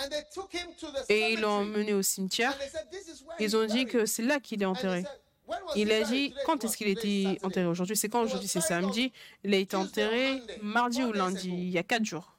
And 0.00 0.08
they 0.10 0.22
took 0.32 0.52
him 0.54 0.68
to 0.78 0.86
the 0.92 1.04
Et 1.10 1.32
ils 1.32 1.40
l'ont 1.40 1.62
emmené 1.62 1.92
au 1.92 2.02
cimetière. 2.02 2.52
And 2.52 2.58
they 2.58 2.68
said, 2.68 2.88
"This 2.90 3.08
is 3.08 3.24
where 3.24 3.36
Ils 3.40 3.56
ont 3.56 3.64
dit 3.66 3.84
buried." 3.84 3.88
que 3.90 4.06
c'est 4.06 4.22
là 4.22 4.38
qu'il 4.38 4.62
est 4.62 4.66
enterré. 4.66 5.02
said, 5.02 5.20
"When 5.48 5.58
was 5.64 5.72
Il 5.74 5.90
a 5.92 6.02
dit 6.04 6.34
quand 6.46 6.62
est-ce 6.62 6.76
qu'il 6.76 6.86
était 6.88 7.38
enterré 7.42 7.66
aujourd'hui? 7.66 7.96
C'est 7.96 8.08
quand 8.08 8.22
aujourd'hui? 8.22 8.46
C'est 8.48 8.60
samedi. 8.60 9.12
Il 9.42 9.52
a 9.54 9.56
été 9.56 9.74
enterré 9.76 10.40
mardi 10.62 11.02
ou 11.02 11.12
lundi, 11.12 11.48
il 11.48 11.70
y 11.70 11.78
a 11.78 11.82
quatre 11.82 12.04
jours. 12.04 12.34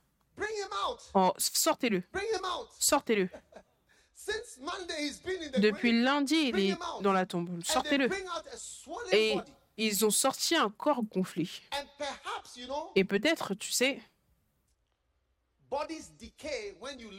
Oh, 1.14 1.34
sortez-le, 1.38 2.02
sortez-le. 2.80 3.30
Depuis 5.58 6.02
lundi, 6.04 6.36
il 6.36 6.60
est 6.60 6.78
dans 7.02 7.14
la 7.14 7.26
tombe. 7.26 7.62
Sortez-le. 7.64 8.10
Et 9.12 9.38
ils 9.78 10.06
ont 10.06 10.10
sorti 10.10 10.56
un 10.56 10.70
corps 10.70 11.04
gonflé. 11.04 11.50
Et 12.96 13.04
peut-être, 13.04 13.54
tu 13.56 13.72
sais, 13.72 14.02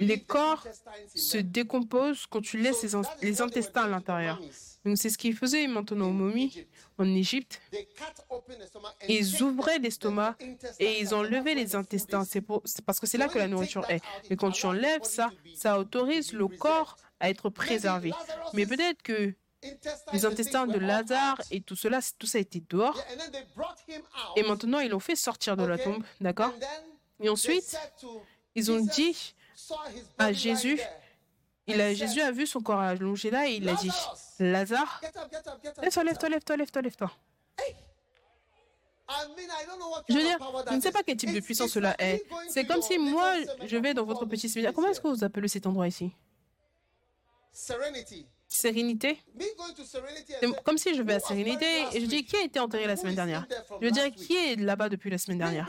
les 0.01 0.20
corps 0.20 0.66
se 1.14 1.39
décomposent 1.39 2.27
quand 2.27 2.40
tu 2.40 2.59
laisses 2.59 2.82
les, 3.22 3.40
intestins 3.40 3.85
à 3.85 3.89
l'intérieur. 3.89 4.40
Donc 4.85 4.97
c'est 4.97 5.10
ce 5.10 5.18
qu'ils 5.18 5.36
faisaient 5.36 5.66
maintenant 5.66 6.09
aux 6.09 6.12
momies 6.12 6.66
en 6.98 7.06
Égypte. 7.14 7.60
Ils 9.09 9.43
ouvraient 9.43 9.78
l'estomac 9.78 10.36
Et 10.78 11.01
ils 11.01 11.14
enlevaient 11.14 11.55
les 11.55 11.77
intestins. 11.77 12.24
C'est 12.24 12.43
parce 12.85 12.98
que 12.98 13.06
c'est 13.06 13.18
là 13.18 13.28
que 13.28 13.39
la 13.39 13.48
nourriture 13.48 13.89
est. 13.90 14.02
Mais 14.28 14.36
quand 14.36 14.51
tu 14.51 14.66
enlèves 14.66 15.05
ça, 15.05 15.31
ça 15.55 15.78
autorise 15.78 16.32
le 16.32 16.48
corps 16.48 16.97
à 17.20 17.31
être 17.31 17.51
préservé. 17.51 18.12
Mais 18.55 18.66
peut-être 18.66 19.02
que 19.02 19.35
les 20.12 20.24
intestins 20.24 20.66
de 20.66 20.78
Lazare 20.78 21.40
et 21.51 21.60
tout 21.60 21.77
cela, 21.77 22.01
tout 22.18 22.27
ça 22.27 22.39
a 22.39 22.40
été 22.40 22.62
dehors. 22.68 22.98
Et 24.36 24.43
maintenant, 24.43 24.81
ils 24.81 24.90
l'ont 24.90 25.01
fait 25.01 25.16
sortir 25.16 25.56
de 25.56 25.64
la 25.64 25.78
tombe. 25.78 26.02
D'accord? 26.20 26.52
Et 27.20 27.28
ensuite, 27.28 27.77
ils 28.55 28.70
ont 28.70 28.81
dit 28.81 29.35
à 30.18 30.32
Jésus, 30.32 30.81
Jésus 31.68 32.20
a 32.20 32.32
vu 32.32 32.47
son 32.47 32.60
corps 32.60 32.81
allongé 32.81 33.31
là 33.31 33.48
et 33.48 33.55
il 33.56 33.68
a 33.68 33.74
dit 33.74 33.90
Lazare, 34.39 35.01
lève-toi, 35.82 36.05
lève-toi, 36.05 36.28
lève-toi, 36.28 36.56
lève-toi, 36.56 36.82
lève-toi. 36.82 37.10
Je 40.09 40.14
veux 40.14 40.22
dire, 40.22 40.39
je 40.68 40.74
ne 40.74 40.81
sais 40.81 40.89
is. 40.89 40.93
pas 40.93 41.02
quel 41.02 41.16
type 41.16 41.32
de 41.32 41.40
puissance 41.40 41.70
cela 41.70 41.94
est. 41.98 42.24
C'est 42.48 42.64
comme 42.64 42.82
si 42.82 42.97
moi, 42.98 43.35
je 43.66 43.77
vais 43.77 43.93
dans 43.93 44.05
votre 44.05 44.24
petit 44.24 44.48
this 44.48 44.66
Comment 44.74 44.89
est-ce 44.89 45.01
que 45.01 45.09
vous 45.09 45.24
appelez 45.24 45.48
cet 45.48 45.66
endroit 45.66 45.89
ici? 45.89 46.12
Sérénité 48.48 49.20
C'est 50.40 50.62
comme 50.64 50.78
si 50.78 50.94
je 50.94 51.02
vais 51.02 51.14
à 51.14 51.16
"Who 51.18 51.22
was 51.22 51.28
buried 51.28 51.44
Sérénité 51.44 51.85
et 51.93 52.01
je 52.01 52.06
dis 52.06 52.24
qui 52.24 52.36
a 52.36 52.43
été 52.43 52.59
enterré 52.59 52.86
la 52.86 52.97
semaine 52.97 53.14
dernière? 53.14 53.47
Je 53.81 53.89
last 53.89 54.02
week? 54.05 54.14
qui 54.16 54.36
est 54.36 54.56
là-bas 54.56 54.89
depuis 54.89 55.10
la 55.10 55.18
semaine 55.18 55.39
dernière? 55.39 55.68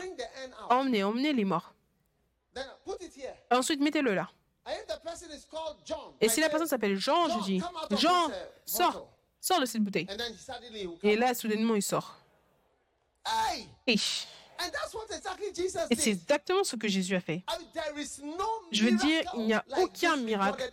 Emmenez, 0.70 1.04
emmenez 1.04 1.34
les 1.34 1.46
morts. 1.46 1.74
Ensuite, 3.52 3.82
mettez-le 3.82 4.14
là. 4.14 4.30
Et 6.20 6.30
si 6.30 6.40
la 6.40 6.50
personne 6.50 6.68
s'appelle 6.68 6.98
Jean, 6.98 7.40
je 7.40 7.44
dis 7.44 7.62
Jean, 7.98 8.30
uh, 8.30 8.34
sors, 8.66 9.08
sors 9.40 9.60
de 9.60 9.66
cette 9.66 9.82
bouteille. 9.82 10.08
Et 11.04 11.16
là, 11.16 11.34
soudainement, 11.34 11.76
il 11.76 11.82
sort. 11.82 12.18
Et, 13.88 13.98
c'est 13.98 16.12
exactement 16.12 16.64
ce 16.64 16.76
que 16.76 16.88
Jésus 16.88 17.16
a 17.16 17.20
fait. 17.20 17.44
Je 18.72 18.86
veux 18.86 18.98
dire, 18.98 19.24
il 19.36 19.46
n'y 19.46 19.54
a 19.54 19.66
aucun 19.80 20.18
miracle 20.18 20.70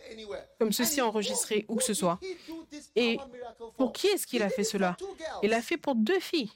comme 0.59 0.71
ceci 0.71 1.01
enregistré 1.01 1.65
où 1.67 1.75
que 1.75 1.83
ce 1.83 1.93
soit. 1.93 2.19
Et? 2.95 3.19
Pour 3.77 3.91
qui 3.91 4.07
est-ce 4.07 4.27
qu'il 4.27 4.43
a 4.43 4.49
fait 4.49 4.63
cela? 4.63 4.95
Il 5.41 5.49
l'a 5.49 5.61
fait 5.61 5.77
pour 5.77 5.95
deux 5.95 6.19
filles. 6.19 6.51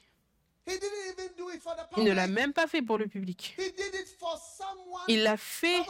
Il 1.96 2.04
ne 2.04 2.12
l'a 2.12 2.26
même 2.26 2.52
pas 2.52 2.66
fait 2.66 2.82
pour 2.82 2.98
le 2.98 3.06
public. 3.06 3.56
Il 5.08 5.22
l'a 5.22 5.36
fait 5.36 5.82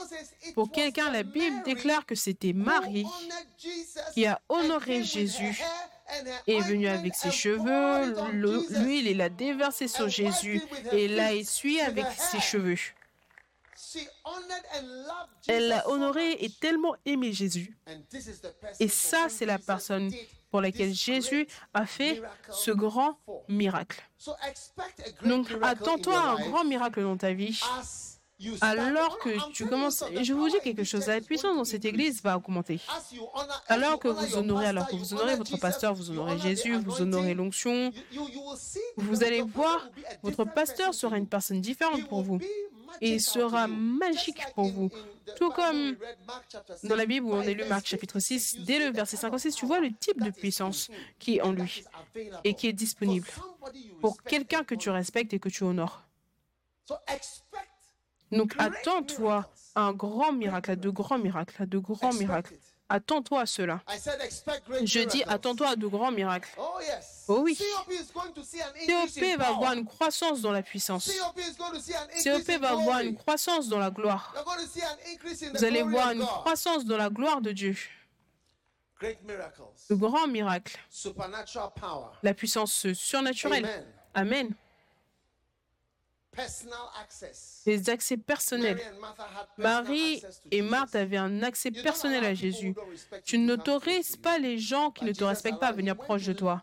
pour 0.55 0.71
quelqu'un. 0.71 1.11
La 1.11 1.23
Bible 1.23 1.63
déclare 1.65 2.05
que 2.07 2.15
c'était 2.15 2.53
Marie 2.53 3.07
qui 4.13 4.27
a 4.27 4.41
honoré 4.49 5.03
Jésus 5.03 5.63
est 6.47 6.61
venu 6.61 6.87
ointment 6.87 7.01
avec 7.01 7.15
ses 7.15 7.31
cheveux, 7.31 8.33
l'huile 8.33 9.09
et 9.09 9.15
l'a 9.15 9.29
déversé 9.29 9.89
sur 9.89 10.09
Jésus 10.09 10.61
et 10.93 11.09
l'a 11.09 11.33
essuyé 11.35 11.81
avec 11.81 12.07
ses 12.19 12.41
cheveux. 12.41 12.79
Elle 15.47 15.69
l'a 15.69 15.89
honoré 15.89 16.33
et 16.45 16.51
tellement 16.51 16.95
aimé 17.05 17.33
Jésus. 17.33 17.77
Et 18.81 18.89
ça, 18.89 19.29
c'est 19.29 19.47
la 19.47 19.59
personne 19.59 20.11
pour 20.55 20.60
laquelle 20.60 20.94
Jésus 20.94 21.48
a 21.74 21.85
fait 21.85 22.22
ce 22.48 22.70
grand 22.70 23.18
miracle. 23.48 24.01
Donc, 25.24 25.48
attends-toi 25.60 26.16
à 26.16 26.28
un 26.28 26.48
grand 26.48 26.62
miracle 26.62 27.02
dans 27.02 27.16
ta 27.16 27.32
vie. 27.32 27.60
Alors 28.61 29.19
que 29.19 29.52
tu 29.52 29.66
commences, 29.66 30.05
je 30.23 30.32
vous 30.32 30.48
dis 30.48 30.59
quelque 30.62 30.85
chose, 30.85 31.06
la 31.06 31.20
puissance 31.20 31.56
dans 31.56 31.65
cette 31.65 31.85
église 31.85 32.23
va 32.23 32.36
augmenter. 32.36 32.81
Alors 33.69 33.98
que 33.98 34.09
vous 34.09 34.36
honorez, 34.36 34.66
alors 34.66 34.89
que 34.89 34.97
vous 34.97 35.15
honorez 35.15 35.35
honor 35.35 35.39
votre 35.39 35.56
pasteur, 35.59 35.94
vous 35.94 36.11
honorez 36.11 36.39
Jésus, 36.39 36.74
vous 36.77 37.01
honorez 37.01 37.35
l'onction, 37.35 37.93
vous 38.97 39.23
allez 39.23 39.43
voir, 39.43 39.89
votre 40.23 40.44
pasteur 40.44 40.94
sera 40.94 41.16
une 41.16 41.28
personne 41.28 41.61
différente 41.61 42.09
pour 42.09 42.23
vous. 42.23 42.40
Et 43.01 43.19
sera 43.19 43.66
magique 43.66 44.40
pour 44.55 44.69
vous. 44.69 44.89
Tout 45.36 45.51
comme 45.51 45.97
Dans 46.85 46.94
la 46.94 47.06
Bible 47.06 47.27
où 47.27 47.32
on 47.32 47.40
a 47.40 47.51
lu 47.51 47.65
Marc 47.65 47.86
chapitre 47.86 48.20
6, 48.20 48.55
you 48.55 48.65
dès 48.65 48.78
le 48.78 48.93
verset 48.93 49.16
kind 49.16 49.35
of 49.35 49.40
56, 49.40 49.55
tu 49.56 49.66
vois 49.66 49.81
le 49.81 49.93
type 49.93 50.23
de 50.23 50.31
puissance 50.31 50.90
qui 51.19 51.36
est 51.36 51.40
en 51.40 51.51
lui 51.51 51.82
et 52.44 52.55
qui 52.55 52.69
est 52.69 52.73
disponible 52.73 53.27
pour 54.01 54.23
quelqu'un 54.23 54.62
que 54.62 54.77
tu 54.77 54.90
respectes 54.90 55.32
et 55.35 55.40
que 55.40 55.48
tu 55.48 55.65
honores. 55.65 56.05
Donc 58.35 58.55
attends-toi 58.59 59.48
à 59.74 59.82
un 59.82 59.93
grand 59.93 60.32
miracle, 60.32 60.73
à 60.73 60.77
de 60.77 60.90
grands 60.90 61.19
miracles, 61.19 61.62
à 61.62 61.66
de 61.66 61.78
grands 61.78 62.12
miracles. 62.12 62.55
Attends-toi 62.89 63.40
à 63.40 63.47
cela. 63.47 63.81
Je 64.82 65.01
dis 65.01 65.23
attends-toi 65.27 65.70
à 65.70 65.77
de 65.77 65.86
grands 65.86 66.12
miracles. 66.12 66.51
Oh. 66.59 66.78
Oh 67.28 67.40
oui. 67.43 67.56
COP 67.56 69.39
va 69.39 69.48
avoir 69.48 69.73
une 69.73 69.86
croissance 69.86 70.43
dans 70.43 70.52
la 70.52 70.62
puissance. 70.62 71.11
COP 72.23 72.51
va 72.61 72.70
avoir 72.70 72.98
glory. 72.98 73.09
une 73.09 73.16
croissance 73.16 73.69
dans 73.69 73.78
la 73.78 73.90
gloire. 73.90 74.35
Vous 75.55 75.65
allez 75.65 75.82
voir 75.82 76.11
une 76.12 76.20
croissance 76.20 76.85
dans 76.85 76.98
la 76.98 77.09
gloire 77.09 77.40
de 77.40 77.52
Dieu. 77.52 77.74
De 79.01 79.94
grands 79.94 80.28
miracles. 80.28 80.78
La 82.23 82.35
puissance 82.35 82.93
surnaturelle. 82.93 83.86
Amen. 84.15 84.55
Les 87.66 87.90
accès 87.90 88.16
personnels. 88.16 88.81
Marie 89.59 90.23
et. 90.51 90.62
Marthe 90.62 90.94
avaient 90.94 91.16
un 91.16 91.43
accès 91.43 91.70
personnel 91.70 92.24
à 92.24 92.35
Jésus. 92.35 92.74
Tu 93.24 93.39
n'autorises 93.39 94.16
pas 94.16 94.39
les 94.39 94.59
gens 94.59 94.90
qui 94.90 95.05
ne 95.05 95.12
te 95.12 95.24
respectent 95.24 95.61
pas 95.61 95.69
à 95.69 95.73
venir 95.73 95.97
proche 95.97 96.24
de 96.24 96.32
toi. 96.32 96.62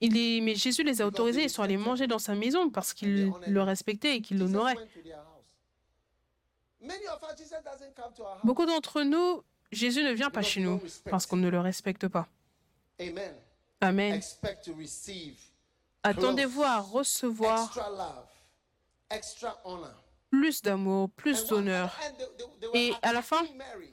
Il 0.00 0.16
est... 0.16 0.40
Mais 0.40 0.54
Jésus 0.54 0.82
les 0.82 1.00
a 1.00 1.06
autorisés, 1.06 1.44
ils 1.44 1.50
sont 1.50 1.62
allés 1.62 1.76
manger 1.76 2.06
dans 2.06 2.18
sa 2.18 2.34
maison 2.34 2.70
parce 2.70 2.92
qu'il 2.92 3.32
le 3.46 3.62
respectait 3.62 4.16
et 4.16 4.20
qu'il 4.20 4.38
l'honorait. 4.38 4.76
Beaucoup 8.42 8.66
d'entre 8.66 9.02
nous, 9.02 9.42
Jésus 9.70 10.02
ne 10.02 10.12
vient 10.12 10.30
pas 10.30 10.42
chez 10.42 10.60
nous 10.60 10.80
parce 11.08 11.26
qu'on 11.26 11.36
ne 11.36 11.48
le 11.48 11.60
respecte 11.60 12.08
pas. 12.08 12.28
Amen. 13.80 14.20
Attendez-vous 16.02 16.62
à 16.62 16.78
recevoir 16.80 17.72
plus 20.30 20.62
d'amour, 20.62 21.10
plus 21.10 21.46
d'honneur. 21.46 21.94
Et 22.74 22.92
à 23.02 23.12
la 23.12 23.22
fin, 23.22 23.42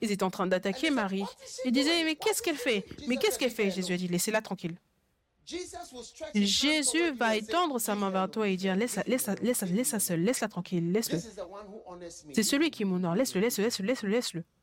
ils 0.01 0.11
étaient 0.11 0.23
en 0.23 0.29
train 0.31 0.47
d'attaquer 0.47 0.89
Marie. 0.89 1.25
Ils 1.65 1.71
disaient, 1.71 2.03
mais 2.03 2.15
qu'est-ce 2.15 2.41
qu'elle 2.41 2.55
fait? 2.55 2.85
Mais 3.07 3.17
qu'est-ce 3.17 3.37
qu'elle 3.37 3.51
fait? 3.51 3.69
Jésus 3.71 3.93
a 3.93 3.97
dit, 3.97 4.07
laissez-la 4.07 4.41
tranquille. 4.41 4.77
Jésus 6.35 7.11
va 7.13 7.35
étendre 7.35 7.79
sa 7.79 7.93
"Leave 7.93 8.01
main 8.01 8.09
vers 8.11 8.29
toi 8.29 8.47
et 8.47 8.55
dire, 8.55 8.75
laisse-la 8.75 9.03
laisse 9.07 9.27
laisse 9.41 9.61
laisse 9.63 9.97
seule, 9.97 10.21
laisse-la 10.21 10.47
tranquille, 10.47 10.91
laisse-le. 10.91 11.19
C'est 12.33 12.43
celui 12.43 12.69
qui 12.69 12.85
m'honore, 12.85 13.15
laisse-le, 13.15 13.41
laisse-le, 13.41 13.63
laisse-le, 13.63 13.85
laisse-le, 13.85 14.09
laisse-le. 14.09 14.43
This 14.43 14.43
one 14.43 14.45
re- 14.45 14.58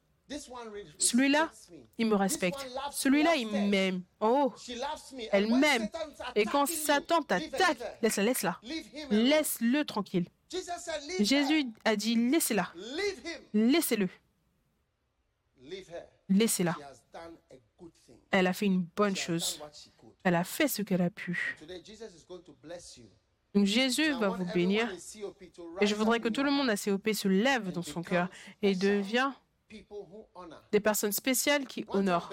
Celui-là, 0.98 1.50
il 1.98 2.06
me 2.06 2.16
respecte. 2.16 2.58
Celui-là, 2.90 3.36
il 3.36 3.48
m'aime. 3.48 4.02
Me. 4.20 5.28
elle 5.32 5.54
m'aime. 5.54 5.88
Et 6.34 6.44
quand 6.44 6.66
Satan 6.66 7.22
t'attaque, 7.22 7.78
laisse-la, 8.02 8.24
laisse-la. 8.24 8.60
Laisse-le 9.10 9.84
tranquille. 9.84 10.26
Jésus 11.20 11.66
a 11.84 11.96
dit, 11.96 12.16
laissez-la. 12.30 12.72
Laissez-le. 13.52 14.08
Laissez-la. 16.28 16.76
Elle 18.30 18.46
a 18.46 18.52
fait 18.52 18.66
une 18.66 18.86
bonne 18.96 19.16
chose. 19.16 19.60
Elle 20.24 20.34
a 20.34 20.44
fait 20.44 20.68
ce 20.68 20.82
qu'elle 20.82 21.02
a 21.02 21.10
pu. 21.10 21.56
Jésus 23.54 24.12
va 24.12 24.28
vous 24.28 24.44
bénir. 24.52 24.92
Et 25.80 25.86
je 25.86 25.94
voudrais 25.94 26.20
que 26.20 26.28
tout 26.28 26.42
le 26.42 26.50
monde 26.50 26.68
à 26.68 26.76
COP 26.76 27.12
se 27.12 27.28
lève 27.28 27.72
dans 27.72 27.82
son 27.82 28.02
cœur 28.02 28.28
et 28.62 28.74
devient. 28.74 29.30
Des 30.72 30.80
personnes 30.80 31.12
spéciales 31.12 31.66
qui 31.66 31.84
honorent. 31.88 32.30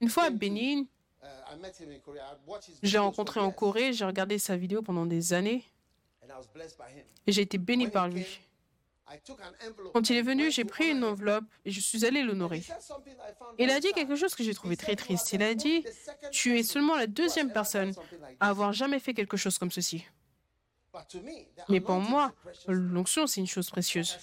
Une 0.00 0.08
fois 0.08 0.24
à 0.24 0.30
Bénin, 0.30 0.82
uh, 1.22 1.26
I 1.52 1.58
met 1.60 1.72
him 1.80 1.90
in 1.90 1.98
Korea. 2.00 2.22
I 2.22 2.36
watched 2.46 2.68
his 2.68 2.74
je 2.74 2.80
l'ai 2.80 2.88
videos 2.88 3.02
rencontré 3.02 3.40
en 3.40 3.52
Corée, 3.52 3.92
j'ai 3.92 4.04
regardé 4.04 4.38
sa 4.38 4.56
vidéo 4.56 4.82
pendant 4.82 5.06
des 5.06 5.32
années 5.32 5.64
et 7.26 7.32
j'ai 7.32 7.42
été 7.42 7.58
béni 7.58 7.88
par 7.88 8.08
lui. 8.08 8.26
Quand 9.92 10.08
il 10.08 10.16
est 10.16 10.22
venu, 10.22 10.50
j'ai 10.50 10.64
pris 10.64 10.90
une 10.90 11.04
enveloppe 11.04 11.44
et 11.64 11.70
je 11.70 11.80
suis 11.80 12.04
allé 12.06 12.22
l'honorer. 12.22 12.62
Il 13.58 13.70
a 13.70 13.78
dit 13.78 13.92
quelque 13.92 14.16
chose 14.16 14.34
que 14.34 14.42
j'ai 14.42 14.54
trouvé 14.54 14.76
très 14.76 14.92
"You 14.92 14.98
are 14.98 15.04
triste. 15.04 15.32
Il 15.32 15.42
a 15.42 15.54
dit, 15.54 15.84
tu 16.30 16.58
es 16.58 16.62
seulement 16.62 16.96
la 16.96 17.06
deuxième 17.06 17.52
personne 17.52 17.90
à 17.90 17.92
this." 17.92 18.36
avoir 18.40 18.72
jamais 18.72 19.00
fait 19.00 19.12
quelque 19.12 19.36
chose 19.36 19.58
comme 19.58 19.70
ceci. 19.70 20.06
But 20.06 20.06
to 20.06 20.08
me, 20.08 20.70
the 20.70 20.80
Mais 21.68 21.80
pour 21.80 21.96
moi, 21.96 22.32
l'onction, 22.68 23.26
c'est 23.26 23.40
une 23.40 23.46
chose 23.46 23.70
précieuse. 23.70 24.18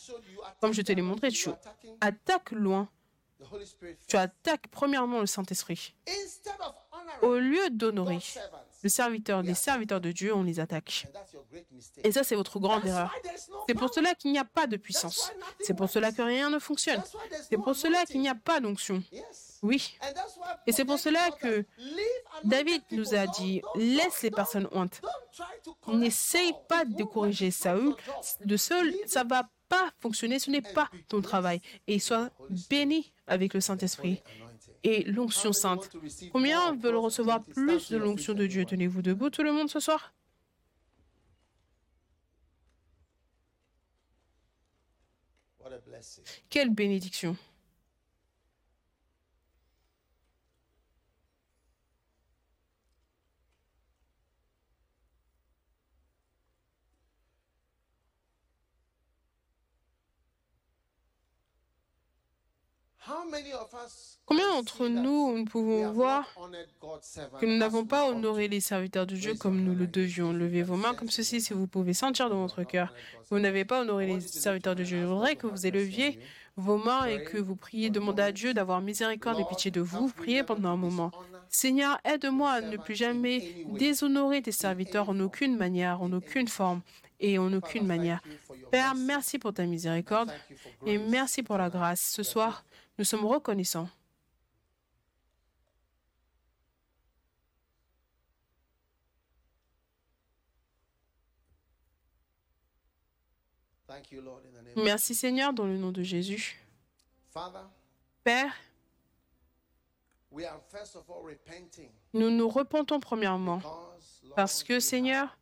Comme 0.62 0.74
je 0.74 0.82
te 0.82 0.92
l'ai 0.92 1.02
montré, 1.02 1.30
tu 1.30 1.50
attaques 2.02 2.52
loin, 2.52 2.90
tu 4.08 4.18
attaques 4.18 4.68
premièrement 4.70 5.20
le 5.20 5.26
Saint-Esprit. 5.26 5.96
Au 7.22 7.36
lieu 7.36 7.70
d'honorer 7.70 8.20
le 8.82 8.90
serviteur, 8.90 9.42
les 9.42 9.54
serviteurs 9.54 10.02
de 10.02 10.12
Dieu, 10.12 10.34
on 10.34 10.44
les 10.44 10.60
attaque. 10.60 11.08
Et 12.04 12.12
ça, 12.12 12.24
c'est 12.24 12.36
votre 12.36 12.60
grande 12.60 12.86
erreur. 12.86 13.14
C'est 13.68 13.76
pour 13.76 13.94
cela 13.94 14.16
qu'il 14.16 14.32
n'y 14.32 14.40
a 14.40 14.46
pas 14.46 14.68
de 14.68 14.78
puissance. 14.78 15.32
C'est 15.60 15.74
pour 15.74 15.90
cela 15.90 16.12
que 16.12 16.22
rien 16.22 16.50
ne 16.50 16.60
fonctionne. 16.60 17.02
C'est 17.50 17.58
pour 17.58 17.76
cela 17.76 18.06
qu'il 18.06 18.22
n'y 18.22 18.30
a 18.30 18.36
pas 18.36 18.60
d'onction. 18.60 19.04
Oui. 19.62 19.98
Et 20.66 20.72
c'est 20.72 20.86
pour 20.86 21.00
cela 21.00 21.32
que 21.32 21.66
David 22.44 22.82
nous 22.92 23.14
a 23.14 23.28
dit, 23.28 23.62
laisse 23.76 24.22
les 24.24 24.32
personnes 24.32 24.68
honte. 24.72 25.02
N'essaye 25.88 26.54
pas 26.68 26.86
de 26.86 27.04
corriger 27.04 27.52
Saül. 27.52 27.94
De 28.46 28.58
seul, 28.58 28.94
ça 29.06 29.24
va 29.24 29.50
pas 29.68 29.92
fonctionner. 30.00 30.40
Ce 30.40 30.50
n'est 30.50 30.62
pas 30.62 30.90
ton 31.08 31.22
travail. 31.22 31.62
Et 31.88 32.00
sois 32.00 32.30
béni 32.70 33.14
avec 33.28 33.54
le 33.54 33.62
Saint-Esprit. 33.62 34.22
Et 34.84 35.04
l'onction 35.04 35.54
sainte. 35.54 35.90
Combien 36.32 36.76
veulent 36.76 36.96
recevoir 36.96 37.44
plus 37.44 37.90
de 37.90 37.98
l'onction 37.98 38.34
de 38.34 38.48
Dieu? 38.48 38.66
Tenez-vous 38.66 39.02
debout 39.02 39.30
tout 39.30 39.44
le 39.44 39.52
monde 39.52 39.70
ce 39.70 39.80
soir? 39.80 40.14
Quelle 46.50 46.70
bénédiction 46.70 47.36
Combien 64.26 64.48
d'entre 64.50 64.88
nous 64.88 65.38
nous 65.38 65.46
pouvons 65.46 65.92
voir 65.92 66.26
que 67.40 67.46
nous 67.46 67.58
n'avons 67.58 67.86
pas 67.86 68.08
honoré 68.08 68.48
les 68.48 68.60
serviteurs 68.60 69.08
de 69.08 69.16
Dieu 69.16 69.34
comme 69.36 69.62
nous 69.64 69.76
le 69.76 69.88
devions? 69.88 70.32
Levez 70.32 70.62
vos 70.62 70.76
mains 70.76 70.94
comme 70.94 71.10
ceci 71.10 71.42
si 71.42 71.54
vous 71.54 71.68
pouvez 71.68 71.94
sentir 71.94 72.30
dans 72.30 72.42
votre 72.42 72.64
cœur. 72.64 72.94
Vous 73.30 73.40
n'avez 73.40 73.66
pas 73.66 73.82
honoré 73.82 74.08
les 74.08 74.22
serviteurs 74.22 74.76
de 74.76 74.84
Dieu. 74.84 75.02
Je 75.02 75.06
voudrais 75.06 75.36
que 75.36 75.48
vous 75.48 75.66
éleviez 75.66 76.20
vos 76.56 76.78
mains 76.78 77.06
et 77.06 77.24
que 77.24 77.38
vous 77.38 77.56
priez, 77.56 77.90
demandez 77.90 78.22
à 78.22 78.32
Dieu 78.32 78.54
d'avoir 78.54 78.82
miséricorde 78.82 79.40
et 79.40 79.46
pitié 79.46 79.72
de 79.72 79.82
vous. 79.82 80.10
Priez 80.10 80.44
pendant 80.44 80.70
un 80.70 80.78
moment. 80.78 81.12
Seigneur, 81.50 82.00
aide-moi 82.04 82.52
à 82.52 82.62
ne 82.62 82.78
plus 82.78 82.96
jamais 82.96 83.66
déshonorer 83.70 84.42
tes 84.42 84.52
serviteurs 84.52 85.10
en 85.10 85.20
aucune 85.20 85.58
manière, 85.58 86.02
en 86.02 86.12
aucune 86.12 86.48
forme 86.48 86.82
et 87.20 87.38
en 87.40 87.52
aucune 87.54 87.86
manière. 87.86 88.22
Père, 88.72 88.94
merci 88.96 89.40
pour 89.40 89.54
ta 89.54 89.66
miséricorde 89.66 90.32
et 90.86 90.98
merci 90.98 91.42
pour 91.42 91.58
la 91.58 91.70
grâce. 91.70 92.02
Ce 92.02 92.24
soir, 92.24 92.64
nous 93.00 93.06
sommes 93.06 93.26
reconnaissants. 93.26 93.88
Merci 104.76 105.16
Seigneur 105.16 105.54
dans 105.54 105.66
le 105.66 105.78
nom 105.78 105.92
de 105.92 106.04
Jésus. 106.04 106.60
Père, 108.24 108.54
nous 112.14 112.30
nous 112.30 112.50
repentons 112.50 113.00
premièrement 113.00 113.62
parce 114.36 114.64
que 114.64 114.80
Seigneur, 114.82 115.38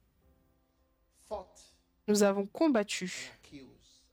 nous 2.08 2.22
avons 2.24 2.46
combattu. 2.46 3.32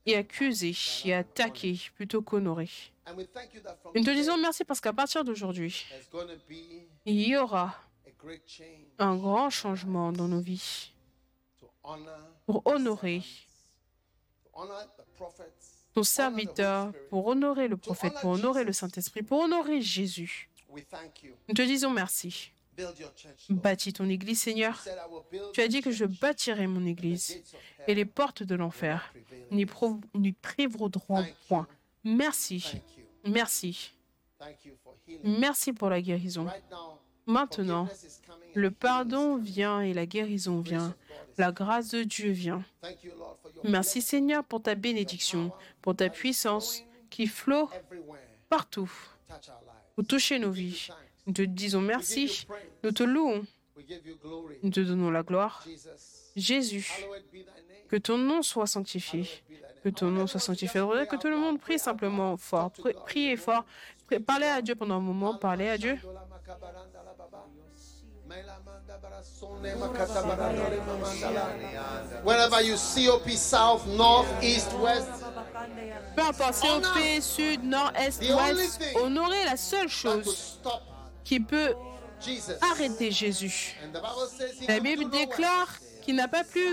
Et 0.05 0.15
accusé 0.15 0.73
et 1.05 1.13
attaqué 1.13 1.79
plutôt 1.95 2.21
qu'honoré. 2.21 2.69
Nous 3.95 4.03
te 4.03 4.11
disons 4.11 4.37
merci 4.37 4.63
parce 4.63 4.81
qu'à 4.81 4.93
partir 4.93 5.23
d'aujourd'hui, 5.23 5.85
il 7.05 7.27
y 7.27 7.35
aura 7.35 7.75
un 8.97 9.15
grand 9.15 9.49
changement 9.49 10.11
dans 10.11 10.27
nos 10.27 10.39
vies 10.39 10.91
pour 12.45 12.61
honorer 12.65 13.23
ton 15.93 16.03
serviteur, 16.03 16.91
pour 17.09 17.27
honorer 17.27 17.67
le 17.67 17.77
prophète, 17.77 18.13
pour 18.21 18.31
honorer 18.31 18.63
le 18.63 18.73
Saint-Esprit, 18.73 19.21
pour 19.21 19.41
honorer 19.41 19.81
Jésus. 19.81 20.49
Nous 21.47 21.53
te 21.53 21.61
disons 21.61 21.91
merci. 21.91 22.51
Bâtis 23.49 23.93
ton 23.93 24.09
Église, 24.09 24.41
Seigneur. 24.41 24.81
Tu 25.53 25.61
as 25.61 25.67
dit 25.67 25.81
que 25.81 25.91
je 25.91 26.05
bâtirai 26.05 26.67
mon 26.67 26.85
Église 26.85 27.41
et 27.87 27.95
les 27.95 28.05
portes 28.05 28.43
de 28.43 28.55
l'enfer 28.55 29.13
n'y 29.51 29.65
prévaudront 30.33 31.25
point. 31.47 31.67
Merci. 32.03 32.81
Merci. 33.25 33.91
Merci 35.23 35.73
pour 35.73 35.89
la 35.89 36.01
guérison. 36.01 36.47
Maintenant, 37.25 37.87
le 38.53 38.71
pardon 38.71 39.37
vient 39.37 39.81
et 39.81 39.93
la 39.93 40.05
guérison 40.05 40.59
vient. 40.59 40.95
La 41.37 41.51
grâce 41.51 41.89
de 41.89 42.03
Dieu 42.03 42.31
vient. 42.31 42.63
Merci 43.63 44.01
Seigneur 44.01 44.43
pour 44.43 44.61
ta 44.61 44.75
bénédiction, 44.75 45.51
pour 45.81 45.95
ta 45.95 46.09
puissance 46.09 46.83
qui 47.09 47.27
flot 47.27 47.69
partout 48.49 48.91
pour 49.95 50.05
toucher 50.05 50.39
nos 50.39 50.51
vies. 50.51 50.89
Nous 51.27 51.33
te 51.33 51.41
disons 51.41 51.81
merci, 51.81 52.45
nous 52.83 52.91
te 52.91 53.03
louons, 53.03 53.45
nous 54.63 54.69
te 54.69 54.79
donnons 54.79 55.09
la 55.11 55.23
gloire. 55.23 55.63
Jésus, 56.35 56.87
que 57.89 57.95
ton 57.95 58.17
nom 58.17 58.41
soit 58.41 58.67
sanctifié. 58.67 59.27
Que 59.83 59.89
ton 59.89 60.09
nom 60.09 60.25
soit 60.27 60.39
sanctifié. 60.39 60.81
Que 61.09 61.15
tout 61.15 61.27
le 61.29 61.37
monde 61.37 61.59
prie 61.59 61.77
simplement 61.79 62.37
fort. 62.37 62.71
Pri- 62.71 62.95
Priez 63.05 63.37
fort. 63.37 63.63
Parlez 64.25 64.47
à 64.47 64.61
Dieu 64.61 64.75
pendant 64.75 64.95
un 64.97 64.99
moment. 64.99 65.35
Parlez 65.35 65.69
à 65.69 65.77
Dieu. 65.77 65.97
Wherever 72.23 72.61
you 72.61 72.75
COP 72.75 73.29
South, 73.31 73.85
North, 73.87 74.27
East, 74.43 74.71
West, 74.81 75.07
Peu 76.15 76.21
importe, 76.21 76.61
COP, 76.61 77.21
Sud, 77.21 77.63
Nord, 77.63 77.91
Est, 77.95 78.19
Ouest, 78.21 78.81
honorer 78.95 79.45
la 79.45 79.57
seule 79.57 79.87
chose 79.89 80.59
qui 81.25 81.41
peut 81.41 81.73
arrêter 82.61 83.11
Jésus. 83.11 83.75
La 84.67 84.79
Bible 84.79 85.09
déclare 85.09 85.67
qu'il 86.03 86.15
n'a 86.15 86.27
pas 86.27 86.43
pu 86.43 86.63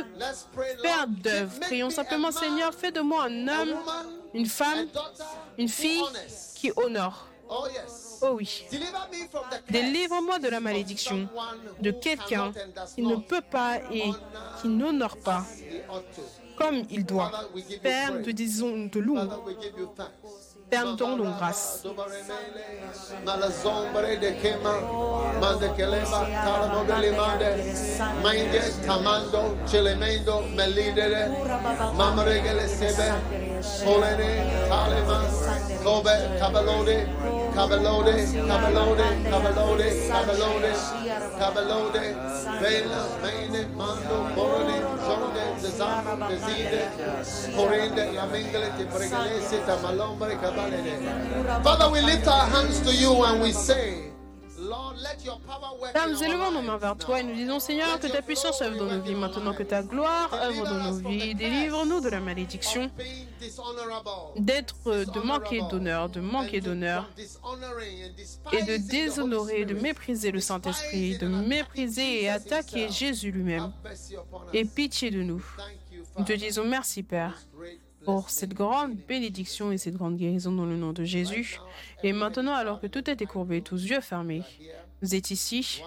faire 0.82 1.08
d'œuvre. 1.08 1.58
Prions 1.60 1.86
me 1.86 1.92
simplement, 1.92 2.30
Seigneur, 2.30 2.72
fais 2.72 2.92
de 2.92 3.00
moi 3.00 3.24
un 3.24 3.48
homme, 3.48 3.74
une 4.34 4.46
femme, 4.46 4.86
une 5.58 5.68
fille 5.68 6.02
qui 6.54 6.70
honore. 6.76 7.26
Oh. 7.48 7.66
Oh 8.24 8.36
oui. 8.36 8.64
Délivre-moi 9.68 10.38
de 10.38 10.48
la 10.48 10.60
malédiction 10.60 11.28
de 11.80 11.90
quelqu'un 11.90 12.52
qui 12.94 13.02
ne 13.02 13.16
peut 13.16 13.40
pas 13.40 13.78
et 13.90 14.12
qui 14.60 14.68
n'honore 14.68 15.16
pas 15.18 15.44
comme 16.56 16.84
il 16.90 17.04
doit. 17.04 17.32
Père, 17.82 18.22
te 18.22 18.30
disons, 18.30 18.88
te 18.88 18.98
louons. 18.98 19.28
rendons 20.76 21.16
nous 21.16 21.32
grâce. 21.38 21.82
Cabalode, 36.38 37.06
Cabalode, 37.54 38.16
Cabalode, 39.28 39.86
Cabalode, 40.08 40.72
Cabalode, 41.38 42.02
Vela, 42.60 43.02
Mando, 43.76 44.16
Deside, 46.28 46.82
Tamalombre, 49.66 50.36
Father, 51.62 51.90
we 51.90 52.00
lift 52.00 52.26
our 52.26 52.46
hands 52.46 52.80
to 52.80 52.92
you 52.94 53.24
and 53.24 53.42
we 53.42 53.52
say, 53.52 54.12
Lord, 54.58 54.96
let 54.98 55.24
your 55.24 55.38
power 55.40 55.76
work 55.80 55.92
Père, 55.92 56.08
nous 56.08 56.22
élevons 56.22 56.50
nos 56.52 56.62
mains 56.62 56.76
vers 56.78 56.96
toi 56.96 57.20
et 57.20 57.24
nous 57.24 57.34
disons, 57.34 57.58
Seigneur, 57.58 57.98
que 57.98 58.06
ta 58.06 58.22
puissance 58.22 58.62
œuvre 58.62 58.76
dans 58.78 58.86
nos 58.86 59.00
vies 59.02 59.14
maintenant, 59.14 59.52
que 59.52 59.64
ta 59.64 59.82
gloire 59.82 60.32
œuvre 60.34 60.64
dans 60.64 60.78
nos 60.78 61.08
vies. 61.08 61.34
Délivre-nous 61.34 62.00
de 62.00 62.08
la 62.08 62.20
malédiction 62.20 62.90
d'être, 64.36 64.76
euh, 64.86 65.04
de 65.04 65.20
manquer 65.20 65.62
d'honneur, 65.70 66.08
de 66.08 66.20
manquer 66.20 66.60
d'honneur 66.60 67.10
et 68.52 68.62
de 68.62 68.76
déshonorer, 68.76 69.64
de 69.64 69.74
mépriser 69.74 70.30
le 70.30 70.40
Saint-Esprit, 70.40 71.18
de 71.18 71.26
mépriser 71.26 72.22
et 72.22 72.28
attaquer 72.28 72.88
Jésus 72.88 73.32
lui-même. 73.32 73.72
Et 74.52 74.64
pitié 74.64 75.10
de 75.10 75.22
nous. 75.22 75.44
Nous 76.18 76.24
te 76.24 76.32
disons 76.32 76.64
merci, 76.64 77.02
Père, 77.02 77.36
pour 78.04 78.30
cette 78.30 78.54
grande 78.54 78.96
bénédiction 78.96 79.72
et 79.72 79.78
cette 79.78 79.94
grande 79.94 80.16
guérison 80.16 80.52
dans 80.52 80.66
le 80.66 80.76
nom 80.76 80.92
de 80.92 81.04
Jésus. 81.04 81.58
Et 82.02 82.12
maintenant, 82.12 82.54
alors 82.54 82.80
que 82.80 82.86
tout 82.86 83.08
est 83.08 83.26
courbé, 83.26 83.62
tous 83.62 83.84
yeux 83.84 84.00
fermés, 84.00 84.42
vous 85.00 85.14
êtes 85.14 85.30
ici, 85.30 85.82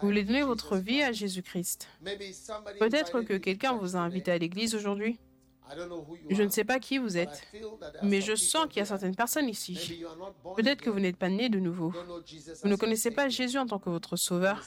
vous 0.00 0.08
voulez 0.08 0.24
donner 0.24 0.42
votre 0.42 0.76
vie 0.76 1.02
à 1.02 1.12
Jésus-Christ. 1.12 1.88
Peut-être 2.78 3.22
que 3.22 3.34
quelqu'un 3.34 3.72
vous 3.74 3.96
a 3.96 4.00
invité 4.00 4.30
à 4.32 4.38
l'église 4.38 4.74
aujourd'hui. 4.74 5.18
Je 6.30 6.42
ne 6.42 6.50
sais 6.50 6.64
pas 6.64 6.78
qui 6.78 6.98
vous 6.98 7.16
êtes, 7.16 7.42
mais 8.02 8.20
je 8.20 8.34
sens 8.34 8.66
qu'il 8.66 8.78
y 8.78 8.82
a 8.82 8.84
certaines 8.84 9.16
personnes 9.16 9.48
ici. 9.48 10.04
Peut-être 10.56 10.82
que 10.82 10.90
vous 10.90 11.00
n'êtes 11.00 11.16
pas 11.16 11.30
né 11.30 11.48
de 11.48 11.58
nouveau. 11.58 11.92
Vous 12.62 12.68
ne 12.68 12.76
connaissez 12.76 13.10
pas 13.10 13.28
Jésus 13.28 13.58
en 13.58 13.66
tant 13.66 13.78
que 13.78 13.90
votre 13.90 14.16
sauveur. 14.16 14.62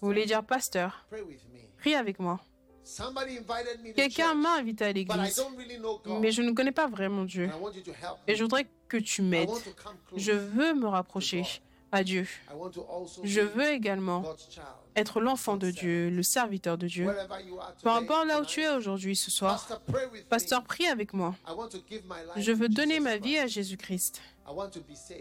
Vous 0.00 0.08
voulez 0.08 0.24
dire, 0.24 0.42
pasteur, 0.44 1.06
prie 1.78 1.94
avec 1.94 2.18
moi. 2.18 2.40
Quelqu'un 3.94 4.34
m'a 4.34 4.56
invité 4.56 4.84
à 4.84 4.92
l'église, 4.92 5.44
mais 6.20 6.32
je 6.32 6.42
ne 6.42 6.52
connais 6.52 6.72
pas 6.72 6.86
vraiment 6.86 7.24
Dieu. 7.24 7.50
Et 8.26 8.34
je 8.34 8.42
voudrais 8.42 8.66
que 8.88 8.96
tu 8.96 9.22
m'aides. 9.22 9.50
Je 10.16 10.32
veux 10.32 10.74
me 10.74 10.86
rapprocher 10.86 11.44
à 11.92 12.04
Dieu. 12.04 12.26
Je 13.22 13.40
veux 13.40 13.70
également 13.70 14.24
être 14.96 15.20
l'enfant 15.20 15.56
de 15.56 15.70
Dieu, 15.70 16.10
le 16.10 16.22
serviteur 16.22 16.76
de 16.76 16.86
Dieu. 16.86 17.08
Peu 17.82 17.90
importe 17.90 18.26
là 18.26 18.40
où 18.40 18.44
tu 18.44 18.62
es 18.62 18.68
aujourd'hui, 18.70 19.16
ce 19.16 19.30
soir, 19.30 19.66
pasteur, 20.28 20.64
prie 20.64 20.86
avec 20.86 21.12
moi. 21.12 21.34
Je 22.36 22.52
veux 22.52 22.68
donner 22.68 23.00
ma 23.00 23.16
vie 23.16 23.38
à 23.38 23.46
Jésus-Christ. 23.46 24.20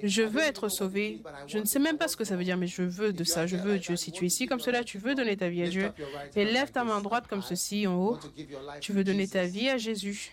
Je 0.04 0.22
veux 0.22 0.42
être 0.42 0.70
sauvé. 0.70 1.22
Je 1.48 1.58
ne 1.58 1.66
sais 1.66 1.80
même 1.80 1.98
pas 1.98 2.08
ce 2.08 2.16
que 2.16 2.24
ça 2.24 2.36
veut 2.36 2.44
dire, 2.44 2.58
mais 2.58 2.68
je 2.68 2.84
veux 2.84 3.14
de 3.14 3.24
ça. 3.24 3.48
Je 3.48 3.56
veux 3.56 3.80
Dieu. 3.80 3.96
Si 3.96 4.12
tu 4.12 4.24
es 4.26 4.28
ici 4.28 4.46
comme 4.46 4.60
cela, 4.60 4.84
tu 4.84 4.98
veux 4.98 5.16
donner 5.16 5.38
ta 5.38 5.50
vie 5.50 5.64
à 5.64 5.68
Dieu. 5.70 5.92
Et 6.36 6.46
lève 6.46 6.72
ta 6.72 6.84
main 6.84 7.02
droite 7.02 7.28
comme 7.28 7.42
ceci 7.42 7.88
en 7.88 7.96
haut. 7.96 8.20
Tu 8.82 8.94
veux 8.94 9.04
donner 9.04 9.28
ta 9.28 9.46
vie 9.46 9.70
à 9.70 9.78
Jésus. 9.78 10.32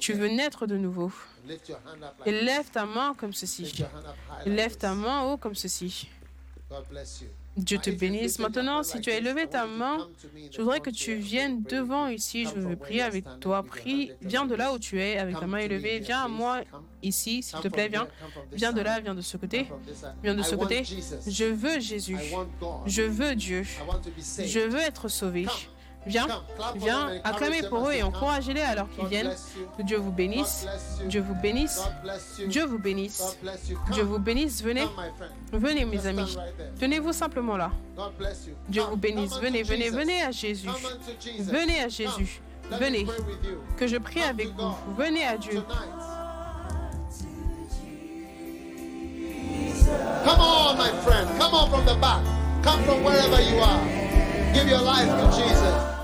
Tu 0.00 0.12
veux 0.14 0.28
naître 0.28 0.66
de 0.66 0.76
nouveau. 0.76 1.12
Et 2.26 2.32
lève 2.32 2.70
ta 2.70 2.86
main 2.86 3.14
comme 3.18 3.32
ceci. 3.32 3.84
Et 4.46 4.50
lève 4.50 4.76
ta 4.76 4.94
main 4.94 5.20
en 5.20 5.32
haut 5.32 5.36
comme 5.36 5.54
ceci. 5.54 6.08
Dieu 7.58 7.78
te 7.78 7.90
bénisse. 7.90 8.38
Maintenant, 8.38 8.82
si 8.82 9.00
tu 9.00 9.10
as 9.10 9.16
élevé 9.16 9.46
ta 9.46 9.66
main, 9.66 10.08
je 10.50 10.62
voudrais 10.62 10.80
que 10.80 10.90
tu 10.90 11.14
viennes 11.14 11.62
devant 11.62 12.06
ici. 12.06 12.46
Je 12.46 12.60
veux 12.60 12.76
prier 12.76 13.02
avec 13.02 13.24
toi. 13.40 13.62
Prie, 13.62 14.12
viens 14.22 14.46
de 14.46 14.54
là 14.54 14.72
où 14.72 14.78
tu 14.78 15.00
es 15.00 15.18
avec 15.18 15.38
ta 15.38 15.46
main 15.46 15.58
élevée. 15.58 15.98
Viens 15.98 16.24
à 16.24 16.28
moi 16.28 16.60
ici, 17.02 17.42
s'il 17.42 17.58
te 17.60 17.68
plaît. 17.68 17.88
Viens. 17.88 18.08
Viens 18.52 18.72
de 18.72 18.80
là, 18.80 19.00
viens 19.00 19.14
de 19.14 19.20
ce 19.20 19.36
côté. 19.36 19.66
Viens 20.22 20.34
de 20.34 20.42
ce 20.42 20.54
côté. 20.54 20.84
Je 21.26 21.44
veux 21.44 21.80
Jésus. 21.80 22.18
Je 22.86 23.02
veux 23.02 23.34
Dieu. 23.34 23.64
Je 24.38 24.60
veux 24.60 24.80
être 24.80 25.08
sauvé. 25.08 25.46
Viens, 26.08 26.26
viens, 26.76 27.10
acclamez 27.22 27.62
pour 27.68 27.88
eux 27.88 27.92
et 27.92 28.02
encouragez-les 28.02 28.62
alors 28.62 28.88
qu'ils 28.90 29.06
viennent. 29.06 29.34
Que 29.76 29.82
Dieu 29.82 29.98
vous 29.98 30.10
bénisse. 30.10 30.66
Dieu 31.04 31.20
vous 31.20 31.34
bénisse. 31.34 31.82
Dieu 32.46 32.64
vous 32.64 32.78
bénisse. 32.78 33.36
Dieu 33.92 34.02
vous 34.04 34.18
bénisse. 34.18 34.62
Venez. 34.62 34.86
Venez, 35.52 35.84
mes 35.84 36.06
amis. 36.06 36.36
Tenez-vous 36.80 37.12
simplement 37.12 37.56
là. 37.56 37.70
Dieu 38.68 38.82
vous 38.82 38.96
bénisse. 38.96 39.38
Venez, 39.38 39.62
venez, 39.62 39.90
venez 39.90 40.22
à 40.22 40.30
Jésus. 40.30 40.68
Venez 41.40 41.80
à 41.82 41.88
Jésus. 41.88 42.40
Venez. 42.70 43.06
Que 43.76 43.86
je 43.86 43.98
prie 43.98 44.22
avec 44.22 44.48
vous. 44.56 44.74
Venez 44.96 45.24
à 45.24 45.36
Dieu. 45.36 45.62
Come 50.24 50.40
on, 50.40 50.76
my 50.76 50.90
friend. 51.02 51.28
Come 51.38 51.54
on 51.54 51.70
from 51.70 51.86
the 51.86 51.94
back. 52.00 52.22
Come 52.62 52.82
from 52.84 53.04
wherever 53.04 53.40
you 53.40 53.58
are. 53.58 53.80
Give 54.52 54.68
your 54.68 54.82
life 54.82 55.08
to 55.08 55.36
Jesus. 55.36 55.97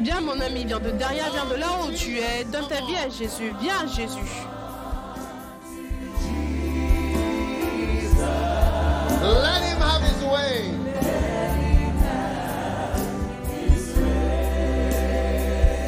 Viens, 0.00 0.20
mon 0.20 0.40
ami, 0.40 0.64
viens 0.64 0.78
de 0.78 0.90
derrière, 0.90 1.30
viens 1.32 1.44
de 1.46 1.56
là 1.56 1.66
où 1.84 1.90
tu 1.90 2.18
es. 2.18 2.44
Donne 2.44 2.68
ta 2.68 2.76
vie 2.86 2.96
à 2.96 3.08
Jésus. 3.08 3.52
Viens 3.60 3.80
à 3.82 3.86
Jésus. 3.86 4.18
Let 9.20 9.62
him 9.64 9.80
have 9.80 10.02
his 10.02 10.22
way. 10.24 10.70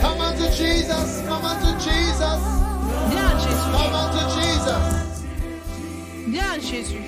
Come 0.01 0.21
on 0.21 0.35
to 0.37 0.51
Jesus. 0.51 1.23
Come 1.29 1.45
on 1.45 1.57
to 1.61 1.79
Jesus. 1.79 2.41
Viens 3.11 3.29
à 3.29 3.39
Jésus. 3.39 3.71
Come 3.73 3.95
on 3.95 4.11
to 4.11 4.23
Jesus. 4.41 4.83
Viens 6.27 6.51
à 6.51 6.59
Jésus. 6.59 7.05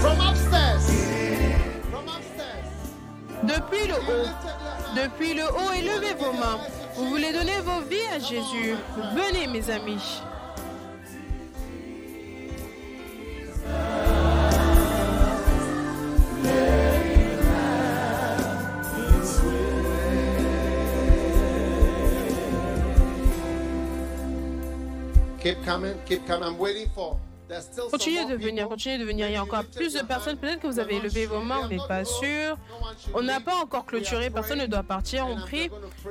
From 0.00 0.20
upstairs. 0.20 0.63
Depuis 3.46 3.86
le 3.86 3.94
haut. 3.94 4.28
Depuis 4.96 5.34
le 5.34 5.44
haut, 5.44 5.72
élevez 5.76 6.14
vos 6.14 6.32
mains. 6.32 6.58
Vous 6.96 7.08
voulez 7.10 7.32
donner 7.32 7.60
vos 7.60 7.80
vies 7.82 8.06
à 8.14 8.18
Jésus. 8.18 8.74
Venez, 9.14 9.46
mes 9.46 9.68
amis. 9.70 10.22
Keep 25.42 25.62
coming. 25.66 25.94
Keep 26.06 26.26
coming. 26.26 26.48
I'm 26.48 26.58
waiting 26.58 26.88
for. 26.94 27.18
Continuez 27.90 28.24
de 28.26 28.34
venir, 28.34 28.68
continuez 28.68 28.98
de 28.98 29.04
venir. 29.04 29.28
Il 29.28 29.32
y 29.32 29.36
a 29.36 29.42
encore 29.42 29.64
plus 29.64 29.94
de 29.94 30.02
personnes. 30.02 30.36
Peut-être 30.36 30.60
que 30.60 30.66
vous 30.66 30.78
avez 30.78 31.00
levé 31.00 31.26
vos 31.26 31.40
mains, 31.40 31.60
on 31.64 31.68
n'est 31.68 31.86
pas 31.88 32.04
sûr. 32.04 32.56
On 33.14 33.22
n'a 33.22 33.40
pas 33.40 33.56
encore 33.56 33.86
clôturé, 33.86 34.30
personne 34.30 34.58
ne 34.58 34.66
doit 34.66 34.82
partir. 34.82 35.26
On 35.26 35.36
prie 35.36 35.70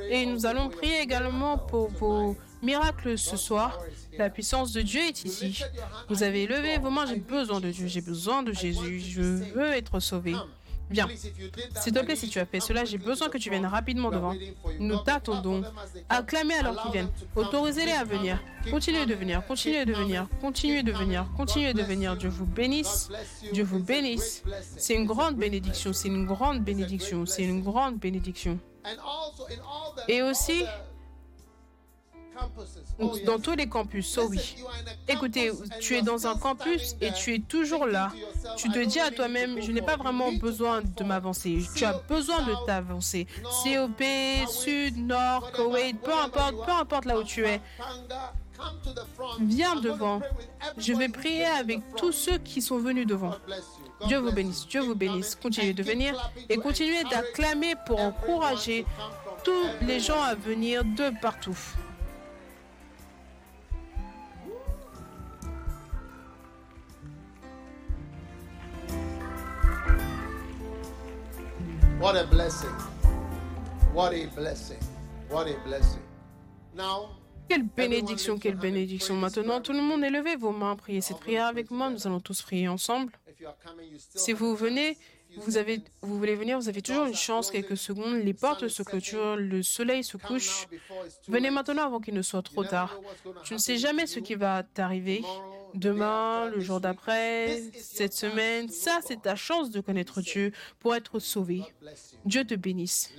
et 0.09 0.25
nous 0.25 0.45
allons 0.45 0.69
prier 0.69 1.01
également 1.01 1.57
pour 1.57 1.89
vos 1.89 2.35
miracles 2.61 3.17
ce 3.17 3.37
soir. 3.37 3.79
La 4.17 4.29
puissance 4.29 4.71
de 4.71 4.81
Dieu 4.81 5.01
est 5.01 5.25
ici. 5.25 5.63
Vous 6.09 6.23
avez 6.23 6.47
levé 6.47 6.77
vos 6.77 6.89
mains, 6.89 7.05
j'ai 7.05 7.17
besoin 7.17 7.59
de 7.59 7.69
Dieu, 7.69 7.87
j'ai 7.87 8.01
besoin 8.01 8.43
de 8.43 8.53
Jésus. 8.53 8.99
Je 8.99 9.21
veux 9.21 9.71
être 9.71 9.99
sauvé. 9.99 10.35
Viens. 10.89 11.07
S'il 11.79 11.93
te 11.93 11.99
plaît, 11.99 12.15
si 12.15 12.29
tu 12.29 12.39
as 12.39 12.45
fait 12.45 12.59
cela, 12.59 12.85
j'ai 12.85 12.97
besoin 12.97 13.29
que 13.29 13.37
tu 13.37 13.49
viennes 13.49 13.65
rapidement 13.65 14.11
devant. 14.11 14.35
Nous 14.79 14.97
t'attendons. 14.99 15.63
Acclamez 16.09 16.55
alors 16.55 16.81
qu'ils 16.81 16.91
viennent. 16.91 17.11
Autorisez-les 17.35 17.91
à 17.91 18.03
venir. 18.03 18.39
Continuez 18.69 19.05
de 19.05 19.13
venir, 19.13 19.45
continuez 19.45 19.85
de 19.85 19.93
venir, 19.93 20.27
continuez 20.39 20.83
de 20.83 20.91
venir, 20.91 21.25
continuez 21.35 21.73
de 21.73 21.81
venir. 21.81 22.15
Dieu 22.15 22.29
vous 22.29 22.45
bénisse. 22.45 23.09
Dieu 23.51 23.63
vous 23.63 23.79
bénisse. 23.79 24.43
C'est 24.77 24.95
une 24.95 25.05
grande 25.05 25.35
bénédiction, 25.35 25.93
c'est 25.93 26.07
une 26.07 26.25
grande 26.25 26.63
bénédiction, 26.63 27.25
c'est 27.25 27.43
une 27.43 27.61
grande 27.61 27.97
bénédiction. 27.97 28.59
Et 30.07 30.21
aussi, 30.21 30.63
dans 33.25 33.39
tous 33.39 33.55
les 33.55 33.67
campus, 33.67 34.17
oh 34.17 34.27
oui. 34.29 34.55
Écoutez, 35.07 35.51
tu 35.79 35.95
es 35.95 36.01
dans 36.01 36.27
un 36.27 36.35
campus 36.35 36.95
et 37.01 37.11
tu 37.11 37.33
es 37.35 37.39
toujours 37.39 37.85
là. 37.85 38.11
Tu 38.57 38.69
te 38.69 38.83
dis 38.83 38.99
à 38.99 39.11
toi-même, 39.11 39.61
je 39.61 39.71
n'ai 39.71 39.81
pas 39.81 39.97
vraiment 39.97 40.31
besoin 40.33 40.81
de 40.81 41.03
m'avancer. 41.03 41.63
Tu 41.75 41.85
as 41.85 41.93
besoin 41.93 42.41
de 42.43 42.53
t'avancer. 42.65 43.27
COP, 43.63 44.03
Sud, 44.49 44.97
Nord, 44.97 45.51
Koweït, 45.53 45.99
peu 46.01 46.13
importe, 46.13 46.65
peu 46.65 46.71
importe 46.71 47.05
là 47.05 47.17
où 47.19 47.23
tu 47.23 47.45
es. 47.45 47.61
Viens 49.41 49.75
devant. 49.75 50.21
Je 50.77 50.93
vais 50.93 51.09
prier 51.09 51.45
avec 51.45 51.81
tous 51.97 52.11
ceux 52.11 52.37
qui 52.37 52.61
sont 52.61 52.77
venus 52.77 53.07
devant. 53.07 53.35
Dieu 54.07 54.19
vous 54.19 54.31
bénisse, 54.31 54.67
Dieu 54.67 54.81
vous 54.81 54.95
bénisse. 54.95 55.35
Continuez 55.35 55.73
de 55.73 55.83
venir 55.83 56.31
et 56.49 56.57
continuez 56.57 57.03
d'acclamer 57.03 57.75
pour 57.85 57.99
encourager 57.99 58.85
tous 59.43 59.65
les 59.81 59.99
gens 59.99 60.21
à 60.21 60.35
venir 60.35 60.83
de 60.83 61.11
partout. 61.21 61.57
What 72.03 72.17
a 72.17 72.25
blessing. 72.25 72.75
What 73.93 74.13
a 74.13 74.25
blessing. 74.35 74.77
What 75.29 75.47
a 75.47 75.55
blessing. 75.65 76.01
Now, 76.75 77.11
Quelle 77.47 77.63
bénédiction, 77.63 78.37
quelle 78.37 78.57
bénédiction. 78.57 79.15
Maintenant, 79.15 79.61
tout 79.61 79.71
le 79.71 79.81
monde, 79.81 80.03
élevez 80.03 80.35
vos 80.35 80.51
mains, 80.51 80.75
priez 80.75 80.99
cette 80.99 81.19
prière 81.21 81.45
avec 81.45 81.71
moi. 81.71 81.89
Nous 81.89 82.05
allons 82.05 82.19
tous 82.19 82.41
prier 82.41 82.67
ensemble. 82.67 83.13
if 83.29 83.39
you 83.39 83.47
are 83.47 83.55
coming, 83.65 83.89
you 83.89 83.99
still 83.99 84.19
Si 84.19 84.33
vous 84.33 84.53
venez, 84.53 84.97
vous, 85.37 85.57
avez, 85.57 85.75
seconds. 85.75 85.87
vous 86.01 86.17
voulez 86.17 86.35
venir, 86.35 86.59
vous 86.59 86.69
avez 86.69 86.81
toujours 86.81 87.05
une 87.05 87.15
chance, 87.15 87.51
quelques 87.51 87.77
secondes. 87.77 88.15
Les 88.23 88.33
portes 88.33 88.67
se 88.67 88.83
clôturent, 88.83 89.35
le 89.35 89.63
soleil 89.63 90.03
se 90.03 90.17
couche. 90.17 90.67
Venez 91.27 91.49
maintenant 91.49 91.85
avant 91.85 91.99
qu'il 91.99 92.13
ne 92.13 92.21
soit 92.21 92.41
trop 92.41 92.63
tard. 92.63 92.99
Tu 93.43 93.53
ne 93.53 93.59
sais 93.59 93.77
jamais 93.77 94.07
ce 94.07 94.19
qui 94.19 94.35
va 94.35 94.63
t'arriver 94.63 95.23
demain, 95.73 96.49
le 96.49 96.59
jour 96.59 96.79
d'après, 96.79 97.61
cette 97.79 98.13
semaine. 98.13 98.69
Ça, 98.69 98.99
c'est 99.05 99.21
ta 99.21 99.35
chance 99.35 99.71
de 99.71 99.81
connaître 99.81 100.21
Dieu 100.21 100.51
pour 100.79 100.95
être 100.95 101.19
sauvé. 101.19 101.63
Dieu 102.25 102.45
te 102.45 102.55
bénisse. 102.55 103.11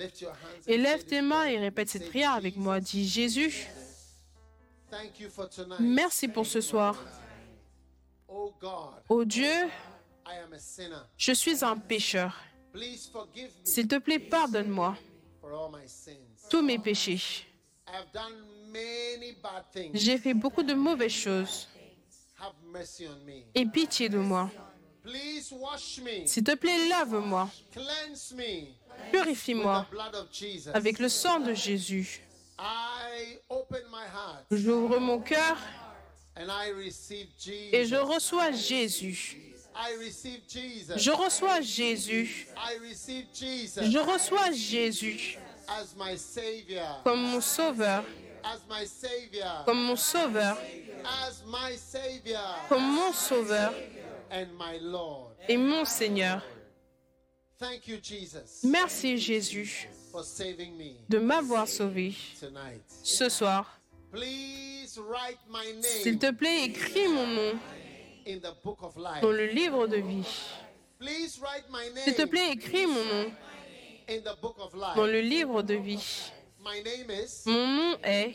Élève 0.66 1.00
say 1.00 1.06
tes 1.06 1.22
mains 1.22 1.44
et 1.44 1.58
répète 1.58 1.88
cette 1.88 2.08
prière 2.08 2.32
avec 2.32 2.56
moi. 2.56 2.80
Dis 2.80 3.06
Jésus, 3.06 3.66
merci 5.80 6.28
pour 6.28 6.46
ce 6.46 6.60
soir. 6.60 7.02
Oh 8.28 8.52
Ô 9.08 9.24
Dieu, 9.24 9.52
I 10.26 10.38
am 10.42 10.52
a 10.52 10.58
sinner. 10.58 11.02
je 11.16 11.32
suis 11.32 11.64
un 11.64 11.76
pécheur. 11.76 12.34
S'il 13.62 13.86
te 13.86 13.98
plaît, 13.98 14.18
pardonne-moi 14.18 14.96
for 15.40 15.52
all 15.52 15.70
my 15.70 15.86
sins. 15.86 16.48
tous 16.50 16.62
mes 16.62 16.78
péchés. 16.78 17.46
I 17.86 17.96
have 17.96 18.10
done 18.12 18.32
many 18.72 19.32
bad 19.42 19.64
things. 19.72 19.92
J'ai 19.94 20.18
fait 20.18 20.34
beaucoup 20.34 20.62
de 20.62 20.74
mauvaises 20.74 21.12
choses. 21.12 21.68
Aie 23.54 23.66
pitié 23.66 24.08
de 24.08 24.18
moi. 24.18 24.50
Please 25.02 25.52
wash 25.52 26.00
me. 26.00 26.26
S'il 26.26 26.44
te 26.44 26.54
plaît, 26.54 26.88
lave-moi. 26.88 27.48
Cleanse 27.72 28.32
me 28.34 28.42
with 28.42 29.10
Purifie-moi 29.12 29.86
the 29.88 29.90
blood 29.94 30.14
of 30.14 30.32
Jesus. 30.32 30.70
avec 30.74 30.98
le 30.98 31.08
sang 31.08 31.40
de 31.40 31.52
Jésus. 31.54 32.20
I 32.58 33.38
open 33.50 33.82
my 33.90 34.06
heart 34.06 34.46
J'ouvre 34.50 34.98
mon 35.00 35.20
cœur 35.20 35.56
and 36.36 36.48
I 36.48 36.72
receive 36.72 37.28
et 37.72 37.84
je 37.84 37.96
reçois 37.96 38.52
Jésus. 38.52 39.53
Je 40.96 41.10
reçois 41.10 41.60
Jésus. 41.60 42.46
Je 43.76 43.98
reçois 43.98 44.52
Jésus 44.52 45.38
comme 47.02 47.20
mon 47.22 47.40
sauveur, 47.40 48.04
comme 49.64 49.82
mon 49.84 49.96
sauveur, 49.96 50.58
comme 52.68 52.94
mon 52.94 53.12
sauveur. 53.12 53.72
Et 55.48 55.56
mon 55.56 55.84
Seigneur. 55.84 56.42
Merci 58.64 59.18
Jésus 59.18 59.88
de 61.08 61.18
m'avoir 61.18 61.68
sauvé 61.68 62.14
ce 63.02 63.28
soir. 63.28 63.80
S'il 65.82 66.18
te 66.18 66.30
plaît, 66.30 66.64
écris 66.66 67.08
mon 67.08 67.26
nom 67.26 67.58
dans 69.20 69.30
le 69.30 69.46
livre 69.46 69.86
de 69.86 69.96
vie. 69.96 70.26
Please 70.98 71.38
write 71.40 71.64
my 71.70 72.00
S'il 72.02 72.14
te 72.14 72.24
plaît, 72.24 72.52
écris 72.52 72.86
mon 72.86 73.04
nom 73.04 73.30
dans 74.96 75.06
le 75.06 75.20
livre 75.20 75.62
de 75.62 75.74
vie. 75.74 76.30
Mon 77.46 77.66
nom 77.66 77.98
est. 78.02 78.34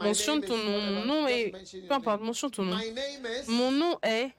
Mentionne 0.00 0.40
ton 0.42 0.56
nom. 0.56 0.80
Mon 0.80 1.04
nom 1.04 1.26
est. 1.28 1.52
Peu 1.88 1.94
importe, 1.94 2.22
mentionne 2.22 2.50
ton 2.50 2.64
nom. 2.64 2.76
Mon 3.48 3.70
nom 3.72 3.98
est. 4.02 4.30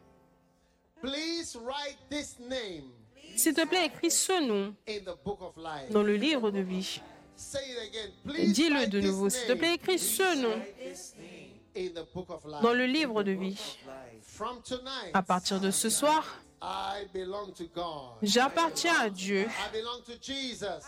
S'il 3.35 3.53
te 3.53 3.65
plaît, 3.65 3.85
écris 3.87 4.11
ce 4.11 4.41
nom 4.45 4.75
in 4.87 4.99
the 4.99 5.17
book 5.23 5.41
of 5.41 5.57
life. 5.57 5.89
dans 5.89 6.03
le 6.03 6.15
livre 6.15 6.51
de 6.51 6.59
vie. 6.59 7.01
Dis-le 8.25 8.87
de 8.87 9.01
nouveau. 9.01 9.29
S'il 9.29 9.47
te 9.47 9.53
plaît, 9.53 9.67
name 9.67 9.75
écris 9.75 9.99
ce 9.99 10.41
nom 10.41 10.61
dans 12.61 12.73
le 12.73 12.85
livre 12.85 13.23
de 13.23 13.31
vie. 13.31 13.57
À 15.13 15.21
partir 15.21 15.59
de 15.59 15.71
ce 15.71 15.89
soir, 15.89 16.23
j'appartiens 18.21 18.99
à 19.01 19.09
Dieu. 19.09 19.47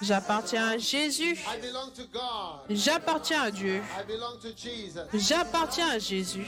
J'appartiens 0.02 0.68
à 0.70 0.78
Jésus. 0.78 1.36
J'appartiens 2.70 3.42
à 3.42 3.52
Dieu. 3.52 3.82
J'appartiens 5.14 5.90
à 5.90 6.00
Jésus. 6.00 6.46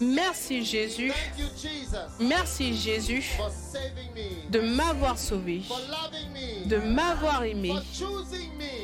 Merci 0.00 0.64
Jésus. 0.64 1.12
Merci 2.20 2.76
Jésus 2.76 3.24
de 4.50 4.60
m'avoir 4.60 5.18
sauvé, 5.18 5.62
de 6.66 6.76
m'avoir 6.78 7.42
aimé, 7.44 7.74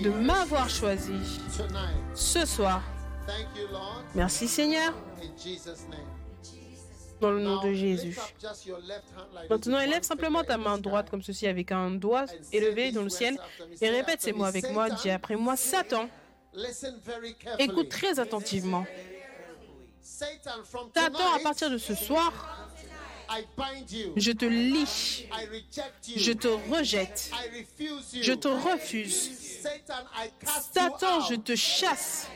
de 0.02 0.10
m'avoir 0.10 0.68
choisi 0.68 1.12
ce 2.14 2.44
soir. 2.44 2.82
Merci 4.14 4.48
Seigneur. 4.48 4.92
Dans 7.20 7.30
le 7.30 7.40
nom 7.40 7.62
de 7.62 7.72
Jésus. 7.72 8.16
Maintenant, 9.48 9.80
élève 9.80 10.02
simplement 10.02 10.42
ta 10.42 10.56
main 10.56 10.78
droite 10.78 11.10
comme 11.10 11.22
ceci 11.22 11.46
avec 11.46 11.72
un 11.72 11.90
doigt 11.90 12.26
élevé 12.52 12.92
dans 12.92 13.02
le 13.02 13.08
ciel 13.08 13.36
et 13.80 13.88
répète 13.90 14.22
ces 14.22 14.32
mots 14.32 14.44
avec 14.44 14.70
moi. 14.70 14.90
Dis 14.90 15.10
après 15.10 15.36
moi, 15.36 15.56
Satan, 15.56 16.08
écoute 17.58 17.88
très 17.88 18.18
attentivement. 18.18 18.86
Satan, 20.02 21.34
à 21.36 21.38
partir 21.40 21.70
de 21.70 21.78
ce 21.78 21.94
soir, 21.94 22.32
je 24.16 24.32
te 24.32 24.44
you. 24.44 26.16
je 26.16 26.32
te 26.32 26.48
rejette, 26.48 27.30
je 28.20 28.32
te 28.32 28.48
refuse. 28.48 29.30
Satan, 30.72 31.20
je 31.28 31.36
te 31.36 31.54
chasse 31.54 32.28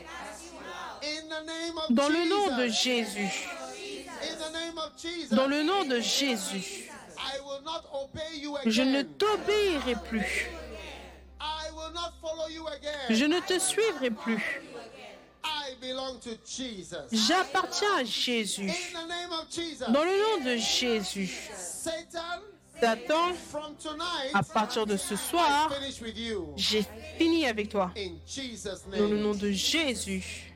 dans 1.89 2.09
le 2.09 2.29
nom 2.29 2.57
de. 2.57 2.67
Jésus. 2.67 3.47
Dans 5.31 5.47
le 5.47 5.63
nom 5.63 5.83
de 5.85 5.99
Jésus. 5.99 6.89
Je 8.65 8.81
ne 8.81 9.01
t'obéirai 9.01 9.95
plus. 10.09 10.47
Je 13.09 13.25
ne 13.25 13.39
te 13.39 13.59
suivrai 13.59 14.09
plus. 14.11 14.61
J'appartiens 17.11 17.97
à 17.97 18.03
Jésus. 18.03 18.71
Dans 19.89 20.03
le 20.03 20.39
nom 20.39 20.45
de 20.45 20.57
Jésus. 20.57 21.49
Satan, 22.79 23.33
à 24.33 24.43
partir 24.43 24.85
de 24.85 24.97
ce 24.97 25.15
soir, 25.15 25.71
j'ai 26.55 26.85
fini 27.17 27.45
avec 27.45 27.69
toi. 27.69 27.91
Dans 28.97 29.07
le 29.07 29.17
nom 29.17 29.33
de 29.33 29.49
Jésus. 29.51 30.53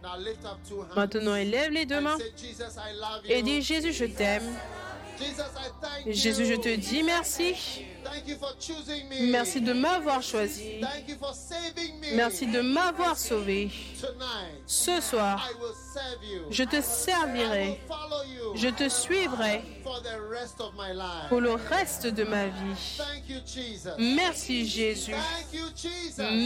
Maintenant, 0.95 1.35
élève 1.35 1.71
les 1.71 1.85
deux 1.85 2.01
mains 2.01 2.17
et 3.25 3.41
dis 3.41 3.61
Jésus, 3.61 3.93
je 3.93 4.05
t'aime. 4.05 4.43
Jésus, 6.07 6.45
je 6.45 6.55
te 6.55 6.75
dis 6.75 7.03
merci. 7.03 7.85
Merci 9.21 9.61
de 9.61 9.73
m'avoir 9.73 10.21
choisi. 10.21 10.81
Merci 12.13 12.47
de 12.47 12.61
m'avoir 12.61 13.17
sauvé. 13.17 13.69
Ce 14.65 15.01
soir, 15.01 15.49
je 16.49 16.63
te 16.63 16.81
servirai. 16.81 17.79
Je 18.55 18.69
te 18.69 18.89
suivrai 18.89 19.61
pour 21.29 21.41
le 21.41 21.53
reste 21.53 22.07
de 22.07 22.23
ma 22.23 22.47
vie. 22.47 22.75
Merci 23.97 24.67
Jésus. 24.67 25.15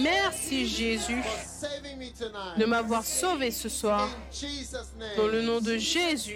Merci 0.01 0.67
Jésus 0.67 1.23
de 2.57 2.65
m'avoir 2.65 3.03
sauvé 3.03 3.51
ce 3.51 3.69
soir. 3.69 4.09
Dans 5.17 5.27
le 5.27 5.41
nom 5.41 5.59
de 5.59 5.77
Jésus. 5.77 6.35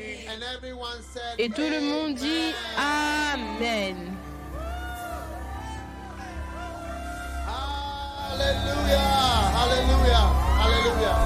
Et 1.38 1.50
tout 1.50 1.62
le 1.62 1.82
monde 1.82 2.16
dit 2.16 2.54
Amen. 2.78 4.27
Hallelujah. 8.28 10.26
Hallelujah. 10.60 11.18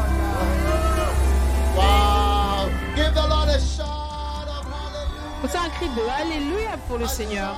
Wow. 1.76 2.70
Give 2.96 3.14
the 3.14 3.28
Lord 3.28 3.50
a 3.50 3.60
shout 3.60 4.48
of 4.48 4.66
hallelujah. 4.70 5.60
Un 5.60 5.70
cri 5.70 5.88
de 5.90 6.02
Alléluia 6.10 6.78
pour 6.88 6.98
le 6.98 7.08
Seigneur. 7.08 7.56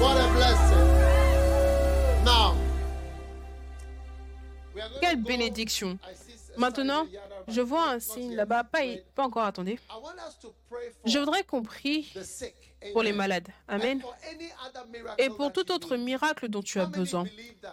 What 0.00 0.16
a 0.16 0.28
blessing. 0.34 0.88
Now, 2.24 2.54
Quelle 5.00 5.22
bénédiction. 5.22 5.98
Maintenant, 6.56 7.06
je 7.48 7.60
vois 7.60 7.90
un 7.90 7.98
signe 7.98 8.34
là-bas. 8.34 8.64
Pas, 8.64 8.80
pas 9.14 9.24
encore, 9.24 9.44
attendez. 9.44 9.78
Je 11.04 11.18
voudrais 11.18 11.42
qu'on 11.44 11.62
prie. 11.62 12.12
Pour 12.92 13.02
les 13.02 13.12
malades. 13.12 13.48
Amen. 13.68 14.02
Et 15.18 15.28
pour 15.30 15.52
tout 15.52 15.70
autre 15.72 15.96
miracle 15.96 16.48
dont 16.48 16.62
tu 16.62 16.80
as 16.80 16.86
besoin. 16.86 17.24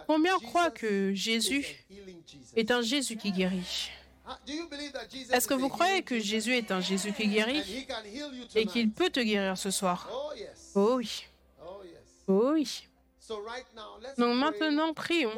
Combien 0.06 0.38
croient 0.38 0.70
que 0.70 1.12
Jésus 1.14 1.66
est 2.56 2.70
un 2.70 2.82
Jésus 2.82 3.16
qui 3.16 3.32
guérit? 3.32 3.90
Est-ce 5.32 5.48
que 5.48 5.54
vous 5.54 5.68
croyez 5.68 6.02
que? 6.02 6.18
Jésus 6.18 6.56
est 6.56 6.70
un 6.70 6.80
Jésus 6.80 7.12
qui 7.12 7.28
guérit 7.28 7.86
et 8.54 8.66
qu'il 8.66 8.90
peut 8.90 9.10
te 9.10 9.20
guérir 9.20 9.58
ce 9.58 9.70
soir? 9.70 10.08
Oh. 10.12 10.30
Oh 10.74 10.94
oui. 10.96 11.24
Oh. 11.60 11.82
Oh 12.28 12.50
oui. 12.54 12.88
Donc 14.18 14.36
maintenant, 14.36 14.94
prions. 14.94 15.32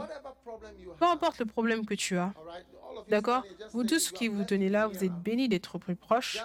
Peu 0.99 1.07
importe 1.07 1.39
le 1.39 1.47
problème 1.47 1.87
que 1.87 1.95
tu 1.95 2.17
as. 2.17 2.33
D'accord? 3.09 3.43
Vous 3.73 3.85
tous 3.85 4.11
qui 4.11 4.29
vous 4.29 4.45
tenez 4.45 4.69
là, 4.69 4.87
vous 4.87 5.03
êtes 5.05 5.13
bénis 5.13 5.49
d'être 5.49 5.79
plus 5.79 5.97
proches. 5.97 6.39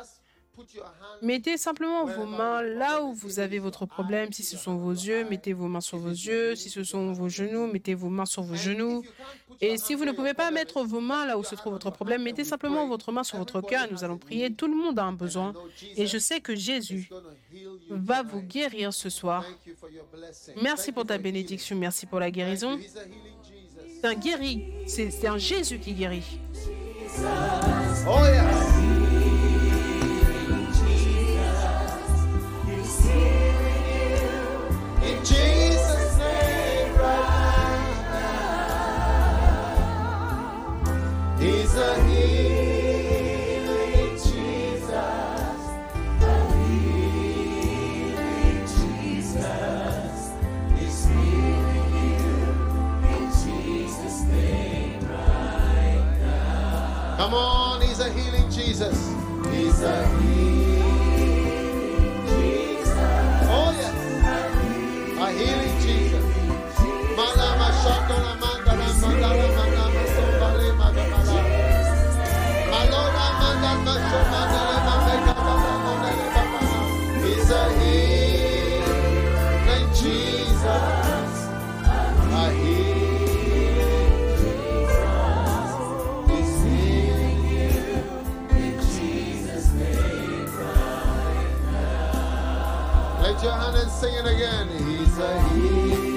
Mettez 1.22 1.58
simplement 1.58 2.06
vos 2.06 2.26
mains 2.26 2.62
là 2.62 3.04
où 3.04 3.14
vous 3.14 3.40
avez 3.40 3.60
votre 3.60 3.86
problème. 3.86 4.32
Si 4.32 4.44
ce 4.44 4.58
sont 4.58 4.76
vos 4.76 4.92
yeux, 4.92 5.26
mettez 5.30 5.54
vos 5.54 5.68
mains 5.68 5.82
sur 5.82 5.98
vos 5.98 6.10
yeux. 6.10 6.56
Si 6.56 6.70
ce 6.70 6.84
sont 6.84 7.12
vos 7.12 7.30
genoux, 7.30 7.68
mettez 7.68 7.94
vos 7.94 8.10
mains 8.10 8.26
sur 8.26 8.44
vos 8.44 8.56
genoux. 8.56 9.04
Et 9.62 9.78
si 9.78 9.96
vous 9.96 10.06
ne 10.06 10.12
pouvez 10.12 10.34
pas 10.34 10.52
mettre 10.52 10.84
vos 10.84 11.02
mains 11.02 11.26
là 11.26 11.38
où 11.38 11.44
se 11.44 11.56
trouve 11.56 11.74
votre 11.74 11.92
problème, 11.92 12.24
mettez 12.24 12.44
simplement 12.44 12.88
votre 12.88 13.12
main 13.12 13.24
sur 13.24 13.38
votre 13.38 13.62
cœur 13.62 13.88
nous 13.92 14.04
allons 14.04 14.18
prier. 14.18 14.54
Tout 14.54 14.68
le 14.68 14.76
monde 14.76 15.00
a 15.00 15.04
un 15.04 15.14
besoin. 15.14 15.54
Et 15.96 16.08
je 16.08 16.18
sais 16.18 16.40
que 16.40 16.56
Jésus 16.56 17.10
va 17.90 18.24
vous 18.24 18.42
guérir 18.42 18.94
ce 18.94 19.10
soir. 19.10 19.46
Merci 20.62 20.92
pour 20.92 21.06
ta 21.06 21.18
bénédiction, 21.18 21.76
merci 21.76 22.06
pour 22.06 22.20
la 22.20 22.32
guérison. 22.32 22.80
C'est 24.02 24.08
un 24.08 24.16
guéri, 24.16 24.64
c'est 24.88 25.28
un 25.28 25.38
Jésus 25.38 25.80
qui 25.80 25.94
guérit. 25.94 26.40
Oh. 28.08 28.79
He's 41.40 41.74
a 41.76 42.04
healing 42.04 44.12
Jesus. 44.12 44.92
A 44.92 44.94
healing 46.66 48.60
Jesus. 48.68 50.32
He's 50.78 51.06
healing 51.06 51.94
you 51.96 52.36
in 53.08 53.24
Jesus' 53.42 54.22
name 54.24 55.00
right 55.08 56.04
now. 56.22 57.16
Come 57.18 57.34
on, 57.34 57.82
he's 57.82 58.02
a 58.02 58.10
healing 58.12 58.50
Jesus. 58.52 58.98
He's 59.50 59.82
a 59.82 60.06
healing 60.20 60.69
Lift 93.22 93.44
your 93.44 93.54
sing 93.90 94.14
it 94.16 94.26
again. 94.26 94.68
He's 94.88 95.18
a 95.20 95.42
healing 95.50 96.09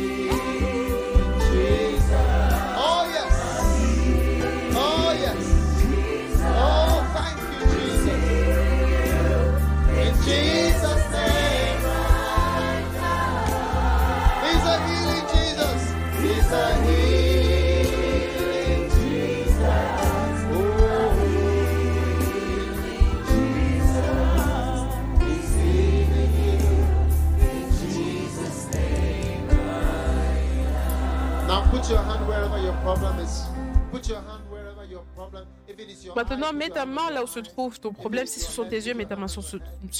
Maintenant, 36.16 36.52
mets 36.52 36.68
put 36.68 36.72
ta 36.72 36.84
your 36.84 36.86
main 36.86 37.10
là 37.10 37.22
où 37.22 37.26
se 37.26 37.40
trouve 37.40 37.78
ton 37.78 37.92
problème. 37.92 38.26
Si 38.26 38.40
ce 38.40 38.50
sont 38.50 38.64
tes 38.64 38.76
yeux, 38.76 38.94
mets 38.94 39.04
ta 39.04 39.16
main 39.16 39.28
sur, 39.28 39.42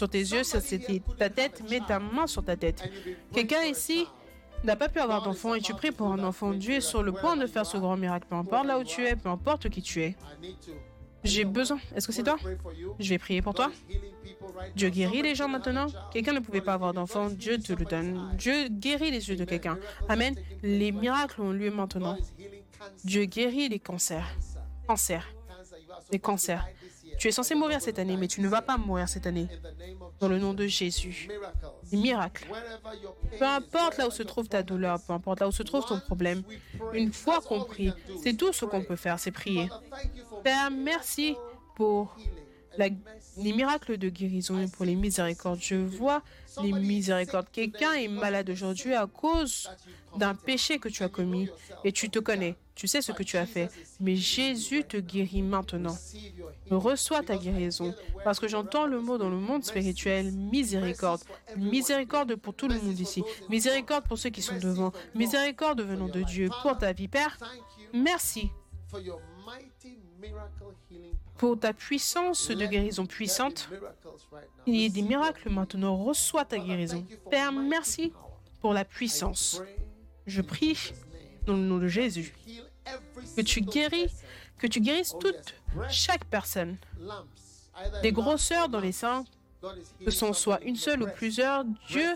tes 0.09 0.19
yeux. 0.19 0.44
Si 0.44 0.60
c'était 0.60 1.02
ta 1.19 1.28
tête, 1.28 1.62
mets 1.70 1.81
ta 1.81 1.98
main 1.98 2.27
sur 2.27 2.44
ta 2.44 2.56
tête. 2.56 2.82
Quelqu'un 3.32 3.62
ici 3.64 4.06
n'a 4.64 4.77
pas 4.77 4.89
pu 4.89 5.01
avoir 5.01 5.23
d'enfant 5.23 5.55
et 5.55 5.60
tu 5.60 5.74
pries 5.74 5.90
pour 5.90 6.09
un 6.09 6.23
enfant. 6.24 6.52
Dieu 6.52 6.77
est 6.77 6.81
sur 6.81 7.02
le 7.02 7.12
point 7.12 7.36
de 7.36 7.47
faire 7.47 7.66
ce 7.66 7.77
grand 7.77 7.97
miracle. 7.97 8.27
Peu 8.28 8.36
importe 8.36 8.66
là 8.66 8.78
où 8.78 8.85
tu 8.85 9.05
es, 9.05 9.16
peu 9.16 9.28
importe 9.28 9.69
qui 9.69 9.82
tu 9.82 10.02
es. 10.02 10.16
J'ai 11.24 11.44
besoin. 11.44 11.78
Est-ce 11.94 12.06
que 12.06 12.12
c'est 12.12 12.22
toi? 12.22 12.36
Je 12.98 13.08
vais 13.08 13.18
prier 13.18 13.42
pour 13.42 13.54
toi. 13.54 13.70
Dieu 14.74 14.90
guérit 14.90 15.22
les 15.22 15.34
gens 15.34 15.48
maintenant. 15.48 15.86
Quelqu'un 16.12 16.32
ne 16.32 16.40
pouvait 16.40 16.60
pas 16.60 16.74
avoir 16.74 16.92
d'enfant. 16.92 17.28
Dieu 17.30 17.58
te 17.58 17.72
le 17.72 17.84
donne. 17.84 18.34
Dieu 18.36 18.68
guérit 18.68 19.10
les 19.10 19.28
yeux 19.28 19.36
de 19.36 19.44
quelqu'un. 19.44 19.78
Amen. 20.08 20.34
Les 20.62 20.92
miracles 20.92 21.40
ont 21.40 21.52
lieu 21.52 21.70
maintenant. 21.70 22.16
Dieu 23.04 23.24
guérit 23.24 23.68
les 23.68 23.78
cancers. 23.78 24.28
Cancers. 24.86 25.28
Les 26.10 26.18
cancers. 26.18 26.66
Tu 27.18 27.28
es 27.28 27.32
censé 27.32 27.54
mourir 27.54 27.80
cette 27.80 27.98
année, 27.98 28.16
mais 28.16 28.26
tu 28.26 28.40
ne 28.40 28.48
vas 28.48 28.62
pas 28.62 28.76
mourir 28.76 29.08
cette 29.08 29.26
année. 29.26 29.46
Dans 30.22 30.28
le 30.28 30.38
nom 30.38 30.54
de 30.54 30.68
Jésus. 30.68 31.28
Des 31.90 31.96
miracles. 31.96 32.46
Peu 33.40 33.44
importe 33.44 33.98
là 33.98 34.06
où 34.06 34.12
se 34.12 34.22
trouve 34.22 34.48
ta 34.48 34.62
douleur, 34.62 35.00
peu 35.04 35.12
importe 35.14 35.40
là 35.40 35.48
où 35.48 35.52
se 35.52 35.64
trouve 35.64 35.84
ton 35.84 35.98
problème, 35.98 36.44
une 36.92 37.12
fois 37.12 37.40
qu'on 37.40 37.64
prie, 37.64 37.92
c'est 38.22 38.34
tout 38.34 38.52
ce 38.52 38.64
qu'on 38.64 38.84
peut 38.84 38.94
faire, 38.94 39.18
c'est 39.18 39.32
prier. 39.32 39.68
Père, 40.44 40.70
merci 40.70 41.34
pour 41.74 42.16
les 42.78 43.52
miracles 43.52 43.98
de 43.98 44.08
guérison 44.10 44.60
et 44.60 44.68
pour 44.68 44.84
les 44.84 44.94
miséricordes. 44.94 45.58
Je 45.60 45.74
vois 45.74 46.22
les 46.62 46.72
miséricordes. 46.72 47.48
Quelqu'un 47.50 47.94
est 47.94 48.06
malade 48.06 48.48
aujourd'hui 48.48 48.94
à 48.94 49.08
cause 49.08 49.68
d'un 50.16 50.36
péché 50.36 50.78
que 50.78 50.88
tu 50.88 51.02
as 51.02 51.08
commis 51.08 51.48
et 51.82 51.90
tu 51.90 52.10
te 52.10 52.20
connais. 52.20 52.54
Tu 52.74 52.88
sais 52.88 53.02
ce 53.02 53.12
que 53.12 53.22
tu 53.22 53.36
as 53.36 53.46
fait. 53.46 53.70
Mais 54.00 54.16
Jésus 54.16 54.84
te 54.84 54.96
guérit 54.96 55.42
maintenant. 55.42 55.96
Reçois 56.70 57.22
ta 57.22 57.36
guérison. 57.36 57.94
Parce 58.24 58.40
que 58.40 58.48
j'entends 58.48 58.86
le 58.86 59.00
mot 59.00 59.18
dans 59.18 59.28
le 59.28 59.36
monde 59.36 59.64
spirituel, 59.64 60.32
miséricorde. 60.32 61.22
Miséricorde 61.56 62.36
pour 62.36 62.54
tout 62.54 62.68
le 62.68 62.80
monde 62.80 62.98
ici. 62.98 63.22
Miséricorde 63.48 64.06
pour 64.06 64.18
ceux 64.18 64.30
qui 64.30 64.42
sont 64.42 64.58
devant. 64.58 64.92
Miséricorde 65.14 65.82
venant 65.82 66.08
de 66.08 66.22
Dieu 66.22 66.48
pour 66.62 66.78
ta 66.78 66.92
vie. 66.92 67.08
Père, 67.08 67.38
merci 67.92 68.50
pour 71.36 71.58
ta 71.58 71.72
puissance 71.72 72.48
de 72.48 72.66
guérison 72.66 73.06
puissante. 73.06 73.68
Il 74.66 74.76
y 74.76 74.86
a 74.86 74.88
des 74.88 75.02
miracles 75.02 75.50
maintenant. 75.50 75.96
Reçois 75.96 76.44
ta 76.44 76.58
guérison. 76.58 77.04
Père, 77.30 77.52
merci 77.52 78.12
pour 78.60 78.72
la 78.72 78.84
puissance. 78.84 79.60
Je 80.26 80.40
prie. 80.40 80.92
Dans 81.47 81.55
le 81.55 81.62
nom 81.62 81.78
de 81.78 81.89
Jésus 81.89 82.32
que 83.36 83.43
tu 83.43 83.60
guéris, 83.60 84.12
que 84.59 84.66
tu 84.66 84.81
guérisses 84.81 85.14
toute, 85.19 85.55
chaque 85.90 86.24
personne. 86.27 86.77
Des 88.02 88.12
grosseurs 88.12 88.69
dans 88.69 88.81
les 88.81 88.93
seins, 88.93 89.24
que 90.05 90.10
ce 90.10 90.32
soit 90.32 90.60
une 90.62 90.77
seule 90.77 91.02
ou 91.02 91.06
plusieurs, 91.06 91.64
Dieu 91.89 92.14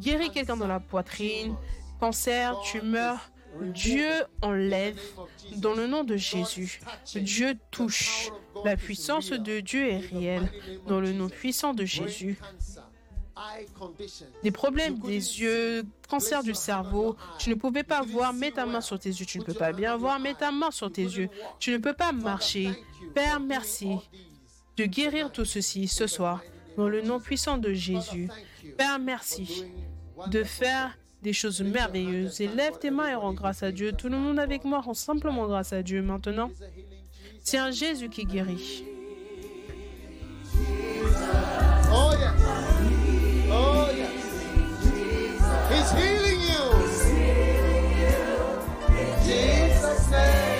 guérit 0.00 0.30
quelqu'un 0.30 0.56
dans 0.56 0.66
la 0.66 0.80
poitrine, 0.80 1.54
cancer, 2.00 2.58
tumeur. 2.60 3.30
Dieu 3.72 4.10
enlève 4.42 5.00
dans 5.56 5.74
le 5.74 5.86
nom 5.86 6.04
de 6.04 6.16
Jésus. 6.16 6.80
Dieu 7.14 7.56
touche. 7.70 8.30
La 8.64 8.74
is 8.74 8.76
puissance 8.76 9.30
de 9.30 9.60
Dieu 9.60 9.88
est 9.88 9.98
réelle. 9.98 10.48
Dans 10.86 11.00
le 11.00 11.12
nom 11.12 11.28
puissant 11.28 11.72
de 11.72 11.84
Jésus. 11.84 12.38
Des 14.42 14.50
problèmes 14.50 14.98
des 14.98 15.40
yeux, 15.40 15.84
cancer 16.08 16.42
du 16.42 16.54
cerveau, 16.54 17.16
tu 17.38 17.50
ne 17.50 17.54
pouvais 17.54 17.82
pas 17.82 18.02
voir, 18.02 18.32
mets 18.32 18.50
ta 18.50 18.66
main 18.66 18.80
sur 18.80 18.98
tes 18.98 19.10
yeux, 19.10 19.26
tu 19.26 19.38
ne 19.38 19.44
peux 19.44 19.54
pas 19.54 19.72
bien 19.72 19.96
voir, 19.96 20.18
mets 20.18 20.34
ta 20.34 20.50
main 20.50 20.70
sur 20.70 20.90
tes 20.90 21.02
yeux, 21.02 21.28
tu 21.58 21.72
ne 21.72 21.78
peux 21.78 21.92
pas 21.92 22.12
marcher. 22.12 22.70
Père, 23.14 23.40
merci 23.40 23.96
de 24.76 24.84
guérir 24.84 25.32
tout 25.32 25.44
ceci 25.44 25.88
ce 25.88 26.06
soir, 26.06 26.42
dans 26.76 26.88
le 26.88 27.02
nom 27.02 27.20
puissant 27.20 27.58
de 27.58 27.72
Jésus. 27.72 28.28
Père, 28.76 28.98
merci 28.98 29.64
de 30.26 30.44
faire 30.44 30.96
des 31.22 31.32
choses 31.32 31.60
merveilleuses. 31.60 32.40
Et 32.40 32.48
lève 32.48 32.78
tes 32.78 32.90
mains 32.90 33.08
et 33.08 33.14
rends 33.14 33.32
grâce 33.32 33.62
à 33.62 33.72
Dieu. 33.72 33.92
Tout 33.92 34.08
le 34.08 34.18
monde 34.18 34.38
avec 34.38 34.64
moi 34.64 34.80
rend 34.80 34.94
simplement 34.94 35.46
grâce 35.46 35.72
à 35.72 35.82
Dieu 35.82 36.02
maintenant. 36.02 36.50
C'est 37.42 37.58
un 37.58 37.70
Jésus 37.70 38.08
qui 38.08 38.24
guérit. 38.24 38.84
Oh. 41.90 42.12
Oh 43.60 43.90
yes. 43.90 44.24
He's 45.70 45.90
healing 45.98 46.40
you. 46.48 46.64
In 48.98 49.24
Jesus' 49.24 50.10
name 50.10 50.57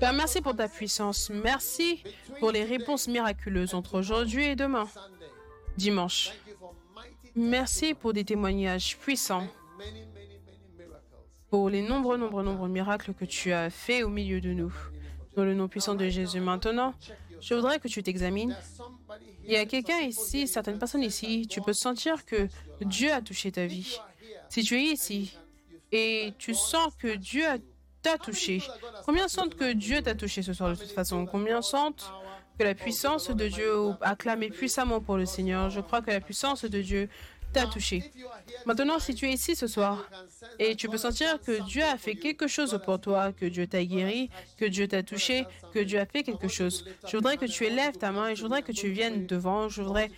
Père, 0.00 0.12
merci 0.12 0.40
pour 0.42 0.54
ta 0.54 0.68
puissance. 0.68 1.30
Merci 1.30 2.02
pour 2.40 2.50
les 2.50 2.64
réponses 2.64 3.08
miraculeuses 3.08 3.74
entre 3.74 3.98
aujourd'hui 3.98 4.44
et 4.44 4.56
demain, 4.56 4.86
dimanche. 5.76 6.26
Thank 6.26 6.48
you 6.48 6.56
for 6.58 6.74
mighty 6.94 7.32
Merci 7.34 7.94
pour 7.94 8.12
des 8.12 8.24
témoignages 8.24 8.98
puissants, 8.98 9.46
pour 11.48 11.70
les 11.70 11.80
nombreux, 11.80 12.18
nombreux, 12.18 12.42
nombreux 12.42 12.68
miracles 12.68 13.14
que 13.14 13.24
tu 13.24 13.52
as 13.52 13.70
faits 13.70 14.04
au 14.04 14.08
milieu 14.08 14.40
de 14.40 14.52
nous. 14.52 14.72
Dans 15.36 15.44
le 15.44 15.54
nom 15.54 15.68
puissant 15.68 15.94
de 15.94 16.08
Jésus. 16.08 16.40
Maintenant, 16.40 16.94
je 17.40 17.54
voudrais 17.54 17.78
que 17.78 17.88
tu 17.88 18.02
t'examines. 18.02 18.56
Il 19.44 19.52
y 19.52 19.56
a 19.56 19.64
quelqu'un 19.64 20.00
ici, 20.00 20.48
certaines 20.48 20.78
personnes 20.78 21.02
ici, 21.02 21.46
tu 21.48 21.62
peux 21.62 21.72
sentir 21.72 22.26
que 22.26 22.48
Dieu 22.82 23.10
a 23.10 23.22
touché 23.22 23.52
ta 23.52 23.66
vie. 23.66 23.98
Si 24.50 24.62
tu 24.62 24.76
es 24.76 24.92
ici 24.92 25.38
et 25.92 26.34
tu 26.38 26.54
sens 26.54 26.94
que 26.96 27.16
Dieu 27.16 27.46
a- 27.46 27.58
t'a 28.02 28.18
touché, 28.18 28.62
combien 29.04 29.26
sentent 29.28 29.54
que 29.56 29.72
Dieu 29.72 30.02
t'a 30.02 30.14
touché 30.14 30.42
ce 30.42 30.52
soir 30.52 30.70
de 30.70 30.74
toute 30.76 30.92
façon? 30.92 31.26
Combien 31.26 31.62
sentent 31.62 32.10
que 32.58 32.64
la 32.64 32.74
puissance 32.74 33.30
de 33.30 33.48
Dieu 33.48 33.72
acclamez 34.00 34.50
puissamment 34.50 35.00
pour 35.00 35.16
le 35.16 35.26
Seigneur? 35.26 35.70
Je 35.70 35.80
crois 35.80 36.00
que 36.02 36.10
la 36.10 36.20
puissance 36.20 36.64
de 36.64 36.80
Dieu 36.80 37.08
t'a 37.52 37.66
touché. 37.66 38.10
Maintenant, 38.66 38.98
si 38.98 39.14
tu 39.14 39.26
es 39.26 39.32
ici 39.32 39.56
ce 39.56 39.66
soir 39.66 40.08
et 40.58 40.76
tu 40.76 40.88
peux 40.88 40.98
sentir 40.98 41.40
que 41.40 41.62
Dieu 41.64 41.82
a 41.82 41.96
fait 41.96 42.14
quelque 42.14 42.46
chose 42.46 42.78
pour 42.84 43.00
toi, 43.00 43.32
que 43.32 43.46
Dieu 43.46 43.66
t'a 43.66 43.84
guéri, 43.84 44.30
que 44.56 44.64
Dieu 44.64 44.88
t'a 44.88 45.02
touché, 45.02 45.46
que 45.72 45.78
Dieu 45.78 45.98
a 45.98 46.06
fait 46.06 46.22
quelque 46.22 46.48
chose, 46.48 46.84
je 47.06 47.16
voudrais 47.16 47.36
que 47.36 47.46
tu 47.46 47.64
élèves 47.64 47.96
ta 47.96 48.12
main 48.12 48.28
et 48.28 48.36
je 48.36 48.42
voudrais 48.42 48.62
que 48.62 48.72
tu 48.72 48.90
viennes 48.90 49.26
devant. 49.26 49.68
Je 49.68 49.82
voudrais 49.82 50.10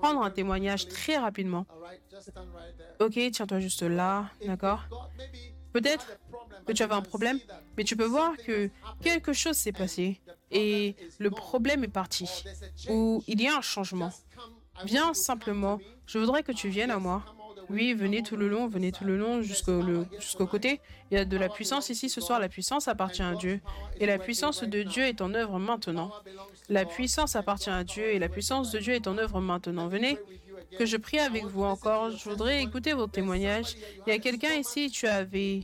prendre 0.00 0.22
un 0.22 0.30
témoignage 0.30 0.88
très 0.88 1.16
rapidement. 1.16 1.66
Ok, 3.00 3.18
tiens-toi 3.32 3.60
juste 3.60 3.82
là, 3.82 4.30
d'accord? 4.44 4.84
Peut-être 5.72 6.18
que 6.66 6.72
tu 6.72 6.82
avais 6.82 6.94
un 6.94 7.02
problème, 7.02 7.38
mais 7.76 7.84
tu 7.84 7.96
peux 7.96 8.06
voir 8.06 8.36
que 8.36 8.70
quelque 9.02 9.32
chose 9.32 9.56
s'est 9.56 9.72
passé 9.72 10.20
et 10.50 10.96
le 11.18 11.30
problème 11.30 11.84
est 11.84 11.88
parti, 11.88 12.28
ou 12.88 13.22
il 13.26 13.42
y 13.42 13.48
a 13.48 13.56
un 13.56 13.60
changement. 13.60 14.12
Viens 14.84 15.14
simplement, 15.14 15.80
je 16.06 16.18
voudrais 16.18 16.42
que 16.42 16.52
tu 16.52 16.68
viennes 16.68 16.90
à 16.90 16.98
moi. 16.98 17.24
Oui, 17.68 17.94
venez 17.94 18.22
tout 18.22 18.36
le 18.36 18.48
long, 18.48 18.68
venez 18.68 18.92
tout 18.92 19.04
le 19.04 19.16
long 19.16 19.42
jusqu'au 19.42 19.82
jusqu'au 20.20 20.46
côté. 20.46 20.80
Il 21.10 21.16
y 21.16 21.20
a 21.20 21.24
de 21.24 21.36
la 21.36 21.48
puissance 21.48 21.90
ici 21.90 22.08
ce 22.08 22.20
soir, 22.20 22.38
la 22.38 22.48
puissance 22.48 22.86
appartient 22.86 23.22
à 23.22 23.34
Dieu. 23.34 23.60
Et 23.98 24.06
la 24.06 24.18
puissance 24.18 24.62
de 24.62 24.82
Dieu 24.82 25.02
est 25.02 25.20
en 25.20 25.34
œuvre 25.34 25.58
maintenant. 25.58 26.12
La 26.68 26.84
puissance 26.84 27.34
appartient 27.34 27.70
à 27.70 27.82
Dieu 27.82 28.04
et 28.04 28.18
la 28.18 28.28
puissance 28.28 28.70
de 28.70 28.78
Dieu 28.78 28.94
est 28.94 29.08
en 29.08 29.18
œuvre 29.18 29.40
maintenant. 29.40 29.88
Venez, 29.88 30.18
que 30.78 30.86
je 30.86 30.96
prie 30.96 31.18
avec 31.18 31.44
vous 31.44 31.64
encore. 31.64 32.10
Je 32.10 32.28
voudrais 32.28 32.62
écouter 32.62 32.92
vos 32.92 33.06
témoignages. 33.06 33.76
Il 34.06 34.10
y 34.10 34.16
a 34.16 34.18
quelqu'un 34.18 34.54
ici, 34.54 34.90
tu 34.90 35.06
avais 35.06 35.60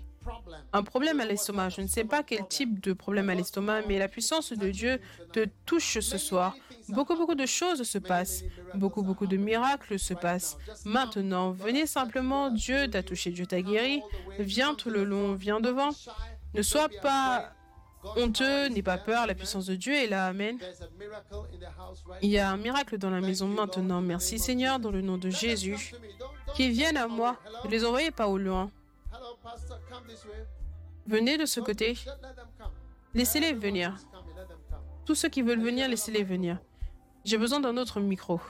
un 0.73 0.83
problème 0.83 1.21
à 1.21 1.25
l'estomac. 1.25 1.71
Je 1.71 1.81
ne 1.83 1.87
sais 1.87 2.05
pas 2.05 2.23
quel 2.23 2.47
type 2.47 2.81
de 2.81 2.93
problème 2.93 3.29
à 3.31 3.35
l'estomac, 3.35 3.83
mais 3.89 3.99
la 3.99 4.09
puissance 4.09 4.53
de 4.53 4.71
Dieu 4.71 5.01
te 5.33 5.47
touche 5.67 6.01
ce 6.01 6.19
soir. 6.19 6.57
Beaucoup, 6.89 7.17
beaucoup 7.17 7.35
de 7.35 7.47
choses 7.47 7.83
se 7.83 7.99
passent. 7.99 8.45
Beaucoup, 8.75 9.03
beaucoup 9.03 9.27
de 9.27 9.37
miracles 9.37 9.99
se 9.99 10.15
passent. 10.15 10.57
Maintenant, 10.85 11.51
venez 11.53 11.87
simplement. 11.87 12.51
Dieu 12.51 12.89
t'a 12.89 13.03
touché, 13.03 13.31
Dieu 13.31 13.47
t'a 13.47 13.63
guéri. 13.63 14.03
Viens 14.39 14.75
tout 14.75 14.91
le 14.91 15.05
long, 15.05 15.35
viens 15.35 15.61
devant. 15.61 15.91
Ne 16.55 16.63
sois 16.63 16.89
pas 17.03 17.53
honteux, 18.17 18.69
n'aie 18.69 18.83
pas 18.83 18.99
peur. 18.99 19.27
La 19.27 19.35
puissance 19.35 19.67
de 19.67 19.75
Dieu 19.75 19.95
est 19.95 20.07
là. 20.09 20.27
Amen. 20.27 20.59
Il 22.21 22.31
y 22.31 22.39
a 22.39 22.51
un 22.51 22.57
miracle 22.57 22.99
dans 22.99 23.11
la 23.11 23.21
maison 23.21 23.47
maintenant. 23.47 24.01
Merci 24.01 24.39
Seigneur, 24.39 24.79
dans 24.79 24.91
le 24.91 25.03
nom 25.03 25.19
de 25.19 25.31
Jésus. 25.31 25.95
Qu'ils 26.55 26.73
viennent 26.73 26.97
à 26.97 27.07
moi. 27.07 27.39
Ne 27.65 27.71
les 27.71 27.85
envoyez 27.85 28.11
pas 28.11 28.29
au 28.29 28.39
loin. 28.39 28.71
Venez 31.07 31.37
de 31.39 31.47
ce 31.47 31.61
côté. 31.61 31.97
Laissez-les 33.15 33.53
venir. 33.53 33.97
Tous 35.05 35.15
ceux 35.15 35.29
qui 35.29 35.43
veulent 35.43 35.63
venir, 35.63 35.89
laissez-les 35.89 36.23
venir. 36.23 36.59
J'ai 37.25 37.39
besoin 37.39 37.61
d'un 37.61 37.77
autre 37.77 38.01
micro. 38.01 38.41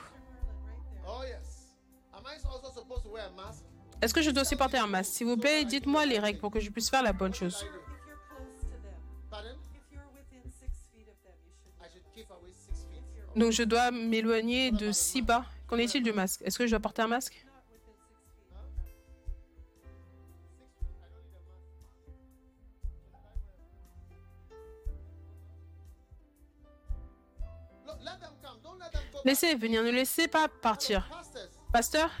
Oh 1.07 1.21
yes. 1.23 1.75
Am 2.13 2.23
I 2.25 2.35
also 2.45 2.71
supposed 2.71 3.03
to 3.03 3.09
wear 3.09 3.25
a 3.27 3.31
mask? 3.31 3.63
Est-ce 4.01 4.13
que 4.13 4.21
je 4.21 4.31
dois 4.31 4.41
aussi 4.41 4.55
porter 4.55 4.77
un 4.77 4.87
masque? 4.87 5.13
S'il 5.13 5.27
vous 5.27 5.37
plaît, 5.37 5.63
dites-moi 5.63 6.05
les 6.05 6.19
règles 6.19 6.39
pour 6.39 6.51
que 6.51 6.59
je 6.59 6.69
puisse 6.69 6.89
faire 6.89 7.03
la 7.03 7.13
bonne 7.13 7.33
chose. 7.33 7.53
If 7.55 7.61
you're 7.63 7.79
close 8.27 8.59
to 8.61 8.67
them, 8.67 8.99
Pardon? 9.29 9.55
if 9.73 9.91
you're 9.91 10.03
within 10.13 10.51
six 10.51 10.71
feet 10.91 11.07
of 11.07 11.15
them, 11.23 11.35
you 11.45 11.53
should. 11.63 11.73
I 11.81 11.87
should 11.91 12.03
keep 12.13 12.29
away 12.31 12.51
six 12.51 12.85
feet. 12.91 13.39
Donc 13.39 13.51
je 13.51 13.63
dois 13.63 13.91
m'éloigner 13.91 14.71
de 14.71 14.91
si 14.91 15.21
bas. 15.21 15.45
Qu'en 15.67 15.77
est-il 15.77 16.03
du 16.03 16.11
masque? 16.11 16.41
Est-ce 16.43 16.57
que 16.57 16.65
je 16.65 16.71
dois 16.71 16.79
porter 16.79 17.03
un 17.03 17.07
masque? 17.07 17.45
Laissez 29.25 29.55
venir, 29.55 29.83
ne 29.83 29.89
laissez 29.89 30.27
pas 30.27 30.47
partir. 30.47 31.09
Pasteur, 31.71 32.11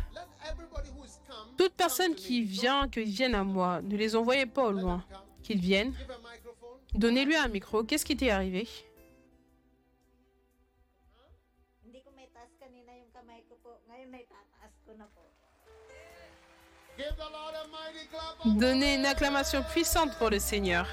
toute 1.57 1.73
personne 1.73 2.15
qui 2.15 2.41
vient, 2.41 2.87
qu'ils 2.87 3.03
viennent 3.03 3.35
à 3.35 3.43
moi, 3.43 3.81
ne 3.81 3.95
les 3.95 4.15
envoyez 4.15 4.45
pas 4.45 4.63
au 4.63 4.71
loin. 4.71 5.03
Qu'ils 5.43 5.59
viennent. 5.59 5.93
Donnez-lui 6.93 7.35
un 7.35 7.47
micro. 7.47 7.83
Qu'est-ce 7.83 8.05
qui 8.05 8.15
t'est 8.15 8.29
arrivé? 8.29 8.67
Donnez 18.45 18.95
une 18.95 19.05
acclamation 19.05 19.63
puissante 19.63 20.17
pour 20.17 20.29
le 20.29 20.39
Seigneur. 20.39 20.87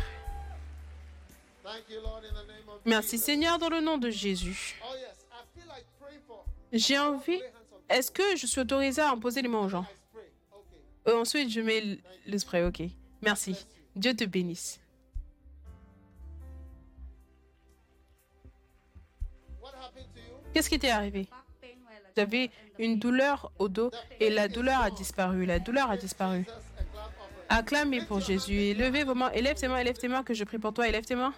Merci. 2.85 3.19
Seigneur 3.19 3.59
dans 3.59 3.69
le 3.69 3.81
nom 3.81 3.99
de 3.99 4.11
Jésus. 4.11 4.81
J'ai 6.73 6.99
envie. 6.99 7.41
Est-ce 7.89 8.11
que 8.11 8.37
je 8.37 8.47
suis 8.47 8.61
autorisée 8.61 9.03
à 9.03 9.11
imposer 9.11 9.43
les 9.43 9.49
mains 9.49 9.65
aux 9.65 9.69
gens? 9.69 9.87
Euh, 11.09 11.21
Ensuite, 11.21 11.51
je 11.51 11.61
mets 11.61 11.99
le 12.27 12.39
spray. 12.39 12.65
Ok. 12.65 12.83
Merci. 13.23 13.67
Dieu 13.97 14.15
te 14.15 14.25
bénisse. 14.25 14.81
Qu'est-ce 20.53 20.69
qui 20.69 20.79
t'est 20.79 20.91
arrivé? 20.91 21.29
J'avais 22.17 22.51
une 22.79 22.99
douleur 22.99 23.53
au 23.59 23.69
dos 23.69 23.91
et 24.19 24.31
la 24.31 24.49
douleur 24.49 24.81
a 24.81 24.91
disparu. 24.91 25.47
La 25.47 25.59
douleur 25.59 25.91
a 25.91 25.97
disparu. 25.97 26.45
Acclamez 27.49 28.05
pour 28.05 28.21
Jésus 28.21 28.55
et 28.55 28.75
levez 28.75 29.05
vos 29.05 29.15
mains. 29.15 29.31
Élève 29.31 29.57
tes 29.57 29.69
mains, 29.69 29.79
élève 29.79 29.97
tes 29.97 30.09
mains 30.09 30.23
que 30.23 30.35
je 30.35 30.45
prie 30.45 30.59
pour 30.59 30.73
toi. 30.73 30.89
Élève 30.89 31.05
tes 31.05 31.15
mains. 31.15 31.35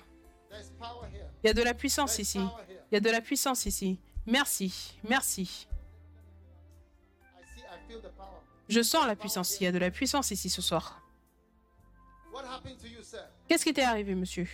Il 1.42 1.46
y 1.46 1.50
a 1.50 1.54
de 1.54 1.62
la 1.62 1.74
puissance 1.74 2.18
ici. 2.18 2.40
Il 2.90 2.94
y 2.94 2.96
a 2.96 3.00
de 3.00 3.10
la 3.10 3.20
puissance 3.20 3.66
ici. 3.66 3.98
Merci. 4.26 4.94
Merci. 5.08 5.66
Je 8.68 8.82
sens 8.82 9.06
la 9.06 9.16
puissance. 9.16 9.60
Il 9.60 9.64
y 9.64 9.66
a 9.66 9.72
de 9.72 9.78
la 9.78 9.90
puissance 9.90 10.30
ici 10.30 10.48
ce 10.48 10.62
soir. 10.62 11.00
Qu'est-ce 13.48 13.64
qui 13.64 13.72
t'est 13.74 13.82
arrivé, 13.82 14.14
monsieur? 14.14 14.46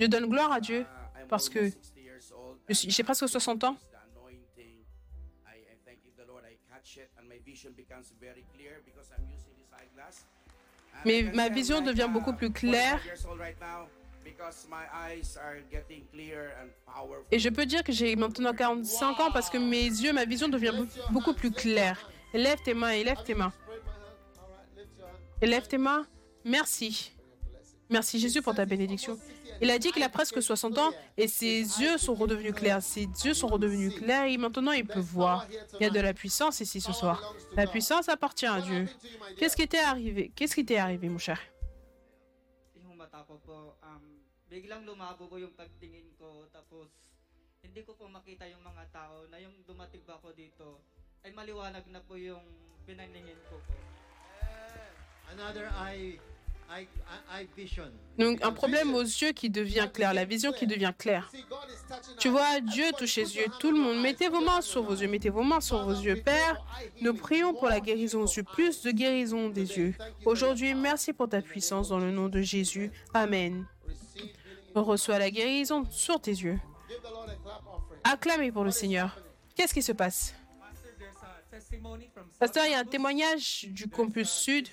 Je 0.00 0.06
donne 0.06 0.26
gloire 0.28 0.52
à 0.52 0.60
Dieu 0.60 0.86
parce 1.28 1.48
que 1.48 1.58
almost 1.58 1.74
60 1.84 1.96
years 1.96 2.32
old, 2.32 2.58
je 2.68 2.74
suis- 2.74 2.88
and 2.88 2.90
j'ai 2.92 3.02
presque 3.04 3.28
60 3.28 3.64
ans. 3.64 3.76
Mais 11.04 11.22
ma 11.34 11.48
vision 11.48 11.80
devient 11.80 12.08
beaucoup 12.12 12.32
plus 12.32 12.50
45 12.52 12.60
claire. 12.60 13.00
Years 14.42 14.66
old 14.66 14.72
right 14.72 14.88
now 14.92 15.08
because 15.08 15.08
my 15.08 15.08
eyes 15.08 15.36
are 15.36 15.58
getting 15.70 16.04
clear 16.12 16.52
and 16.60 16.68
powerful. 16.86 17.24
Et 17.30 17.38
je 17.38 17.48
peux 17.48 17.66
dire 17.66 17.82
que 17.82 17.92
j'ai 17.92 18.16
maintenant 18.16 18.52
45 18.54 19.20
ans 19.20 19.30
parce 19.32 19.50
que 19.50 19.58
mes 19.58 19.84
yeux, 19.86 20.12
ma 20.12 20.24
vision 20.24 20.48
devient 20.48 20.72
be- 20.72 21.12
beaucoup 21.12 21.34
plus 21.34 21.50
claire. 21.50 21.98
Élève 22.34 22.58
tes 22.64 22.74
mains, 22.74 22.90
élève 22.92 23.22
tes 23.24 23.34
mains. 23.34 23.52
Élève 25.40 25.66
tes 25.66 25.78
mains. 25.78 26.06
Merci. 26.44 27.12
Merci 27.90 28.18
Jésus 28.18 28.40
pour 28.42 28.54
ta 28.54 28.64
bénédiction. 28.64 29.18
Il 29.60 29.70
a 29.70 29.78
dit 29.78 29.92
qu'il 29.92 30.02
a 30.02 30.08
presque 30.08 30.42
60 30.42 30.78
ans 30.78 30.90
et 31.16 31.28
ses 31.28 31.60
yeux 31.60 31.98
sont 31.98 32.14
redevenus 32.14 32.54
clairs. 32.54 32.82
Ses 32.82 33.06
yeux 33.24 33.34
sont 33.34 33.48
redevenus 33.48 33.94
clairs 33.94 34.24
et 34.24 34.36
maintenant 34.38 34.72
il 34.72 34.86
peut 34.86 34.98
voir. 34.98 35.46
Il 35.78 35.82
y 35.84 35.86
a 35.86 35.90
de 35.90 36.00
la 36.00 36.14
puissance 36.14 36.60
ici 36.60 36.80
ce 36.80 36.92
soir. 36.92 37.34
La 37.54 37.66
puissance 37.66 38.08
appartient 38.08 38.46
à 38.46 38.60
Dieu. 38.60 38.88
Qu'est-ce 39.36 39.54
qui 39.56 39.68
t'est 39.68 39.78
arrivé? 39.78 40.32
Qu'est-ce 40.34 40.54
qui 40.54 40.64
t'est 40.64 40.78
arrivé, 40.78 41.08
mon 41.08 41.18
cher? 41.18 41.38
Biglang 44.52 44.84
lumabo 44.84 45.32
po 45.32 45.40
yung 45.40 45.56
pagtingin 45.56 46.12
ko, 46.20 46.44
tapos 46.52 46.92
hindi 47.64 47.80
ko 47.88 47.96
po 47.96 48.04
makita 48.04 48.44
yung 48.52 48.60
mga 48.60 48.84
tao 48.92 49.24
na 49.32 49.40
yung 49.40 49.56
dumating 49.64 50.04
ba 50.04 50.20
ako 50.20 50.36
dito, 50.36 50.76
ay 51.24 51.32
maliwanag 51.32 51.88
na 51.88 52.04
po 52.04 52.20
yung 52.20 52.44
pinaningin 52.84 53.40
ko 53.48 53.56
po. 53.64 53.72
Another 55.32 55.72
eye, 55.80 56.20
eye, 56.68 56.84
eye 57.32 57.48
vision. 57.56 57.88
Donc 58.18 58.44
un 58.44 58.52
problème 58.52 58.92
aux 58.92 59.00
yeux 59.00 59.32
qui 59.32 59.48
devient 59.48 59.88
clair, 59.88 60.12
la 60.12 60.26
vision 60.26 60.52
qui 60.52 60.66
devient 60.66 60.92
claire. 60.92 61.32
Tu 62.18 62.28
vois. 62.28 62.60
Dieu 62.60 62.92
touche 62.98 63.16
les 63.16 63.36
yeux. 63.36 63.46
Tout 63.58 63.72
le 63.72 63.80
monde, 63.80 64.02
mettez 64.02 64.28
vos 64.28 64.44
mains 64.44 64.60
sur 64.60 64.82
vos 64.82 64.92
yeux, 64.92 65.08
mettez 65.08 65.30
vos 65.30 65.42
mains 65.42 65.62
sur 65.64 65.80
vos 65.82 65.96
yeux. 65.96 66.20
Père, 66.20 66.60
nous 67.00 67.14
prions 67.14 67.54
pour 67.54 67.68
la 67.68 67.80
guérison 67.80 68.20
aux 68.20 68.28
yeux, 68.28 68.44
plus 68.44 68.82
de 68.82 68.90
guérison 68.90 69.48
des 69.48 69.78
yeux. 69.78 69.94
Aujourd'hui, 70.26 70.74
merci 70.74 71.14
pour 71.14 71.30
ta 71.30 71.40
puissance 71.40 71.88
dans 71.88 71.98
le 71.98 72.10
nom 72.10 72.28
de 72.28 72.42
Jésus. 72.42 72.90
Amen. 73.14 73.64
Reçois 74.74 75.18
la 75.18 75.30
guérison 75.30 75.84
sur 75.90 76.20
tes 76.20 76.30
yeux. 76.30 76.58
Acclamez 78.04 78.50
pour 78.52 78.64
le 78.64 78.70
Seigneur. 78.70 79.18
Qu'est-ce 79.54 79.74
qui 79.74 79.82
se 79.82 79.92
passe? 79.92 80.34
Pasteur, 82.38 82.64
il 82.66 82.72
y 82.72 82.74
a 82.74 82.80
un 82.80 82.84
témoignage 82.84 83.66
du 83.68 83.88
campus 83.88 84.30
sud. 84.30 84.68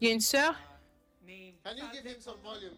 Il 0.00 0.08
y 0.08 0.10
a 0.10 0.14
une 0.14 0.20
sœur. 0.20 0.54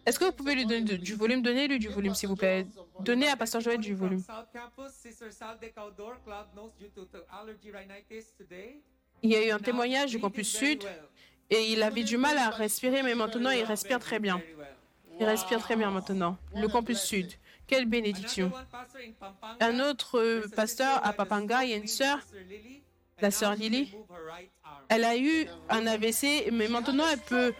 Est-ce 0.05 0.17
que 0.17 0.25
vous 0.25 0.31
pouvez 0.31 0.55
lui 0.55 0.65
donner 0.65 0.97
du 0.97 1.15
volume? 1.15 1.41
Donnez-lui 1.41 1.77
du 1.77 1.89
volume, 1.89 2.15
s'il 2.15 2.29
vous 2.29 2.35
plaît. 2.35 2.65
Donnez 2.99 3.29
à 3.29 3.35
Pasteur 3.35 3.61
Joël 3.61 3.79
du 3.79 3.93
volume. 3.93 4.23
Il 9.21 9.29
y 9.29 9.35
a 9.35 9.47
eu 9.47 9.51
un 9.51 9.59
témoignage 9.59 10.11
du 10.11 10.19
campus 10.19 10.47
sud 10.55 10.83
et 11.49 11.71
il 11.71 11.83
avait 11.83 12.03
du 12.03 12.17
mal 12.17 12.37
à 12.37 12.49
respirer, 12.49 13.03
mais 13.03 13.15
maintenant 13.15 13.51
il 13.51 13.63
respire 13.63 13.99
très 13.99 14.19
bien. 14.19 14.41
Il 15.19 15.25
respire 15.25 15.59
très 15.59 15.75
bien 15.75 15.91
maintenant. 15.91 16.37
Le 16.55 16.67
campus 16.67 17.01
sud. 17.01 17.31
Quelle 17.67 17.85
bénédiction. 17.85 18.51
Un 19.59 19.79
autre 19.79 20.19
euh, 20.19 20.47
pasteur 20.55 21.05
à 21.05 21.13
Papanga, 21.13 21.63
il 21.63 21.69
y 21.69 21.73
a 21.73 21.77
une 21.77 21.87
sœur, 21.87 22.19
la 23.19 23.29
sœur 23.29 23.53
Lily. 23.53 23.95
Elle 24.87 25.03
a 25.03 25.15
eu 25.15 25.47
un 25.69 25.85
AVC, 25.85 26.49
mais 26.51 26.67
maintenant 26.67 27.05
elle 27.11 27.19
peut 27.19 27.53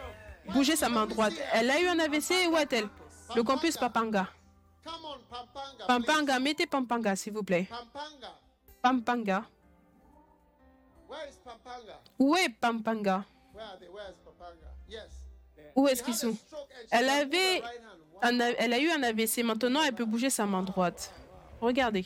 bouger 0.52 0.76
sa 0.76 0.90
main 0.90 1.06
droite. 1.06 1.34
Elle 1.54 1.70
a 1.70 1.80
eu 1.80 1.86
un 1.88 2.00
AVC, 2.00 2.48
où 2.52 2.58
est-elle 2.58 2.88
Le 3.36 3.44
campus 3.44 3.78
Papanga. 3.78 4.30
Pampanga. 5.88 6.40
Mettez 6.40 6.66
Pampanga, 6.66 7.16
s'il 7.16 7.34
vous 7.34 7.44
plaît. 7.44 7.68
Pampanga? 8.82 9.46
Où 12.18 12.36
est 12.36 12.50
Pampanga? 12.50 13.26
Où 15.80 15.88
est-ce 15.88 16.04
qu'ils 16.04 16.16
sont? 16.16 16.36
Elle 16.92 17.08
avait 17.08 17.62
Elle 18.22 18.74
a 18.74 18.80
eu 18.80 18.90
un 18.90 19.02
AVC, 19.02 19.44
maintenant 19.44 19.82
elle 19.82 19.96
peut 19.96 20.04
bouger 20.04 20.30
sa 20.30 20.46
main 20.46 20.62
droite. 20.62 21.14
Regardez, 21.62 22.06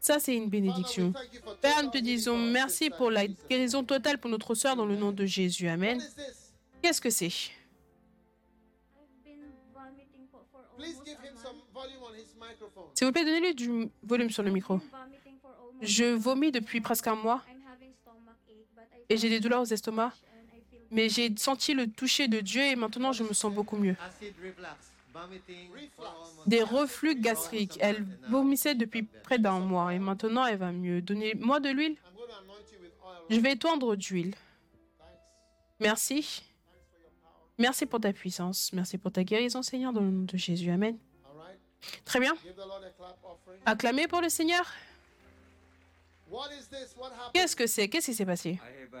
ça 0.00 0.18
c'est 0.18 0.34
une 0.34 0.48
bénédiction. 0.48 1.12
Père, 1.60 1.80
nous 1.84 1.90
te 1.90 1.98
disons 1.98 2.36
merci 2.36 2.90
pour 2.90 3.10
la 3.12 3.28
guérison 3.28 3.84
totale 3.84 4.18
pour 4.18 4.30
notre 4.30 4.54
soeur 4.56 4.74
dans 4.74 4.84
le 4.86 4.96
nom 4.96 5.12
de 5.12 5.24
Jésus. 5.24 5.68
Amen. 5.68 6.02
Qu'est-ce 6.82 7.00
que 7.00 7.10
c'est? 7.10 7.30
S'il 12.94 13.06
vous 13.06 13.12
plaît, 13.12 13.24
donnez-lui 13.24 13.54
du 13.54 13.88
volume 14.02 14.30
sur 14.30 14.42
le 14.42 14.50
micro. 14.50 14.80
Je 15.80 16.04
vomis 16.04 16.50
depuis 16.50 16.80
presque 16.80 17.06
un 17.06 17.14
mois 17.14 17.42
et 19.08 19.16
j'ai 19.16 19.28
des 19.28 19.38
douleurs 19.38 19.60
aux 19.62 19.66
estomacs, 19.66 20.14
mais 20.92 21.08
j'ai 21.08 21.34
senti 21.36 21.74
le 21.74 21.90
toucher 21.90 22.28
de 22.28 22.40
Dieu 22.40 22.62
et 22.62 22.76
maintenant 22.76 23.12
je 23.12 23.24
me 23.24 23.32
sens 23.32 23.52
beaucoup 23.52 23.76
mieux. 23.76 23.96
Des 26.46 26.62
reflux 26.62 27.16
gastriques. 27.16 27.78
Elle 27.80 28.06
vomissait 28.28 28.74
depuis 28.74 29.02
près 29.02 29.38
d'un 29.38 29.58
mois 29.58 29.92
et 29.92 29.98
maintenant 29.98 30.46
elle 30.46 30.58
va 30.58 30.70
mieux. 30.70 31.02
Donnez-moi 31.02 31.60
de 31.60 31.70
l'huile. 31.70 31.96
Je 33.30 33.40
vais 33.40 33.56
tendre 33.56 33.96
d'huile. 33.96 34.34
Merci. 35.80 36.42
Merci 37.58 37.86
pour 37.86 38.00
ta 38.00 38.12
puissance. 38.12 38.72
Merci 38.72 38.98
pour 38.98 39.12
ta 39.12 39.24
guérison, 39.24 39.62
Seigneur, 39.62 39.92
dans 39.92 40.00
le 40.00 40.10
nom 40.10 40.24
de 40.24 40.36
Jésus. 40.36 40.70
Amen. 40.70 40.96
Très 42.04 42.20
bien. 42.20 42.34
Acclamez 43.66 44.06
pour 44.08 44.20
le 44.20 44.28
Seigneur. 44.28 44.70
Qu'est-ce 47.34 47.56
que 47.56 47.66
c'est? 47.66 47.88
Qu'est-ce 47.88 48.06
qui 48.06 48.14
s'est 48.14 48.26
passé? 48.26 48.58
Uh, 48.62 48.96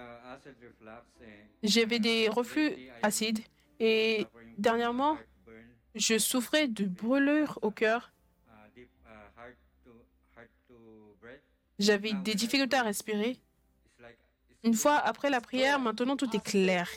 J'avais 1.62 1.98
des 1.98 2.28
reflux 2.28 2.90
acides 3.02 3.40
et 3.80 4.26
dernièrement, 4.58 5.16
je 5.94 6.18
souffrais 6.18 6.68
de 6.68 6.84
brûlures 6.84 7.58
au 7.62 7.70
cœur. 7.70 8.12
uh, 8.76 8.80
uh. 8.80 8.86
J'avais 11.78 12.12
des 12.12 12.34
difficultés 12.34 12.76
à 12.76 12.82
respirer. 12.82 13.38
Une 14.64 14.74
fois 14.74 14.96
après 14.98 15.30
la 15.30 15.40
prière, 15.40 15.80
maintenant 15.80 16.16
tout 16.16 16.34
est 16.36 16.42
clair. 16.42 16.88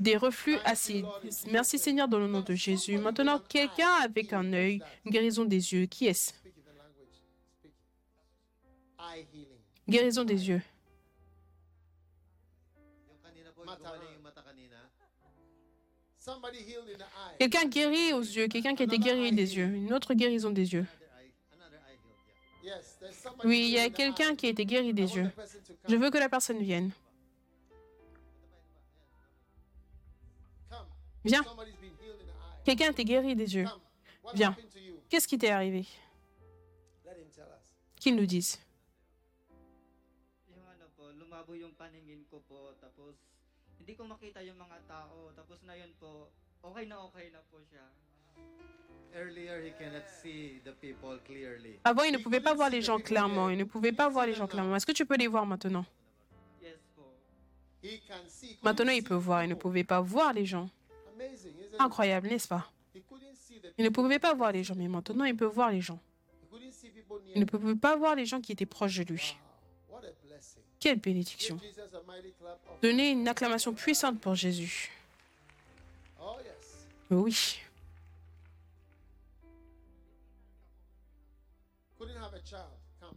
Des 0.00 0.16
reflux 0.16 0.58
acides. 0.64 1.06
Merci 1.50 1.78
Seigneur 1.78 2.08
dans 2.08 2.18
le 2.18 2.26
nom 2.26 2.40
de 2.40 2.54
Jésus. 2.54 2.98
Maintenant, 2.98 3.38
quelqu'un 3.38 3.90
avec 4.02 4.32
un 4.32 4.52
œil, 4.52 4.80
une 5.04 5.10
guérison 5.10 5.44
des 5.44 5.72
yeux. 5.72 5.86
Qui 5.86 6.06
est-ce? 6.06 6.32
In 16.92 16.98
the 16.98 17.02
eye. 17.02 17.36
Quelqu'un 17.38 17.66
guéri 17.68 18.12
aux 18.14 18.22
yeux. 18.22 18.48
Quelqu'un 18.48 18.74
qui 18.74 18.82
a 18.82 18.86
été 18.86 18.98
guéri 18.98 19.32
des 19.32 19.56
yeux. 19.56 19.66
Une 19.66 19.92
autre 19.92 20.14
guérison 20.14 20.50
des 20.50 20.72
yeux. 20.72 20.86
Another 20.86 21.10
eye, 21.18 21.32
another 21.52 21.80
eye 21.86 21.98
healed, 22.02 22.64
yeah. 22.64 22.76
Yes, 22.76 22.96
there's 23.00 23.14
somebody 23.16 23.48
Oui, 23.48 23.58
il 23.66 23.70
y 23.70 23.78
a 23.78 23.90
quelqu'un 23.90 24.34
qui 24.34 24.46
a 24.46 24.50
été 24.50 24.64
guéri 24.64 24.94
des 24.94 25.16
yeux. 25.16 25.30
Je 25.88 25.96
veux 25.96 26.10
que 26.10 26.18
la 26.18 26.28
personne 26.28 26.58
vienne. 26.60 26.90
Viens. 31.24 31.42
Somebody's 31.42 31.76
been 31.76 31.92
healed 32.00 32.20
in 32.20 32.26
the 32.26 32.30
eye. 32.30 32.64
Quelqu'un 32.64 32.86
a 32.86 32.90
été 32.90 33.04
guéri 33.04 33.36
des 33.36 33.54
yeux. 33.54 33.64
Come. 33.64 33.80
What 34.22 34.34
Viens. 34.34 34.50
happened 34.52 34.70
to 34.72 34.78
you? 34.78 34.94
Qu'est-ce 35.10 35.28
qui 35.28 35.36
t'est 35.38 35.50
arrivé? 35.50 35.86
Let 37.04 37.12
him 37.12 37.28
tell 37.34 37.44
us. 37.44 37.74
Qu'il 38.00 38.16
nous 38.16 38.26
dise. 38.26 38.58
Yung 41.54 41.70
ano 41.70 41.78
po, 41.78 41.78
lumabo 41.78 41.78
yung 41.78 41.78
paningin 41.78 42.22
ko 42.30 42.42
po, 42.48 42.74
tapos 42.80 43.14
hindi 43.78 43.94
ko 43.94 44.04
makita 44.04 44.42
yung 44.42 44.58
mga 44.58 44.78
tao, 44.90 45.30
tapos 45.36 45.62
na 45.62 45.74
yun 45.78 45.90
po, 46.00 46.30
okay 46.62 46.86
na 46.86 46.98
okay 47.06 47.30
na 47.30 47.40
po 47.50 47.58
siya. 47.70 47.86
Earlier, 49.14 49.62
he 49.62 49.70
cannot 49.78 50.10
see 50.10 50.58
the 50.64 50.74
people 50.82 51.16
clearly. 51.22 51.78
Avant, 51.84 52.02
il 52.02 52.12
ne 52.12 52.18
pouvait 52.18 52.42
pas 52.42 52.54
voir 52.54 52.68
les 52.68 52.82
gens 52.82 52.98
clairement. 52.98 53.48
Il 53.48 53.58
ne 53.58 53.64
pouvait 53.64 53.92
pas 53.92 54.08
voir 54.08 54.26
les 54.26 54.34
gens 54.34 54.48
clairement. 54.48 54.74
Est-ce 54.74 54.86
que 54.86 54.92
tu 54.92 55.06
peux 55.06 55.16
les 55.16 55.28
voir 55.28 55.46
maintenant? 55.46 55.86
Maintenant, 58.62 58.90
il 58.90 59.04
peut 59.04 59.14
voir. 59.14 59.44
Il 59.44 59.50
ne 59.50 59.54
pouvait 59.54 59.84
pas 59.84 60.00
voir 60.00 60.32
les 60.32 60.44
gens. 60.44 60.68
Incroyable, 61.78 62.26
n'est-ce 62.26 62.48
pas? 62.48 62.66
Il 63.78 63.84
ne 63.84 63.90
pouvait 63.90 64.18
pas 64.18 64.34
voir 64.34 64.50
les 64.50 64.64
gens, 64.64 64.74
mais 64.74 64.88
maintenant, 64.88 65.26
il 65.26 65.36
peut 65.36 65.46
voir 65.46 65.70
les 65.70 65.80
gens. 65.80 66.00
Il 67.36 67.40
ne 67.40 67.44
pouvait 67.44 67.76
pas 67.76 67.94
voir 67.94 68.16
les 68.16 68.26
gens 68.26 68.40
qui 68.40 68.50
étaient 68.50 68.66
proches 68.66 68.98
de 68.98 69.04
lui. 69.14 69.36
Quelle 70.84 71.00
bénédiction. 71.00 71.58
Donnez 72.82 73.12
une 73.12 73.26
acclamation 73.26 73.72
puissante 73.72 74.20
pour 74.20 74.34
Jésus. 74.34 74.90
Oui. 77.10 77.58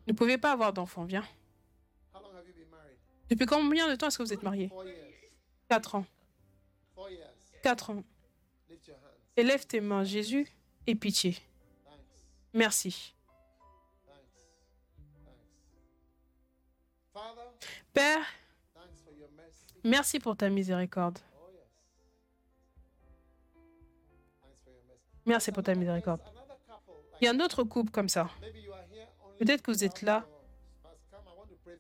Ne 0.08 0.14
pouvez 0.14 0.38
pas 0.38 0.54
avoir 0.54 0.72
d'enfant, 0.72 1.04
viens. 1.04 1.28
Depuis 3.30 3.46
combien 3.46 3.90
de 3.90 3.96
temps 3.96 4.08
est-ce 4.08 4.18
que 4.18 4.24
vous 4.24 4.32
êtes 4.32 4.44
years. 4.44 4.72
Quatre 5.68 5.96
ans. 5.96 6.06
Quatre 7.62 7.90
ans. 7.90 8.04
Élève 9.36 9.68
tes 9.68 9.82
mains, 9.82 10.06
Jésus, 10.06 10.48
et 10.86 10.96
pitié. 10.96 11.36
Merci. 12.54 13.14
Père, 17.98 18.24
merci 19.84 20.20
pour 20.20 20.38
ta 20.38 20.50
miséricorde. 20.50 21.18
Merci 25.26 25.52
pour 25.52 25.64
ta 25.64 25.74
miséricorde. 25.74 26.22
Il 27.20 27.26
y 27.26 27.28
a 27.28 27.32
un 27.32 27.40
autre 27.40 27.64
couple 27.64 27.90
comme 27.90 28.08
ça. 28.08 28.30
Peut-être 29.40 29.64
que 29.64 29.72
vous 29.72 29.84
êtes 29.84 30.04
là 30.04 30.28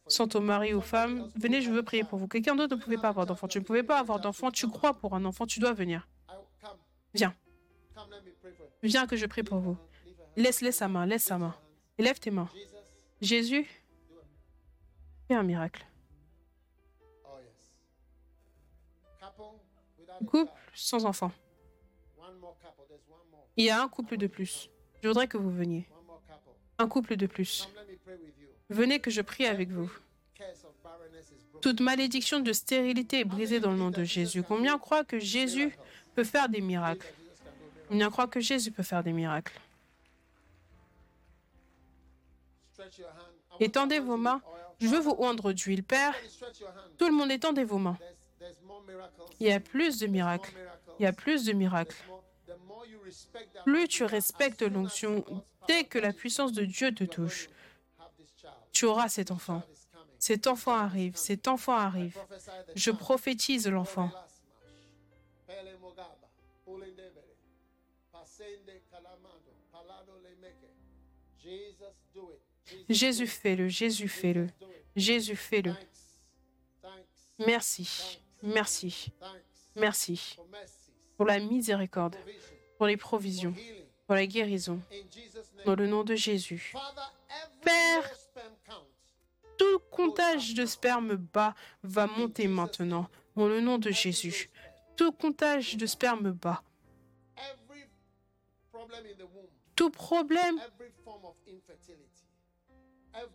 you. 0.09 0.25
ton 0.25 0.41
mari 0.41 0.73
ou 0.73 0.81
femme. 0.81 1.29
Venez, 1.35 1.61
je 1.61 1.69
veux 1.69 1.83
prier 1.83 2.03
pour 2.03 2.17
vous. 2.17 2.27
Quelqu'un 2.27 2.55
d'autre 2.55 2.75
ne 2.77 2.81
pouvait 2.81 2.97
pas 2.97 3.09
avoir 3.09 3.27
d'enfant. 3.27 3.47
Tu 3.47 3.59
ne 3.59 3.63
pouvais 3.63 3.83
pas 3.83 3.99
avoir 3.99 4.19
d'enfant. 4.19 4.49
Tu 4.49 4.67
crois 4.67 4.95
pour 4.95 5.13
un 5.13 5.23
enfant. 5.23 5.45
Tu 5.45 5.59
dois 5.59 5.73
venir. 5.73 6.07
Viens. 7.13 7.35
Viens 8.81 9.05
que 9.05 9.17
je 9.17 9.27
prie 9.27 9.43
pour 9.43 9.59
vous. 9.59 9.77
Leave 10.03 10.17
your 10.17 10.25
hands. 10.25 10.31
Laisse, 10.35 10.61
laisse 10.61 10.77
sa 10.77 10.87
main. 10.87 11.05
Laisse 11.05 11.25
sa 11.25 11.37
main. 11.37 11.55
Élève 11.99 12.17
tes 12.17 12.31
mains. 12.31 12.49
Jésus, 13.21 13.67
fais 15.27 15.35
un 15.35 15.43
miracle. 15.43 15.85
Couple 20.25 20.51
sans 20.73 21.05
enfant. 21.05 21.31
Il 23.55 23.65
y 23.65 23.69
a 23.69 23.81
un 23.81 23.87
couple 23.87 24.17
de 24.17 24.27
plus. 24.27 24.69
Je 25.01 25.07
voudrais 25.07 25.27
que 25.27 25.37
vous 25.37 25.51
veniez. 25.51 25.87
Un 26.77 26.87
couple 26.87 27.15
de 27.15 27.25
plus. 27.25 27.69
Venez 28.69 28.99
que 28.99 29.09
je 29.09 29.21
prie 29.21 29.45
avec 29.45 29.69
vous. 29.69 29.91
Toute 31.61 31.81
malédiction 31.81 32.39
de 32.39 32.53
stérilité 32.53 33.21
est 33.21 33.25
brisée 33.25 33.59
dans 33.59 33.71
le 33.71 33.77
nom 33.77 33.89
de 33.89 34.03
Jésus. 34.03 34.43
Combien 34.43 34.77
croient 34.77 35.03
que 35.03 35.19
Jésus 35.19 35.75
peut 36.15 36.23
faire 36.23 36.49
des 36.49 36.61
miracles? 36.61 37.11
Combien 37.87 38.09
croient 38.09 38.27
que 38.27 38.39
Jésus 38.39 38.71
peut 38.71 38.83
faire 38.83 39.03
des 39.03 39.13
miracles? 39.13 39.59
Étendez 43.59 43.99
vos 43.99 44.17
mains. 44.17 44.41
Je 44.79 44.87
veux 44.87 44.99
vous 44.99 45.15
oindre 45.17 45.51
d'huile. 45.51 45.83
Père, 45.83 46.13
tout 46.97 47.07
le 47.07 47.13
monde 47.13 47.31
étendez 47.31 47.63
vos 47.63 47.79
mains. 47.79 47.97
Il 49.39 49.47
y 49.47 49.51
a 49.51 49.59
plus 49.59 49.99
de 49.99 50.07
miracles. 50.07 50.53
Il 50.99 51.03
y 51.03 51.05
a 51.05 51.13
plus 51.13 51.45
de 51.45 51.53
miracles. 51.53 51.95
Plus 53.63 53.87
tu 53.87 54.03
respectes 54.03 54.61
l'onction, 54.61 55.23
dès 55.67 55.83
que 55.83 55.99
la 55.99 56.13
puissance 56.13 56.51
de 56.53 56.65
Dieu 56.65 56.93
te 56.93 57.03
touche, 57.03 57.49
tu 58.71 58.85
auras 58.85 59.09
cet 59.09 59.31
enfant. 59.31 59.63
Cet 60.19 60.47
enfant 60.47 60.73
arrive, 60.73 61.15
cet 61.15 61.47
enfant 61.47 61.77
arrive. 61.77 62.17
Je 62.75 62.91
prophétise 62.91 63.67
l'enfant. 63.67 64.11
Jésus, 72.89 73.27
fais-le. 73.27 73.67
Jésus, 73.67 74.05
it. 74.05 74.53
Jésus. 74.95 75.37
Thanks. 76.81 77.07
Merci. 77.39 78.19
Merci. 78.43 79.11
Merci 79.75 80.37
pour 81.17 81.25
la 81.25 81.39
miséricorde, 81.39 82.15
pour 82.77 82.85
les 82.85 82.97
provisions, 82.97 83.53
pour 84.05 84.15
la 84.15 84.25
guérison. 84.25 84.79
Dans 85.65 85.75
le 85.75 85.87
nom 85.87 86.03
de 86.03 86.15
Jésus. 86.15 86.73
Père, 87.61 88.09
Tout 89.57 89.79
comptage 89.91 90.53
de 90.53 90.65
sperme 90.65 91.15
bas 91.15 91.55
va 91.83 92.05
monter 92.07 92.47
maintenant. 92.47 93.09
Dans 93.35 93.47
le 93.47 93.59
nom 93.59 93.77
de 93.77 93.91
Jésus. 93.91 94.49
Tout 94.95 95.11
comptage 95.11 95.75
de 95.75 95.85
sperme 95.85 96.31
bas. 96.31 96.63
Tout 99.75 99.89
problème 99.89 100.59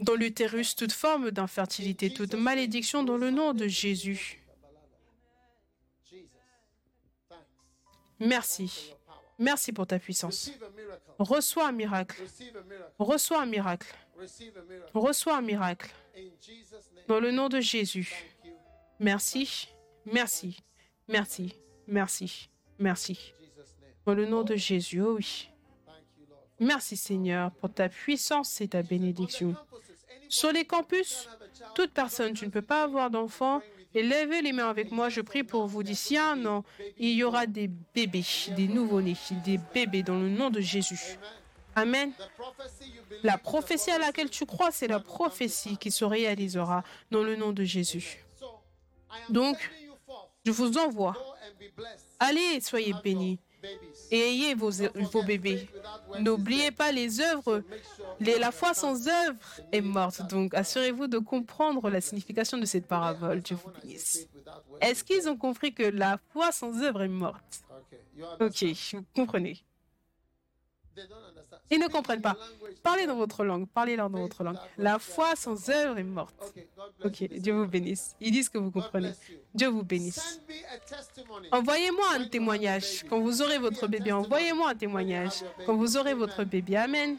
dans 0.00 0.14
l'utérus, 0.14 0.76
toute 0.76 0.92
forme 0.92 1.30
d'infertilité, 1.32 2.12
toute 2.12 2.34
malédiction 2.34 3.02
dans 3.02 3.16
le 3.16 3.30
nom 3.30 3.52
de 3.52 3.66
Jésus. 3.66 4.41
Merci. 8.22 8.94
Merci 9.38 9.72
pour 9.72 9.86
ta 9.86 9.98
puissance. 9.98 10.50
Reçois 11.18 11.68
un 11.68 11.72
miracle. 11.72 12.22
Reçois 12.98 13.42
un 13.42 13.46
miracle. 13.46 13.92
Reçois 14.94 15.36
un 15.36 15.42
miracle. 15.42 15.90
Dans 17.08 17.18
le 17.18 17.32
nom 17.32 17.48
de 17.48 17.60
Jésus. 17.60 18.12
Merci. 19.00 19.68
Merci. 20.06 20.56
Merci. 21.08 21.54
Merci. 21.88 22.48
Merci. 22.78 23.34
Dans 24.06 24.14
le 24.14 24.26
nom 24.26 24.42
de 24.44 24.54
Jésus. 24.54 25.00
Oh 25.00 25.14
oui. 25.14 25.48
Merci 26.60 26.96
Seigneur 26.96 27.50
pour 27.50 27.72
ta 27.72 27.88
puissance 27.88 28.60
et 28.60 28.68
ta 28.68 28.82
bénédiction. 28.82 29.56
Sur 30.28 30.52
les 30.52 30.64
campus, 30.64 31.28
toute 31.74 31.92
personne, 31.92 32.34
tu 32.34 32.46
ne 32.46 32.50
peux 32.50 32.62
pas 32.62 32.84
avoir 32.84 33.10
d'enfant. 33.10 33.60
Et 33.94 34.02
les 34.02 34.52
mains 34.52 34.68
avec 34.68 34.90
moi, 34.90 35.08
je 35.08 35.20
prie 35.20 35.42
pour 35.42 35.66
vous. 35.66 35.82
D'ici 35.82 36.16
un 36.16 36.44
an, 36.46 36.64
il 36.98 37.12
y 37.12 37.24
aura 37.24 37.46
des 37.46 37.68
bébés, 37.68 38.24
des 38.56 38.68
nouveau-nés, 38.68 39.16
des 39.44 39.58
bébés 39.58 40.02
dans 40.02 40.18
le 40.18 40.28
nom 40.28 40.50
de 40.50 40.60
Jésus. 40.60 41.18
Amen. 41.74 42.12
La 43.22 43.38
prophétie 43.38 43.90
à 43.90 43.98
laquelle 43.98 44.30
tu 44.30 44.46
crois, 44.46 44.70
c'est 44.70 44.88
la 44.88 45.00
prophétie 45.00 45.76
qui 45.76 45.90
se 45.90 46.04
réalisera 46.04 46.82
dans 47.10 47.22
le 47.22 47.36
nom 47.36 47.52
de 47.52 47.64
Jésus. 47.64 48.24
Donc. 49.28 49.58
Je 50.44 50.50
vous 50.50 50.76
envoie. 50.76 51.14
Allez 52.18 52.60
soyez 52.60 52.94
bénis. 53.04 53.38
Et 54.10 54.18
ayez 54.18 54.54
vos, 54.54 54.70
vos 54.70 55.22
bébés. 55.22 55.68
N'oubliez 56.20 56.70
pas 56.70 56.92
les 56.92 57.20
œuvres. 57.20 57.62
Les- 58.20 58.38
la 58.38 58.50
foi 58.52 58.74
sans 58.74 59.08
œuvre 59.08 59.38
est 59.72 59.80
morte. 59.80 60.22
Donc, 60.28 60.54
assurez-vous 60.54 61.06
de 61.06 61.18
comprendre 61.18 61.88
la 61.90 62.00
signification 62.00 62.58
de 62.58 62.64
cette 62.66 62.86
parabole. 62.86 63.40
Dieu 63.40 63.56
vous 63.56 63.70
bénisse. 63.82 64.28
Est-ce 64.80 65.04
qu'ils 65.04 65.28
ont 65.28 65.36
compris 65.36 65.72
que 65.72 65.82
la 65.84 66.18
foi 66.32 66.52
sans 66.52 66.82
œuvre 66.82 67.02
est 67.02 67.08
morte? 67.08 67.62
Ok, 68.40 68.64
vous 68.92 69.04
comprenez. 69.14 69.64
Ils 71.70 71.78
ne 71.78 71.88
comprennent 71.88 72.20
pas. 72.20 72.36
Parlez 72.82 73.06
dans 73.06 73.16
votre 73.16 73.44
langue. 73.44 73.66
Parlez-leur 73.68 74.10
dans 74.10 74.20
votre 74.20 74.44
langue. 74.44 74.58
La 74.76 74.98
foi 74.98 75.34
sans 75.36 75.70
œuvre 75.70 75.98
est 75.98 76.02
morte. 76.02 76.34
Ok. 77.04 77.24
Dieu 77.24 77.54
vous 77.54 77.66
bénisse. 77.66 78.14
Ils 78.20 78.30
disent 78.30 78.48
que 78.48 78.58
vous 78.58 78.70
comprenez. 78.70 79.12
Dieu 79.54 79.68
vous 79.68 79.82
bénisse. 79.82 80.40
Envoyez-moi 81.50 82.06
un 82.14 82.24
témoignage. 82.26 83.04
Quand 83.08 83.20
vous 83.20 83.42
aurez 83.42 83.58
votre 83.58 83.86
bébé, 83.86 84.12
envoyez-moi 84.12 84.70
un 84.70 84.74
témoignage. 84.74 85.44
Quand 85.64 85.76
vous 85.76 85.96
aurez 85.96 86.14
votre 86.14 86.44
bébé. 86.44 86.76
Amen. 86.76 87.16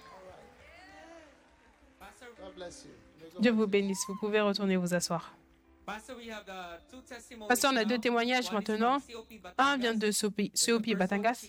Dieu 3.39 3.51
vous 3.51 3.67
bénisse. 3.67 4.03
Vous 4.07 4.17
pouvez 4.17 4.41
retourner 4.41 4.77
vous 4.77 4.93
asseoir. 4.93 5.33
Pasteur, 5.85 7.71
on 7.73 7.75
a 7.75 7.85
deux 7.85 7.97
témoignages 7.97 8.51
maintenant. 8.51 8.97
Un 9.57 9.77
vient 9.77 9.93
de 9.93 10.11
COP 10.11 10.95
Batangas. 10.95 11.45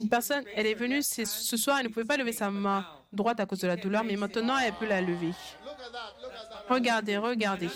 Une 0.00 0.08
personne, 0.08 0.44
elle 0.54 0.66
est 0.66 0.74
venue 0.74 1.02
ce 1.02 1.56
soir, 1.56 1.78
elle 1.78 1.86
ne 1.86 1.92
pouvait 1.92 2.04
pas 2.04 2.16
lever 2.16 2.32
sa 2.32 2.50
main 2.50 2.86
droite 3.12 3.40
à 3.40 3.46
cause 3.46 3.60
de 3.60 3.66
la 3.66 3.76
douleur, 3.76 4.04
mais 4.04 4.16
maintenant 4.16 4.58
elle 4.58 4.72
peut 4.74 4.86
la 4.86 5.00
lever. 5.00 5.32
Regardez, 6.68 7.16
regardez. 7.16 7.68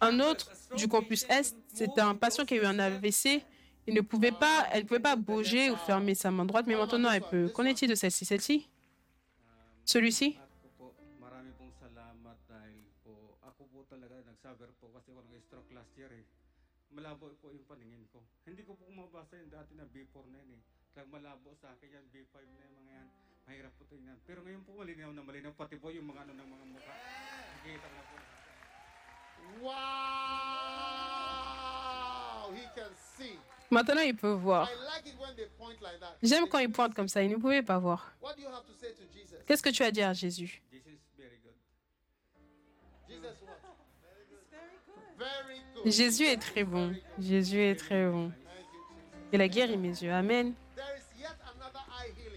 Un 0.00 0.20
autre 0.20 0.50
du 0.76 0.88
campus 0.88 1.24
Est, 1.28 1.56
c'est 1.72 1.98
un 1.98 2.14
patient 2.14 2.44
qui 2.44 2.54
a 2.54 2.62
eu 2.62 2.64
un 2.64 2.78
AVC. 2.78 3.44
Il 3.86 3.94
ne 3.94 4.00
pouvait 4.00 4.32
pas, 4.32 4.68
elle 4.70 4.82
ne 4.82 4.86
pouvait 4.86 5.00
pas 5.00 5.16
bouger 5.16 5.70
ou 5.70 5.76
fermer 5.76 6.14
sa 6.14 6.30
main 6.30 6.44
droite, 6.44 6.66
mais 6.68 6.76
maintenant 6.76 7.10
elle 7.10 7.22
peut. 7.22 7.48
Qu'en 7.48 7.64
est-il 7.64 7.88
de 7.88 7.96
celle-ci 7.96 8.24
Celle-ci? 8.24 8.68
Celui-ci? 9.84 10.38
Malabo 16.92 17.32
po 17.40 17.48
yung 17.48 17.64
paningin 17.64 18.04
ko. 18.12 18.20
Hindi 18.44 18.68
ko 18.68 18.76
po 18.76 18.84
mabasa 18.92 19.40
yung 19.40 19.48
dati 19.48 19.72
na 19.72 19.88
B4 19.88 20.28
na 20.28 20.44
yun 20.44 20.60
eh. 20.60 20.62
Talagang 20.92 21.08
malabo 21.08 21.56
sa 21.56 21.72
akin 21.72 21.88
yan, 21.88 22.04
B5 22.12 22.36
na 22.52 22.68
yung 22.68 22.84
mga 22.84 22.92
yan. 23.00 23.08
Mahirap 23.48 23.72
po 23.80 23.88
tingnan. 23.88 24.20
Pero 24.28 24.44
ngayon 24.44 24.60
po 24.60 24.76
malinaw 24.76 25.08
na 25.16 25.24
malinaw. 25.24 25.56
Pati 25.56 25.80
po 25.80 25.88
yung 25.88 26.04
mga 26.04 26.28
ano 26.28 26.36
ng 26.36 26.48
mga 26.52 26.64
mukha. 26.68 26.92
Nakikita 26.92 27.88
ko 27.88 27.96
na 27.96 28.04
po. 28.04 28.20
Wow. 29.64 29.72
He 32.52 32.68
can 32.76 32.92
see. 33.16 33.40
Maintenant 33.72 34.04
il 34.04 34.12
peut 34.12 34.36
voir. 34.36 34.68
I 34.68 34.76
like 34.84 35.08
it 35.08 35.16
when 35.16 35.32
they 35.32 35.48
point 35.56 35.80
like 35.80 35.96
that. 35.96 36.20
J'aime 36.20 36.44
quand 36.44 36.60
il 36.60 36.68
pointe 36.70 36.92
comme 36.92 37.08
ça, 37.08 37.24
il 37.24 37.32
ne 37.32 37.40
pouvait 37.40 37.64
pas 37.64 37.80
voir. 37.80 38.12
What 38.20 38.36
do 38.36 38.44
you 38.44 38.52
have 38.52 38.68
to 38.68 38.74
say 38.76 38.92
to 38.92 39.08
Jesus? 39.08 39.40
Qu'est-ce 39.48 39.64
que 39.64 39.72
tu 39.72 39.82
as 39.82 39.86
à 39.86 39.90
dire 39.90 40.08
à 40.08 40.12
Jésus 40.12 40.60
very 45.22 45.61
Jésus 45.84 46.24
est 46.24 46.36
très 46.36 46.64
bon. 46.64 46.94
Jésus 47.18 47.60
est 47.60 47.76
très 47.76 48.08
bon. 48.08 48.30
Thank 48.30 48.34
you, 48.34 48.80
Jesus. 48.80 49.30
Il 49.32 49.40
a 49.40 49.48
guéri 49.48 49.76
mes 49.76 49.88
yeux. 49.88 50.12
Amen. 50.12 50.54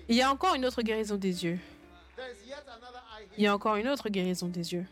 Il 0.08 0.16
y 0.16 0.22
a 0.22 0.32
encore 0.32 0.56
une 0.56 0.66
autre 0.66 0.82
guérison 0.82 1.16
des 1.16 1.46
yeux. 1.46 1.60
Il 3.38 3.44
y 3.44 3.48
a 3.48 3.54
encore 3.54 3.76
une 3.76 3.88
autre 3.88 4.10
guérison 4.10 4.48
des 4.48 4.74
yeux. 4.74 4.86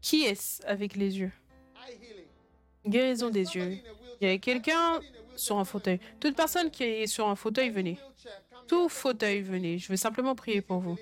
Qui 0.00 0.24
est-ce 0.24 0.64
avec 0.66 0.96
les 0.96 1.18
yeux? 1.18 1.32
Guérison 2.86 3.30
des 3.30 3.44
yeux. 3.54 3.78
Il 4.20 4.28
y 4.28 4.32
a 4.32 4.38
quelqu'un 4.38 5.00
sur 5.36 5.58
un 5.58 5.64
fauteuil. 5.64 6.00
Toute 6.18 6.36
personne 6.36 6.70
qui 6.70 6.84
est 6.84 7.06
sur 7.06 7.28
un 7.28 7.36
fauteuil, 7.36 7.70
venez. 7.70 7.98
Tout 8.66 8.88
fauteuil, 8.88 9.40
venez. 9.40 9.78
Je 9.78 9.88
veux 9.88 9.96
simplement 9.96 10.34
prier 10.34 10.60
pour 10.60 10.80
vous. 10.80 10.98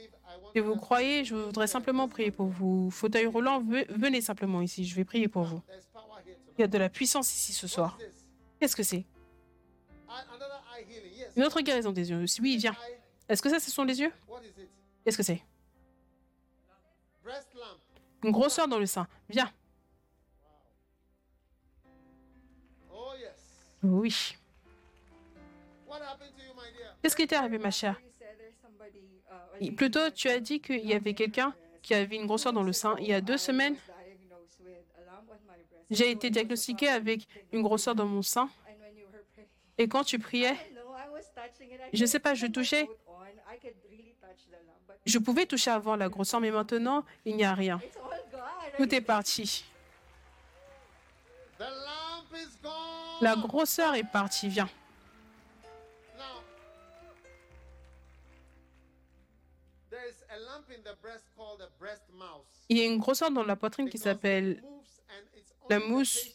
Si 0.55 0.61
vous 0.61 0.77
croyez, 0.77 1.25
je 1.25 1.35
voudrais 1.35 1.67
simplement 1.67 2.09
prier 2.09 2.31
pour 2.31 2.47
vous. 2.47 2.91
Fauteuil 2.91 3.27
roulant, 3.27 3.61
ve- 3.63 3.87
venez 3.91 4.21
simplement 4.21 4.61
ici. 4.63 4.85
Je 4.85 4.95
vais 4.95 5.05
prier 5.05 5.29
pour 5.29 5.45
vous. 5.45 5.63
Il 6.57 6.61
y 6.63 6.65
a 6.65 6.67
de 6.67 6.79
la 6.79 6.89
puissance 6.89 7.33
ici 7.33 7.53
ce 7.53 7.67
soir. 7.67 7.99
Qu'est-ce 8.59 8.75
que 8.77 8.83
c'est? 8.83 9.05
Une 11.37 11.45
autre 11.45 11.61
guérison 11.61 11.93
des 11.93 12.11
yeux. 12.11 12.25
Oui, 12.41 12.57
viens. 12.57 12.75
Est-ce 13.29 13.43
que 13.43 13.51
ça, 13.51 13.61
ce 13.61 13.71
sont 13.71 13.85
les 13.85 14.01
yeux? 14.01 14.13
Qu'est-ce 15.05 15.17
que 15.17 15.23
c'est? 15.23 15.43
Une 18.25 18.33
grosseur 18.33 18.67
dans 18.69 18.79
le 18.79 18.87
sein. 18.87 19.07
Viens. 19.29 19.53
Oui. 23.83 24.37
Qu'est-ce 27.03 27.15
qui 27.15 27.27
t'est 27.27 27.37
arrivé, 27.37 27.59
ma 27.59 27.71
chère? 27.71 28.01
Plutôt, 29.77 30.11
tu 30.11 30.29
as 30.29 30.41
dit 30.41 30.61
qu'il 30.61 30.87
y 30.87 30.95
avait 30.95 31.15
quelqu'un 31.15 31.55
qui 31.83 31.95
avait 31.95 32.17
une 32.17 32.27
grosseur 32.27 32.53
dans 32.53 32.63
le 32.63 32.73
sein. 32.73 32.97
Il 33.01 33.07
y 33.07 33.15
a 33.15 33.21
deux 33.21 33.39
semaines, 33.39 33.77
j'ai 35.91 36.11
été 36.11 36.31
diagnostiquée 36.31 36.89
avec 36.89 37.27
une 37.53 37.63
grosseur 37.63 37.95
dans 37.95 38.07
mon 38.07 38.23
sein. 38.23 38.49
Et 39.79 39.89
quand 39.89 40.05
tu 40.05 40.19
priais, 40.19 40.57
Je 41.93 42.05
sais 42.05 42.19
pas, 42.19 42.35
je 42.35 42.47
touchais. 42.47 42.89
je 45.07 45.19
pouvais 45.19 45.47
toucher 45.47 45.71
avant 45.71 45.97
la 45.97 46.09
grosseur, 46.09 46.41
mais 46.41 46.51
maintenant, 46.51 47.05
il 47.25 47.37
n'y 47.37 47.45
a 47.45 47.55
rien. 47.55 47.81
Tout 48.77 48.95
est 48.95 49.01
parti. 49.01 49.65
La 53.21 53.35
grosseur 53.37 53.95
est 53.95 54.05
partie. 54.05 54.49
Viens. 54.49 54.69
Il 62.69 62.79
y 62.79 62.81
a 62.81 62.85
une 62.85 62.99
grosseur 62.99 63.31
dans 63.31 63.45
la 63.45 63.57
poitrine 63.57 63.89
qui 63.89 63.99
s'appelle 63.99 64.63
la 65.69 65.79
mousse 65.79 66.29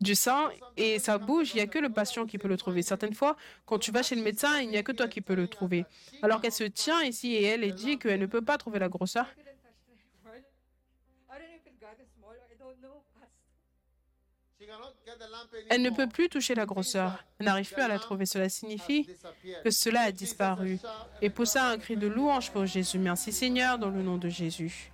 du 0.00 0.14
sang 0.14 0.48
et 0.76 0.98
ça 0.98 1.18
bouge. 1.18 1.50
Il 1.52 1.56
n'y 1.56 1.62
a 1.62 1.66
que 1.66 1.78
le 1.78 1.90
patient 1.90 2.26
qui 2.26 2.38
peut 2.38 2.48
le 2.48 2.56
trouver. 2.56 2.82
Certaines 2.82 3.14
fois, 3.14 3.36
quand 3.64 3.78
tu 3.78 3.90
vas 3.92 4.02
chez 4.02 4.14
le 4.14 4.22
médecin, 4.22 4.60
il 4.60 4.68
n'y 4.68 4.76
a 4.76 4.82
que 4.82 4.92
toi 4.92 5.08
qui 5.08 5.20
peux 5.20 5.34
le 5.34 5.48
trouver. 5.48 5.84
Alors 6.22 6.40
qu'elle 6.40 6.52
se 6.52 6.64
tient 6.64 7.02
ici 7.02 7.34
et 7.34 7.44
elle, 7.44 7.64
elle 7.64 7.74
dit 7.74 7.98
qu'elle 7.98 8.20
ne 8.20 8.26
peut 8.26 8.42
pas 8.42 8.58
trouver 8.58 8.78
la 8.78 8.88
grosseur. 8.88 9.26
Elle 15.68 15.82
ne 15.82 15.90
peut 15.90 16.08
plus 16.08 16.28
toucher 16.28 16.54
la 16.54 16.66
grosseur. 16.66 17.24
Elle 17.38 17.46
n'arrive 17.46 17.72
plus 17.72 17.82
à 17.82 17.88
la 17.88 17.98
trouver. 17.98 18.26
Cela 18.26 18.48
signifie 18.48 19.08
que 19.64 19.70
cela 19.70 20.02
a 20.02 20.12
disparu. 20.12 20.78
Et 21.22 21.30
poussa 21.30 21.68
un 21.68 21.78
cri 21.78 21.96
de 21.96 22.06
louange 22.06 22.50
pour 22.50 22.66
Jésus. 22.66 22.98
Merci 22.98 23.32
Seigneur, 23.32 23.78
dans 23.78 23.90
le 23.90 24.02
nom 24.02 24.16
de 24.16 24.28
Jésus. 24.28 24.92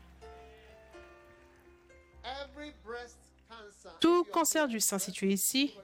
Tout 4.01 4.25
cancer 4.25 4.69
du 4.69 4.81
sein 4.81 4.99
situé 4.99 5.29
ici, 5.29 5.75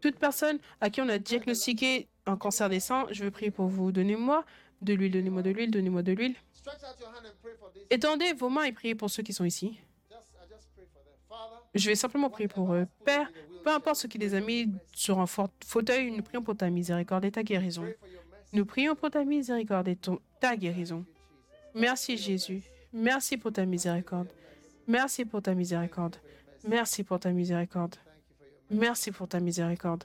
toute 0.00 0.16
personne 0.16 0.58
à 0.80 0.90
qui 0.90 1.00
on 1.00 1.08
a 1.08 1.18
diagnostiqué 1.18 2.08
un 2.26 2.36
cancer 2.36 2.68
des 2.68 2.80
seins, 2.80 3.06
je 3.10 3.24
veux 3.24 3.30
prier 3.30 3.50
pour 3.50 3.66
vous. 3.66 3.92
Donnez-moi 3.92 4.44
de 4.82 4.94
l'huile, 4.94 5.12
donnez-moi 5.12 5.42
de 5.42 5.50
l'huile, 5.50 5.70
donnez-moi 5.70 6.02
de 6.02 6.12
l'huile. 6.12 6.34
Étendez 7.90 8.32
vos 8.32 8.48
mains 8.48 8.64
et 8.64 8.72
priez 8.72 8.94
pour 8.94 9.10
ceux 9.10 9.22
qui 9.22 9.32
sont 9.32 9.44
ici. 9.44 9.78
Je 11.74 11.88
vais 11.88 11.96
simplement 11.96 12.30
prier 12.30 12.48
pour 12.48 12.72
eux. 12.74 12.86
Père, 13.04 13.30
peu 13.64 13.70
importe 13.70 13.96
ce 13.96 14.06
qui 14.06 14.18
les 14.18 14.34
a 14.34 14.40
mis 14.40 14.72
sur 14.94 15.18
un 15.18 15.26
fauteuil, 15.26 16.10
nous 16.10 16.22
prions 16.22 16.42
pour 16.42 16.56
ta 16.56 16.70
miséricorde 16.70 17.24
et 17.24 17.32
ta 17.32 17.42
guérison. 17.42 17.86
Nous 18.52 18.64
prions 18.64 18.94
pour 18.94 19.10
ta 19.10 19.24
miséricorde 19.24 19.88
et 19.88 19.98
ta 20.40 20.56
guérison. 20.56 21.04
Merci 21.74 22.16
Jésus. 22.16 22.62
Merci 22.92 23.36
pour 23.36 23.52
ta 23.52 23.66
miséricorde. 23.66 24.28
Merci 24.86 25.24
pour 25.24 25.42
ta 25.42 25.54
miséricorde. 25.54 26.16
Merci 26.66 27.02
pour 27.02 27.18
ta 27.18 27.32
miséricorde. 27.32 27.96
Merci 28.70 29.10
pour 29.10 29.28
ta 29.28 29.40
miséricorde. 29.40 30.04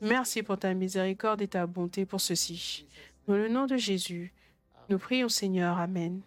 Merci 0.00 0.42
pour 0.42 0.58
ta 0.58 0.72
miséricorde 0.74 1.42
et 1.42 1.48
ta 1.48 1.66
bonté 1.66 2.06
pour 2.06 2.20
ceci. 2.20 2.86
Dans 3.26 3.36
le 3.36 3.48
nom 3.48 3.66
de 3.66 3.76
Jésus, 3.76 4.32
nous 4.88 4.98
prions 4.98 5.28
Seigneur. 5.28 5.78
Amen. 5.78 6.22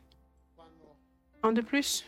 Un 1.43 1.51
de 1.51 1.61
plus. 1.61 2.05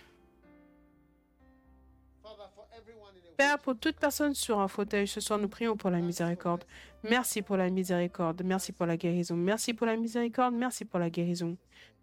Père, 3.38 3.59
pour 3.59 3.77
toute 3.77 3.97
personne 3.97 4.34
sur 4.34 4.59
un 4.59 4.68
fauteuil 4.68 5.07
ce 5.07 5.22
soir, 5.22 5.38
nous 5.38 5.47
prions 5.47 5.77
pour 5.77 5.91
la 5.91 5.99
miséricorde. 5.99 6.64
Merci 7.03 7.43
pour 7.43 7.55
la 7.55 7.69
miséricorde. 7.69 8.41
Merci 8.43 8.72
pour 8.72 8.88
la 8.88 8.97
guérison. 8.97 9.35
Merci 9.35 9.76
pour 9.76 9.85
la 9.85 9.95
miséricorde. 9.95 10.55
Merci 10.55 10.85
pour 10.85 10.99
la 10.99 11.11
guérison. 11.11 11.55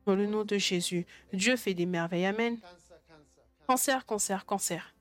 Dans 0.07 0.15
le 0.15 0.27
nom 0.27 0.45
de 0.45 0.57
Jésus, 0.57 1.05
Dieu 1.33 1.57
fait 1.57 1.75
des 1.75 1.87
merveilles. 1.87 2.27
Amen. 2.27 2.59
cancer, 3.67 4.07
cancer, 4.07 4.47
cancer. 4.47 4.95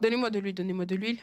Donnez-moi 0.00 0.30
de 0.30 0.40
l'huile, 0.40 0.54
donnez-moi 0.54 0.84
de 0.84 0.96
l'huile. 0.96 1.20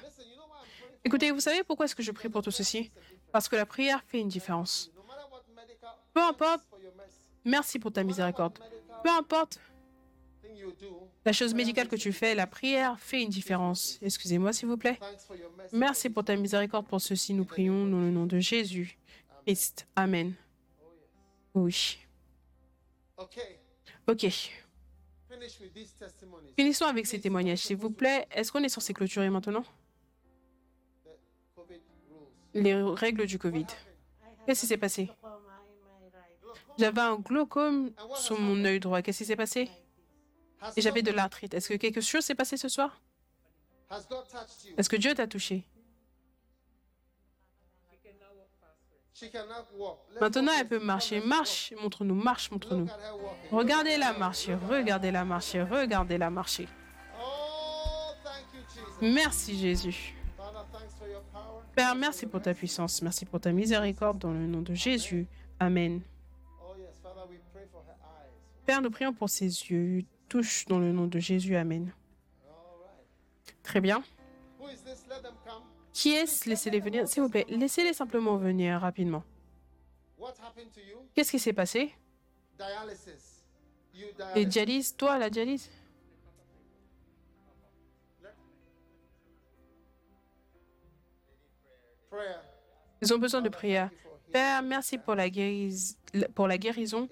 Écoutez, 1.03 1.31
vous 1.31 1.41
savez 1.41 1.65
pourquoi 1.65 1.85
est-ce 1.85 1.95
que 1.95 2.03
je 2.03 2.11
prie 2.13 2.29
pour 2.29 2.41
tout 2.41 2.51
ceci? 2.51 2.89
Parce 3.33 3.49
que 3.49 3.57
la 3.57 3.65
prière 3.65 4.01
fait 4.07 4.21
une 4.21 4.29
différence. 4.29 4.89
Peu 6.13 6.21
importe, 6.21 6.63
merci 7.43 7.79
pour 7.79 7.91
ta 7.91 8.03
miséricorde. 8.03 8.57
Peu 9.03 9.09
importe 9.09 9.59
la 11.25 11.33
chose 11.33 11.53
médicale 11.53 11.87
que 11.87 11.95
tu 11.95 12.11
fais, 12.11 12.35
la 12.35 12.47
prière 12.47 12.99
fait 12.99 13.21
une 13.21 13.29
différence. 13.29 13.99
Excusez-moi, 14.01 14.53
s'il 14.53 14.67
vous 14.67 14.77
plaît. 14.77 14.99
Merci 15.71 16.09
pour 16.09 16.23
ta 16.23 16.35
miséricorde. 16.35 16.87
Pour 16.87 17.01
ceci, 17.01 17.33
nous 17.33 17.45
prions 17.45 17.85
dans 17.87 17.99
le 17.99 18.11
nom 18.11 18.25
de 18.25 18.39
Jésus. 18.39 18.97
Christ. 19.45 19.87
Amen. 19.95 20.33
Oui. 21.53 21.97
Ok. 24.07 24.27
Finissons 26.55 26.85
avec 26.85 27.05
ces 27.05 27.19
témoignages, 27.19 27.59
s'il 27.59 27.77
vous 27.77 27.91
plaît. 27.91 28.27
Est-ce 28.31 28.51
qu'on 28.51 28.63
est 28.63 28.69
censé 28.69 28.93
clôturer 28.93 29.29
maintenant? 29.29 29.63
Les 32.53 32.73
règles 32.73 33.25
du 33.25 33.37
Covid. 33.37 33.67
Qu'est-ce 34.45 34.61
qui 34.61 34.67
s'est 34.67 34.77
passé? 34.77 35.09
J'avais 36.77 37.01
un 37.01 37.17
glaucome 37.17 37.91
sur 38.15 38.39
mon 38.39 38.63
œil 38.65 38.79
droit. 38.79 39.01
Qu'est-ce 39.01 39.19
qui 39.19 39.25
s'est 39.25 39.35
passé? 39.35 39.69
Et 40.75 40.81
j'avais 40.81 41.01
de 41.01 41.11
l'arthrite. 41.11 41.53
Est-ce 41.53 41.69
que 41.69 41.75
quelque 41.75 42.01
chose 42.01 42.23
s'est 42.23 42.35
passé 42.35 42.57
ce 42.57 42.67
soir? 42.67 43.01
Est-ce 44.77 44.89
que 44.89 44.95
Dieu 44.95 45.13
t'a 45.13 45.27
touché? 45.27 45.65
Maintenant, 50.21 50.51
elle 50.57 50.67
peut 50.67 50.79
marcher. 50.79 51.19
Marche, 51.19 51.73
montre-nous, 51.81 52.15
marche, 52.15 52.51
montre-nous. 52.51 52.87
Regardez-la 53.51 54.13
marcher, 54.13 54.55
regardez-la 54.55 55.25
marcher, 55.25 55.63
regardez-la 55.63 56.29
marcher. 56.29 56.67
Merci 59.01 59.57
Jésus. 59.57 60.15
Père, 61.75 61.95
merci 61.95 62.25
pour 62.25 62.41
ta 62.41 62.53
puissance, 62.53 63.01
merci 63.01 63.25
pour 63.25 63.39
ta 63.39 63.51
miséricorde 63.51 64.19
dans 64.19 64.31
le 64.31 64.45
nom 64.45 64.61
de 64.61 64.73
Jésus. 64.73 65.27
Amen. 65.59 66.01
Père, 68.65 68.81
nous 68.81 68.91
prions 68.91 69.13
pour 69.13 69.29
ses 69.29 69.45
yeux. 69.45 70.03
Touche 70.29 70.65
dans 70.65 70.79
le 70.79 70.91
nom 70.91 71.07
de 71.07 71.19
Jésus. 71.19 71.55
Amen. 71.55 71.91
Très 73.63 73.81
bien. 73.81 74.03
Qui 75.91 76.11
est-ce? 76.11 76.47
Laissez-les 76.47 76.79
venir. 76.79 77.07
S'il 77.07 77.23
vous 77.23 77.29
plaît, 77.29 77.45
laissez-les 77.49 77.93
simplement 77.93 78.37
venir 78.37 78.79
rapidement. 78.79 79.23
Qu'est-ce 81.13 81.31
qui 81.31 81.39
s'est 81.39 81.53
passé? 81.53 81.93
Les 84.35 84.45
dialyses, 84.45 84.95
toi, 84.95 85.17
la 85.17 85.29
dialyse. 85.29 85.69
Ils 93.01 93.13
ont 93.13 93.17
besoin 93.17 93.41
de 93.41 93.49
prière. 93.49 93.89
Père, 94.31 94.61
merci 94.61 94.97
pour 94.97 95.15
la, 95.15 95.25
pour 96.35 96.47
la 96.47 96.57
guérison. 96.57 97.07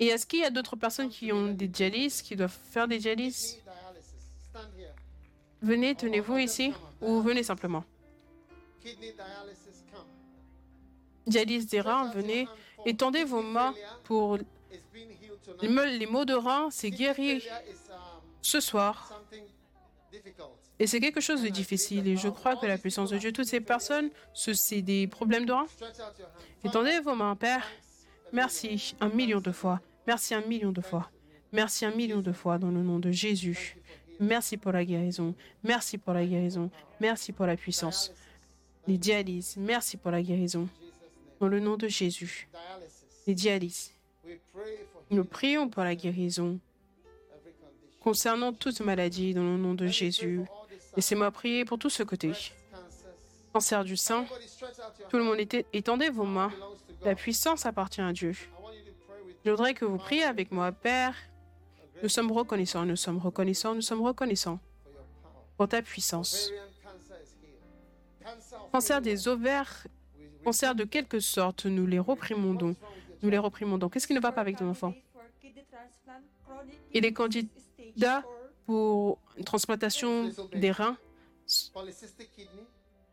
Et 0.00 0.06
est-ce 0.08 0.26
qu'il 0.26 0.40
y 0.40 0.44
a 0.44 0.50
d'autres 0.50 0.76
personnes 0.76 1.08
qui 1.10 1.32
ont 1.32 1.52
des 1.52 1.68
dialyses, 1.68 2.22
qui 2.22 2.36
doivent 2.36 2.56
faire 2.70 2.86
des 2.88 2.98
dialyses? 2.98 3.58
Venez, 5.60 5.94
tenez-vous 5.94 6.38
ici, 6.38 6.72
ou 7.00 7.20
venez 7.20 7.42
simplement. 7.42 7.84
Dialyse 11.26 11.66
des 11.66 11.80
reins, 11.80 12.10
venez. 12.10 12.48
Étendez 12.86 13.24
vos 13.24 13.42
mains 13.42 13.74
pour 14.04 14.38
les 15.62 16.06
maux- 16.06 16.24
de 16.24 16.34
reins, 16.34 16.68
c'est 16.70 16.90
guéri 16.90 17.42
um, 17.90 17.98
ce 18.40 18.60
soir. 18.60 19.20
Et 20.78 20.86
c'est 20.86 21.00
quelque 21.00 21.20
chose 21.20 21.42
de 21.42 21.48
difficile. 21.48 22.06
Et 22.06 22.16
je 22.16 22.28
crois 22.28 22.54
que 22.56 22.66
la 22.66 22.78
puissance 22.78 23.10
de 23.10 23.18
Dieu, 23.18 23.32
toutes 23.32 23.46
ces 23.48 23.60
personnes, 23.60 24.10
ce- 24.32 24.54
c'est 24.54 24.80
des 24.80 25.06
problèmes 25.08 25.44
de 25.44 25.52
reins. 25.52 25.66
Étendez 26.64 27.00
vos 27.00 27.14
mains, 27.16 27.34
Père. 27.36 27.66
Merci 28.32 28.94
un 29.00 29.08
million 29.08 29.40
de 29.40 29.52
fois. 29.52 29.80
Merci 30.06 30.34
un 30.34 30.40
million 30.42 30.72
de 30.72 30.80
fois. 30.80 31.10
Merci 31.52 31.84
un 31.84 31.90
million 31.90 32.20
de 32.20 32.32
fois 32.32 32.58
dans 32.58 32.70
le 32.70 32.82
nom 32.82 32.98
de 32.98 33.10
Jésus. 33.10 33.76
Merci 34.20 34.56
pour 34.56 34.72
la 34.72 34.84
guérison. 34.84 35.34
Merci 35.62 35.98
pour 35.98 36.12
la 36.12 36.24
guérison. 36.24 36.70
Merci 37.00 37.32
pour 37.32 37.46
la 37.46 37.56
puissance. 37.56 38.12
Les 38.86 38.98
dialyses. 38.98 39.56
Merci 39.56 39.96
pour 39.96 40.10
la 40.10 40.22
guérison. 40.22 40.68
Dans 41.40 41.48
le 41.48 41.60
nom 41.60 41.76
de 41.76 41.88
Jésus. 41.88 42.48
Les 43.26 43.34
dialyses. 43.34 43.92
Nous 45.10 45.24
prions 45.24 45.68
pour 45.68 45.84
la 45.84 45.94
guérison 45.94 46.58
concernant 48.00 48.52
toute 48.52 48.80
maladie 48.80 49.34
dans 49.34 49.42
le 49.42 49.56
nom 49.56 49.74
de 49.74 49.86
Jésus. 49.86 50.40
Laissez-moi 50.96 51.30
prier 51.30 51.64
pour 51.64 51.78
tout 51.78 51.90
ce 51.90 52.02
côté. 52.02 52.32
Cancer 53.52 53.84
du 53.84 53.96
sein. 53.96 54.26
Tout 55.08 55.16
le 55.16 55.24
monde 55.24 55.38
étendez 55.72 56.10
vos 56.10 56.24
mains. 56.24 56.52
La 57.02 57.14
puissance 57.14 57.66
appartient 57.66 58.00
à 58.00 58.12
Dieu. 58.12 58.32
Je 59.44 59.50
voudrais 59.50 59.74
que 59.74 59.84
vous 59.84 59.98
priez 59.98 60.24
avec 60.24 60.50
moi, 60.52 60.72
Père. 60.72 61.14
Nous 62.02 62.08
sommes 62.08 62.30
reconnaissants, 62.30 62.84
nous 62.84 62.96
sommes 62.96 63.18
reconnaissants, 63.18 63.74
nous 63.74 63.80
sommes 63.82 64.02
reconnaissants 64.02 64.60
pour 65.56 65.68
ta 65.68 65.82
puissance. 65.82 66.50
Cancer 68.72 69.00
des 69.00 69.26
ovaires, 69.26 69.86
cancer 70.44 70.74
de 70.74 70.84
quelque 70.84 71.18
sorte, 71.20 71.66
nous 71.66 71.86
les 71.86 71.98
reprimandons. 71.98 72.76
Nous 73.22 73.30
les 73.30 73.38
reprimandons. 73.38 73.88
Qu'est-ce 73.88 74.06
qui 74.06 74.14
ne 74.14 74.20
va 74.20 74.32
pas 74.32 74.40
avec 74.40 74.56
ton 74.56 74.68
enfant? 74.68 74.94
Il 76.92 77.04
est 77.04 77.12
candidat 77.12 78.22
pour 78.66 79.18
une 79.36 79.44
transplantation 79.44 80.30
des 80.52 80.70
reins. 80.70 80.96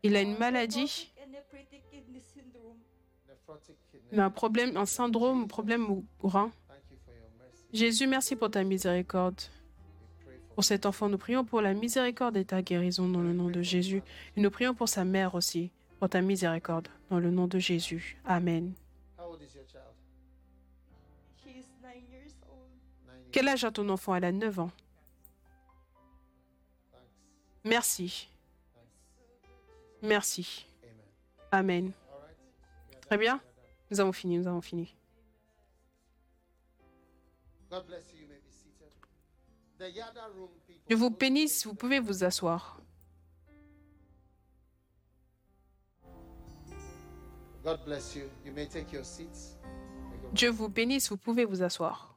Il 0.02 0.14
a 0.14 0.20
une 0.20 0.36
maladie 0.38 1.12
un 4.12 4.30
problème, 4.30 4.76
un 4.76 4.86
syndrome, 4.86 5.44
un 5.44 5.46
problème 5.46 6.02
mercy. 6.22 6.50
Jésus, 7.72 8.06
merci 8.06 8.36
pour 8.36 8.50
ta 8.50 8.64
miséricorde. 8.64 9.40
Pour 10.54 10.64
cet 10.64 10.86
enfant, 10.86 11.08
nous 11.08 11.18
prions 11.18 11.44
pour 11.44 11.60
la 11.60 11.74
miséricorde 11.74 12.36
et 12.36 12.44
ta 12.44 12.62
guérison 12.62 13.08
dans 13.08 13.20
le 13.20 13.34
nom 13.34 13.50
de 13.50 13.60
Jésus. 13.60 14.02
Et 14.36 14.40
nous 14.40 14.50
prions 14.50 14.74
pour 14.74 14.88
sa 14.88 15.04
mère 15.04 15.34
aussi, 15.34 15.70
pour 15.98 16.08
ta 16.08 16.22
miséricorde, 16.22 16.88
dans 17.10 17.18
le 17.18 17.30
nom 17.30 17.46
de 17.46 17.58
Jésus. 17.58 18.16
Amen. 18.24 18.72
Quel 23.30 23.48
âge 23.48 23.64
a 23.64 23.70
ton 23.70 23.86
enfant? 23.90 24.14
Elle 24.14 24.24
a 24.24 24.32
9 24.32 24.60
ans. 24.60 24.70
Merci. 27.64 28.28
Merci. 30.00 30.66
Amen. 31.52 31.92
Très 33.06 33.18
bien. 33.18 33.40
Nous 33.90 34.00
avons 34.00 34.12
fini, 34.12 34.38
nous 34.38 34.48
avons 34.48 34.60
fini. 34.60 34.94
Je 40.88 40.94
vous 40.94 41.10
bénisse, 41.10 41.66
vous 41.66 41.74
pouvez 41.74 42.00
vous 42.00 42.24
asseoir. 42.24 42.80
Dieu 50.32 50.50
vous 50.50 50.68
bénisse, 50.68 51.10
vous 51.10 51.16
pouvez 51.16 51.44
vous 51.44 51.62
asseoir. 51.62 52.15